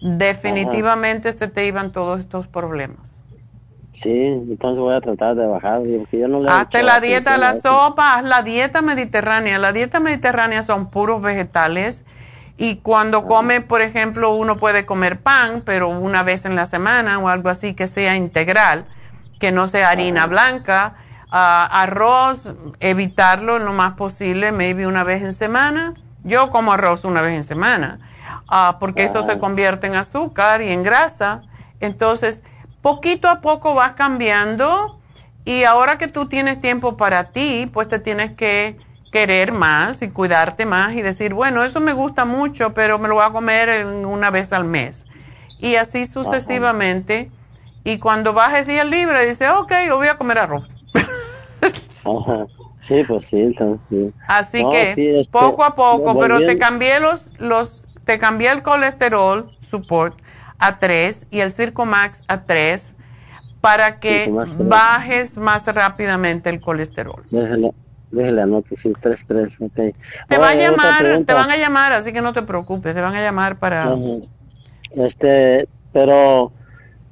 definitivamente 0.00 1.32
se 1.32 1.48
te 1.48 1.66
iban 1.66 1.92
todos 1.92 2.20
estos 2.20 2.46
problemas. 2.46 3.13
Sí, 4.04 4.10
entonces 4.10 4.78
voy 4.78 4.94
a 4.94 5.00
tratar 5.00 5.34
de 5.34 5.46
bajar. 5.46 5.80
Hazte 6.48 6.82
la 6.82 7.00
dieta, 7.00 7.36
la 7.38 7.54
sopa, 7.54 8.14
haz 8.14 8.24
la 8.24 8.42
dieta 8.42 8.82
mediterránea. 8.82 9.58
La 9.58 9.72
dieta 9.72 9.98
mediterránea 9.98 10.62
son 10.62 10.90
puros 10.90 11.20
vegetales. 11.20 12.04
Y 12.56 12.76
cuando 12.76 13.24
come, 13.24 13.62
por 13.62 13.82
ejemplo, 13.82 14.34
uno 14.36 14.58
puede 14.58 14.86
comer 14.86 15.20
pan, 15.20 15.62
pero 15.64 15.88
una 15.88 16.22
vez 16.22 16.44
en 16.44 16.54
la 16.54 16.66
semana 16.66 17.18
o 17.18 17.28
algo 17.28 17.48
así 17.48 17.74
que 17.74 17.88
sea 17.88 18.14
integral, 18.14 18.84
que 19.40 19.50
no 19.50 19.66
sea 19.66 19.88
harina 19.88 20.26
blanca 20.26 20.96
arroz, 21.36 22.54
evitarlo 22.80 23.58
lo 23.58 23.72
más 23.72 23.94
posible, 23.94 24.52
maybe 24.52 24.86
una 24.86 25.04
vez 25.04 25.22
en 25.22 25.32
semana. 25.32 25.94
Yo 26.22 26.50
como 26.50 26.72
arroz 26.72 27.04
una 27.04 27.20
vez 27.22 27.34
en 27.34 27.44
semana, 27.44 27.98
uh, 28.50 28.78
porque 28.78 29.04
eso 29.04 29.22
se 29.22 29.38
convierte 29.38 29.86
en 29.86 29.94
azúcar 29.96 30.62
y 30.62 30.72
en 30.72 30.82
grasa. 30.82 31.42
Entonces, 31.80 32.42
poquito 32.84 33.28
a 33.30 33.40
poco 33.40 33.72
vas 33.72 33.94
cambiando 33.94 35.00
y 35.46 35.64
ahora 35.64 35.96
que 35.96 36.06
tú 36.06 36.28
tienes 36.28 36.60
tiempo 36.60 36.98
para 36.98 37.30
ti, 37.30 37.66
pues 37.72 37.88
te 37.88 37.98
tienes 37.98 38.32
que 38.32 38.76
querer 39.10 39.52
más 39.52 40.02
y 40.02 40.10
cuidarte 40.10 40.66
más 40.66 40.92
y 40.92 41.00
decir, 41.00 41.32
bueno, 41.32 41.64
eso 41.64 41.80
me 41.80 41.94
gusta 41.94 42.26
mucho, 42.26 42.74
pero 42.74 42.98
me 42.98 43.08
lo 43.08 43.14
voy 43.14 43.24
a 43.24 43.30
comer 43.30 43.86
una 43.86 44.30
vez 44.30 44.52
al 44.52 44.64
mes. 44.64 45.06
Y 45.60 45.76
así 45.76 46.04
sucesivamente. 46.04 47.30
Y 47.84 47.96
cuando 47.96 48.34
bajes 48.34 48.66
días 48.66 48.86
libres, 48.86 49.28
dices, 49.28 49.48
ok, 49.56 49.72
yo 49.86 49.96
voy 49.96 50.08
a 50.08 50.18
comer 50.18 50.38
arroz. 50.38 50.68
Sí, 52.86 53.02
pues 53.08 53.24
sí, 53.30 53.40
entonces 53.40 54.12
Así 54.28 54.62
que 54.70 54.90
este, 54.90 55.30
poco 55.30 55.64
a 55.64 55.74
poco, 55.74 56.20
pero 56.20 56.44
te 56.44 56.58
cambié 56.58 57.00
los, 57.00 57.32
los, 57.38 57.86
te 58.04 58.18
cambié 58.18 58.50
el 58.50 58.62
colesterol 58.62 59.50
support 59.60 60.18
a 60.58 60.78
3 60.78 61.26
y 61.30 61.40
el 61.40 61.50
Circomax 61.50 62.22
a 62.28 62.42
3 62.44 62.96
para 63.60 63.98
que 64.00 64.26
bajes 64.68 65.36
más 65.36 65.66
rápidamente 65.66 66.50
el 66.50 66.60
colesterol. 66.60 67.22
Déjale, 67.30 67.72
déjale 68.10 68.42
anoto, 68.42 68.74
sí, 68.82 68.92
3, 69.00 69.18
3, 69.26 69.48
okay. 69.60 69.94
Te 70.28 70.38
va 70.38 70.50
a 70.50 70.54
llamar, 70.54 71.02
te 71.24 71.32
van 71.34 71.50
a 71.50 71.56
llamar, 71.56 71.92
así 71.92 72.12
que 72.12 72.20
no 72.20 72.32
te 72.32 72.42
preocupes, 72.42 72.94
te 72.94 73.00
van 73.00 73.14
a 73.14 73.22
llamar 73.22 73.58
para... 73.58 73.94
Este, 74.96 75.66
pero 75.92 76.52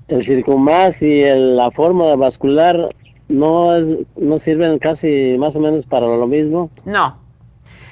el 0.09 0.25
Circumax 0.25 1.01
y 1.03 1.23
el, 1.23 1.57
la 1.57 1.71
forma 1.71 2.15
vascular 2.17 2.95
no, 3.29 3.75
es- 3.77 4.07
no 4.17 4.39
sirven 4.41 4.79
casi 4.79 5.37
más 5.39 5.55
o 5.57 5.61
menos 5.61 5.87
para 5.87 6.07
lo 6.07 6.27
mismo. 6.27 6.71
No. 6.85 7.22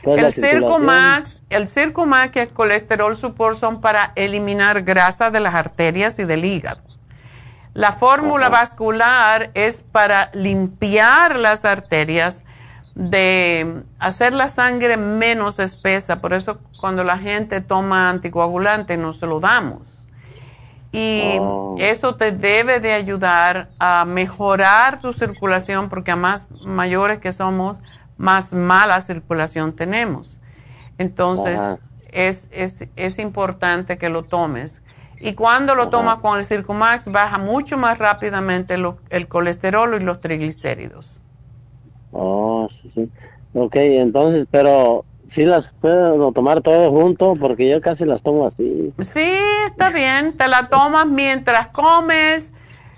El 0.02 0.32
circulación. 0.32 0.60
Circumax, 0.60 1.40
el 1.50 1.68
Circumax 1.68 2.36
y 2.36 2.38
el 2.40 2.48
colesterol 2.50 3.16
support 3.16 3.58
son 3.58 3.80
para 3.80 4.12
eliminar 4.16 4.82
grasa 4.82 5.30
de 5.30 5.40
las 5.40 5.54
arterias 5.54 6.18
y 6.18 6.24
del 6.24 6.44
hígado. 6.44 6.80
La 7.74 7.92
fórmula 7.92 8.48
vascular 8.48 9.50
es 9.54 9.80
para 9.80 10.30
limpiar 10.34 11.36
las 11.36 11.64
arterias, 11.64 12.42
de 12.94 13.82
hacer 13.98 14.32
la 14.32 14.48
sangre 14.48 14.96
menos 14.96 15.58
espesa. 15.58 16.20
Por 16.20 16.32
eso 16.32 16.58
cuando 16.80 17.04
la 17.04 17.18
gente 17.18 17.60
toma 17.60 18.10
anticoagulante 18.10 18.96
no 18.96 19.12
se 19.12 19.26
lo 19.26 19.40
damos. 19.40 20.00
Y 20.92 21.38
eso 21.78 22.16
te 22.16 22.32
debe 22.32 22.80
de 22.80 22.92
ayudar 22.92 23.70
a 23.78 24.04
mejorar 24.04 25.00
tu 25.00 25.12
circulación 25.12 25.88
porque 25.88 26.10
a 26.10 26.16
más 26.16 26.46
mayores 26.64 27.20
que 27.20 27.32
somos, 27.32 27.80
más 28.20 28.52
mala 28.52 29.00
circulación 29.00 29.72
tenemos. 29.74 30.38
Entonces, 30.98 31.60
es, 32.12 32.48
es, 32.52 32.86
es 32.96 33.18
importante 33.18 33.98
que 33.98 34.10
lo 34.10 34.24
tomes. 34.24 34.82
Y 35.20 35.34
cuando 35.34 35.74
lo 35.74 35.88
tomas 35.88 36.18
con 36.18 36.38
el 36.38 36.44
Circumax, 36.44 37.10
baja 37.10 37.38
mucho 37.38 37.76
más 37.78 37.98
rápidamente 37.98 38.78
lo- 38.78 38.98
el 39.10 39.28
colesterol 39.28 39.94
y 40.00 40.04
los 40.04 40.20
triglicéridos. 40.20 41.22
Oh, 42.12 42.68
sí, 42.82 42.90
sí. 42.94 43.10
Ok, 43.54 43.76
entonces, 43.76 44.46
pero 44.50 45.04
sí 45.34 45.44
las 45.44 45.64
puedo 45.80 46.32
tomar 46.32 46.60
todo 46.62 46.90
junto 46.90 47.34
porque 47.36 47.68
yo 47.70 47.80
casi 47.80 48.04
las 48.04 48.22
tomo 48.22 48.46
así. 48.46 48.92
Sí, 49.00 49.30
está 49.66 49.90
bien. 49.90 50.36
Te 50.36 50.48
la 50.48 50.68
tomas 50.68 51.06
mientras 51.06 51.68
comes. 51.68 52.52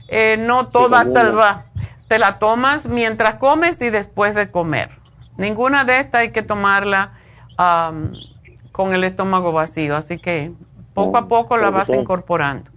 eh, 0.09 0.36
no 0.39 0.66
toda 0.69 1.05
te, 1.05 1.31
va- 1.31 1.65
te 2.09 2.19
la 2.19 2.39
tomas 2.39 2.86
mientras 2.86 3.36
comes 3.36 3.81
y 3.81 3.90
después 3.90 4.35
de 4.35 4.51
comer. 4.51 5.01
Ninguna 5.36 5.84
de 5.84 6.00
estas 6.00 6.22
hay 6.22 6.30
que 6.30 6.42
tomarla 6.42 7.12
am, 7.56 8.12
con 8.70 8.94
el 8.94 9.04
estómago 9.04 9.52
vacío. 9.52 9.96
Así 9.96 10.18
que 10.18 10.52
poco 10.94 11.18
a 11.18 11.28
poco 11.28 11.56
la 11.56 11.70
vas 11.70 11.88
incorporando. 11.88 12.70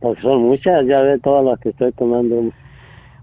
Porque 0.00 0.22
son 0.22 0.42
muchas, 0.42 0.80
ya 0.86 1.00
ve 1.02 1.18
todas 1.18 1.44
las 1.44 1.58
que 1.60 1.70
estoy 1.70 1.92
tomando. 1.92 2.52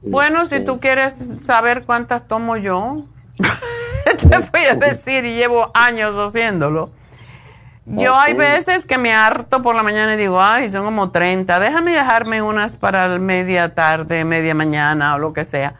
Bueno, 0.01 0.45
si 0.45 0.61
tú 0.61 0.79
quieres 0.79 1.19
saber 1.41 1.83
cuántas 1.83 2.27
tomo 2.27 2.55
yo, 2.55 3.03
te 4.29 4.37
voy 4.37 4.65
a 4.69 4.75
decir 4.75 5.25
y 5.25 5.35
llevo 5.35 5.71
años 5.73 6.15
haciéndolo. 6.15 6.91
Yo 7.85 8.15
hay 8.15 8.35
veces 8.35 8.85
que 8.85 8.99
me 8.99 9.13
harto 9.13 9.63
por 9.63 9.75
la 9.75 9.81
mañana 9.81 10.13
y 10.13 10.17
digo, 10.17 10.39
ay, 10.39 10.69
son 10.69 10.85
como 10.85 11.09
30, 11.09 11.59
déjame 11.59 11.91
dejarme 11.91 12.41
unas 12.43 12.75
para 12.75 13.17
media 13.17 13.73
tarde, 13.73 14.23
media 14.25 14.53
mañana 14.53 15.15
o 15.15 15.17
lo 15.19 15.33
que 15.33 15.43
sea. 15.43 15.73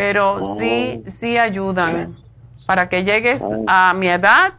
Pero 0.00 0.56
sí, 0.58 1.02
sí 1.06 1.36
ayudan 1.36 2.16
para 2.64 2.88
que 2.88 3.04
llegues 3.04 3.42
a 3.66 3.92
mi 3.94 4.08
edad 4.08 4.54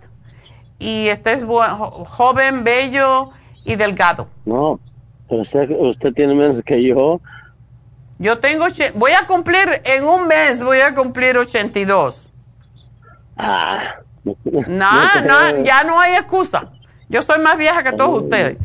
y 0.77 1.07
estés 1.07 1.43
joven, 1.43 2.63
bello 2.63 3.31
y 3.65 3.75
delgado. 3.75 4.27
No, 4.45 4.79
pero 5.27 5.41
usted, 5.41 5.67
usted 5.71 6.13
tiene 6.13 6.35
menos 6.35 6.63
que 6.63 6.83
yo. 6.83 7.19
Yo 8.19 8.37
tengo, 8.37 8.67
voy 8.93 9.13
a 9.13 9.25
cumplir, 9.25 9.81
en 9.83 10.05
un 10.05 10.27
mes 10.27 10.61
voy 10.61 10.81
a 10.81 10.93
cumplir 10.93 11.35
82. 11.39 12.29
Ah. 13.35 13.95
No, 14.23 14.91
no, 15.25 15.63
ya 15.63 15.83
no 15.83 15.99
hay 15.99 16.13
excusa. 16.13 16.71
Yo 17.09 17.23
soy 17.23 17.39
más 17.41 17.57
vieja 17.57 17.81
que 17.81 17.93
todos 17.93 18.21
ustedes. 18.21 18.57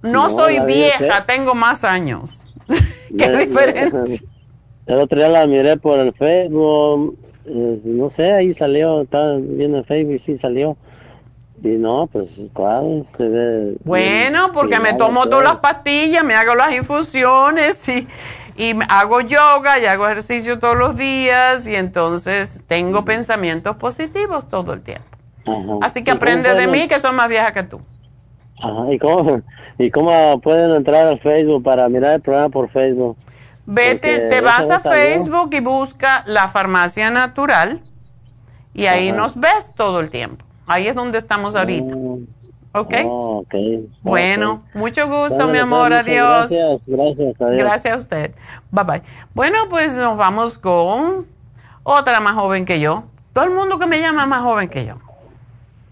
No, 0.00 0.28
No, 0.28 0.30
soy 0.30 0.60
vieja. 0.60 1.26
tengo 1.26 1.54
más 1.54 1.84
años. 1.84 2.46
Qué 3.18 3.30
diferente. 3.30 4.22
El 4.88 5.00
otro 5.00 5.18
día 5.18 5.28
la 5.28 5.46
miré 5.46 5.76
por 5.76 6.00
el 6.00 6.14
Facebook, 6.14 7.18
eh, 7.44 7.80
no 7.84 8.10
sé, 8.16 8.32
ahí 8.32 8.54
salió, 8.54 9.02
estaba 9.02 9.36
viendo 9.36 9.78
el 9.78 9.84
Facebook 9.84 10.14
y 10.14 10.18
sí 10.20 10.38
salió. 10.38 10.78
Y 11.62 11.68
no, 11.68 12.08
pues, 12.10 12.26
¿cuál? 12.54 13.06
Se 13.18 13.28
ve 13.28 13.76
Bueno, 13.84 14.50
porque 14.54 14.80
me 14.80 14.94
tomo 14.94 15.28
todas 15.28 15.44
las 15.44 15.56
pastillas, 15.56 16.24
me 16.24 16.32
hago 16.32 16.54
las 16.54 16.74
infusiones 16.74 17.86
y, 17.86 18.08
y 18.56 18.74
hago 18.88 19.20
yoga 19.20 19.78
y 19.78 19.84
hago 19.84 20.06
ejercicio 20.06 20.58
todos 20.58 20.78
los 20.78 20.96
días 20.96 21.68
y 21.68 21.74
entonces 21.74 22.62
tengo 22.66 23.04
pensamientos 23.04 23.76
positivos 23.76 24.48
todo 24.48 24.72
el 24.72 24.80
tiempo. 24.80 25.04
Ajá. 25.46 25.78
Así 25.82 26.02
que 26.02 26.12
¿Y 26.12 26.14
cómo 26.14 26.22
aprende 26.22 26.54
de 26.54 26.66
mí 26.66 26.88
que 26.88 26.98
soy 26.98 27.12
más 27.12 27.28
vieja 27.28 27.52
que 27.52 27.64
tú. 27.64 27.78
Ajá, 28.62 28.90
¿y 28.90 28.98
cómo, 28.98 29.42
¿y 29.78 29.90
cómo 29.90 30.40
pueden 30.40 30.74
entrar 30.74 31.08
al 31.08 31.20
Facebook 31.20 31.62
para 31.62 31.90
mirar 31.90 32.14
el 32.14 32.20
programa 32.22 32.48
por 32.48 32.70
Facebook? 32.70 33.18
Vete, 33.70 34.20
te 34.30 34.40
vas 34.40 34.70
a. 34.70 34.80
Facebook 34.80 35.50
y 35.52 35.60
busca 35.60 36.24
la 36.26 36.48
farmacia 36.48 37.10
natural 37.10 37.82
y 38.72 38.86
ahí 38.86 39.08
Ajá. 39.08 39.18
nos 39.18 39.38
ves 39.38 39.72
todo 39.76 40.00
el 40.00 40.08
tiempo. 40.08 40.42
Ahí 40.66 40.86
es 40.86 40.94
donde 40.94 41.18
estamos 41.18 41.54
ahorita. 41.54 41.94
¿Ok? 42.72 42.94
Oh, 43.04 43.40
ok. 43.40 43.54
Bueno, 44.00 44.62
mucho 44.72 45.06
gusto, 45.06 45.46
mi 45.46 45.52
pues, 45.52 45.62
amor. 45.62 45.90
muchas 45.90 46.06
Adiós. 46.06 46.48
Gracias, 46.48 46.80
gracias, 46.86 47.40
adiós. 47.42 47.58
Gracias 47.58 47.94
a 47.94 47.98
usted. 47.98 48.34
Bye 48.70 48.84
bye. 48.84 49.02
Bueno, 49.34 49.58
pues 49.68 49.94
nos 49.94 50.16
vamos 50.16 50.56
con 50.56 51.26
otra 51.82 52.20
más 52.20 52.32
joven 52.34 52.64
que 52.64 52.80
yo. 52.80 53.04
Todo 53.34 53.44
el 53.44 53.50
mundo 53.50 53.78
que 53.78 53.86
me 53.86 54.00
llama 54.00 54.22
es 54.22 54.28
más 54.28 54.40
joven 54.40 54.70
que 54.70 54.86
yo. 54.86 54.94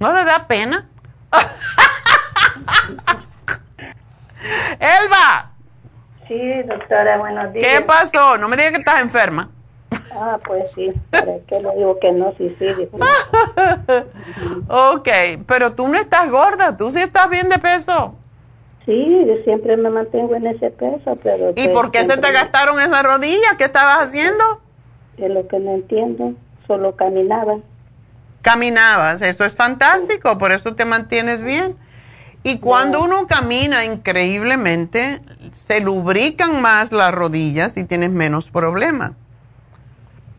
¿No 0.01 0.15
le 0.15 0.24
da 0.24 0.47
pena? 0.47 0.89
Elba, 4.81 5.51
Sí, 6.28 6.62
doctora, 6.65 7.19
buenos 7.19 7.53
días. 7.53 7.66
¿qué 7.66 7.85
pasó? 7.85 8.36
No 8.39 8.48
me 8.48 8.57
digas 8.57 8.73
que 8.73 8.78
estás 8.78 9.01
enferma. 9.01 9.51
Ah, 10.12 10.39
pues 10.44 10.70
sí, 10.74 10.89
¿para 11.11 11.39
qué 11.47 11.61
le 11.61 11.77
digo 11.77 11.98
que 12.01 12.11
no? 12.12 12.35
Sí, 12.39 12.55
sí. 12.59 12.66
Ok, 14.69 15.09
pero 15.47 15.74
tú 15.74 15.86
no 15.89 15.98
estás 15.98 16.28
gorda, 16.31 16.77
tú 16.77 16.90
sí 16.90 17.01
estás 17.01 17.28
bien 17.28 17.48
de 17.48 17.59
peso. 17.59 18.15
Sí, 18.85 19.24
yo 19.27 19.35
siempre 19.44 19.77
me 19.77 19.90
mantengo 19.90 20.35
en 20.35 20.47
ese 20.47 20.70
peso, 20.70 21.16
pero... 21.23 21.51
¿Y 21.51 21.55
pues 21.55 21.69
por 21.69 21.90
qué 21.90 22.05
se 22.05 22.16
te 22.16 22.32
gastaron 22.32 22.81
esas 22.81 23.03
rodillas? 23.03 23.55
¿Qué 23.59 23.65
estabas 23.65 23.98
haciendo? 23.98 24.61
Es 25.19 25.31
lo 25.31 25.47
que 25.48 25.59
no 25.59 25.73
entiendo, 25.73 26.32
solo 26.66 26.94
caminaba. 26.97 27.59
Caminabas, 28.43 29.23
eso 29.23 29.44
es 29.44 29.57
fantástico, 29.57 30.39
por 30.39 30.53
eso 30.53 30.74
te 30.74 30.85
mantienes 30.85 31.43
bien. 31.43 31.77
Y 32.42 32.58
cuando 32.58 33.02
uno 33.02 33.26
camina 33.26 33.84
increíblemente, 33.84 35.20
se 35.52 35.80
lubrican 35.80 36.62
más 36.62 36.92
las 36.92 37.12
rodillas 37.12 37.76
y 37.76 37.84
tienes 37.84 38.10
menos 38.10 38.50
problemas. 38.50 39.12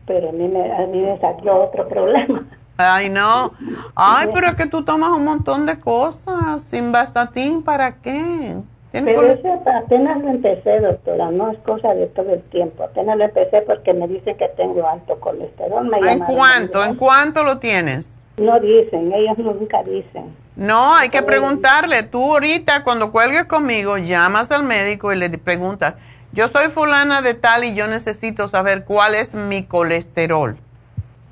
Pero 0.06 0.30
a 0.30 0.32
mí 0.32 0.48
me, 0.48 0.72
a 0.72 0.86
mí 0.86 1.00
me 1.00 1.18
salió 1.20 1.64
otro 1.64 1.86
problema. 1.88 2.46
Ay, 2.78 3.10
no. 3.10 3.52
Ay, 3.94 4.28
pero 4.32 4.46
es 4.46 4.54
que 4.54 4.66
tú 4.66 4.84
tomas 4.84 5.10
un 5.10 5.24
montón 5.24 5.66
de 5.66 5.78
cosas 5.80 6.62
sin 6.62 6.92
bastatín, 6.92 7.62
¿para 7.62 7.96
qué? 7.96 8.56
Pero 8.92 9.22
eso 9.22 9.48
apenas 9.66 10.20
lo 10.22 10.30
empecé, 10.30 10.80
doctora, 10.80 11.30
no 11.30 11.50
es 11.50 11.58
cosa 11.58 11.92
de 11.94 12.06
todo 12.06 12.32
el 12.32 12.42
tiempo. 12.44 12.84
Apenas 12.84 13.18
lo 13.18 13.24
empecé 13.24 13.60
porque 13.62 13.92
me 13.92 14.08
dicen 14.08 14.36
que 14.36 14.48
tengo 14.56 14.86
alto 14.86 15.18
colesterol. 15.20 15.88
Me 15.88 15.98
¿En 16.10 16.20
cuánto? 16.20 16.82
¿En 16.84 16.94
cuánto 16.94 17.42
lo 17.42 17.58
tienes? 17.58 18.22
No 18.38 18.58
dicen, 18.60 19.12
ellos 19.12 19.36
nunca 19.38 19.82
dicen. 19.82 20.34
No, 20.58 20.92
hay 20.92 21.08
que 21.10 21.22
preguntarle. 21.22 22.02
Tú 22.02 22.32
ahorita 22.32 22.82
cuando 22.82 23.12
cuelgues 23.12 23.44
conmigo, 23.44 23.96
llamas 23.96 24.50
al 24.50 24.64
médico 24.64 25.12
y 25.12 25.16
le 25.16 25.30
preguntas, 25.30 25.94
yo 26.32 26.48
soy 26.48 26.66
fulana 26.66 27.22
de 27.22 27.34
tal 27.34 27.62
y 27.62 27.76
yo 27.76 27.86
necesito 27.86 28.48
saber 28.48 28.84
cuál 28.84 29.14
es 29.14 29.34
mi 29.34 29.62
colesterol. 29.62 30.58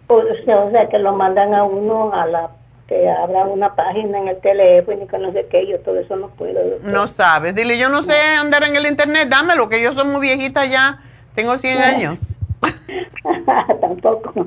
O 0.07 0.23
sea, 0.45 0.61
o 0.61 0.71
sea, 0.71 0.89
que 0.89 1.01
lo 1.01 1.13
mandan 1.13 1.55
a 1.55 1.65
uno 1.65 2.13
a 2.15 2.25
la 2.27 2.51
que 2.87 3.11
abra 3.11 3.47
una 3.47 3.75
página 3.75 4.19
en 4.19 4.29
el 4.29 4.41
teléfono 4.41 5.03
y 5.03 5.09
que 5.09 5.19
no 5.19 5.33
sé 5.33 5.45
qué, 5.51 5.67
yo 5.67 5.81
todo 5.81 5.99
eso 5.99 6.15
no 6.15 6.29
puedo. 6.29 6.61
No 6.85 7.09
sabes. 7.09 7.53
Dile, 7.53 7.77
yo 7.79 7.89
no 7.89 8.03
sé 8.03 8.15
andar 8.39 8.63
en 8.63 8.77
el 8.77 8.87
internet, 8.87 9.29
dámelo, 9.29 9.69
que 9.69 9.83
yo 9.83 9.93
soy 9.93 10.07
muy 10.07 10.21
viejita 10.21 10.67
ya, 10.67 11.01
tengo 11.35 11.59
100 11.59 11.79
años. 11.83 12.21
Tampoco. 13.81 14.47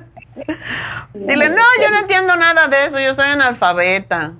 Dile, 1.14 1.48
no, 1.48 1.62
yo 1.82 1.90
no 1.90 1.98
entiendo 2.00 2.36
nada 2.36 2.68
de 2.68 2.86
eso, 2.86 2.98
yo 3.00 3.14
soy 3.14 3.26
analfabeta. 3.28 4.32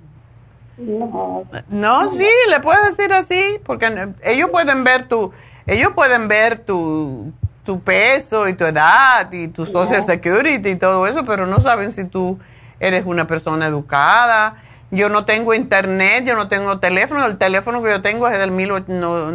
No. 0.77 1.45
No, 1.69 2.09
sí, 2.09 2.27
le 2.51 2.59
puedes 2.61 2.97
decir 2.97 3.13
así, 3.13 3.61
porque 3.65 4.09
ellos 4.23 4.51
pueden 4.51 4.83
ver 4.83 5.07
tu, 5.07 5.33
ellos 5.67 5.93
pueden 5.95 6.27
ver 6.27 6.59
tu, 6.59 7.33
tu 7.65 7.81
peso 7.81 8.49
y 8.49 8.55
tu 8.55 8.65
edad 8.65 9.31
y 9.33 9.47
tu 9.49 9.67
social 9.67 10.03
security 10.03 10.71
y 10.71 10.77
todo 10.77 11.07
eso, 11.07 11.25
pero 11.25 11.47
no 11.47 11.61
saben 11.61 11.93
si 11.93 12.05
tú 12.05 12.39
eres 12.81 13.05
una 13.07 13.27
persona 13.29 13.67
educada. 13.69 14.57
Yo 14.91 15.09
no 15.09 15.25
tengo 15.25 15.55
internet, 15.55 16.25
yo 16.27 16.35
no 16.35 16.49
tengo 16.49 16.79
teléfono, 16.81 17.25
el 17.27 17.39
teléfono 17.39 17.81
que 17.83 17.91
yo 17.91 18.03
tengo 18.03 18.27
es 18.29 18.37
del 18.39 18.51
mil 18.51 18.71
och- 18.73 18.89
no- 18.89 19.27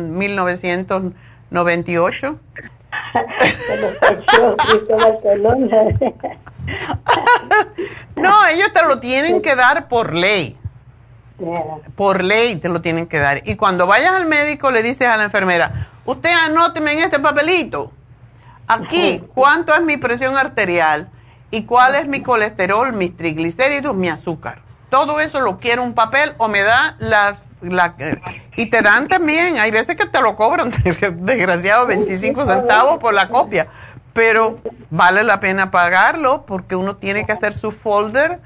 1998. 1.52 2.38
No, 8.16 8.46
ellos 8.48 8.74
te 8.74 8.84
lo 8.84 9.00
tienen 9.00 9.42
que 9.42 9.56
dar 9.56 9.88
por 9.88 10.14
ley. 10.14 10.58
Por 11.96 12.24
ley 12.24 12.58
te 12.58 12.68
lo 12.68 12.82
tienen 12.82 13.08
que 13.08 13.18
dar. 13.18 13.42
Y 13.46 13.56
cuando 13.56 13.88
vayas 13.88 14.14
al 14.14 14.26
médico 14.26 14.72
le 14.72 14.84
dices 14.84 15.08
a 15.08 15.16
la 15.16 15.24
enfermera, 15.24 15.90
usted 16.06 16.32
anóteme 16.32 16.92
en 16.94 17.00
este 17.00 17.20
papelito. 17.20 17.94
Aquí, 18.68 19.24
cuánto 19.34 19.74
es 19.74 19.82
mi 19.82 19.98
presión 19.98 20.38
arterial 20.38 21.10
y 21.50 21.64
cuál 21.64 21.96
es 21.96 22.08
mi 22.08 22.22
colesterol, 22.22 22.94
mis 22.94 23.16
triglicéridos, 23.16 23.96
mi 23.96 24.10
azúcar. 24.10 24.62
Todo 24.90 25.20
eso 25.20 25.40
lo 25.40 25.60
quiero 25.60 25.84
un 25.84 25.94
papel 25.94 26.34
o 26.38 26.48
me 26.48 26.62
da 26.62 26.96
las... 27.00 27.42
La, 27.62 27.96
y 28.56 28.68
te 28.68 28.82
dan 28.82 29.08
también, 29.08 29.58
hay 29.58 29.70
veces 29.70 29.96
que 29.98 30.06
te 30.06 30.22
lo 30.22 30.36
cobran, 30.36 30.72
desgraciado, 30.84 31.88
25 31.88 32.46
centavos 32.46 33.00
por 33.00 33.14
la 33.14 33.28
copia, 33.28 33.68
pero 34.14 34.56
vale 34.90 35.24
la 35.24 35.40
pena 35.40 35.72
pagarlo 35.72 36.46
porque 36.46 36.76
uno 36.76 36.98
tiene 36.98 37.26
que 37.26 37.32
hacer 37.32 37.54
su 37.54 37.72
folder 37.72 38.40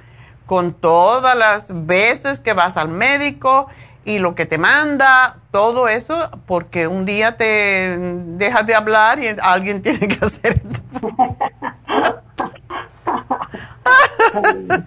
con 0.45 0.73
todas 0.73 1.37
las 1.37 1.67
veces 1.85 2.39
que 2.39 2.53
vas 2.53 2.77
al 2.77 2.89
médico 2.89 3.67
y 4.05 4.19
lo 4.19 4.35
que 4.35 4.45
te 4.45 4.57
manda, 4.57 5.37
todo 5.51 5.87
eso, 5.87 6.29
porque 6.45 6.87
un 6.87 7.05
día 7.05 7.37
te 7.37 7.97
dejas 7.97 8.65
de 8.65 8.75
hablar 8.75 9.23
y 9.23 9.27
alguien 9.41 9.81
tiene 9.83 10.07
que 10.07 10.25
hacer 10.25 10.61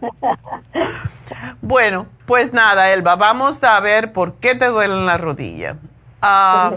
bueno, 1.63 2.07
pues 2.27 2.53
nada, 2.53 2.93
Elba, 2.93 3.17
vamos 3.17 3.65
a 3.65 3.81
ver 3.81 4.13
por 4.13 4.35
qué 4.35 4.55
te 4.55 4.67
duelen 4.67 5.07
las 5.07 5.19
rodillas. 5.21 5.77
Ah, 6.21 6.73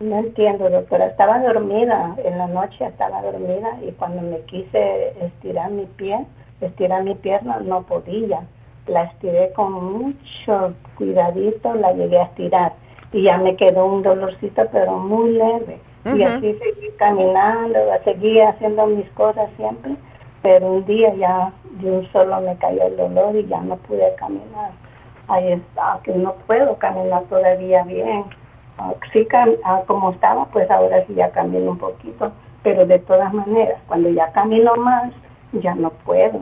no 0.00 0.18
entiendo, 0.18 0.68
doctora. 0.68 1.06
Estaba 1.06 1.38
dormida 1.40 2.14
en 2.22 2.38
la 2.38 2.46
noche, 2.46 2.84
estaba 2.84 3.22
dormida 3.22 3.78
y 3.86 3.92
cuando 3.92 4.22
me 4.22 4.40
quise 4.40 5.14
estirar 5.24 5.70
mi 5.70 5.86
pie, 5.86 6.26
estirar 6.60 7.02
mi 7.04 7.14
pierna, 7.14 7.60
no 7.60 7.82
podía. 7.82 8.42
La 8.86 9.04
estiré 9.04 9.52
con 9.52 9.72
mucho 9.98 10.74
cuidadito, 10.96 11.74
la 11.74 11.92
llegué 11.92 12.18
a 12.18 12.24
estirar 12.24 12.72
y 13.12 13.22
ya 13.22 13.38
me 13.38 13.56
quedó 13.56 13.86
un 13.86 14.02
dolorcito, 14.02 14.62
pero 14.70 14.98
muy 14.98 15.32
leve. 15.32 15.80
Y 16.14 16.22
así 16.22 16.54
seguí 16.54 16.90
caminando, 16.98 17.78
seguí 18.04 18.38
haciendo 18.40 18.86
mis 18.86 19.10
cosas 19.10 19.50
siempre, 19.56 19.96
pero 20.40 20.74
un 20.74 20.86
día 20.86 21.12
ya 21.14 21.52
de 21.80 21.90
un 21.90 22.06
solo 22.12 22.40
me 22.42 22.56
cayó 22.58 22.84
el 22.84 22.96
dolor 22.96 23.34
y 23.34 23.44
ya 23.46 23.60
no 23.60 23.76
pude 23.76 24.14
caminar. 24.14 24.70
Ahí 25.26 25.52
está, 25.52 25.98
que 26.04 26.12
no 26.12 26.34
puedo 26.46 26.76
caminar 26.76 27.24
todavía 27.24 27.82
bien. 27.82 28.24
Sí, 29.12 29.26
como 29.86 30.12
estaba, 30.12 30.46
pues 30.46 30.70
ahora 30.70 31.04
sí 31.06 31.14
ya 31.14 31.30
camino 31.30 31.72
un 31.72 31.78
poquito, 31.78 32.32
pero 32.62 32.86
de 32.86 32.98
todas 32.98 33.32
maneras, 33.32 33.80
cuando 33.86 34.10
ya 34.10 34.26
camino 34.32 34.74
más, 34.76 35.12
ya 35.52 35.74
no 35.74 35.90
puedo. 35.90 36.40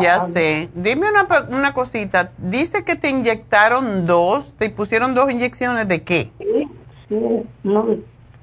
Ya 0.00 0.16
ah, 0.16 0.20
sé. 0.20 0.68
Dime 0.74 1.06
una, 1.08 1.26
una 1.50 1.72
cosita. 1.72 2.30
Dice 2.38 2.84
que 2.84 2.96
te 2.96 3.10
inyectaron 3.10 4.06
dos, 4.06 4.54
te 4.54 4.70
pusieron 4.70 5.14
dos 5.14 5.30
inyecciones 5.30 5.88
de 5.88 6.02
qué? 6.02 6.30
Sí, 6.38 6.68
sí. 7.08 7.46
No, 7.64 7.86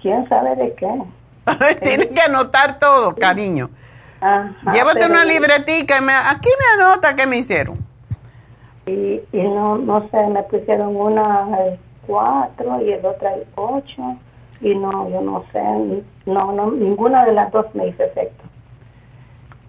¿Quién 0.04 0.28
sabe 0.28 0.56
de 0.58 0.74
qué? 0.74 1.02
Tienes 1.82 2.08
que 2.08 2.22
anotar 2.22 2.78
todo, 2.78 3.16
cariño. 3.16 3.70
Llévate 4.72 5.06
una 5.06 5.26
libretica 5.26 5.98
y 5.98 6.02
me, 6.02 6.14
aquí 6.14 6.50
me 6.50 6.84
anota 6.84 7.16
qué 7.16 7.26
me 7.26 7.38
hicieron. 7.38 7.78
Y, 8.86 9.22
y 9.32 9.42
no, 9.42 9.78
no 9.78 10.08
sé, 10.10 10.28
me 10.28 10.44
pusieron 10.44 10.96
una 10.96 11.48
cuatro 12.06 12.82
y 12.82 12.92
el 12.92 13.06
otro 13.06 13.30
el 13.30 13.46
ocho. 13.56 14.18
Y 14.62 14.76
no, 14.76 15.10
yo 15.10 15.22
no 15.22 15.44
sé, 15.52 15.62
no, 16.26 16.52
no, 16.54 16.72
ninguna 16.72 17.26
de 17.26 17.34
las 17.34 17.52
dos 17.52 17.66
me 17.74 17.88
hizo 17.88 18.04
efecto. 18.04 18.44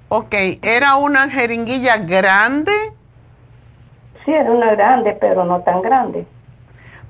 Ok, 0.08 0.34
¿era 0.62 0.94
una 0.96 1.28
jeringuilla 1.28 1.96
grande? 1.96 2.72
Sí, 4.24 4.32
era 4.32 4.50
una 4.52 4.70
grande, 4.74 5.16
pero 5.20 5.44
no 5.44 5.62
tan 5.62 5.82
grande. 5.82 6.26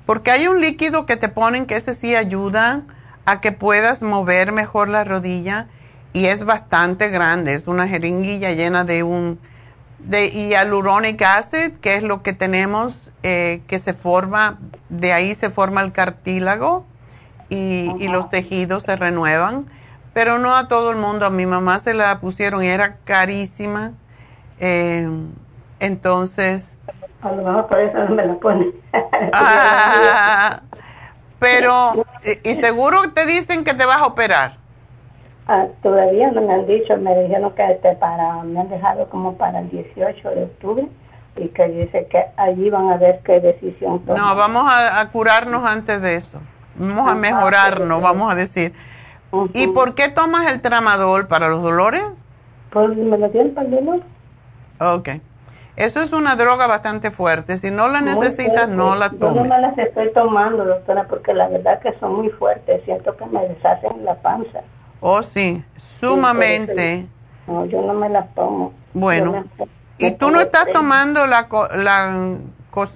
Porque 0.05 0.31
hay 0.31 0.47
un 0.47 0.61
líquido 0.61 1.05
que 1.05 1.17
te 1.17 1.29
ponen 1.29 1.67
que 1.67 1.75
ese 1.75 1.93
sí 1.93 2.15
ayuda 2.15 2.81
a 3.25 3.41
que 3.41 3.51
puedas 3.51 4.01
mover 4.01 4.51
mejor 4.51 4.89
la 4.89 5.03
rodilla 5.03 5.67
y 6.13 6.25
es 6.25 6.45
bastante 6.45 7.09
grande. 7.09 7.53
Es 7.53 7.67
una 7.67 7.87
jeringuilla 7.87 8.51
llena 8.51 8.83
de 8.83 9.03
un 9.03 9.39
de 10.07 10.29
hyaluronic 10.29 11.21
acid, 11.21 11.73
que 11.81 11.95
es 11.95 12.03
lo 12.03 12.23
que 12.23 12.33
tenemos 12.33 13.11
eh, 13.23 13.61
que 13.67 13.79
se 13.79 13.93
forma, 13.93 14.59
de 14.89 15.13
ahí 15.13 15.33
se 15.33 15.49
forma 15.49 15.81
el 15.81 15.91
cartílago 15.91 16.85
y, 17.49 17.91
y 17.99 18.07
los 18.07 18.29
tejidos 18.29 18.83
se 18.83 18.95
renuevan 18.95 19.65
pero 20.15 20.39
no 20.39 20.55
a 20.55 20.69
todo 20.69 20.91
el 20.91 20.95
mundo. 20.95 21.25
A 21.25 21.29
mi 21.29 21.45
mamá 21.45 21.77
se 21.77 21.93
la 21.93 22.21
pusieron 22.21 22.63
y 22.63 22.67
era 22.67 22.95
carísima. 23.03 23.91
Eh, 24.61 25.09
entonces... 25.81 26.79
A 27.21 27.31
lo 27.31 27.43
mejor 27.43 27.67
por 27.67 27.79
eso 27.81 27.97
no 27.97 28.15
me 28.15 28.25
la 28.25 28.33
pone. 28.35 28.71
Ah, 29.33 30.61
pero, 31.37 32.05
¿y 32.43 32.55
seguro 32.55 33.11
te 33.11 33.25
dicen 33.25 33.65
que 33.65 33.73
te 33.73 33.85
vas 33.85 33.97
a 33.97 34.05
operar? 34.05 34.57
Ah, 35.47 35.67
todavía 35.83 36.31
no 36.31 36.41
me 36.41 36.53
han 36.53 36.65
dicho, 36.65 36.97
me 36.97 37.15
dijeron 37.21 37.53
que 37.53 37.71
este 37.71 37.95
para, 37.95 38.43
me 38.43 38.59
han 38.59 38.69
dejado 38.69 39.07
como 39.09 39.35
para 39.35 39.59
el 39.59 39.69
18 39.69 40.29
de 40.31 40.43
octubre 40.43 40.87
y 41.35 41.49
que 41.49 41.67
dice 41.67 42.07
que 42.09 42.25
allí 42.37 42.69
van 42.69 42.89
a 42.89 42.97
ver 42.97 43.19
qué 43.23 43.39
decisión 43.39 43.99
toman. 43.99 44.21
No, 44.21 44.35
vamos 44.35 44.63
a, 44.67 45.07
curarnos 45.11 45.63
antes 45.63 46.01
de 46.01 46.15
eso. 46.15 46.39
Vamos 46.75 47.07
a 47.07 47.11
ah, 47.11 47.15
mejorarnos, 47.15 48.01
vamos 48.01 48.31
a 48.31 48.35
decir. 48.35 48.73
¿Y 49.53 49.67
por 49.67 49.95
qué 49.95 50.09
tomas 50.09 50.51
el 50.51 50.61
tramadol 50.61 51.27
para 51.27 51.49
los 51.49 51.61
dolores? 51.61 52.03
Pues 52.71 52.95
me 52.97 53.17
lo 53.17 53.29
dieron 53.29 53.53
para 53.53 53.67
el 53.67 53.75
dolor. 53.75 54.01
Ok. 54.79 55.09
Eso 55.75 55.99
es 55.99 56.13
una 56.13 56.37
droga 56.37 56.67
bastante 56.67 57.11
fuerte. 57.11 57.57
Si 57.57 57.69
no 57.69 57.89
la 57.89 57.99
necesitas, 57.99 58.69
no 58.69 58.95
la 58.95 59.09
tomes. 59.09 59.35
Yo 59.35 59.43
no 59.43 59.55
me 59.55 59.61
las 59.61 59.77
estoy 59.77 60.11
tomando, 60.13 60.63
doctora, 60.63 61.05
porque 61.07 61.33
la 61.33 61.49
verdad 61.49 61.79
que 61.81 61.93
son 61.99 62.15
muy 62.15 62.29
fuertes. 62.29 62.81
Siento 62.85 63.15
que 63.17 63.25
me 63.25 63.45
deshacen 63.47 64.05
la 64.05 64.15
panza. 64.15 64.61
Oh, 65.01 65.21
sí, 65.23 65.63
sumamente. 65.77 67.07
no, 67.47 67.65
yo 67.65 67.81
no 67.81 67.93
me 67.93 68.09
las 68.09 68.33
tomo. 68.33 68.73
Bueno, 68.93 69.45
¿y 69.97 70.11
tú 70.11 70.31
no 70.31 70.39
estás 70.39 70.67
tomando 70.71 71.27
la, 71.27 71.47
la 71.75 72.37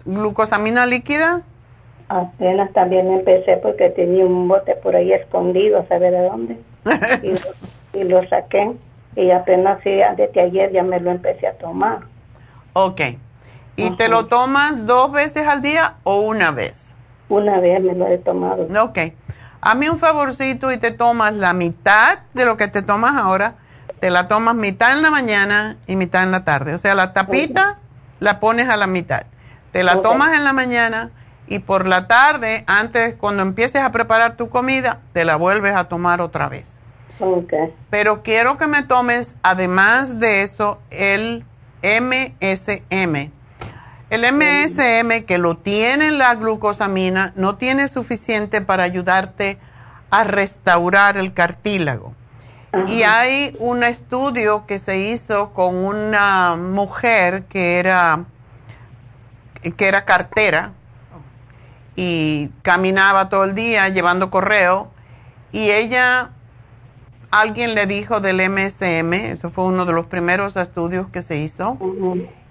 glucosamina 0.05 0.85
líquida? 0.85 1.43
Apenas 2.07 2.73
también 2.73 3.11
empecé 3.11 3.57
porque 3.57 3.89
tenía 3.91 4.25
un 4.25 4.47
bote 4.47 4.75
por 4.75 4.95
ahí 4.95 5.13
escondido, 5.13 5.85
¿sabe 5.87 6.09
de 6.09 6.23
dónde? 6.23 6.57
y, 7.93 8.03
lo, 8.05 8.27
saqué 8.27 8.71
y 9.15 9.29
apenas 9.31 9.79
sí, 9.83 9.91
desde 10.17 10.41
ayer 10.41 10.71
ya 10.71 10.83
me 10.83 10.99
lo 10.99 11.11
empecé 11.11 11.47
a 11.47 11.53
tomar. 11.53 11.99
Ok. 12.73 13.01
¿Y 13.75 13.91
te 13.91 14.09
lo 14.09 14.25
tomas 14.25 14.85
dos 14.85 15.11
veces 15.11 15.47
al 15.47 15.61
día 15.61 15.97
o 16.03 16.21
una 16.21 16.51
vez? 16.51 16.95
Una 17.29 17.59
vez 17.59 17.81
me 17.81 17.93
lo 17.93 18.07
he 18.07 18.17
tomado. 18.17 18.67
Ok. 18.83 18.97
Hazme 19.61 19.89
un 19.89 19.99
favorcito 19.99 20.71
y 20.71 20.77
te 20.77 20.91
tomas 20.91 21.33
la 21.33 21.53
mitad 21.53 22.19
de 22.33 22.45
lo 22.45 22.57
que 22.57 22.67
te 22.67 22.81
tomas 22.81 23.15
ahora. 23.15 23.55
Te 23.99 24.09
la 24.09 24.27
tomas 24.27 24.55
mitad 24.55 24.93
en 24.93 25.01
la 25.01 25.11
mañana 25.11 25.77
y 25.87 25.95
mitad 25.95 26.23
en 26.23 26.31
la 26.31 26.45
tarde. 26.45 26.73
O 26.73 26.77
sea, 26.77 26.95
la 26.95 27.13
tapita 27.13 27.79
la 28.19 28.39
pones 28.39 28.69
a 28.69 28.77
la 28.77 28.87
mitad. 28.87 29.23
Te 29.71 29.83
la 29.83 30.01
tomas 30.01 30.33
en 30.33 30.43
la 30.43 30.53
mañana 30.53 31.11
y 31.47 31.59
por 31.59 31.87
la 31.87 32.07
tarde, 32.07 32.63
antes, 32.67 33.15
cuando 33.15 33.41
empieces 33.41 33.81
a 33.81 33.91
preparar 33.91 34.37
tu 34.37 34.49
comida, 34.49 34.99
te 35.13 35.25
la 35.25 35.35
vuelves 35.35 35.75
a 35.75 35.85
tomar 35.85 36.21
otra 36.21 36.47
vez. 36.47 36.79
Okay. 37.19 37.75
Pero 37.89 38.23
quiero 38.23 38.57
que 38.57 38.67
me 38.67 38.83
tomes, 38.83 39.35
además 39.41 40.19
de 40.19 40.43
eso, 40.43 40.79
el 40.91 41.43
MSM. 41.81 43.31
El 44.09 44.21
MSM, 44.21 45.25
que 45.25 45.37
lo 45.37 45.55
tiene 45.55 46.11
la 46.11 46.35
glucosamina, 46.35 47.33
no 47.35 47.57
tiene 47.57 47.87
suficiente 47.87 48.61
para 48.61 48.83
ayudarte 48.83 49.59
a 50.09 50.23
restaurar 50.23 51.17
el 51.17 51.33
cartílago. 51.33 52.13
Y 52.87 53.03
hay 53.03 53.55
un 53.59 53.83
estudio 53.83 54.65
que 54.65 54.79
se 54.79 54.99
hizo 54.99 55.53
con 55.53 55.75
una 55.75 56.55
mujer 56.55 57.43
que 57.45 57.79
era, 57.79 58.25
que 59.75 59.87
era 59.87 60.05
cartera, 60.05 60.73
y 62.01 62.49
caminaba 62.61 63.27
todo 63.27 63.43
el 63.43 63.55
día 63.55 63.89
llevando 63.89 64.29
correo 64.29 64.89
y 65.51 65.71
ella, 65.71 66.29
alguien 67.29 67.75
le 67.75 67.87
dijo 67.87 68.21
del 68.21 68.37
MSM, 68.37 69.11
eso 69.13 69.49
fue 69.49 69.65
uno 69.65 69.85
de 69.85 69.91
los 69.91 70.05
primeros 70.05 70.55
estudios 70.55 71.07
que 71.09 71.21
se 71.21 71.39
hizo, 71.39 71.77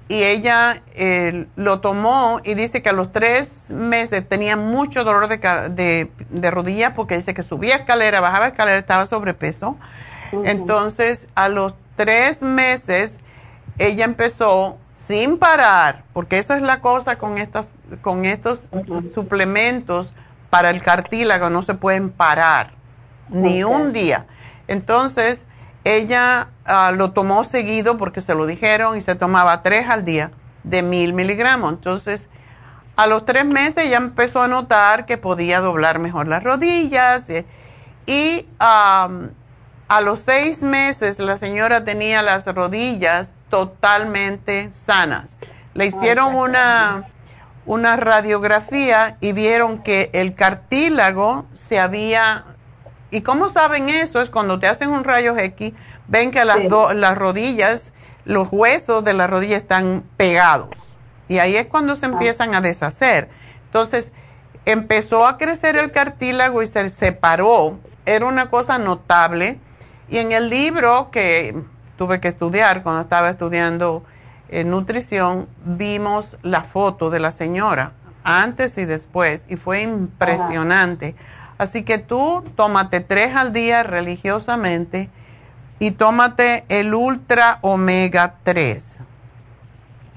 y 0.08 0.22
ella 0.22 0.82
eh, 0.94 1.46
lo 1.56 1.80
tomó 1.80 2.40
y 2.42 2.54
dice 2.54 2.80
que 2.80 2.88
a 2.88 2.92
los 2.92 3.12
tres 3.12 3.70
meses 3.70 4.26
tenía 4.26 4.56
mucho 4.56 5.04
dolor 5.04 5.28
de, 5.28 5.36
de, 5.70 6.10
de 6.30 6.50
rodillas 6.50 6.94
porque 6.94 7.16
dice 7.16 7.34
que 7.34 7.42
subía 7.42 7.76
escalera, 7.76 8.20
bajaba 8.20 8.48
escalera, 8.48 8.78
estaba 8.78 9.04
sobrepeso. 9.04 9.76
Entonces, 10.44 11.28
a 11.34 11.48
los 11.48 11.74
tres 11.96 12.42
meses, 12.42 13.18
ella 13.78 14.04
empezó 14.04 14.78
sin 14.94 15.38
parar, 15.38 16.04
porque 16.12 16.38
esa 16.38 16.56
es 16.56 16.62
la 16.62 16.80
cosa 16.80 17.16
con, 17.16 17.38
estas, 17.38 17.74
con 18.02 18.24
estos 18.24 18.68
suplementos 19.14 20.12
para 20.50 20.70
el 20.70 20.82
cartílago, 20.82 21.50
no 21.50 21.62
se 21.62 21.74
pueden 21.74 22.10
parar 22.10 22.72
ni 23.28 23.62
un 23.64 23.92
día. 23.92 24.26
Entonces, 24.66 25.44
ella 25.84 26.48
ah, 26.64 26.92
lo 26.94 27.12
tomó 27.12 27.44
seguido 27.44 27.96
porque 27.96 28.20
se 28.20 28.34
lo 28.34 28.46
dijeron 28.46 28.96
y 28.96 29.00
se 29.00 29.14
tomaba 29.14 29.62
tres 29.62 29.88
al 29.88 30.04
día 30.04 30.30
de 30.64 30.82
mil 30.82 31.12
miligramos. 31.14 31.72
Entonces, 31.72 32.28
A 32.98 33.06
los 33.06 33.24
tres 33.24 33.44
meses 33.44 33.88
ya 33.88 33.96
empezó 33.98 34.42
a 34.42 34.48
notar 34.48 35.06
que 35.06 35.18
podía 35.18 35.60
doblar 35.60 36.00
mejor 36.00 36.26
las 36.26 36.42
rodillas 36.42 37.30
eh, 37.30 37.46
y 38.06 38.44
a 38.58 39.08
los 40.02 40.18
seis 40.18 40.62
meses 40.62 41.20
la 41.20 41.36
señora 41.36 41.84
tenía 41.84 42.22
las 42.22 42.44
rodillas 42.46 43.30
totalmente 43.50 44.70
sanas. 44.72 45.36
Le 45.74 45.86
hicieron 45.86 46.34
una, 46.34 47.08
una 47.66 47.96
radiografía 47.96 49.16
y 49.20 49.32
vieron 49.32 49.80
que 49.84 50.10
el 50.12 50.34
cartílago 50.34 51.46
se 51.52 51.78
había... 51.78 52.44
¿Y 53.10 53.22
cómo 53.22 53.48
saben 53.48 53.88
eso? 53.88 54.20
Es 54.20 54.30
cuando 54.30 54.58
te 54.58 54.66
hacen 54.66 54.90
un 54.90 55.04
rayo 55.04 55.36
X, 55.36 55.72
ven 56.08 56.30
que 56.30 56.44
las, 56.44 56.58
do- 56.68 56.92
las 56.92 57.16
rodillas, 57.16 57.92
los 58.24 58.48
huesos 58.50 59.04
de 59.04 59.14
la 59.14 59.26
rodilla 59.26 59.56
están 59.56 60.04
pegados. 60.16 60.68
Y 61.28 61.38
ahí 61.38 61.56
es 61.56 61.66
cuando 61.66 61.96
se 61.96 62.06
empiezan 62.06 62.54
a 62.54 62.60
deshacer. 62.60 63.28
Entonces, 63.66 64.12
empezó 64.64 65.26
a 65.26 65.38
crecer 65.38 65.76
el 65.76 65.90
cartílago 65.92 66.62
y 66.62 66.66
se 66.66 66.88
separó. 66.90 67.78
Era 68.06 68.26
una 68.26 68.48
cosa 68.50 68.78
notable. 68.78 69.58
Y 70.10 70.18
en 70.18 70.32
el 70.32 70.48
libro 70.50 71.10
que 71.10 71.54
tuve 71.96 72.20
que 72.20 72.28
estudiar 72.28 72.82
cuando 72.82 73.02
estaba 73.02 73.28
estudiando 73.30 74.04
eh, 74.50 74.64
nutrición, 74.64 75.48
vimos 75.64 76.38
la 76.42 76.62
foto 76.64 77.10
de 77.10 77.20
la 77.20 77.30
señora 77.30 77.92
antes 78.24 78.76
y 78.78 78.84
después 78.84 79.46
y 79.48 79.56
fue 79.56 79.82
impresionante. 79.82 81.14
Así 81.58 81.82
que 81.82 81.98
tú 81.98 82.44
tómate 82.56 83.00
tres 83.00 83.34
al 83.34 83.52
día 83.52 83.82
religiosamente 83.82 85.10
y 85.80 85.90
tómate 85.90 86.64
el 86.68 86.94
Ultra 86.94 87.58
Omega 87.62 88.36
3. 88.44 89.00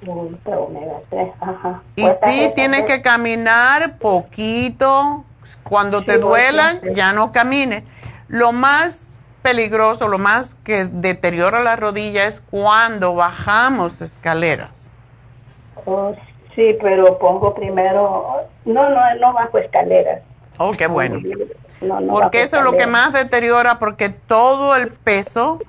Ultra 0.06 0.58
omega 0.58 0.98
3, 1.10 1.32
ajá. 1.40 1.82
Y 1.96 2.04
Pues, 2.04 2.20
sí, 2.26 2.52
tienes 2.56 2.84
que 2.84 3.02
caminar 3.02 3.98
poquito. 3.98 5.26
Cuando 5.64 6.04
te 6.04 6.16
Sí, 6.16 6.20
duelan, 6.20 6.82
ya 6.94 7.14
no 7.14 7.32
camines. 7.32 7.84
Lo 8.28 8.52
más 8.52 9.16
peligroso, 9.42 10.08
lo 10.08 10.18
más 10.18 10.56
que 10.64 10.86
deteriora 10.86 11.62
la 11.62 11.76
rodilla 11.76 12.26
es 12.26 12.42
cuando 12.52 13.14
bajamos 13.14 14.02
escaleras. 14.02 14.90
Oh, 15.86 16.14
sí, 16.56 16.78
pero 16.82 17.18
pongo 17.20 17.54
primero, 17.54 18.48
no, 18.66 18.90
no, 18.90 19.16
no 19.20 19.34
bajo 19.34 19.58
escaleras. 19.60 20.22
Oh, 20.64 20.72
qué 20.72 20.88
bueno. 20.88 21.20
No, 21.82 22.00
no 22.00 22.14
Porque 22.14 22.44
eso 22.44 22.58
es 22.58 22.64
lo 22.64 22.74
que 22.78 22.88
más 22.88 23.14
deteriora, 23.14 23.80
porque 23.80 24.10
todo 24.10 24.76
el 24.76 24.90
peso 24.90 25.60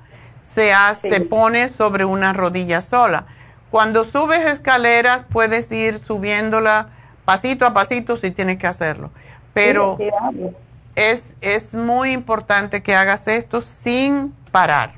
se, 0.41 0.73
hace, 0.73 1.11
se 1.11 1.21
pone 1.21 1.69
sobre 1.69 2.05
una 2.05 2.33
rodilla 2.33 2.81
sola. 2.81 3.25
Cuando 3.71 4.03
subes 4.03 4.45
escaleras, 4.45 5.25
puedes 5.31 5.71
ir 5.71 5.99
subiéndola 5.99 6.89
pasito 7.25 7.65
a 7.65 7.73
pasito 7.73 8.17
si 8.17 8.31
tienes 8.31 8.57
que 8.57 8.67
hacerlo. 8.67 9.09
Pero 9.53 9.97
Sí, 9.97 10.05
sí, 10.05 10.55
es, 10.95 11.33
es 11.41 11.73
muy 11.73 12.11
importante 12.11 12.83
que 12.83 12.95
hagas 12.95 13.27
esto 13.27 13.61
sin 13.61 14.33
parar. 14.51 14.93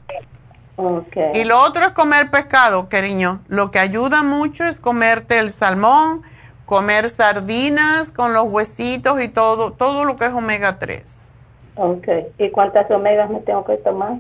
Okay. 0.78 1.32
Y 1.36 1.46
lo 1.46 1.60
otro 1.60 1.86
es 1.86 1.92
comer 1.92 2.30
pescado, 2.30 2.90
cariño. 2.90 3.40
Lo 3.48 3.72
que 3.72 3.80
ayuda 3.80 4.24
mucho 4.24 4.66
es 4.66 4.80
comerte 4.80 5.40
el 5.40 5.50
salmón, 5.50 6.24
comer 6.66 7.10
sardinas 7.10 8.12
con 8.12 8.34
los 8.34 8.44
huesitos 8.46 9.22
y 9.22 9.30
todo, 9.30 9.72
todo 9.72 10.06
lo 10.06 10.16
que 10.16 10.26
es 10.26 10.34
omega 10.34 10.80
3. 10.80 11.28
Ok. 11.76 12.08
¿Y 12.38 12.50
cuántas 12.52 12.90
omegas 12.90 13.30
me 13.30 13.40
tengo 13.42 13.66
que 13.66 13.78
tomar? 13.78 14.18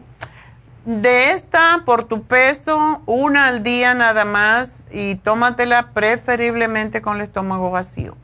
De 0.85 1.31
esta, 1.31 1.81
por 1.85 2.03
tu 2.03 2.23
peso, 2.23 3.01
una 3.07 3.47
al 3.47 3.63
día 3.63 3.95
nada 3.95 4.23
más 4.23 4.85
y 4.91 5.15
tómatela 5.15 5.89
preferiblemente 5.93 7.01
con 7.01 7.15
el 7.15 7.23
estómago 7.23 7.71
vacío. 7.71 8.15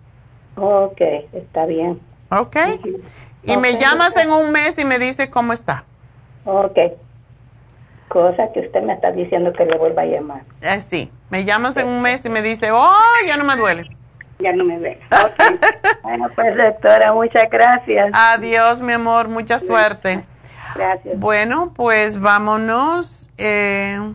Ok, 0.55 1.01
está 1.33 1.65
bien. 1.65 1.99
¿Ok? 2.29 2.55
Y 3.43 3.57
me 3.57 3.77
llamas 3.77 4.15
en 4.17 4.31
un 4.31 4.51
mes 4.51 4.77
y 4.77 4.85
me 4.85 4.99
dices 4.99 5.29
cómo 5.29 5.53
está. 5.53 5.85
Ok. 6.45 6.77
Cosa 8.09 8.51
que 8.53 8.59
usted 8.59 8.83
me 8.83 8.93
está 8.93 9.11
diciendo 9.11 9.53
que 9.53 9.65
le 9.65 9.77
vuelva 9.77 10.03
a 10.03 10.05
llamar. 10.05 10.43
Eh, 10.61 10.81
sí, 10.81 11.11
me 11.29 11.45
llamas 11.45 11.77
en 11.77 11.87
un 11.87 12.01
mes 12.01 12.23
y 12.25 12.29
me 12.29 12.43
dice, 12.43 12.71
oh, 12.71 12.93
ya 13.25 13.37
no 13.37 13.43
me 13.43 13.55
duele. 13.55 13.89
Ya 14.41 14.53
no 14.53 14.63
me 14.63 14.79
ve. 14.79 14.99
Ok. 15.11 15.59
bueno, 16.03 16.27
pues 16.35 16.57
doctora, 16.57 17.13
muchas 17.13 17.49
gracias. 17.49 18.11
Adiós, 18.13 18.81
mi 18.81 18.93
amor, 18.93 19.27
mucha 19.27 19.59
suerte. 19.59 20.25
Gracias. 20.75 21.19
Bueno, 21.19 21.73
pues 21.75 22.19
vámonos. 22.19 23.29
eh, 23.37 24.13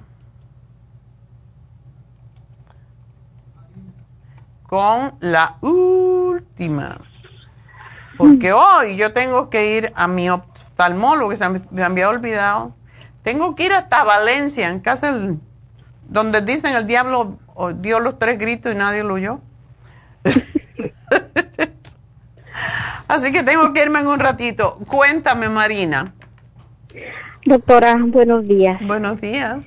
con 4.66 5.14
la 5.20 5.56
última. 5.60 6.98
Porque 8.18 8.52
hoy 8.52 8.96
yo 8.96 9.12
tengo 9.12 9.50
que 9.50 9.76
ir 9.76 9.92
a 9.94 10.08
mi 10.08 10.30
oftalmólogo, 10.30 11.30
que 11.30 11.36
se 11.36 11.48
me, 11.48 11.82
había 11.82 12.08
olvidado. 12.08 12.74
Tengo 13.22 13.54
que 13.54 13.66
ir 13.66 13.72
hasta 13.72 14.04
Valencia, 14.04 14.68
en 14.68 14.80
casa 14.80 15.12
donde 16.08 16.40
dicen 16.40 16.74
el 16.74 16.86
diablo 16.86 17.38
dio 17.76 18.00
los 18.00 18.18
tres 18.18 18.38
gritos 18.38 18.72
y 18.72 18.76
nadie 18.76 19.02
lo 19.02 19.14
oyó. 19.14 19.40
Así 23.08 23.32
que 23.32 23.42
tengo 23.42 23.72
que 23.72 23.82
irme 23.82 24.00
en 24.00 24.08
un 24.08 24.18
ratito. 24.18 24.78
Cuéntame, 24.88 25.48
Marina. 25.48 26.12
Doctora, 27.44 27.96
buenos 27.98 28.46
días. 28.48 28.80
Buenos 28.84 29.20
días. 29.20 29.58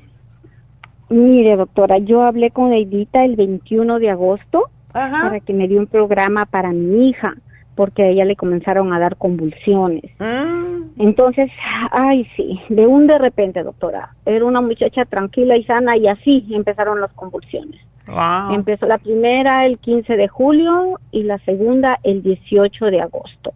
Mire, 1.10 1.56
doctora, 1.56 1.98
yo 1.98 2.24
hablé 2.24 2.52
con 2.52 2.74
Edita 2.74 3.24
el 3.24 3.36
21 3.36 4.00
de 4.00 4.10
agosto 4.10 4.70
para 4.92 5.40
que 5.40 5.54
me 5.54 5.68
dio 5.68 5.80
un 5.80 5.88
programa 5.88 6.46
para 6.46 6.72
mi 6.72 7.10
hija, 7.10 7.36
porque 7.76 8.04
a 8.04 8.08
ella 8.08 8.26
le 8.26 8.36
comenzaron 8.36 8.94
a 8.94 9.00
dar 9.00 9.16
convulsiones. 9.16 10.04
Mm. 10.20 11.02
Entonces, 11.02 11.50
ay, 11.92 12.28
sí, 12.36 12.60
de 12.70 12.86
un 12.86 13.08
de 13.08 13.18
repente, 13.18 13.64
doctora, 13.64 14.14
era 14.26 14.46
una 14.46 14.62
muchacha 14.62 15.06
tranquila 15.06 15.56
y 15.56 15.64
sana 15.64 15.96
y 15.98 16.08
así 16.08 16.46
empezaron 16.52 17.00
las 17.02 17.14
convulsiones. 17.14 17.80
Wow. 18.10 18.54
Empezó 18.56 18.86
la 18.88 18.98
primera 18.98 19.66
el 19.66 19.78
15 19.78 20.16
de 20.18 20.28
julio 20.28 21.00
y 21.12 21.24
la 21.24 21.38
segunda 21.40 22.00
el 22.04 22.24
18 22.24 22.86
de 22.88 23.02
agosto. 23.02 23.54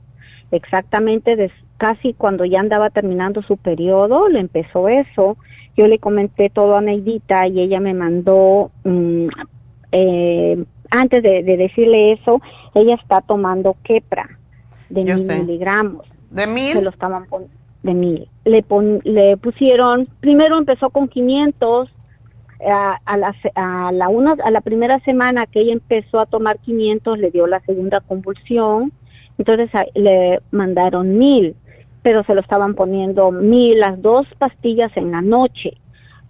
Exactamente 0.52 1.36
des- 1.36 1.52
casi 1.78 2.14
cuando 2.14 2.46
ya 2.46 2.60
andaba 2.60 2.90
terminando 2.90 3.42
su 3.42 3.58
periodo, 3.58 4.30
le 4.30 4.40
empezó 4.40 4.88
eso. 4.88 5.38
Yo 5.76 5.88
le 5.88 5.98
comenté 6.00 6.50
todo 6.50 6.76
a 6.78 6.82
Neidita 6.82 7.48
y 7.48 7.60
ella 7.60 7.80
me 7.80 7.94
mandó, 7.96 8.70
mm, 8.84 9.28
eh, 9.92 10.64
antes 10.92 11.24
de, 11.24 11.44
de 11.44 11.58
decirle 11.58 12.12
eso, 12.14 12.42
ella 12.76 12.96
está 12.96 13.22
tomando 13.22 13.76
Kepra 13.84 14.26
de 14.90 15.04
Yo 15.06 15.16
mil 15.16 15.26
sé. 15.26 15.40
miligramos. 15.40 16.06
¿De 16.30 16.46
mil? 16.48 16.74
Se 16.74 16.82
lo 16.82 16.90
estaban 16.92 17.26
de 17.82 17.94
mil. 17.94 18.28
Le, 18.46 18.62
pon- 18.64 19.02
le 19.04 19.36
pusieron, 19.38 20.08
primero 20.20 20.58
empezó 20.58 20.90
con 20.92 21.08
500, 21.08 21.90
a, 22.66 22.98
a 23.06 23.18
la, 23.18 23.36
a, 23.56 23.92
la 23.92 24.10
una, 24.10 24.36
a 24.44 24.52
la 24.52 24.62
primera 24.62 25.00
semana 25.00 25.46
que 25.46 25.62
ella 25.62 25.74
empezó 25.74 26.20
a 26.20 26.26
tomar 26.26 26.60
500 26.60 27.20
le 27.20 27.32
dio 27.32 27.48
la 27.48 27.60
segunda 27.62 28.02
convulsión, 28.02 28.92
entonces 29.38 29.70
le 29.96 30.42
mandaron 30.52 31.18
mil, 31.18 31.56
pero 32.02 32.24
se 32.24 32.36
lo 32.36 32.42
estaban 32.42 32.76
poniendo 32.76 33.32
mil, 33.32 33.80
las 33.80 34.02
dos 34.02 34.28
pastillas 34.38 34.96
en 34.96 35.12
la 35.12 35.22
noche, 35.22 35.78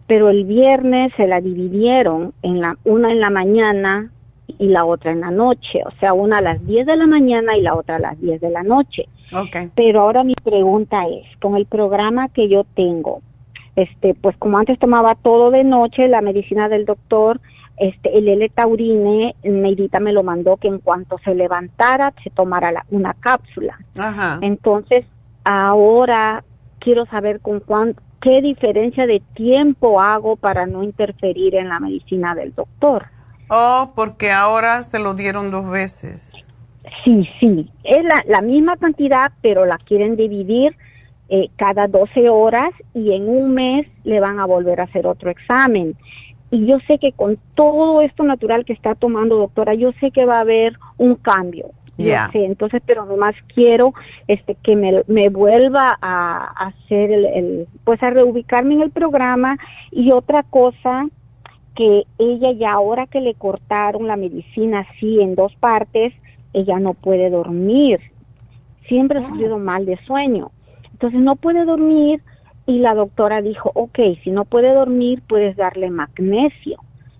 pero 0.07 0.29
el 0.29 0.45
viernes 0.45 1.11
se 1.17 1.27
la 1.27 1.41
dividieron, 1.41 2.33
en 2.41 2.61
la, 2.61 2.77
una 2.83 3.11
en 3.11 3.19
la 3.19 3.29
mañana 3.29 4.11
y 4.59 4.67
la 4.67 4.85
otra 4.85 5.11
en 5.11 5.21
la 5.21 5.31
noche, 5.31 5.81
o 5.85 5.91
sea, 5.99 6.13
una 6.13 6.37
a 6.37 6.41
las 6.41 6.65
10 6.65 6.85
de 6.85 6.95
la 6.95 7.07
mañana 7.07 7.57
y 7.57 7.61
la 7.61 7.75
otra 7.75 7.95
a 7.95 7.99
las 7.99 8.19
10 8.19 8.41
de 8.41 8.49
la 8.49 8.63
noche. 8.63 9.07
Ok. 9.33 9.71
Pero 9.75 10.01
ahora 10.01 10.23
mi 10.23 10.35
pregunta 10.35 11.07
es, 11.07 11.25
con 11.39 11.55
el 11.55 11.65
programa 11.65 12.29
que 12.29 12.49
yo 12.49 12.65
tengo, 12.75 13.21
este, 13.75 14.13
pues 14.13 14.35
como 14.37 14.57
antes 14.57 14.77
tomaba 14.79 15.15
todo 15.15 15.51
de 15.51 15.63
noche, 15.63 16.07
la 16.07 16.21
medicina 16.21 16.69
del 16.69 16.85
doctor, 16.85 17.41
este, 17.77 18.17
el 18.17 18.27
L-taurine, 18.27 19.35
Neidita 19.43 19.99
me 19.99 20.13
lo 20.13 20.21
mandó 20.23 20.57
que 20.57 20.67
en 20.67 20.79
cuanto 20.79 21.17
se 21.19 21.33
levantara 21.33 22.13
se 22.23 22.29
tomara 22.29 22.71
la- 22.71 22.85
una 22.91 23.13
cápsula. 23.15 23.79
Ajá. 23.97 24.37
Entonces, 24.41 25.05
ahora 25.43 26.43
quiero 26.79 27.05
saber 27.05 27.39
con 27.39 27.59
cuán, 27.59 27.95
qué 28.19 28.41
diferencia 28.41 29.07
de 29.07 29.21
tiempo 29.33 30.01
hago 30.01 30.35
para 30.35 30.65
no 30.65 30.83
interferir 30.83 31.55
en 31.55 31.69
la 31.69 31.79
medicina 31.79 32.35
del 32.35 32.53
doctor. 32.53 33.05
Oh, 33.49 33.91
porque 33.95 34.31
ahora 34.31 34.83
se 34.83 34.99
lo 34.99 35.13
dieron 35.13 35.51
dos 35.51 35.69
veces. 35.69 36.47
Sí, 37.03 37.27
sí, 37.39 37.71
es 37.83 38.03
la, 38.03 38.23
la 38.27 38.41
misma 38.41 38.77
cantidad, 38.77 39.31
pero 39.41 39.65
la 39.65 39.77
quieren 39.77 40.15
dividir 40.15 40.75
eh, 41.29 41.49
cada 41.55 41.87
12 41.87 42.29
horas 42.29 42.71
y 42.93 43.13
en 43.13 43.27
un 43.27 43.53
mes 43.53 43.87
le 44.03 44.19
van 44.19 44.39
a 44.39 44.45
volver 44.45 44.81
a 44.81 44.85
hacer 44.85 45.07
otro 45.07 45.29
examen. 45.29 45.95
Y 46.51 46.65
yo 46.67 46.79
sé 46.81 46.99
que 46.99 47.11
con 47.11 47.37
todo 47.55 48.01
esto 48.01 48.23
natural 48.23 48.65
que 48.65 48.73
está 48.73 48.93
tomando, 48.93 49.37
doctora, 49.37 49.73
yo 49.73 49.91
sé 49.99 50.11
que 50.11 50.25
va 50.25 50.37
a 50.37 50.41
haber 50.41 50.77
un 50.97 51.15
cambio. 51.15 51.71
Sé, 52.31 52.45
entonces, 52.45 52.81
pero 52.85 53.05
nomás 53.05 53.35
quiero 53.53 53.93
este 54.27 54.55
que 54.55 54.75
me, 54.75 55.03
me 55.07 55.29
vuelva 55.29 55.97
a, 56.01 56.51
a 56.55 56.67
hacer 56.67 57.11
el, 57.11 57.25
el, 57.25 57.67
pues 57.83 58.01
a 58.01 58.09
reubicarme 58.09 58.75
en 58.75 58.81
el 58.81 58.91
programa 58.91 59.57
y 59.91 60.11
otra 60.11 60.41
cosa 60.43 61.07
que 61.75 62.03
ella 62.17 62.51
ya 62.51 62.73
ahora 62.73 63.07
que 63.07 63.21
le 63.21 63.35
cortaron 63.35 64.07
la 64.07 64.15
medicina 64.15 64.79
así 64.79 65.21
en 65.21 65.35
dos 65.35 65.55
partes, 65.55 66.13
ella 66.53 66.79
no 66.79 66.93
puede 66.93 67.29
dormir. 67.29 67.99
Siempre 68.87 69.19
ha 69.19 69.29
sufrido 69.29 69.57
mal 69.57 69.85
de 69.85 69.97
sueño. 70.05 70.51
Entonces 71.03 71.19
no 71.19 71.35
puede 71.35 71.65
dormir 71.65 72.21
y 72.65 72.79
la 72.79 72.95
doctora 72.95 73.41
dijo, 73.41 73.71
ok, 73.75 73.99
si 74.23 74.31
no 74.31 74.45
puede 74.45 74.73
dormir, 74.73 75.21
puedes 75.27 75.57
darle 75.57 75.89
magnesio. 75.89 76.77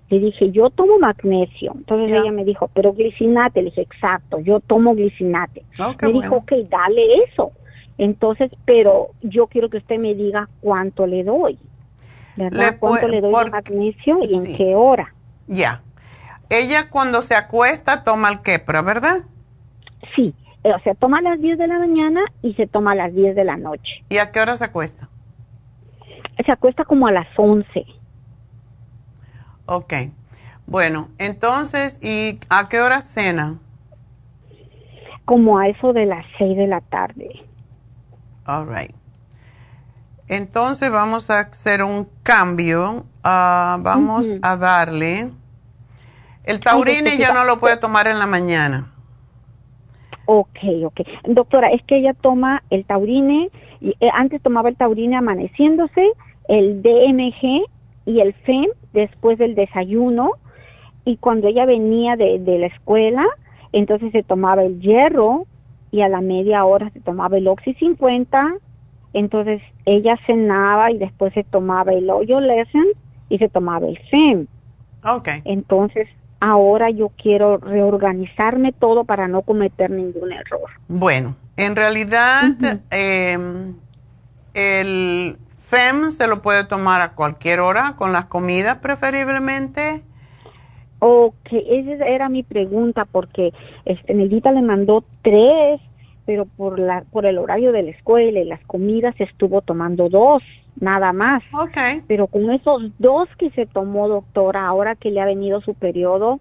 Le 0.08 0.20
dije, 0.20 0.52
yo 0.52 0.70
tomo 0.70 1.00
magnesio. 1.00 1.74
Entonces 1.76 2.18
ella 2.18 2.32
me 2.32 2.46
dijo, 2.46 2.70
pero 2.74 2.94
glicinate. 2.94 3.62
Le 3.62 3.72
dije, 3.72 3.82
exacto, 3.82 4.40
yo 4.40 4.62
tomo 4.62 4.96
glicinate. 4.96 5.66
me 6.02 6.14
dijo, 6.14 6.38
ok, 6.38 6.54
dale 6.70 7.26
eso. 7.26 7.52
Entonces, 7.98 8.52
pero 8.64 9.10
yo 9.22 9.48
quiero 9.48 9.70
que 9.70 9.80
usted 9.80 10.00
me 10.00 10.14
diga 10.14 10.48
cuánto 10.62 11.06
le 11.06 11.26
doy. 11.26 11.60
¿Verdad? 12.38 12.78
¿Cuánto 12.80 13.10
le 13.10 13.20
doy 13.20 13.34
de 13.34 13.52
magnesio 13.52 14.20
y 14.24 14.34
en 14.34 14.56
qué 14.56 14.76
hora? 14.76 15.14
Ya. 15.48 15.82
Ella 16.50 16.90
cuando 16.90 17.22
se 17.22 17.36
acuesta 17.36 18.06
toma 18.06 18.30
el 18.30 18.42
quepra, 18.44 18.82
¿verdad? 18.82 19.24
Sí. 20.16 20.34
O 20.64 20.80
sea, 20.80 20.96
toma 20.96 21.18
a 21.18 21.22
las 21.22 21.42
10 21.42 21.58
de 21.58 21.68
la 21.68 21.78
mañana 21.78 22.22
y 22.42 22.54
se 22.54 22.68
toma 22.68 22.94
a 22.94 22.96
las 22.96 23.14
10 23.14 23.36
de 23.36 23.44
la 23.44 23.58
noche. 23.58 24.04
¿Y 24.10 24.18
a 24.18 24.32
qué 24.32 24.40
hora 24.40 24.56
se 24.56 24.64
acuesta? 24.64 25.10
Se 26.46 26.52
acuesta 26.52 26.86
como 26.86 27.08
a 27.08 27.12
las 27.12 27.28
11. 27.38 27.86
Ok. 29.66 29.94
Bueno, 30.66 31.10
entonces, 31.18 32.00
¿y 32.02 32.40
a 32.50 32.70
qué 32.70 32.80
hora 32.80 33.02
cena? 33.02 33.60
Como 35.26 35.60
a 35.60 35.68
eso 35.68 35.92
de 35.92 36.06
las 36.06 36.26
6 36.38 36.58
de 36.58 36.68
la 36.68 36.82
tarde. 36.82 37.30
All 38.46 38.68
right. 38.68 38.96
Entonces 40.28 40.90
vamos 40.90 41.30
a 41.30 41.42
hacer 41.42 41.84
un 41.84 42.10
cambio. 42.24 43.06
Ah, 43.24 43.78
vamos 43.82 44.28
a 44.42 44.56
darle. 44.56 45.32
El 46.44 46.60
taurine 46.60 47.18
ya 47.18 47.34
no 47.34 47.44
lo 47.44 47.60
puede 47.60 47.78
tomar 47.78 48.08
en 48.08 48.20
la 48.20 48.26
mañana. 48.26 48.93
Ok, 50.26 50.60
ok. 50.86 51.02
Doctora, 51.26 51.70
es 51.70 51.84
que 51.84 51.98
ella 51.98 52.14
toma 52.14 52.64
el 52.70 52.86
taurine, 52.86 53.50
y, 53.82 53.96
eh, 54.00 54.10
antes 54.14 54.42
tomaba 54.42 54.70
el 54.70 54.78
taurine 54.78 55.16
amaneciéndose, 55.16 56.12
el 56.48 56.82
DMG 56.82 57.66
y 58.06 58.20
el 58.20 58.34
FEM 58.34 58.68
después 58.94 59.38
del 59.38 59.56
desayuno, 59.56 60.32
y 61.06 61.18
cuando 61.18 61.48
ella 61.48 61.66
venía 61.66 62.16
de, 62.16 62.40
de 62.40 62.60
la 62.60 62.68
escuela, 62.68 63.26
entonces 63.74 64.12
se 64.12 64.24
tomaba 64.24 64.64
el 64.64 64.80
hierro 64.80 65.46
y 65.92 66.02
a 66.02 66.10
la 66.10 66.22
media 66.22 66.64
hora 66.66 66.90
se 66.92 67.02
tomaba 67.02 67.38
el 67.38 67.48
Oxy 67.48 67.74
50, 67.74 68.56
entonces 69.14 69.62
ella 69.86 70.18
cenaba 70.26 70.92
y 70.92 70.98
después 70.98 71.34
se 71.34 71.44
tomaba 71.44 71.94
el 71.94 72.10
Oyo 72.10 72.40
Lesson 72.40 72.86
y 73.30 73.38
se 73.38 73.50
tomaba 73.50 73.88
el 73.88 73.98
FEM. 74.10 74.48
Ok. 75.06 75.30
Entonces 75.44 76.08
ahora 76.44 76.90
yo 76.90 77.10
quiero 77.16 77.58
reorganizarme 77.58 78.74
todo 78.74 79.06
para 79.06 79.30
no 79.30 79.44
cometer 79.44 79.90
ningún 79.90 80.34
error. 80.34 80.70
Bueno, 80.90 81.38
en 81.56 81.74
realidad 81.78 82.44
em, 82.92 83.76
el 84.54 85.38
FEM 85.58 86.12
se 86.12 86.28
lo 86.28 86.42
puede 86.42 86.66
tomar 86.66 87.00
a 87.00 87.14
cualquier 87.14 87.62
hora, 87.62 87.96
con 87.96 88.12
las 88.12 88.26
comidas 88.26 88.80
preferiblemente. 88.80 90.04
Ok, 91.00 91.54
esa 91.54 92.06
era 92.06 92.28
mi 92.28 92.44
pregunta 92.44 93.06
porque 93.06 93.54
este, 93.86 94.14
Nelita 94.14 94.52
le 94.52 94.64
mandó 94.64 95.06
tres, 95.22 95.80
pero 96.26 96.44
por, 96.44 96.78
la, 96.78 97.06
por 97.10 97.26
el 97.26 97.38
horario 97.38 97.72
de 97.72 97.84
la 97.84 97.92
escuela 97.92 98.42
y 98.42 98.46
las 98.46 98.62
comidas 98.66 99.16
estuvo 99.18 99.62
tomando 99.62 100.10
dos 100.10 100.44
nada 100.80 101.14
más. 101.14 101.44
Okay. 101.54 102.04
Pero 102.08 102.28
con 102.28 102.52
esos 102.52 102.92
dos 103.00 103.30
que 103.38 103.50
se 103.52 103.66
tomó, 103.66 104.08
doctora, 104.08 104.68
ahora 104.68 104.96
que 104.96 105.12
le 105.12 105.22
ha 105.22 105.26
venido 105.26 105.62
su 105.62 105.74
periodo, 105.74 106.40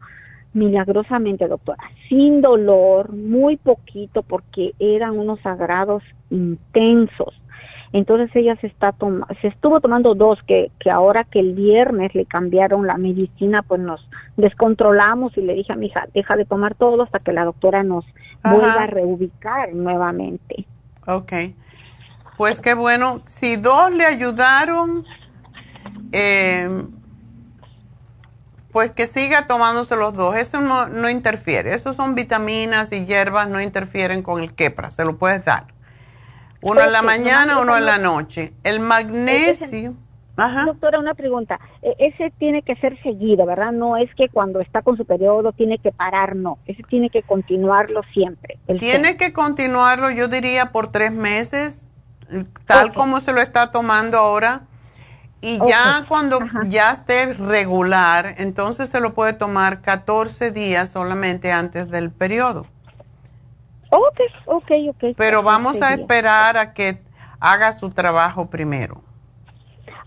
milagrosamente, 0.53 1.49
doctora, 1.49 1.83
sin 2.09 2.41
dolor, 2.41 3.13
muy 3.13 3.57
poquito, 3.57 4.23
porque 4.23 4.75
eran 4.79 5.19
unos 5.19 5.41
sagrados 5.41 6.03
intensos. 6.31 7.39
Entonces 7.93 8.35
ella 8.35 8.57
se 8.57 8.69
está 8.69 8.95
se 9.43 9.49
estuvo 9.49 9.81
tomando 9.81 10.15
dos 10.15 10.43
que, 10.45 10.71
que 10.79 10.91
ahora 10.91 11.25
que 11.25 11.41
el 11.41 11.55
viernes 11.55 12.15
le 12.15 12.25
cambiaron 12.25 12.87
la 12.87 12.97
medicina, 12.97 13.63
pues 13.63 13.81
nos 13.81 14.09
descontrolamos 14.39 15.37
y 15.37 15.43
le 15.43 15.55
dije 15.55 15.75
a 15.75 15.77
mi 15.77 15.87
hija, 15.87 16.09
deja 16.15 16.37
de 16.37 16.47
tomar 16.47 16.75
todo 16.75 17.03
hasta 17.03 17.19
que 17.19 17.33
la 17.33 17.45
doctora 17.45 17.83
nos 17.83 18.07
vuelva 18.43 18.85
a 18.85 18.87
reubicar 18.87 19.75
nuevamente. 19.75 20.65
Okay. 21.07 21.55
Pues 22.37 22.61
qué 22.61 22.75
bueno. 22.75 23.23
Si 23.27 23.57
dos 23.57 23.93
le 23.93 24.05
ayudaron, 24.05 25.05
eh, 26.13 26.85
pues 28.73 28.91
que 28.91 29.07
siga 29.07 29.47
tomándose 29.47 29.97
los 29.97 30.15
dos. 30.15 30.37
Eso 30.37 30.61
no, 30.61 30.89
no 30.89 31.09
interfiere. 31.09 31.75
Eso 31.75 31.93
son 31.93 32.15
vitaminas 32.15 32.93
y 32.93 33.05
hierbas, 33.05 33.49
no 33.49 33.61
interfieren 33.61 34.23
con 34.23 34.43
el 34.43 34.55
quepra. 34.55 34.91
Se 34.91 35.05
lo 35.05 35.19
puedes 35.19 35.45
dar. 35.45 35.67
Uno 36.63 36.81
en 36.81 36.93
la 36.93 37.03
mañana, 37.03 37.59
uno 37.59 37.77
en 37.77 37.85
la 37.85 37.99
noche. 37.99 38.55
El 38.63 38.81
magnesio. 38.81 39.95
Ajá. 40.37 40.65
Doctora, 40.65 40.99
una 40.99 41.13
pregunta. 41.13 41.61
E, 41.83 41.95
ese 41.99 42.33
tiene 42.39 42.63
que 42.63 42.75
ser 42.77 43.01
seguido, 43.03 43.45
¿verdad? 43.45 43.73
No 43.73 43.97
es 43.97 44.13
que 44.15 44.29
cuando 44.29 44.61
está 44.61 44.81
con 44.81 44.97
su 44.97 45.05
periodo 45.05 45.53
tiene 45.53 45.79
que 45.79 45.93
parar, 45.93 46.37
no. 46.37 46.59
Ese 46.67 46.83
tiene 46.85 47.11
que 47.11 47.23
continuarlo 47.23 48.01
siempre. 48.15 48.59
tiene 48.79 49.17
que 49.17 49.33
continuarlo, 49.33 50.11
yo 50.11 50.29
diría, 50.29 50.73
por 50.73 50.91
tres 50.91 51.13
meses 51.13 51.91
tal 52.67 52.93
como 52.93 53.21
se 53.21 53.33
lo 53.33 53.41
está 53.41 53.71
tomando 53.73 54.19
ahora. 54.19 54.63
Y 55.41 55.59
ya 55.59 56.05
cuando 56.09 56.39
ya 56.69 56.93
esté 56.93 57.35
regular, 57.35 58.35
entonces 58.39 58.89
se 58.89 59.01
lo 59.01 59.13
puede 59.13 59.33
tomar 59.33 59.81
14 59.81 60.53
días 60.53 60.91
solamente 60.93 61.51
antes 61.51 61.91
del 61.91 62.13
periodo. 62.13 62.67
Ok, 63.91 64.21
ok, 64.47 64.71
ok. 64.91 65.05
Pero 65.17 65.43
vamos 65.43 65.83
a 65.83 65.93
esperar 65.93 66.57
a 66.57 66.73
que 66.73 67.03
haga 67.41 67.73
su 67.73 67.91
trabajo 67.91 68.47
primero. 68.47 69.03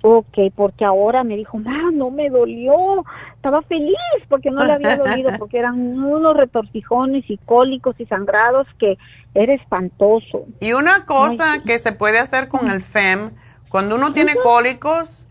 Ok, 0.02 0.38
porque 0.56 0.86
ahora 0.86 1.24
me 1.24 1.36
dijo, 1.36 1.60
no 1.96 2.12
me 2.12 2.30
dolió, 2.30 3.04
estaba 3.34 3.62
feliz 3.64 3.96
porque 4.30 4.52
no 4.52 4.64
le 4.64 4.72
había 4.72 4.98
dolido, 4.98 5.32
porque 5.40 5.58
eran 5.58 5.80
unos 5.80 6.38
retorcijones 6.38 7.28
y 7.28 7.38
cólicos 7.38 8.00
y 8.00 8.06
sangrados 8.06 8.68
que 8.78 8.98
era 9.36 9.54
espantoso. 9.54 10.46
Y 10.60 10.74
una 10.74 11.06
cosa 11.06 11.62
que 11.64 11.78
se 11.78 11.92
puede 11.92 12.20
hacer 12.20 12.48
con 12.48 12.72
el 12.72 12.82
FEM, 12.82 13.32
cuando 13.70 13.96
uno 13.96 14.14
tiene 14.14 14.36
cólicos, 14.36 15.28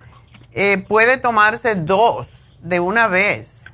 eh, 0.53 0.85
puede 0.87 1.17
tomarse 1.17 1.75
dos 1.75 2.53
de 2.61 2.81
una 2.81 3.09
vez 3.09 3.65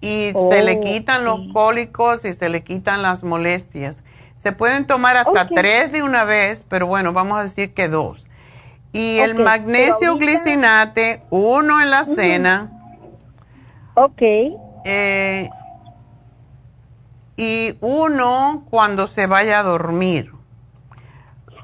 y 0.00 0.32
se 0.50 0.62
le 0.62 0.80
quitan 0.80 1.24
los 1.24 1.52
cólicos 1.52 2.24
y 2.24 2.32
se 2.32 2.48
le 2.48 2.62
quitan 2.62 3.02
las 3.02 3.24
molestias. 3.24 4.02
Se 4.36 4.52
pueden 4.52 4.86
tomar 4.86 5.16
hasta 5.16 5.48
tres 5.48 5.90
de 5.90 6.02
una 6.02 6.24
vez, 6.24 6.64
pero 6.68 6.86
bueno, 6.86 7.12
vamos 7.12 7.38
a 7.38 7.42
decir 7.42 7.74
que 7.74 7.88
dos. 7.88 8.28
Y 8.92 9.18
el 9.18 9.34
magnesio 9.34 10.16
glicinate, 10.16 11.22
uno 11.30 11.80
en 11.80 11.90
la 11.90 12.04
cena. 12.04 12.70
Ok. 13.94 14.22
Eh, 14.84 15.50
y 17.38 17.76
uno 17.80 18.64
cuando 18.68 19.06
se 19.06 19.28
vaya 19.28 19.60
a 19.60 19.62
dormir. 19.62 20.32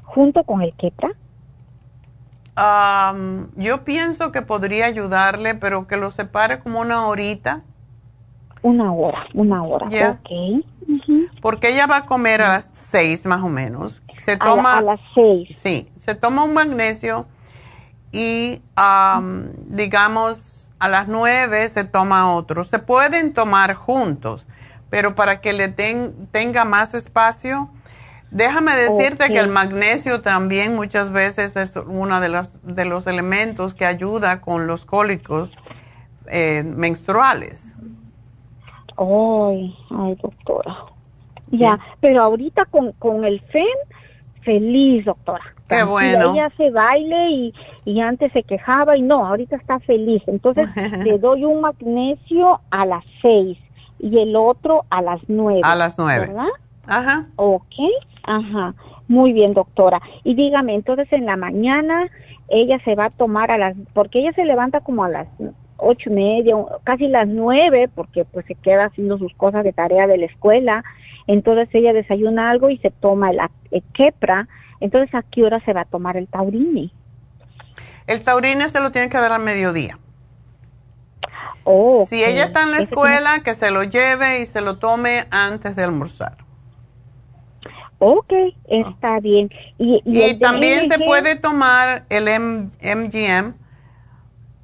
¿Junto 0.03 0.43
con 0.43 0.63
el 0.63 0.73
quepra? 0.73 1.09
yo 3.57 3.83
pienso 3.83 4.31
que 4.31 4.41
podría 4.41 4.85
ayudarle, 4.85 5.55
pero 5.55 5.87
que 5.87 5.97
lo 5.97 6.09
separe 6.09 6.59
como 6.59 6.79
una 6.79 7.05
horita. 7.05 7.63
Una 8.61 8.93
hora, 8.93 9.27
una 9.33 9.61
hora, 9.61 9.87
ok. 9.87 10.63
Porque 11.41 11.73
ella 11.73 11.85
va 11.85 11.97
a 11.97 12.05
comer 12.05 12.41
a 12.41 12.47
las 12.47 12.69
seis 12.71 13.25
más 13.25 13.41
o 13.41 13.49
menos. 13.49 14.03
Se 14.17 14.37
toma, 14.37 14.77
a, 14.77 14.81
las 14.81 15.01
seis. 15.13 15.49
Sí, 15.57 15.89
se 15.97 16.15
toma 16.15 16.45
un 16.45 16.53
magnesio 16.53 17.27
y 18.13 18.61
digamos 19.67 20.71
a 20.79 20.87
las 20.87 21.09
nueve 21.09 21.67
se 21.67 21.83
toma 21.83 22.33
otro. 22.33 22.63
Se 22.63 22.79
pueden 22.79 23.33
tomar 23.33 23.73
juntos, 23.73 24.47
pero 24.95 25.13
para 25.13 25.41
que 25.41 25.51
le 25.51 25.67
tenga 25.67 26.63
más 26.63 26.93
espacio, 26.93 27.69
déjame 28.31 28.71
decirte 28.77 29.27
que 29.27 29.39
el 29.39 29.49
magnesio 29.49 30.21
también 30.21 30.73
muchas 30.73 31.11
veces 31.11 31.57
es 31.57 31.75
uno 31.75 32.21
de 32.21 32.29
los, 32.29 32.65
de 32.65 32.85
los 32.85 33.05
elementos 33.05 33.73
que 33.73 33.85
ayuda 33.85 34.39
con 34.39 34.67
los 34.67 34.85
cólicos 34.85 35.57
eh, 36.27 36.63
menstruales. 36.65 37.75
Ay, 38.95 39.75
ay, 39.89 40.15
doctora. 40.15 40.85
Ya, 41.51 41.77
pero 41.99 42.23
ahorita 42.23 42.63
con, 42.63 42.93
con 42.93 43.25
el 43.25 43.41
FEM, 43.41 43.65
feliz, 44.43 45.03
doctora. 45.03 45.43
Qué 45.67 45.83
bueno. 45.83 46.35
Ella 46.35 46.45
hace 46.45 46.71
baile 46.71 47.31
y, 47.31 47.53
y 47.83 47.99
antes 47.99 48.31
se 48.31 48.43
quejaba 48.43 48.95
y 48.95 49.01
no, 49.01 49.25
ahorita 49.25 49.57
está 49.57 49.77
feliz. 49.81 50.23
Entonces 50.27 50.69
le 51.03 51.19
doy 51.19 51.43
un 51.43 51.59
magnesio 51.59 52.61
a 52.69 52.85
las 52.85 53.03
seis 53.21 53.57
y 53.99 54.19
el 54.19 54.35
otro 54.35 54.85
a 54.89 55.01
las 55.01 55.21
nueve. 55.27 55.61
A 55.63 55.75
las 55.75 55.97
nueve. 55.97 56.27
¿Verdad? 56.27 56.47
Ajá. 56.87 57.25
Ok, 57.35 57.75
ajá. 58.23 58.73
Muy 59.07 59.33
bien, 59.33 59.53
doctora. 59.53 60.01
Y 60.23 60.35
dígame, 60.35 60.75
entonces 60.75 61.11
en 61.11 61.25
la 61.25 61.35
mañana 61.35 62.09
ella 62.47 62.79
se 62.83 62.95
va 62.95 63.05
a 63.05 63.09
tomar 63.09 63.51
a 63.51 63.57
las, 63.57 63.75
porque 63.93 64.19
ella 64.19 64.33
se 64.33 64.45
levanta 64.45 64.81
como 64.81 65.03
a 65.03 65.09
las 65.09 65.27
ocho 65.77 66.09
y 66.09 66.13
media, 66.13 66.55
casi 66.83 67.07
las 67.07 67.27
nueve, 67.27 67.89
porque 67.93 68.25
pues 68.25 68.45
se 68.45 68.55
queda 68.55 68.85
haciendo 68.85 69.17
sus 69.17 69.33
cosas 69.35 69.63
de 69.63 69.73
tarea 69.73 70.07
de 70.07 70.17
la 70.17 70.25
escuela. 70.25 70.83
Entonces 71.27 71.69
ella 71.73 71.93
desayuna 71.93 72.49
algo 72.49 72.69
y 72.69 72.77
se 72.77 72.91
toma 72.91 73.31
el, 73.31 73.39
el 73.71 73.83
quepra. 73.93 74.47
Entonces, 74.79 75.13
¿a 75.15 75.23
qué 75.23 75.43
hora 75.43 75.59
se 75.61 75.73
va 75.73 75.81
a 75.81 75.85
tomar 75.85 76.17
el 76.17 76.27
taurine? 76.27 76.91
El 78.07 78.21
taurine 78.21 78.69
se 78.69 78.79
lo 78.79 78.91
tiene 78.91 79.09
que 79.09 79.17
dar 79.17 79.31
al 79.31 79.41
mediodía. 79.41 79.97
Oh, 81.65 82.05
si 82.07 82.23
ella 82.23 82.45
está 82.45 82.63
en 82.63 82.71
la 82.71 82.79
escuela, 82.79 83.41
que 83.43 83.55
se 83.55 83.71
lo 83.71 83.83
lleve 83.83 84.39
y 84.39 84.45
se 84.45 84.61
lo 84.61 84.77
tome 84.77 85.25
antes 85.31 85.75
de 85.75 85.83
almorzar. 85.83 86.37
Ok, 87.97 88.33
está 88.65 89.19
bien. 89.19 89.49
Y, 89.79 90.35
también 90.35 90.91
se 90.91 90.99
puede 90.99 91.35
tomar 91.35 92.05
el 92.09 92.25
MGM. 92.25 93.55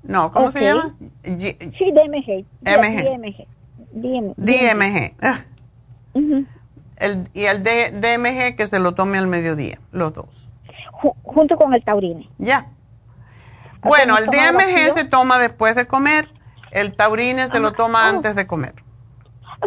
No, 0.03 0.32
¿cómo 0.32 0.52
se 0.52 0.61
llama? 0.61 0.95
sí, 1.23 1.91
DMG. 1.91 2.45
DMG. 2.61 3.48
DMG. 3.94 4.34
DMG. 4.38 5.14
Ah. 5.22 5.45
el, 6.98 7.30
y 7.34 7.45
el 7.45 7.64
DMG 7.64 8.56
que 8.56 8.68
se 8.68 8.80
lo 8.80 8.94
tome 8.94 9.18
al 9.18 9.28
mediodía, 9.28 9.80
los 9.91 10.14
dos. 10.14 10.52
junto 11.23 11.57
con 11.57 11.73
el 11.73 11.84
taurine. 11.84 12.30
Ya. 12.38 12.69
Bueno, 13.82 14.18
el 14.18 14.28
DMG 14.28 14.94
se 14.94 15.06
toma 15.06 15.40
después 15.40 15.76
de 15.76 15.88
comer, 15.88 16.30
el 16.72 16.95
taurine 16.95 17.48
se 17.48 17.60
lo 17.60 17.69
ah, 17.69 17.73
toma 17.76 18.06
oh. 18.06 18.15
antes 18.15 18.35
de 18.35 18.48
comer. 18.48 18.73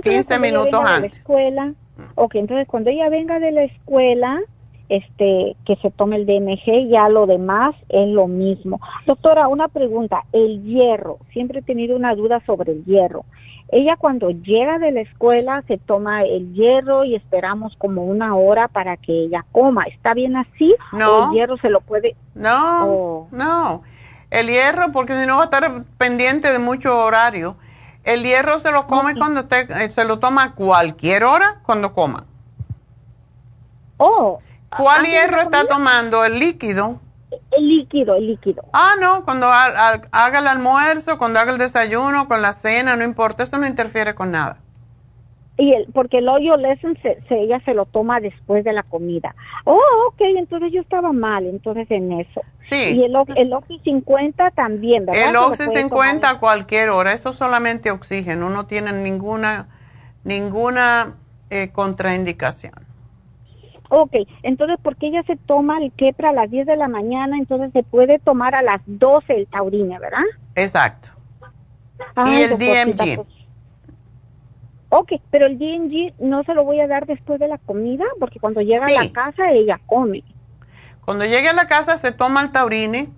15 0.03 0.39
minutos 0.39 0.85
antes. 0.85 1.19
escuela, 1.19 1.73
Ok, 2.17 2.35
entonces 2.37 2.67
cuando 2.67 2.91
ella 2.91 3.09
venga 3.09 3.39
de 3.39 3.53
la 3.53 3.63
escuela, 3.63 4.41
este, 4.89 5.57
que 5.65 5.77
se 5.77 5.91
tome 5.91 6.17
el 6.17 6.27
DMG, 6.27 6.89
ya 6.89 7.09
lo 7.09 7.27
demás 7.27 7.75
es 7.89 8.09
lo 8.09 8.27
mismo. 8.27 8.81
Doctora, 9.07 9.49
una 9.49 9.69
pregunta, 9.69 10.25
el 10.33 10.63
hierro, 10.65 11.19
siempre 11.33 11.61
he 11.61 11.63
tenido 11.63 11.97
una 11.97 12.15
duda 12.15 12.43
sobre 12.47 12.73
el 12.73 12.85
hierro. 12.85 13.25
Ella 13.69 13.97
cuando 13.97 14.31
llega 14.31 14.79
de 14.79 14.93
la 14.93 15.01
escuela 15.01 15.63
se 15.67 15.79
toma 15.79 16.23
el 16.25 16.53
hierro 16.53 17.05
y 17.05 17.15
esperamos 17.15 17.75
como 17.77 18.05
una 18.05 18.37
hora 18.37 18.69
para 18.69 18.97
que 18.97 19.13
ella 19.13 19.45
coma. 19.53 19.85
¿Está 19.85 20.15
bien 20.15 20.37
así? 20.37 20.75
No. 20.93 21.29
el 21.29 21.35
hierro 21.35 21.57
se 21.57 21.71
lo 21.71 21.81
puede... 21.81 22.15
No, 22.35 23.29
no. 23.31 23.83
El 24.35 24.49
hierro, 24.49 24.91
porque 24.91 25.17
si 25.19 25.27
no 25.27 25.37
va 25.37 25.43
a 25.43 25.45
estar 25.45 25.85
pendiente 25.97 26.53
de 26.53 26.59
mucho 26.59 26.99
horario. 26.99 27.57
El 28.03 28.25
hierro 28.25 28.59
se 28.59 28.73
lo 28.73 28.87
come 28.89 29.17
cuando 29.17 29.43
usted, 29.43 29.71
eh, 29.71 29.91
se 29.93 30.05
lo 30.05 30.19
toma 30.19 30.43
a 30.43 30.53
cualquier 30.55 31.23
hora 31.23 31.61
cuando 31.63 31.95
coma. 31.95 32.25
Oh. 33.97 34.41
¿Cuál 34.77 35.05
hierro 35.05 35.41
está 35.41 35.67
tomando? 35.69 36.25
¿El 36.25 36.41
líquido? 36.41 37.01
El 37.53 37.69
líquido, 37.69 38.17
el 38.17 38.27
líquido. 38.27 38.65
Ah, 38.73 38.97
no, 39.01 39.25
cuando 39.25 39.47
haga 39.53 40.39
el 40.41 40.47
almuerzo, 40.49 41.17
cuando 41.17 41.39
haga 41.39 41.53
el 41.53 41.59
desayuno, 41.59 42.27
con 42.27 42.43
la 42.43 42.53
cena, 42.53 42.97
no 42.97 43.05
importa, 43.05 43.45
eso 43.45 43.57
no 43.59 43.67
interfiere 43.67 44.17
con 44.17 44.33
nada 44.33 44.64
y 45.57 45.73
el, 45.73 45.87
porque 45.93 46.19
el 46.19 46.29
hoyo 46.29 46.57
lesson 46.57 46.99
se, 47.01 47.19
ella 47.31 47.61
se 47.65 47.75
lo 47.75 47.87
toma 47.87 48.19
después 48.21 48.65
de 48.65 48.73
la 48.73 48.83
comida. 48.83 49.37
Oh, 49.65 49.81
ok, 50.09 50.21
entonces 50.37 50.73
yo 50.73 50.81
estaba 50.81 51.13
mal, 51.13 51.47
entonces 51.47 51.89
en 51.91 52.13
eso. 52.13 52.43
Sí. 52.59 52.97
Y 52.97 53.05
el, 53.05 53.17
el 53.37 53.53
Oxy 53.53 53.81
50 53.85 54.51
también, 54.51 55.07
¿verdad? 55.07 55.31
El 55.31 55.37
Oxy 55.37 55.69
50 55.69 56.29
a 56.29 56.41
cualquier 56.41 56.91
hora, 56.91 57.13
eso 57.13 57.33
solamente 57.33 57.93
oxígeno, 57.93 58.51
no 58.51 58.67
tiene 58.67 58.93
ninguna, 58.93 59.69
ninguna 60.25 61.15
eh, 61.51 61.71
contraindicación. 61.71 62.75
Ok, 63.91 64.17
entonces 64.43 64.77
porque 64.83 65.07
ella 65.07 65.23
se 65.25 65.37
toma 65.37 65.79
el 65.79 65.93
quepra 65.93 66.31
a 66.31 66.33
las 66.33 66.51
10 66.51 66.67
de 66.67 66.77
la 66.77 66.89
mañana, 66.89 67.37
entonces 67.37 67.71
se 67.73 67.85
puede 67.85 68.19
tomar 68.19 68.57
a 68.57 68.63
las 68.63 68.81
12 68.87 69.33
el 69.33 69.47
taurine, 69.47 70.01
¿verdad? 70.01 70.25
Exacto. 70.57 71.11
y 72.27 72.43
el 72.43 72.59
DMG. 72.59 73.25
Ok, 74.97 75.15
pero 75.29 75.47
el 75.47 75.59
DNG 75.59 76.15
no 76.21 76.45
se 76.45 76.55
lo 76.55 76.63
voy 76.63 76.79
a 76.79 76.87
dar 76.87 77.05
después 77.05 77.41
de 77.41 77.49
la 77.49 77.59
comida, 77.59 78.05
porque 78.21 78.39
cuando 78.39 78.61
llega 78.61 78.87
a 78.87 78.91
la 78.91 79.11
casa 79.11 79.51
ella 79.51 79.81
come. 79.87 80.23
Cuando 81.05 81.25
llegue 81.25 81.49
a 81.49 81.53
la 81.53 81.67
casa 81.67 81.97
se 81.97 82.13
toma 82.13 82.43
el 82.43 82.53
taurine 82.53 83.09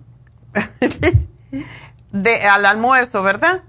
de, 2.11 2.35
al 2.51 2.65
almuerzo, 2.65 3.21
¿verdad? 3.21 3.61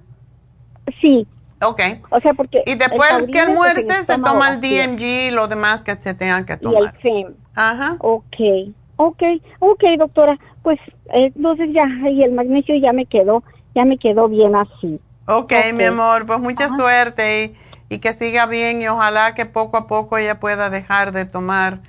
Sí. 1.03 1.27
Ok. 1.61 1.83
O 2.09 2.19
sea, 2.21 2.33
porque... 2.33 2.63
Y 2.65 2.77
después 2.77 3.11
que 3.31 3.41
almuerce 3.41 4.03
se, 4.03 4.19
toma 4.19 4.55
el 4.55 4.61
DMG 4.63 5.03
y 5.03 5.31
lo 5.31 5.47
demás 5.47 5.83
que 5.83 5.95
se 5.97 6.15
tengan 6.15 6.47
que 6.47 6.57
tomar. 6.57 6.83
Y 6.83 6.87
el 6.87 6.93
FEM. 7.03 7.35
Ajá. 7.55 7.97
Ok, 7.99 8.37
ok, 8.97 9.23
ok, 9.59 9.85
doctora. 9.99 10.39
Pues 10.63 10.81
entonces 11.13 11.69
ya, 11.75 11.85
y 12.09 12.23
el 12.23 12.33
magnesio 12.33 12.75
ya 12.77 12.95
me 12.95 13.05
quedó, 13.05 13.45
ya 13.75 13.85
me 13.85 13.99
quedó 13.99 14.31
bien 14.31 14.57
así. 14.57 14.99
Ok, 15.27 15.43
okay. 15.43 15.75
mi 15.75 15.85
amor, 15.85 16.25
pues 16.25 16.39
mucha 16.39 16.71
suerte 16.71 17.45
y 17.45 17.68
y 17.89 17.99
que 17.99 18.13
siga 18.13 18.47
bien 18.47 18.83
y 18.83 18.89
ojalá 18.89 19.35
que 19.35 19.47
poco 19.47 19.77
a 19.77 19.87
poco 19.87 20.19
ella 20.19 20.41
pueda 20.41 20.71
dejar 20.71 21.13
de 21.13 21.25
tomar 21.25 21.81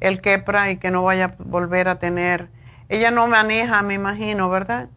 el 0.00 0.20
quepra 0.20 0.70
y 0.70 0.76
que 0.76 0.90
no 0.90 1.02
vaya 1.02 1.24
a 1.24 1.34
volver 1.38 1.88
a 1.88 1.98
tener. 1.98 2.48
Ella 2.88 3.10
no 3.10 3.26
maneja, 3.26 3.82
me 3.82 3.94
imagino, 3.94 4.50
¿verdad? 4.50 4.88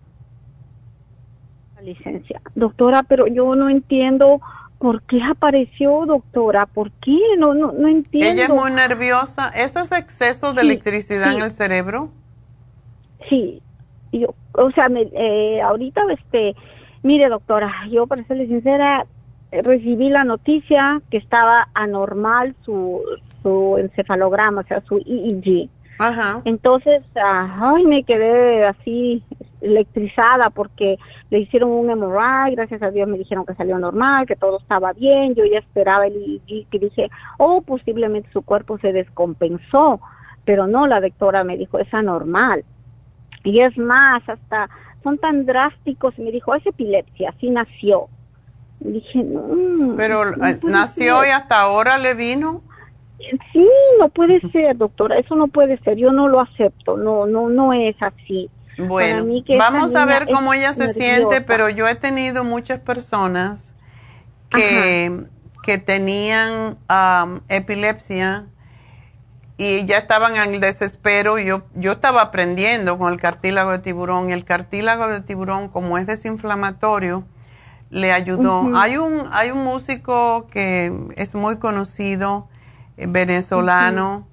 Licencia. 1.82 2.42
Doctora, 2.56 3.04
pero 3.04 3.28
yo 3.28 3.56
no 3.56 3.70
entiendo 3.70 4.42
por 4.80 5.04
qué 5.04 5.22
apareció, 5.22 6.06
doctora. 6.08 6.66
¿Por 6.66 6.92
qué? 6.92 7.20
No, 7.38 7.54
no, 7.54 7.72
no 7.74 7.88
entiendo. 7.88 8.32
Ella 8.32 8.44
es 8.46 8.50
muy 8.50 8.72
nerviosa. 8.72 9.50
¿Eso 9.50 9.80
es 9.80 9.92
exceso 9.92 10.54
de 10.54 10.64
electricidad 10.64 11.34
en 11.34 11.44
el 11.44 11.52
cerebro? 11.52 12.10
Sí. 13.30 13.62
Yo, 14.12 14.34
o 14.54 14.72
sea, 14.72 14.90
me, 14.90 15.10
eh, 15.14 15.62
ahorita, 15.62 16.02
este, 16.12 16.56
mire, 17.04 17.30
doctora, 17.30 17.72
yo 17.92 18.08
para 18.08 18.24
serle 18.26 18.48
sincera, 18.48 19.06
recibí 19.62 20.10
la 20.10 20.24
noticia 20.24 21.02
que 21.10 21.18
estaba 21.18 21.68
anormal 21.74 22.56
su, 22.64 23.02
su 23.42 23.78
encefalograma, 23.78 24.62
o 24.62 24.66
sea, 24.66 24.82
su 24.82 24.98
EEG. 24.98 25.70
Ajá. 25.98 26.42
Entonces, 26.46 27.04
ay, 27.16 27.86
me 27.86 28.04
quedé 28.04 28.66
así 28.66 29.24
electrizada 29.62 30.50
porque 30.50 30.98
le 31.30 31.40
hicieron 31.40 31.72
un 31.72 31.88
MRI, 31.88 32.56
gracias 32.56 32.82
a 32.82 32.92
Dios 32.92 33.08
me 33.08 33.18
dijeron 33.18 33.46
que 33.46 33.56
salió 33.56 33.80
normal, 33.80 34.26
que 34.28 34.36
todo 34.36 34.60
estaba 34.60 34.94
bien, 34.94 35.36
yo 35.36 35.46
ya 35.46 35.60
esperaba 35.60 36.06
el 36.08 36.42
EEG, 36.48 36.68
que 36.70 36.80
dije, 36.80 37.10
oh, 37.38 37.62
posiblemente 37.62 38.30
su 38.32 38.42
cuerpo 38.42 38.78
se 38.80 38.92
descompensó, 38.92 40.02
pero 40.44 40.68
no, 40.68 40.86
la 40.86 41.02
doctora 41.02 41.44
me 41.44 41.58
dijo, 41.58 41.80
es 41.80 41.92
anormal. 41.94 42.64
Y 43.44 43.62
es 43.62 43.78
más, 43.78 44.28
hasta 44.28 44.70
son 45.04 45.18
tan 45.20 45.46
drásticos, 45.46 46.18
me 46.18 46.32
dijo, 46.32 46.56
es 46.56 46.66
epilepsia, 46.66 47.30
así 47.30 47.50
nació. 47.50 48.08
Dije, 48.92 49.24
no. 49.24 49.96
Pero 49.98 50.30
eh, 50.46 50.60
nació 50.64 51.26
y 51.26 51.30
hasta 51.30 51.60
ahora 51.60 51.98
le 51.98 52.14
vino. 52.14 52.62
Sí, 53.52 53.68
no 54.00 54.10
puede 54.10 54.40
ser, 54.52 54.78
doctora, 54.78 55.18
eso 55.18 55.36
no 55.36 55.48
puede 55.48 55.80
ser, 55.80 55.98
yo 55.98 56.12
no 56.12 56.28
lo 56.28 56.42
acepto, 56.42 56.98
no, 56.98 57.26
no, 57.26 57.50
no 57.50 57.74
es 57.74 57.96
así. 58.02 58.50
Bueno, 58.78 59.26
vamos 59.58 59.96
a 59.96 60.06
ver 60.06 60.28
cómo 60.32 60.54
ella 60.54 60.74
se 60.74 60.94
siente, 60.94 61.42
pero 61.42 61.70
yo 61.70 61.88
he 61.88 61.96
tenido 61.96 62.44
muchas 62.44 62.80
personas 62.80 63.74
que, 64.50 65.26
que 65.64 65.78
tenían 65.78 66.78
epilepsia 67.48 68.46
y 69.58 69.86
ya 69.86 69.98
estaban 69.98 70.36
en 70.36 70.56
el 70.56 70.60
desespero. 70.60 71.40
Yo, 71.40 71.64
yo 71.74 71.94
estaba 71.94 72.22
aprendiendo 72.22 72.98
con 72.98 73.14
el 73.14 73.20
cartílago 73.20 73.72
de 73.72 73.80
tiburón. 73.80 74.30
El 74.32 74.44
cartílago 74.44 75.08
de 75.08 75.22
tiburón, 75.22 75.70
como 75.70 75.98
es 75.98 76.06
desinflamatorio, 76.06 77.24
le 77.96 78.12
ayudó. 78.12 78.76
Hay 78.76 78.98
un 78.98 79.30
hay 79.32 79.52
un 79.52 79.64
músico 79.64 80.48
que 80.52 80.94
es 81.16 81.34
muy 81.34 81.60
conocido, 81.60 82.50
eh, 82.98 83.06
venezolano, 83.08 84.28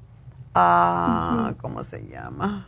ah, 0.53 1.53
¿cómo 1.61 1.85
se 1.85 2.05
llama? 2.09 2.67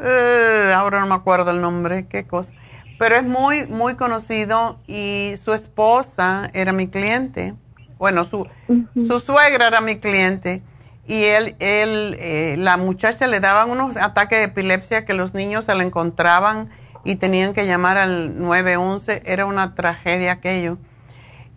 Eh, 0.00 0.72
ahora 0.74 1.00
no 1.00 1.08
me 1.08 1.16
acuerdo 1.16 1.50
el 1.50 1.60
nombre, 1.60 2.06
qué 2.06 2.28
cosa. 2.28 2.52
Pero 2.96 3.16
es 3.16 3.24
muy, 3.24 3.66
muy 3.66 3.96
conocido 3.96 4.78
y 4.86 5.34
su 5.42 5.52
esposa 5.52 6.48
era 6.54 6.72
mi 6.72 6.86
cliente. 6.86 7.54
Bueno, 7.98 8.22
su, 8.22 8.46
su 8.94 9.18
suegra 9.18 9.66
era 9.66 9.80
mi 9.80 9.98
cliente. 9.98 10.62
Y 11.08 11.24
él, 11.24 11.56
él 11.58 12.16
eh, 12.20 12.54
la 12.56 12.76
muchacha 12.76 13.26
le 13.26 13.40
daban 13.40 13.68
unos 13.68 13.96
ataques 13.96 14.38
de 14.38 14.44
epilepsia 14.44 15.04
que 15.04 15.12
los 15.12 15.34
niños 15.34 15.64
se 15.64 15.74
le 15.74 15.82
encontraban 15.82 16.70
y 17.04 17.16
tenían 17.16 17.52
que 17.52 17.66
llamar 17.66 17.98
al 17.98 18.38
911. 18.38 19.22
Era 19.24 19.46
una 19.46 19.74
tragedia 19.74 20.32
aquello. 20.32 20.78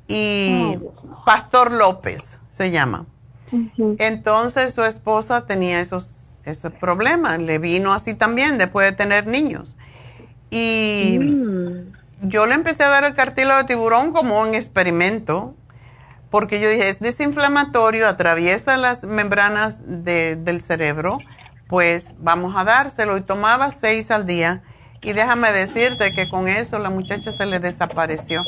Y 0.07 0.78
Pastor 1.26 1.72
López 1.72 2.40
se 2.49 2.72
llama. 2.72 3.06
Entonces 3.99 4.74
su 4.74 4.84
esposa 4.84 5.45
tenía 5.45 5.80
esos, 5.80 6.41
esos 6.45 6.72
problemas. 6.74 7.40
Le 7.40 7.60
vino 7.60 7.94
así 7.94 8.14
también 8.14 8.57
después 8.57 8.90
de 8.90 8.95
tener 8.95 9.28
niños. 9.28 9.78
Y 10.49 11.20
mm. 11.20 12.28
yo 12.28 12.45
le 12.45 12.56
empecé 12.56 12.84
a 12.84 12.90
dar 12.90 13.03
el 13.03 13.15
cartílago 13.15 13.61
de 13.61 13.68
tiburón 13.68 14.11
como 14.11 14.41
un 14.41 14.56
experimento. 14.56 15.56
Porque 16.30 16.60
yo 16.60 16.68
dije, 16.68 16.90
es 16.90 16.99
desinflamatorio, 16.99 18.07
atraviesa 18.07 18.76
las 18.76 19.03
membranas 19.03 19.82
del 19.86 20.61
cerebro, 20.64 21.20
pues 21.68 22.15
vamos 22.18 22.56
a 22.57 22.64
dárselo. 22.64 23.18
Y 23.18 23.22
tomaba 23.22 23.70
seis 23.70 24.10
al 24.10 24.26
día 24.26 24.64
Y 25.04 25.14
déjame 25.14 25.52
decirte 25.52 26.14
que 26.14 26.30
con 26.30 26.48
eso 26.48 26.80
la 26.80 26.90
muchacha 26.90 27.32
se 27.32 27.46
le 27.46 27.60
desapareció. 27.60 28.42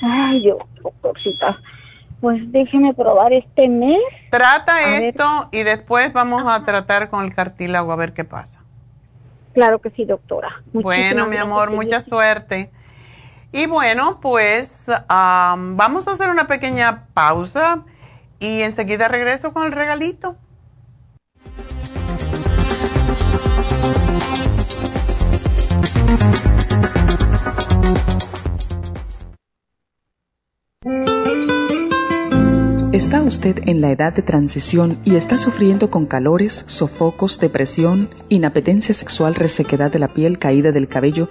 Ay, 0.00 0.44
yo, 0.44 0.58
doctorcita, 0.82 1.60
pues 2.20 2.40
déjeme 2.52 2.94
probar 2.94 3.32
este 3.32 3.68
mes. 3.68 3.98
Trata 4.30 4.96
esto 4.96 5.48
y 5.50 5.64
después 5.64 6.12
vamos 6.12 6.44
a 6.46 6.64
tratar 6.64 7.10
con 7.10 7.24
el 7.24 7.34
cartílago 7.34 7.92
a 7.92 7.96
ver 7.96 8.12
qué 8.12 8.24
pasa. 8.24 8.60
Claro 9.54 9.80
que 9.80 9.90
sí, 9.90 10.04
doctora. 10.04 10.62
bueno, 10.72 11.26
mi 11.26 11.36
amor, 11.36 11.70
mucha 11.70 12.00
suerte. 12.00 12.70
Y 13.52 13.66
bueno, 13.66 14.18
pues 14.20 14.86
vamos 15.08 16.08
a 16.08 16.12
hacer 16.12 16.30
una 16.30 16.46
pequeña 16.46 17.06
pausa 17.12 17.84
y 18.38 18.62
enseguida 18.62 19.08
regreso 19.08 19.52
con 19.52 19.66
el 19.66 19.72
regalito. 19.72 20.36
¿Está 32.92 33.22
usted 33.22 33.66
en 33.66 33.80
la 33.80 33.90
edad 33.90 34.12
de 34.12 34.20
transición 34.20 34.98
y 35.04 35.16
está 35.16 35.38
sufriendo 35.38 35.90
con 35.90 36.04
calores, 36.04 36.64
sofocos, 36.66 37.40
depresión, 37.40 38.10
inapetencia 38.28 38.94
sexual, 38.94 39.34
resequedad 39.34 39.90
de 39.90 39.98
la 39.98 40.08
piel, 40.08 40.38
caída 40.38 40.72
del 40.72 40.88
cabello 40.88 41.30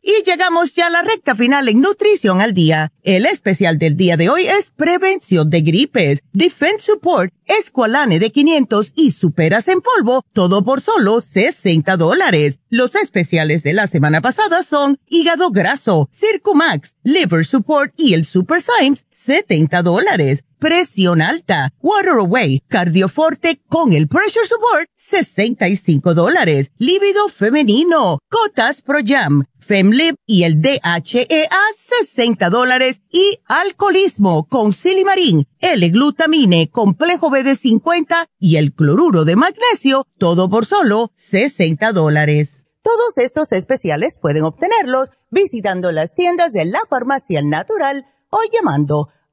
Y 0.00 0.22
llegamos 0.24 0.74
ya 0.74 0.86
a 0.86 0.90
la 0.90 1.02
recta 1.02 1.34
final 1.34 1.68
en 1.68 1.80
Nutrición 1.80 2.40
al 2.40 2.54
Día. 2.54 2.92
El 3.02 3.26
especial 3.26 3.78
del 3.78 3.96
día 3.96 4.16
de 4.16 4.30
hoy 4.30 4.46
es 4.46 4.70
Prevención 4.70 5.50
de 5.50 5.60
Gripes, 5.60 6.20
Defense 6.32 6.86
Support, 6.86 7.32
Esqualane 7.46 8.20
de 8.20 8.30
500 8.30 8.92
y 8.94 9.10
Superas 9.10 9.66
en 9.66 9.80
Polvo, 9.80 10.24
todo 10.32 10.62
por 10.62 10.82
solo 10.82 11.20
60 11.20 11.96
dólares. 11.96 12.60
Los 12.68 12.94
especiales 12.94 13.64
de 13.64 13.72
la 13.72 13.88
semana 13.88 14.20
pasada 14.20 14.62
son 14.62 14.98
Hígado 15.08 15.50
Graso, 15.50 16.08
Circumax, 16.12 16.94
Liver 17.02 17.44
Support 17.44 17.92
y 17.96 18.14
el 18.14 18.24
Super 18.24 18.62
Symes, 18.62 19.04
70 19.10 19.82
dólares 19.82 20.44
presión 20.58 21.22
alta, 21.22 21.72
Water 21.80 22.18
Away, 22.20 22.62
Cardioforte 22.68 23.60
con 23.68 23.92
el 23.92 24.08
Pressure 24.08 24.46
Support, 24.46 24.88
65 24.96 26.14
dólares, 26.14 26.70
líbido 26.78 27.28
femenino, 27.28 28.18
Cotas 28.28 28.82
Pro 28.82 28.98
Jam, 29.04 29.44
FemLib 29.60 30.14
y 30.26 30.44
el 30.44 30.60
DHEA, 30.62 31.48
60 31.76 32.50
dólares. 32.50 33.02
Y 33.10 33.38
alcoholismo 33.46 34.46
con 34.48 34.72
silimarín, 34.72 35.46
L-glutamine, 35.60 36.70
complejo 36.70 37.30
BD50 37.30 38.26
y 38.38 38.56
el 38.56 38.72
cloruro 38.72 39.24
de 39.24 39.36
magnesio, 39.36 40.06
todo 40.18 40.48
por 40.48 40.66
solo 40.66 41.12
60 41.16 41.92
dólares. 41.92 42.66
Todos 42.82 43.18
estos 43.18 43.52
especiales 43.52 44.16
pueden 44.20 44.44
obtenerlos 44.44 45.10
visitando 45.30 45.92
las 45.92 46.14
tiendas 46.14 46.52
de 46.52 46.64
la 46.64 46.80
farmacia 46.88 47.42
natural 47.42 48.06
o 48.30 48.38
llamando 48.50 49.08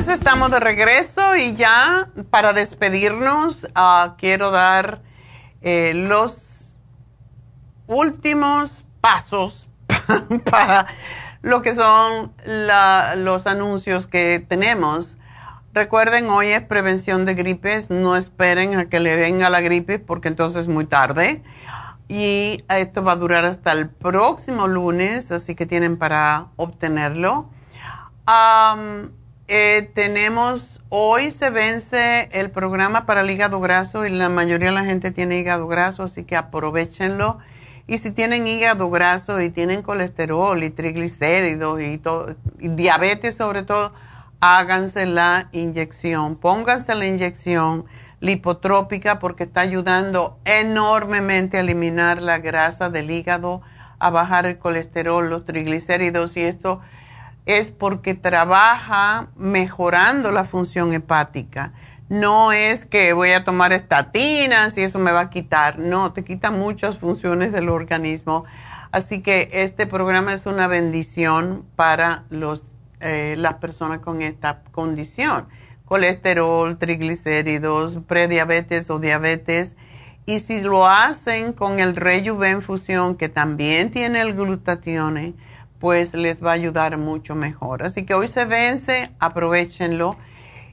Pues 0.00 0.08
estamos 0.08 0.50
de 0.50 0.60
regreso 0.60 1.36
y 1.36 1.54
ya 1.56 2.08
para 2.30 2.54
despedirnos 2.54 3.66
ah, 3.74 4.14
quiero 4.16 4.50
dar 4.50 5.02
eh, 5.60 5.92
los 5.92 6.74
últimos 7.86 8.86
pasos 9.02 9.68
para 10.50 10.86
lo 11.42 11.60
que 11.60 11.74
son 11.74 12.32
los 12.46 13.46
anuncios 13.46 14.06
que 14.06 14.42
tenemos. 14.48 15.18
Recuerden, 15.74 16.30
hoy 16.30 16.46
es 16.46 16.62
prevención 16.62 17.26
de 17.26 17.34
gripes, 17.34 17.90
no 17.90 18.16
esperen 18.16 18.78
a 18.78 18.88
que 18.88 19.00
le 19.00 19.16
venga 19.16 19.50
la 19.50 19.60
gripe 19.60 19.98
porque 19.98 20.28
entonces 20.28 20.60
es 20.60 20.68
muy 20.68 20.86
tarde. 20.86 21.42
Y 22.08 22.64
esto 22.70 23.04
va 23.04 23.12
a 23.12 23.16
durar 23.16 23.44
hasta 23.44 23.72
el 23.72 23.90
próximo 23.90 24.66
lunes, 24.66 25.30
así 25.30 25.54
que 25.54 25.66
tienen 25.66 25.98
para 25.98 26.46
obtenerlo. 26.56 27.50
Eh, 29.52 29.90
tenemos, 29.96 30.80
hoy 30.90 31.32
se 31.32 31.50
vence 31.50 32.28
el 32.30 32.52
programa 32.52 33.04
para 33.04 33.22
el 33.22 33.30
hígado 33.30 33.58
graso 33.58 34.06
y 34.06 34.10
la 34.10 34.28
mayoría 34.28 34.68
de 34.68 34.74
la 34.76 34.84
gente 34.84 35.10
tiene 35.10 35.38
hígado 35.40 35.66
graso, 35.66 36.04
así 36.04 36.22
que 36.22 36.36
aprovechenlo. 36.36 37.38
Y 37.88 37.98
si 37.98 38.12
tienen 38.12 38.46
hígado 38.46 38.90
graso 38.90 39.40
y 39.40 39.50
tienen 39.50 39.82
colesterol 39.82 40.62
y 40.62 40.70
triglicéridos 40.70 41.80
y, 41.80 42.00
y 42.60 42.68
diabetes 42.68 43.36
sobre 43.36 43.64
todo, 43.64 43.92
háganse 44.38 45.04
la 45.06 45.48
inyección. 45.50 46.36
Pónganse 46.36 46.94
la 46.94 47.06
inyección 47.06 47.86
lipotrópica 48.20 49.18
porque 49.18 49.42
está 49.42 49.62
ayudando 49.62 50.38
enormemente 50.44 51.56
a 51.56 51.60
eliminar 51.62 52.22
la 52.22 52.38
grasa 52.38 52.88
del 52.88 53.10
hígado, 53.10 53.62
a 53.98 54.10
bajar 54.10 54.46
el 54.46 54.58
colesterol, 54.58 55.28
los 55.28 55.44
triglicéridos 55.44 56.36
y 56.36 56.42
esto 56.42 56.80
es 57.58 57.70
porque 57.70 58.14
trabaja 58.14 59.28
mejorando 59.36 60.30
la 60.30 60.44
función 60.44 60.92
hepática. 60.92 61.72
No 62.08 62.52
es 62.52 62.84
que 62.84 63.12
voy 63.12 63.30
a 63.30 63.44
tomar 63.44 63.72
estatinas 63.72 64.76
y 64.76 64.82
eso 64.82 64.98
me 64.98 65.12
va 65.12 65.20
a 65.20 65.30
quitar. 65.30 65.78
No, 65.78 66.12
te 66.12 66.24
quita 66.24 66.50
muchas 66.50 66.98
funciones 66.98 67.52
del 67.52 67.68
organismo. 67.68 68.44
Así 68.90 69.22
que 69.22 69.48
este 69.52 69.86
programa 69.86 70.32
es 70.32 70.46
una 70.46 70.66
bendición 70.66 71.64
para 71.76 72.24
los, 72.28 72.64
eh, 72.98 73.36
las 73.38 73.54
personas 73.54 74.00
con 74.00 74.22
esta 74.22 74.62
condición. 74.72 75.46
Colesterol, 75.84 76.78
triglicéridos, 76.78 77.98
prediabetes 78.08 78.90
o 78.90 78.98
diabetes. 78.98 79.76
Y 80.26 80.40
si 80.40 80.60
lo 80.60 80.88
hacen 80.88 81.52
con 81.52 81.78
el 81.78 81.94
Rejuven 81.94 82.62
Fusión, 82.62 83.16
que 83.16 83.28
también 83.28 83.90
tiene 83.90 84.20
el 84.20 84.34
glutatione, 84.34 85.34
pues 85.80 86.14
les 86.14 86.44
va 86.44 86.50
a 86.50 86.54
ayudar 86.54 86.96
mucho 86.98 87.34
mejor. 87.34 87.82
Así 87.82 88.04
que 88.04 88.14
hoy 88.14 88.28
se 88.28 88.44
vence, 88.44 89.10
aprovechenlo. 89.18 90.16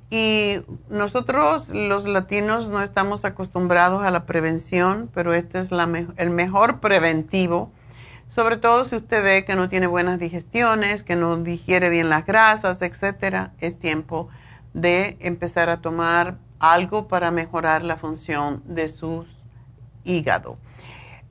Y 0.09 0.57
nosotros 0.89 1.69
los 1.69 2.05
latinos 2.05 2.69
no 2.69 2.81
estamos 2.81 3.25
acostumbrados 3.25 4.03
a 4.03 4.11
la 4.11 4.25
prevención, 4.25 5.09
pero 5.13 5.33
este 5.33 5.59
es 5.59 5.69
el 6.17 6.29
mejor 6.29 6.79
preventivo. 6.79 7.71
Sobre 8.27 8.57
todo 8.57 8.83
si 8.83 8.97
usted 8.97 9.23
ve 9.23 9.45
que 9.45 9.55
no 9.55 9.69
tiene 9.69 9.87
buenas 9.87 10.19
digestiones, 10.19 11.03
que 11.03 11.15
no 11.15 11.37
digiere 11.37 11.89
bien 11.89 12.09
las 12.09 12.25
grasas, 12.25 12.81
etcétera, 12.81 13.53
es 13.59 13.79
tiempo 13.79 14.27
de 14.73 15.17
empezar 15.21 15.69
a 15.69 15.81
tomar 15.81 16.37
algo 16.59 17.07
para 17.07 17.31
mejorar 17.31 17.83
la 17.83 17.95
función 17.97 18.61
de 18.65 18.89
su 18.89 19.25
hígado. 20.03 20.57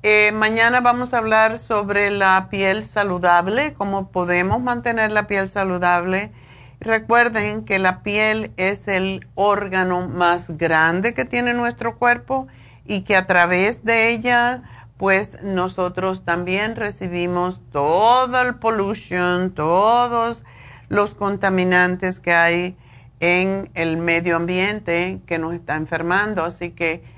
Eh, 0.03 0.31
mañana 0.33 0.81
vamos 0.81 1.15
a 1.15 1.19
hablar 1.19 1.59
sobre 1.59 2.11
la 2.11 2.49
piel 2.51 2.85
saludable, 2.85 3.75
cómo 3.75 4.11
podemos 4.11 4.61
mantener 4.61 5.11
la 5.11 5.27
piel 5.27 5.49
saludable. 5.49 6.33
Recuerden 6.81 7.65
que 7.65 7.79
la 7.79 8.03
piel 8.03 8.53
es 8.57 8.87
el 8.89 9.27
órgano 9.35 10.07
más 10.07 10.59
grande 10.59 11.15
que 11.15 11.25
tiene 11.25 11.55
nuestro 11.55 11.97
cuerpo 11.97 12.47
y 12.85 13.01
que 13.01 13.17
a 13.17 13.27
través 13.27 13.85
de 13.85 14.11
ella, 14.11 14.63
pues 14.99 15.43
nosotros 15.43 16.25
también 16.25 16.77
recibimos 16.77 17.61
todo 17.73 18.43
el 18.43 18.57
pollution, 18.57 19.53
todos 19.53 20.45
los 20.89 21.15
contaminantes 21.15 22.21
que 22.21 22.35
hay 22.35 22.77
en 23.19 23.71
el 23.75 23.97
medio 23.97 24.37
ambiente 24.37 25.21
que 25.27 25.39
nos 25.39 25.55
está 25.55 25.77
enfermando. 25.77 26.45
Así 26.45 26.71
que 26.71 27.16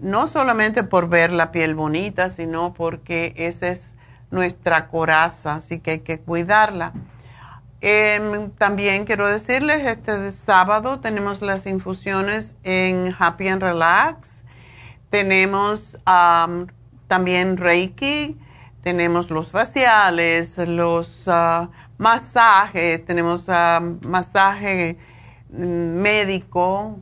no 0.00 0.26
solamente 0.28 0.84
por 0.84 1.08
ver 1.08 1.30
la 1.32 1.50
piel 1.50 1.74
bonita, 1.74 2.28
sino 2.28 2.74
porque 2.74 3.34
esa 3.36 3.68
es 3.68 3.92
nuestra 4.30 4.88
coraza, 4.88 5.56
así 5.56 5.80
que 5.80 5.92
hay 5.92 5.98
que 6.00 6.20
cuidarla. 6.20 6.92
Em, 7.80 8.50
también 8.52 9.04
quiero 9.04 9.28
decirles, 9.28 9.84
este 9.84 10.32
sábado 10.32 11.00
tenemos 11.00 11.42
las 11.42 11.66
infusiones 11.66 12.56
en 12.62 13.14
Happy 13.18 13.48
and 13.48 13.62
Relax. 13.62 14.42
Tenemos 15.10 15.98
también 17.08 17.56
Reiki, 17.56 18.38
tenemos 18.82 19.30
los 19.30 19.50
faciales, 19.50 20.56
los 20.58 21.28
ah, 21.28 21.68
masajes, 21.98 23.04
tenemos 23.04 23.48
uh, 23.48 23.98
masaje 24.06 24.98
médico, 25.50 26.98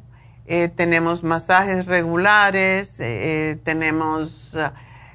eh, 0.47 0.69
tenemos 0.69 1.23
masajes 1.23 1.87
regulares, 1.87 2.97
eh, 2.99 3.59
tenemos 3.65 4.55
ah, 4.57 4.75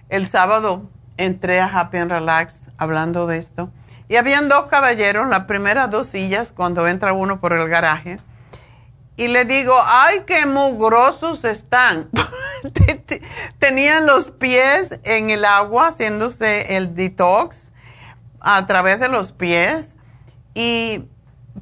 el 0.09 0.27
sábado 0.27 0.89
entré 1.17 1.59
a 1.59 1.65
Happy 1.65 1.97
and 1.97 2.11
Relax 2.11 2.61
hablando 2.77 3.27
de 3.27 3.37
esto. 3.37 3.71
Y 4.09 4.15
habían 4.15 4.47
dos 4.47 4.67
caballeros, 4.67 5.27
las 5.27 5.45
primeras 5.45 5.89
dos 5.89 6.07
sillas, 6.07 6.53
cuando 6.53 6.87
entra 6.87 7.11
uno 7.11 7.41
por 7.41 7.51
el 7.53 7.67
garaje. 7.67 8.19
Y 9.17 9.27
le 9.27 9.45
digo, 9.45 9.75
ay, 9.83 10.21
qué 10.25 10.45
mugrosos 10.45 11.43
están. 11.43 12.09
Tenían 13.59 14.05
los 14.05 14.31
pies 14.31 14.99
en 15.03 15.29
el 15.29 15.43
agua 15.43 15.87
haciéndose 15.87 16.77
el 16.77 16.95
detox 16.95 17.71
a 18.39 18.65
través 18.67 18.99
de 18.99 19.09
los 19.09 19.31
pies. 19.31 19.95
Y 20.53 21.03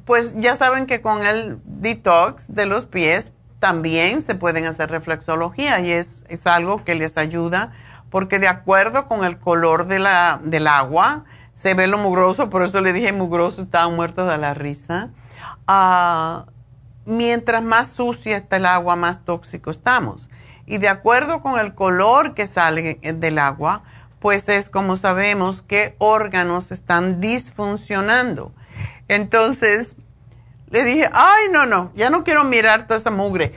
pues 0.04 0.34
ya 0.36 0.54
saben 0.54 0.86
que 0.86 1.00
con 1.00 1.24
el 1.26 1.58
detox 1.64 2.44
de 2.48 2.66
los 2.66 2.84
pies 2.84 3.32
también 3.66 4.20
se 4.20 4.36
pueden 4.36 4.64
hacer 4.66 4.92
reflexología 4.92 5.80
y 5.80 5.90
es, 5.90 6.24
es 6.28 6.46
algo 6.46 6.84
que 6.84 6.94
les 6.94 7.16
ayuda 7.16 7.72
porque 8.10 8.38
de 8.38 8.46
acuerdo 8.46 9.08
con 9.08 9.24
el 9.24 9.40
color 9.40 9.88
de 9.88 9.98
la, 9.98 10.38
del 10.40 10.68
agua 10.68 11.24
se 11.52 11.74
ve 11.74 11.88
lo 11.88 11.98
mugroso, 11.98 12.48
por 12.48 12.62
eso 12.62 12.80
le 12.80 12.92
dije 12.92 13.12
mugroso, 13.12 13.62
estaban 13.62 13.96
muertos 13.96 14.30
de 14.30 14.38
la 14.38 14.54
risa. 14.54 15.10
Ah, 15.66 16.46
mientras 17.06 17.60
más 17.60 17.88
sucia 17.88 18.36
está 18.36 18.58
el 18.58 18.66
agua, 18.66 18.94
más 18.94 19.24
tóxico 19.24 19.72
estamos. 19.72 20.30
Y 20.64 20.78
de 20.78 20.88
acuerdo 20.88 21.42
con 21.42 21.58
el 21.58 21.74
color 21.74 22.34
que 22.34 22.46
sale 22.46 23.00
del 23.02 23.40
agua, 23.40 23.82
pues 24.20 24.48
es 24.48 24.70
como 24.70 24.94
sabemos 24.94 25.62
qué 25.66 25.96
órganos 25.98 26.70
están 26.70 27.20
disfuncionando. 27.20 28.52
Entonces, 29.08 29.96
le 30.68 30.84
dije, 30.84 31.08
ay, 31.12 31.46
no, 31.52 31.66
no, 31.66 31.92
ya 31.94 32.10
no 32.10 32.24
quiero 32.24 32.44
mirar 32.44 32.86
toda 32.86 32.98
esa 32.98 33.10
mugre. 33.10 33.54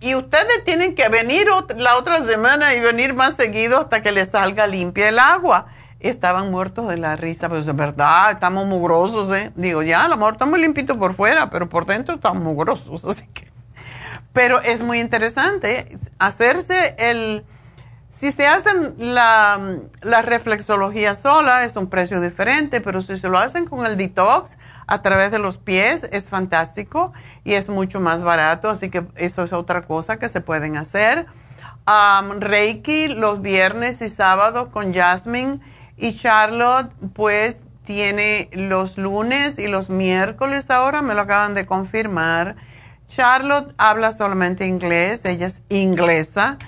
Y 0.00 0.14
ustedes 0.14 0.64
tienen 0.64 0.94
que 0.94 1.08
venir 1.08 1.46
la 1.76 1.96
otra 1.96 2.22
semana 2.22 2.74
y 2.74 2.80
venir 2.80 3.14
más 3.14 3.34
seguido 3.34 3.80
hasta 3.80 4.02
que 4.02 4.12
les 4.12 4.28
salga 4.28 4.66
limpia 4.66 5.08
el 5.08 5.18
agua. 5.18 5.66
Estaban 6.00 6.50
muertos 6.50 6.88
de 6.88 6.98
la 6.98 7.16
risa, 7.16 7.48
pero 7.48 7.60
es 7.60 7.76
verdad, 7.76 8.32
estamos 8.32 8.66
mugrosos, 8.66 9.32
¿eh? 9.32 9.52
Digo, 9.54 9.82
ya, 9.82 10.04
a 10.04 10.08
lo 10.08 10.16
mejor 10.16 10.34
estamos 10.34 10.58
limpitos 10.58 10.96
por 10.96 11.14
fuera, 11.14 11.50
pero 11.50 11.68
por 11.68 11.86
dentro 11.86 12.16
estamos 12.16 12.42
mugrosos, 12.42 13.04
así 13.06 13.26
que... 13.32 13.50
Pero 14.32 14.60
es 14.60 14.82
muy 14.82 15.00
interesante 15.00 15.98
hacerse 16.18 16.94
el 16.98 17.44
si 18.10 18.32
se 18.32 18.46
hacen 18.46 18.94
la, 18.98 19.78
la, 20.00 20.22
reflexología 20.22 21.14
sola 21.14 21.64
es 21.64 21.76
un 21.76 21.88
precio 21.88 22.20
diferente, 22.20 22.80
pero 22.80 23.02
si 23.02 23.18
se 23.18 23.28
lo 23.28 23.38
hacen 23.38 23.66
con 23.66 23.84
el 23.84 23.98
detox 23.98 24.56
a 24.86 25.02
través 25.02 25.30
de 25.30 25.38
los 25.38 25.58
pies 25.58 26.08
es 26.12 26.28
fantástico 26.28 27.12
y 27.44 27.54
es 27.54 27.68
mucho 27.68 28.00
más 28.00 28.22
barato, 28.22 28.70
así 28.70 28.90
que 28.90 29.04
eso 29.16 29.42
es 29.42 29.52
otra 29.52 29.82
cosa 29.82 30.18
que 30.18 30.28
se 30.28 30.40
pueden 30.40 30.76
hacer. 30.76 31.26
Reiki 32.38 33.08
los 33.08 33.42
viernes 33.42 34.00
y 34.00 34.08
sábados 34.08 34.68
con 34.68 34.92
Jasmine 34.92 35.60
y 35.96 36.16
Charlotte 36.16 36.90
pues 37.14 37.60
tiene 37.84 38.48
los 38.52 38.98
lunes 38.98 39.58
y 39.58 39.68
los 39.68 39.88
miércoles 39.90 40.70
ahora, 40.70 41.02
me 41.02 41.14
lo 41.14 41.22
acaban 41.22 41.54
de 41.54 41.66
confirmar. 41.66 42.56
Charlotte 43.06 43.72
habla 43.78 44.10
solamente 44.10 44.66
inglés, 44.66 45.24
ella 45.24 45.46
es 45.46 45.62
inglesa 45.68 46.58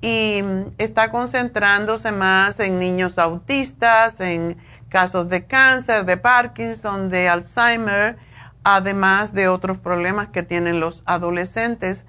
y 0.00 0.44
está 0.78 1.10
concentrándose 1.10 2.12
más 2.12 2.60
en 2.60 2.78
niños 2.78 3.18
autistas, 3.18 4.20
en 4.20 4.56
casos 4.88 5.28
de 5.28 5.46
cáncer, 5.46 6.04
de 6.04 6.16
Parkinson, 6.16 7.08
de 7.08 7.28
Alzheimer, 7.28 8.16
además 8.64 9.32
de 9.32 9.48
otros 9.48 9.78
problemas 9.78 10.28
que 10.28 10.42
tienen 10.42 10.80
los 10.80 11.02
adolescentes, 11.06 12.04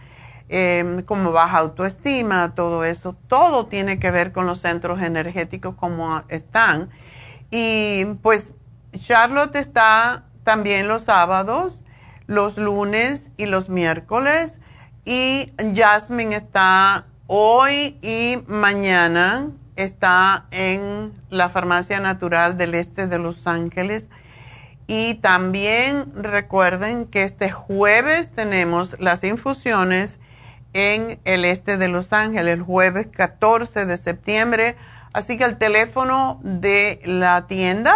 em, 0.50 1.02
como 1.04 1.32
baja 1.32 1.60
autoestima, 1.60 2.56
todo 2.56 2.84
eso, 2.84 3.16
todo 3.28 3.68
tiene 3.68 4.00
que 4.00 4.12
ver 4.12 4.32
con 4.32 4.46
los 4.46 4.60
centros 4.60 5.02
energéticos 5.02 5.76
como 5.76 6.24
están. 6.28 6.90
Y 7.52 8.06
pues 8.22 8.54
Charlotte 8.96 9.56
está 9.56 10.26
también 10.44 10.88
los 10.88 11.04
sábados, 11.04 11.84
los 12.26 12.58
lunes 12.58 13.30
y 13.38 13.46
los 13.46 13.70
miércoles, 13.70 14.60
y 15.06 15.54
Jasmine 15.76 16.36
está 16.36 17.06
hoy 17.28 17.98
y 18.02 18.44
mañana 18.48 19.52
está 19.84 20.46
en 20.52 21.14
la 21.30 21.50
Farmacia 21.50 22.00
Natural 22.00 22.58
del 22.58 22.76
Este 22.76 23.08
de 23.08 23.20
Los 23.20 23.48
Ángeles. 23.48 24.10
Y 24.88 25.16
también 25.16 26.12
recuerden 26.16 27.06
que 27.06 27.24
este 27.24 27.52
jueves 27.52 28.32
tenemos 28.32 29.00
las 29.00 29.24
infusiones 29.24 30.20
en 30.74 31.20
el 31.26 31.46
este 31.46 31.78
de 31.78 31.88
Los 31.88 32.14
Ángeles, 32.14 32.54
el 32.54 32.64
jueves 32.64 33.08
14 33.08 33.86
de 33.86 33.98
septiembre. 33.98 34.76
Así 35.14 35.38
que 35.38 35.46
el 35.46 35.58
teléfono 35.58 36.40
de 36.44 37.02
la 37.06 37.48
tienda 37.48 37.96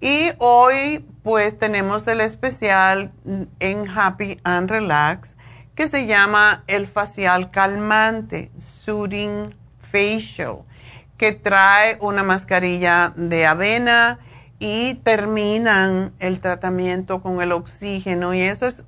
Y 0.00 0.30
hoy 0.38 1.04
pues 1.22 1.58
tenemos 1.58 2.06
el 2.06 2.22
especial 2.22 3.12
en 3.60 3.86
Happy 3.88 4.40
and 4.44 4.70
Relax 4.70 5.36
que 5.74 5.88
se 5.88 6.06
llama 6.06 6.64
el 6.66 6.86
facial 6.86 7.50
calmante, 7.50 8.50
Soothing 8.58 9.54
Facial, 9.78 10.58
que 11.16 11.32
trae 11.32 11.96
una 12.00 12.22
mascarilla 12.22 13.14
de 13.16 13.46
avena 13.46 14.18
y 14.58 14.96
terminan 14.96 16.12
el 16.18 16.40
tratamiento 16.40 17.22
con 17.22 17.40
el 17.40 17.52
oxígeno. 17.52 18.34
Y 18.34 18.42
eso 18.42 18.66
es, 18.66 18.84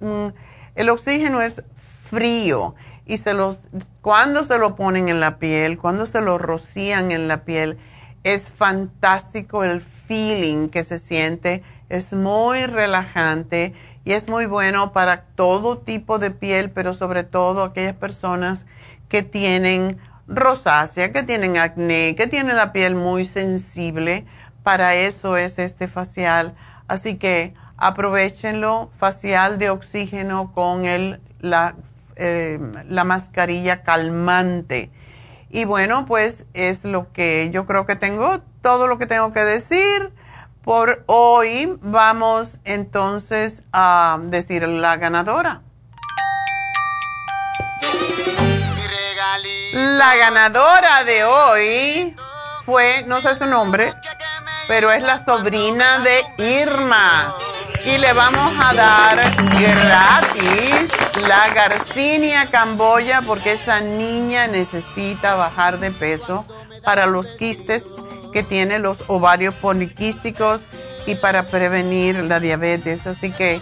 el 0.74 0.90
oxígeno 0.90 1.40
es 1.40 1.62
frío 2.10 2.74
y 3.06 3.16
se 3.16 3.34
los, 3.34 3.58
cuando 4.00 4.44
se 4.44 4.58
lo 4.58 4.74
ponen 4.74 5.08
en 5.08 5.20
la 5.20 5.38
piel, 5.38 5.78
cuando 5.78 6.06
se 6.06 6.20
lo 6.20 6.38
rocían 6.38 7.12
en 7.12 7.28
la 7.28 7.44
piel, 7.44 7.78
es 8.24 8.50
fantástico 8.50 9.64
el 9.64 9.80
feeling 9.80 10.68
que 10.68 10.84
se 10.84 10.98
siente, 10.98 11.62
es 11.88 12.12
muy 12.12 12.66
relajante 12.66 13.74
y 14.04 14.12
es 14.12 14.28
muy 14.28 14.46
bueno 14.46 14.92
para 14.92 15.22
todo 15.22 15.78
tipo 15.78 16.18
de 16.18 16.30
piel, 16.30 16.70
pero 16.70 16.94
sobre 16.94 17.24
todo 17.24 17.64
aquellas 17.64 17.94
personas 17.94 18.66
que 19.08 19.22
tienen 19.22 19.98
rosácea, 20.26 21.12
que 21.12 21.22
tienen 21.22 21.56
acné, 21.56 22.14
que 22.16 22.26
tienen 22.26 22.56
la 22.56 22.72
piel 22.72 22.94
muy 22.94 23.24
sensible, 23.24 24.24
para 24.62 24.94
eso 24.94 25.36
es 25.36 25.58
este 25.58 25.88
facial. 25.88 26.54
Así 26.88 27.16
que 27.16 27.54
aprovechenlo, 27.76 28.90
facial 28.98 29.58
de 29.58 29.70
oxígeno 29.70 30.52
con 30.52 30.84
el, 30.84 31.20
la 31.40 31.74
eh, 32.24 32.60
la 32.88 33.02
mascarilla 33.02 33.82
calmante. 33.82 34.92
Y 35.50 35.64
bueno, 35.64 36.06
pues 36.06 36.46
es 36.54 36.84
lo 36.84 37.12
que 37.12 37.50
yo 37.52 37.66
creo 37.66 37.84
que 37.84 37.96
tengo, 37.96 38.40
todo 38.62 38.86
lo 38.86 38.96
que 38.96 39.06
tengo 39.06 39.32
que 39.32 39.40
decir 39.40 40.12
Por 40.62 41.02
hoy 41.06 41.76
vamos 41.82 42.60
entonces 42.64 43.64
a 43.72 44.20
decir 44.22 44.66
la 44.68 44.96
ganadora. 44.96 45.62
La 49.72 50.14
ganadora 50.14 51.02
de 51.02 51.24
hoy 51.24 52.16
fue, 52.64 53.04
no 53.08 53.20
sé 53.20 53.34
su 53.34 53.46
nombre, 53.46 53.94
pero 54.68 54.92
es 54.92 55.02
la 55.02 55.18
sobrina 55.24 55.98
de 55.98 56.22
Irma. 56.62 57.34
Y 57.84 57.98
le 57.98 58.12
vamos 58.12 58.52
a 58.62 58.72
dar 58.74 59.16
gratis 59.44 60.88
la 61.26 61.52
Garcinia 61.52 62.46
Camboya 62.46 63.22
porque 63.22 63.52
esa 63.52 63.80
niña 63.80 64.46
necesita 64.46 65.34
bajar 65.34 65.80
de 65.80 65.90
peso 65.90 66.46
para 66.84 67.06
los 67.06 67.26
quistes 67.38 67.84
que 68.32 68.44
tiene 68.44 68.78
los 68.78 69.08
ovarios 69.08 69.54
poliquísticos 69.54 70.62
y 71.06 71.16
para 71.16 71.42
prevenir 71.44 72.22
la 72.24 72.38
diabetes. 72.38 73.06
Así 73.08 73.32
que 73.32 73.60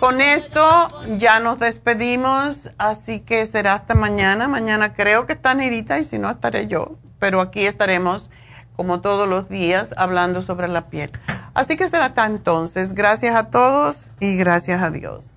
con 0.00 0.22
esto 0.22 0.88
ya 1.18 1.38
nos 1.38 1.58
despedimos, 1.58 2.70
así 2.78 3.20
que 3.20 3.44
será 3.44 3.74
hasta 3.74 3.94
mañana. 3.94 4.48
Mañana 4.48 4.94
creo 4.94 5.26
que 5.26 5.34
está 5.34 5.54
Nidita 5.54 5.98
y 5.98 6.04
si 6.04 6.18
no 6.18 6.30
estaré 6.30 6.66
yo, 6.68 6.96
pero 7.18 7.42
aquí 7.42 7.66
estaremos 7.66 8.30
como 8.76 9.00
todos 9.00 9.28
los 9.28 9.48
días 9.48 9.94
hablando 9.96 10.42
sobre 10.42 10.68
la 10.68 10.88
piel. 10.88 11.10
Así 11.54 11.76
que 11.76 11.88
será 11.88 12.06
hasta 12.06 12.26
entonces. 12.26 12.92
Gracias 12.92 13.34
a 13.34 13.50
todos 13.50 14.10
y 14.20 14.36
gracias 14.36 14.82
a 14.82 14.90
Dios. 14.90 15.36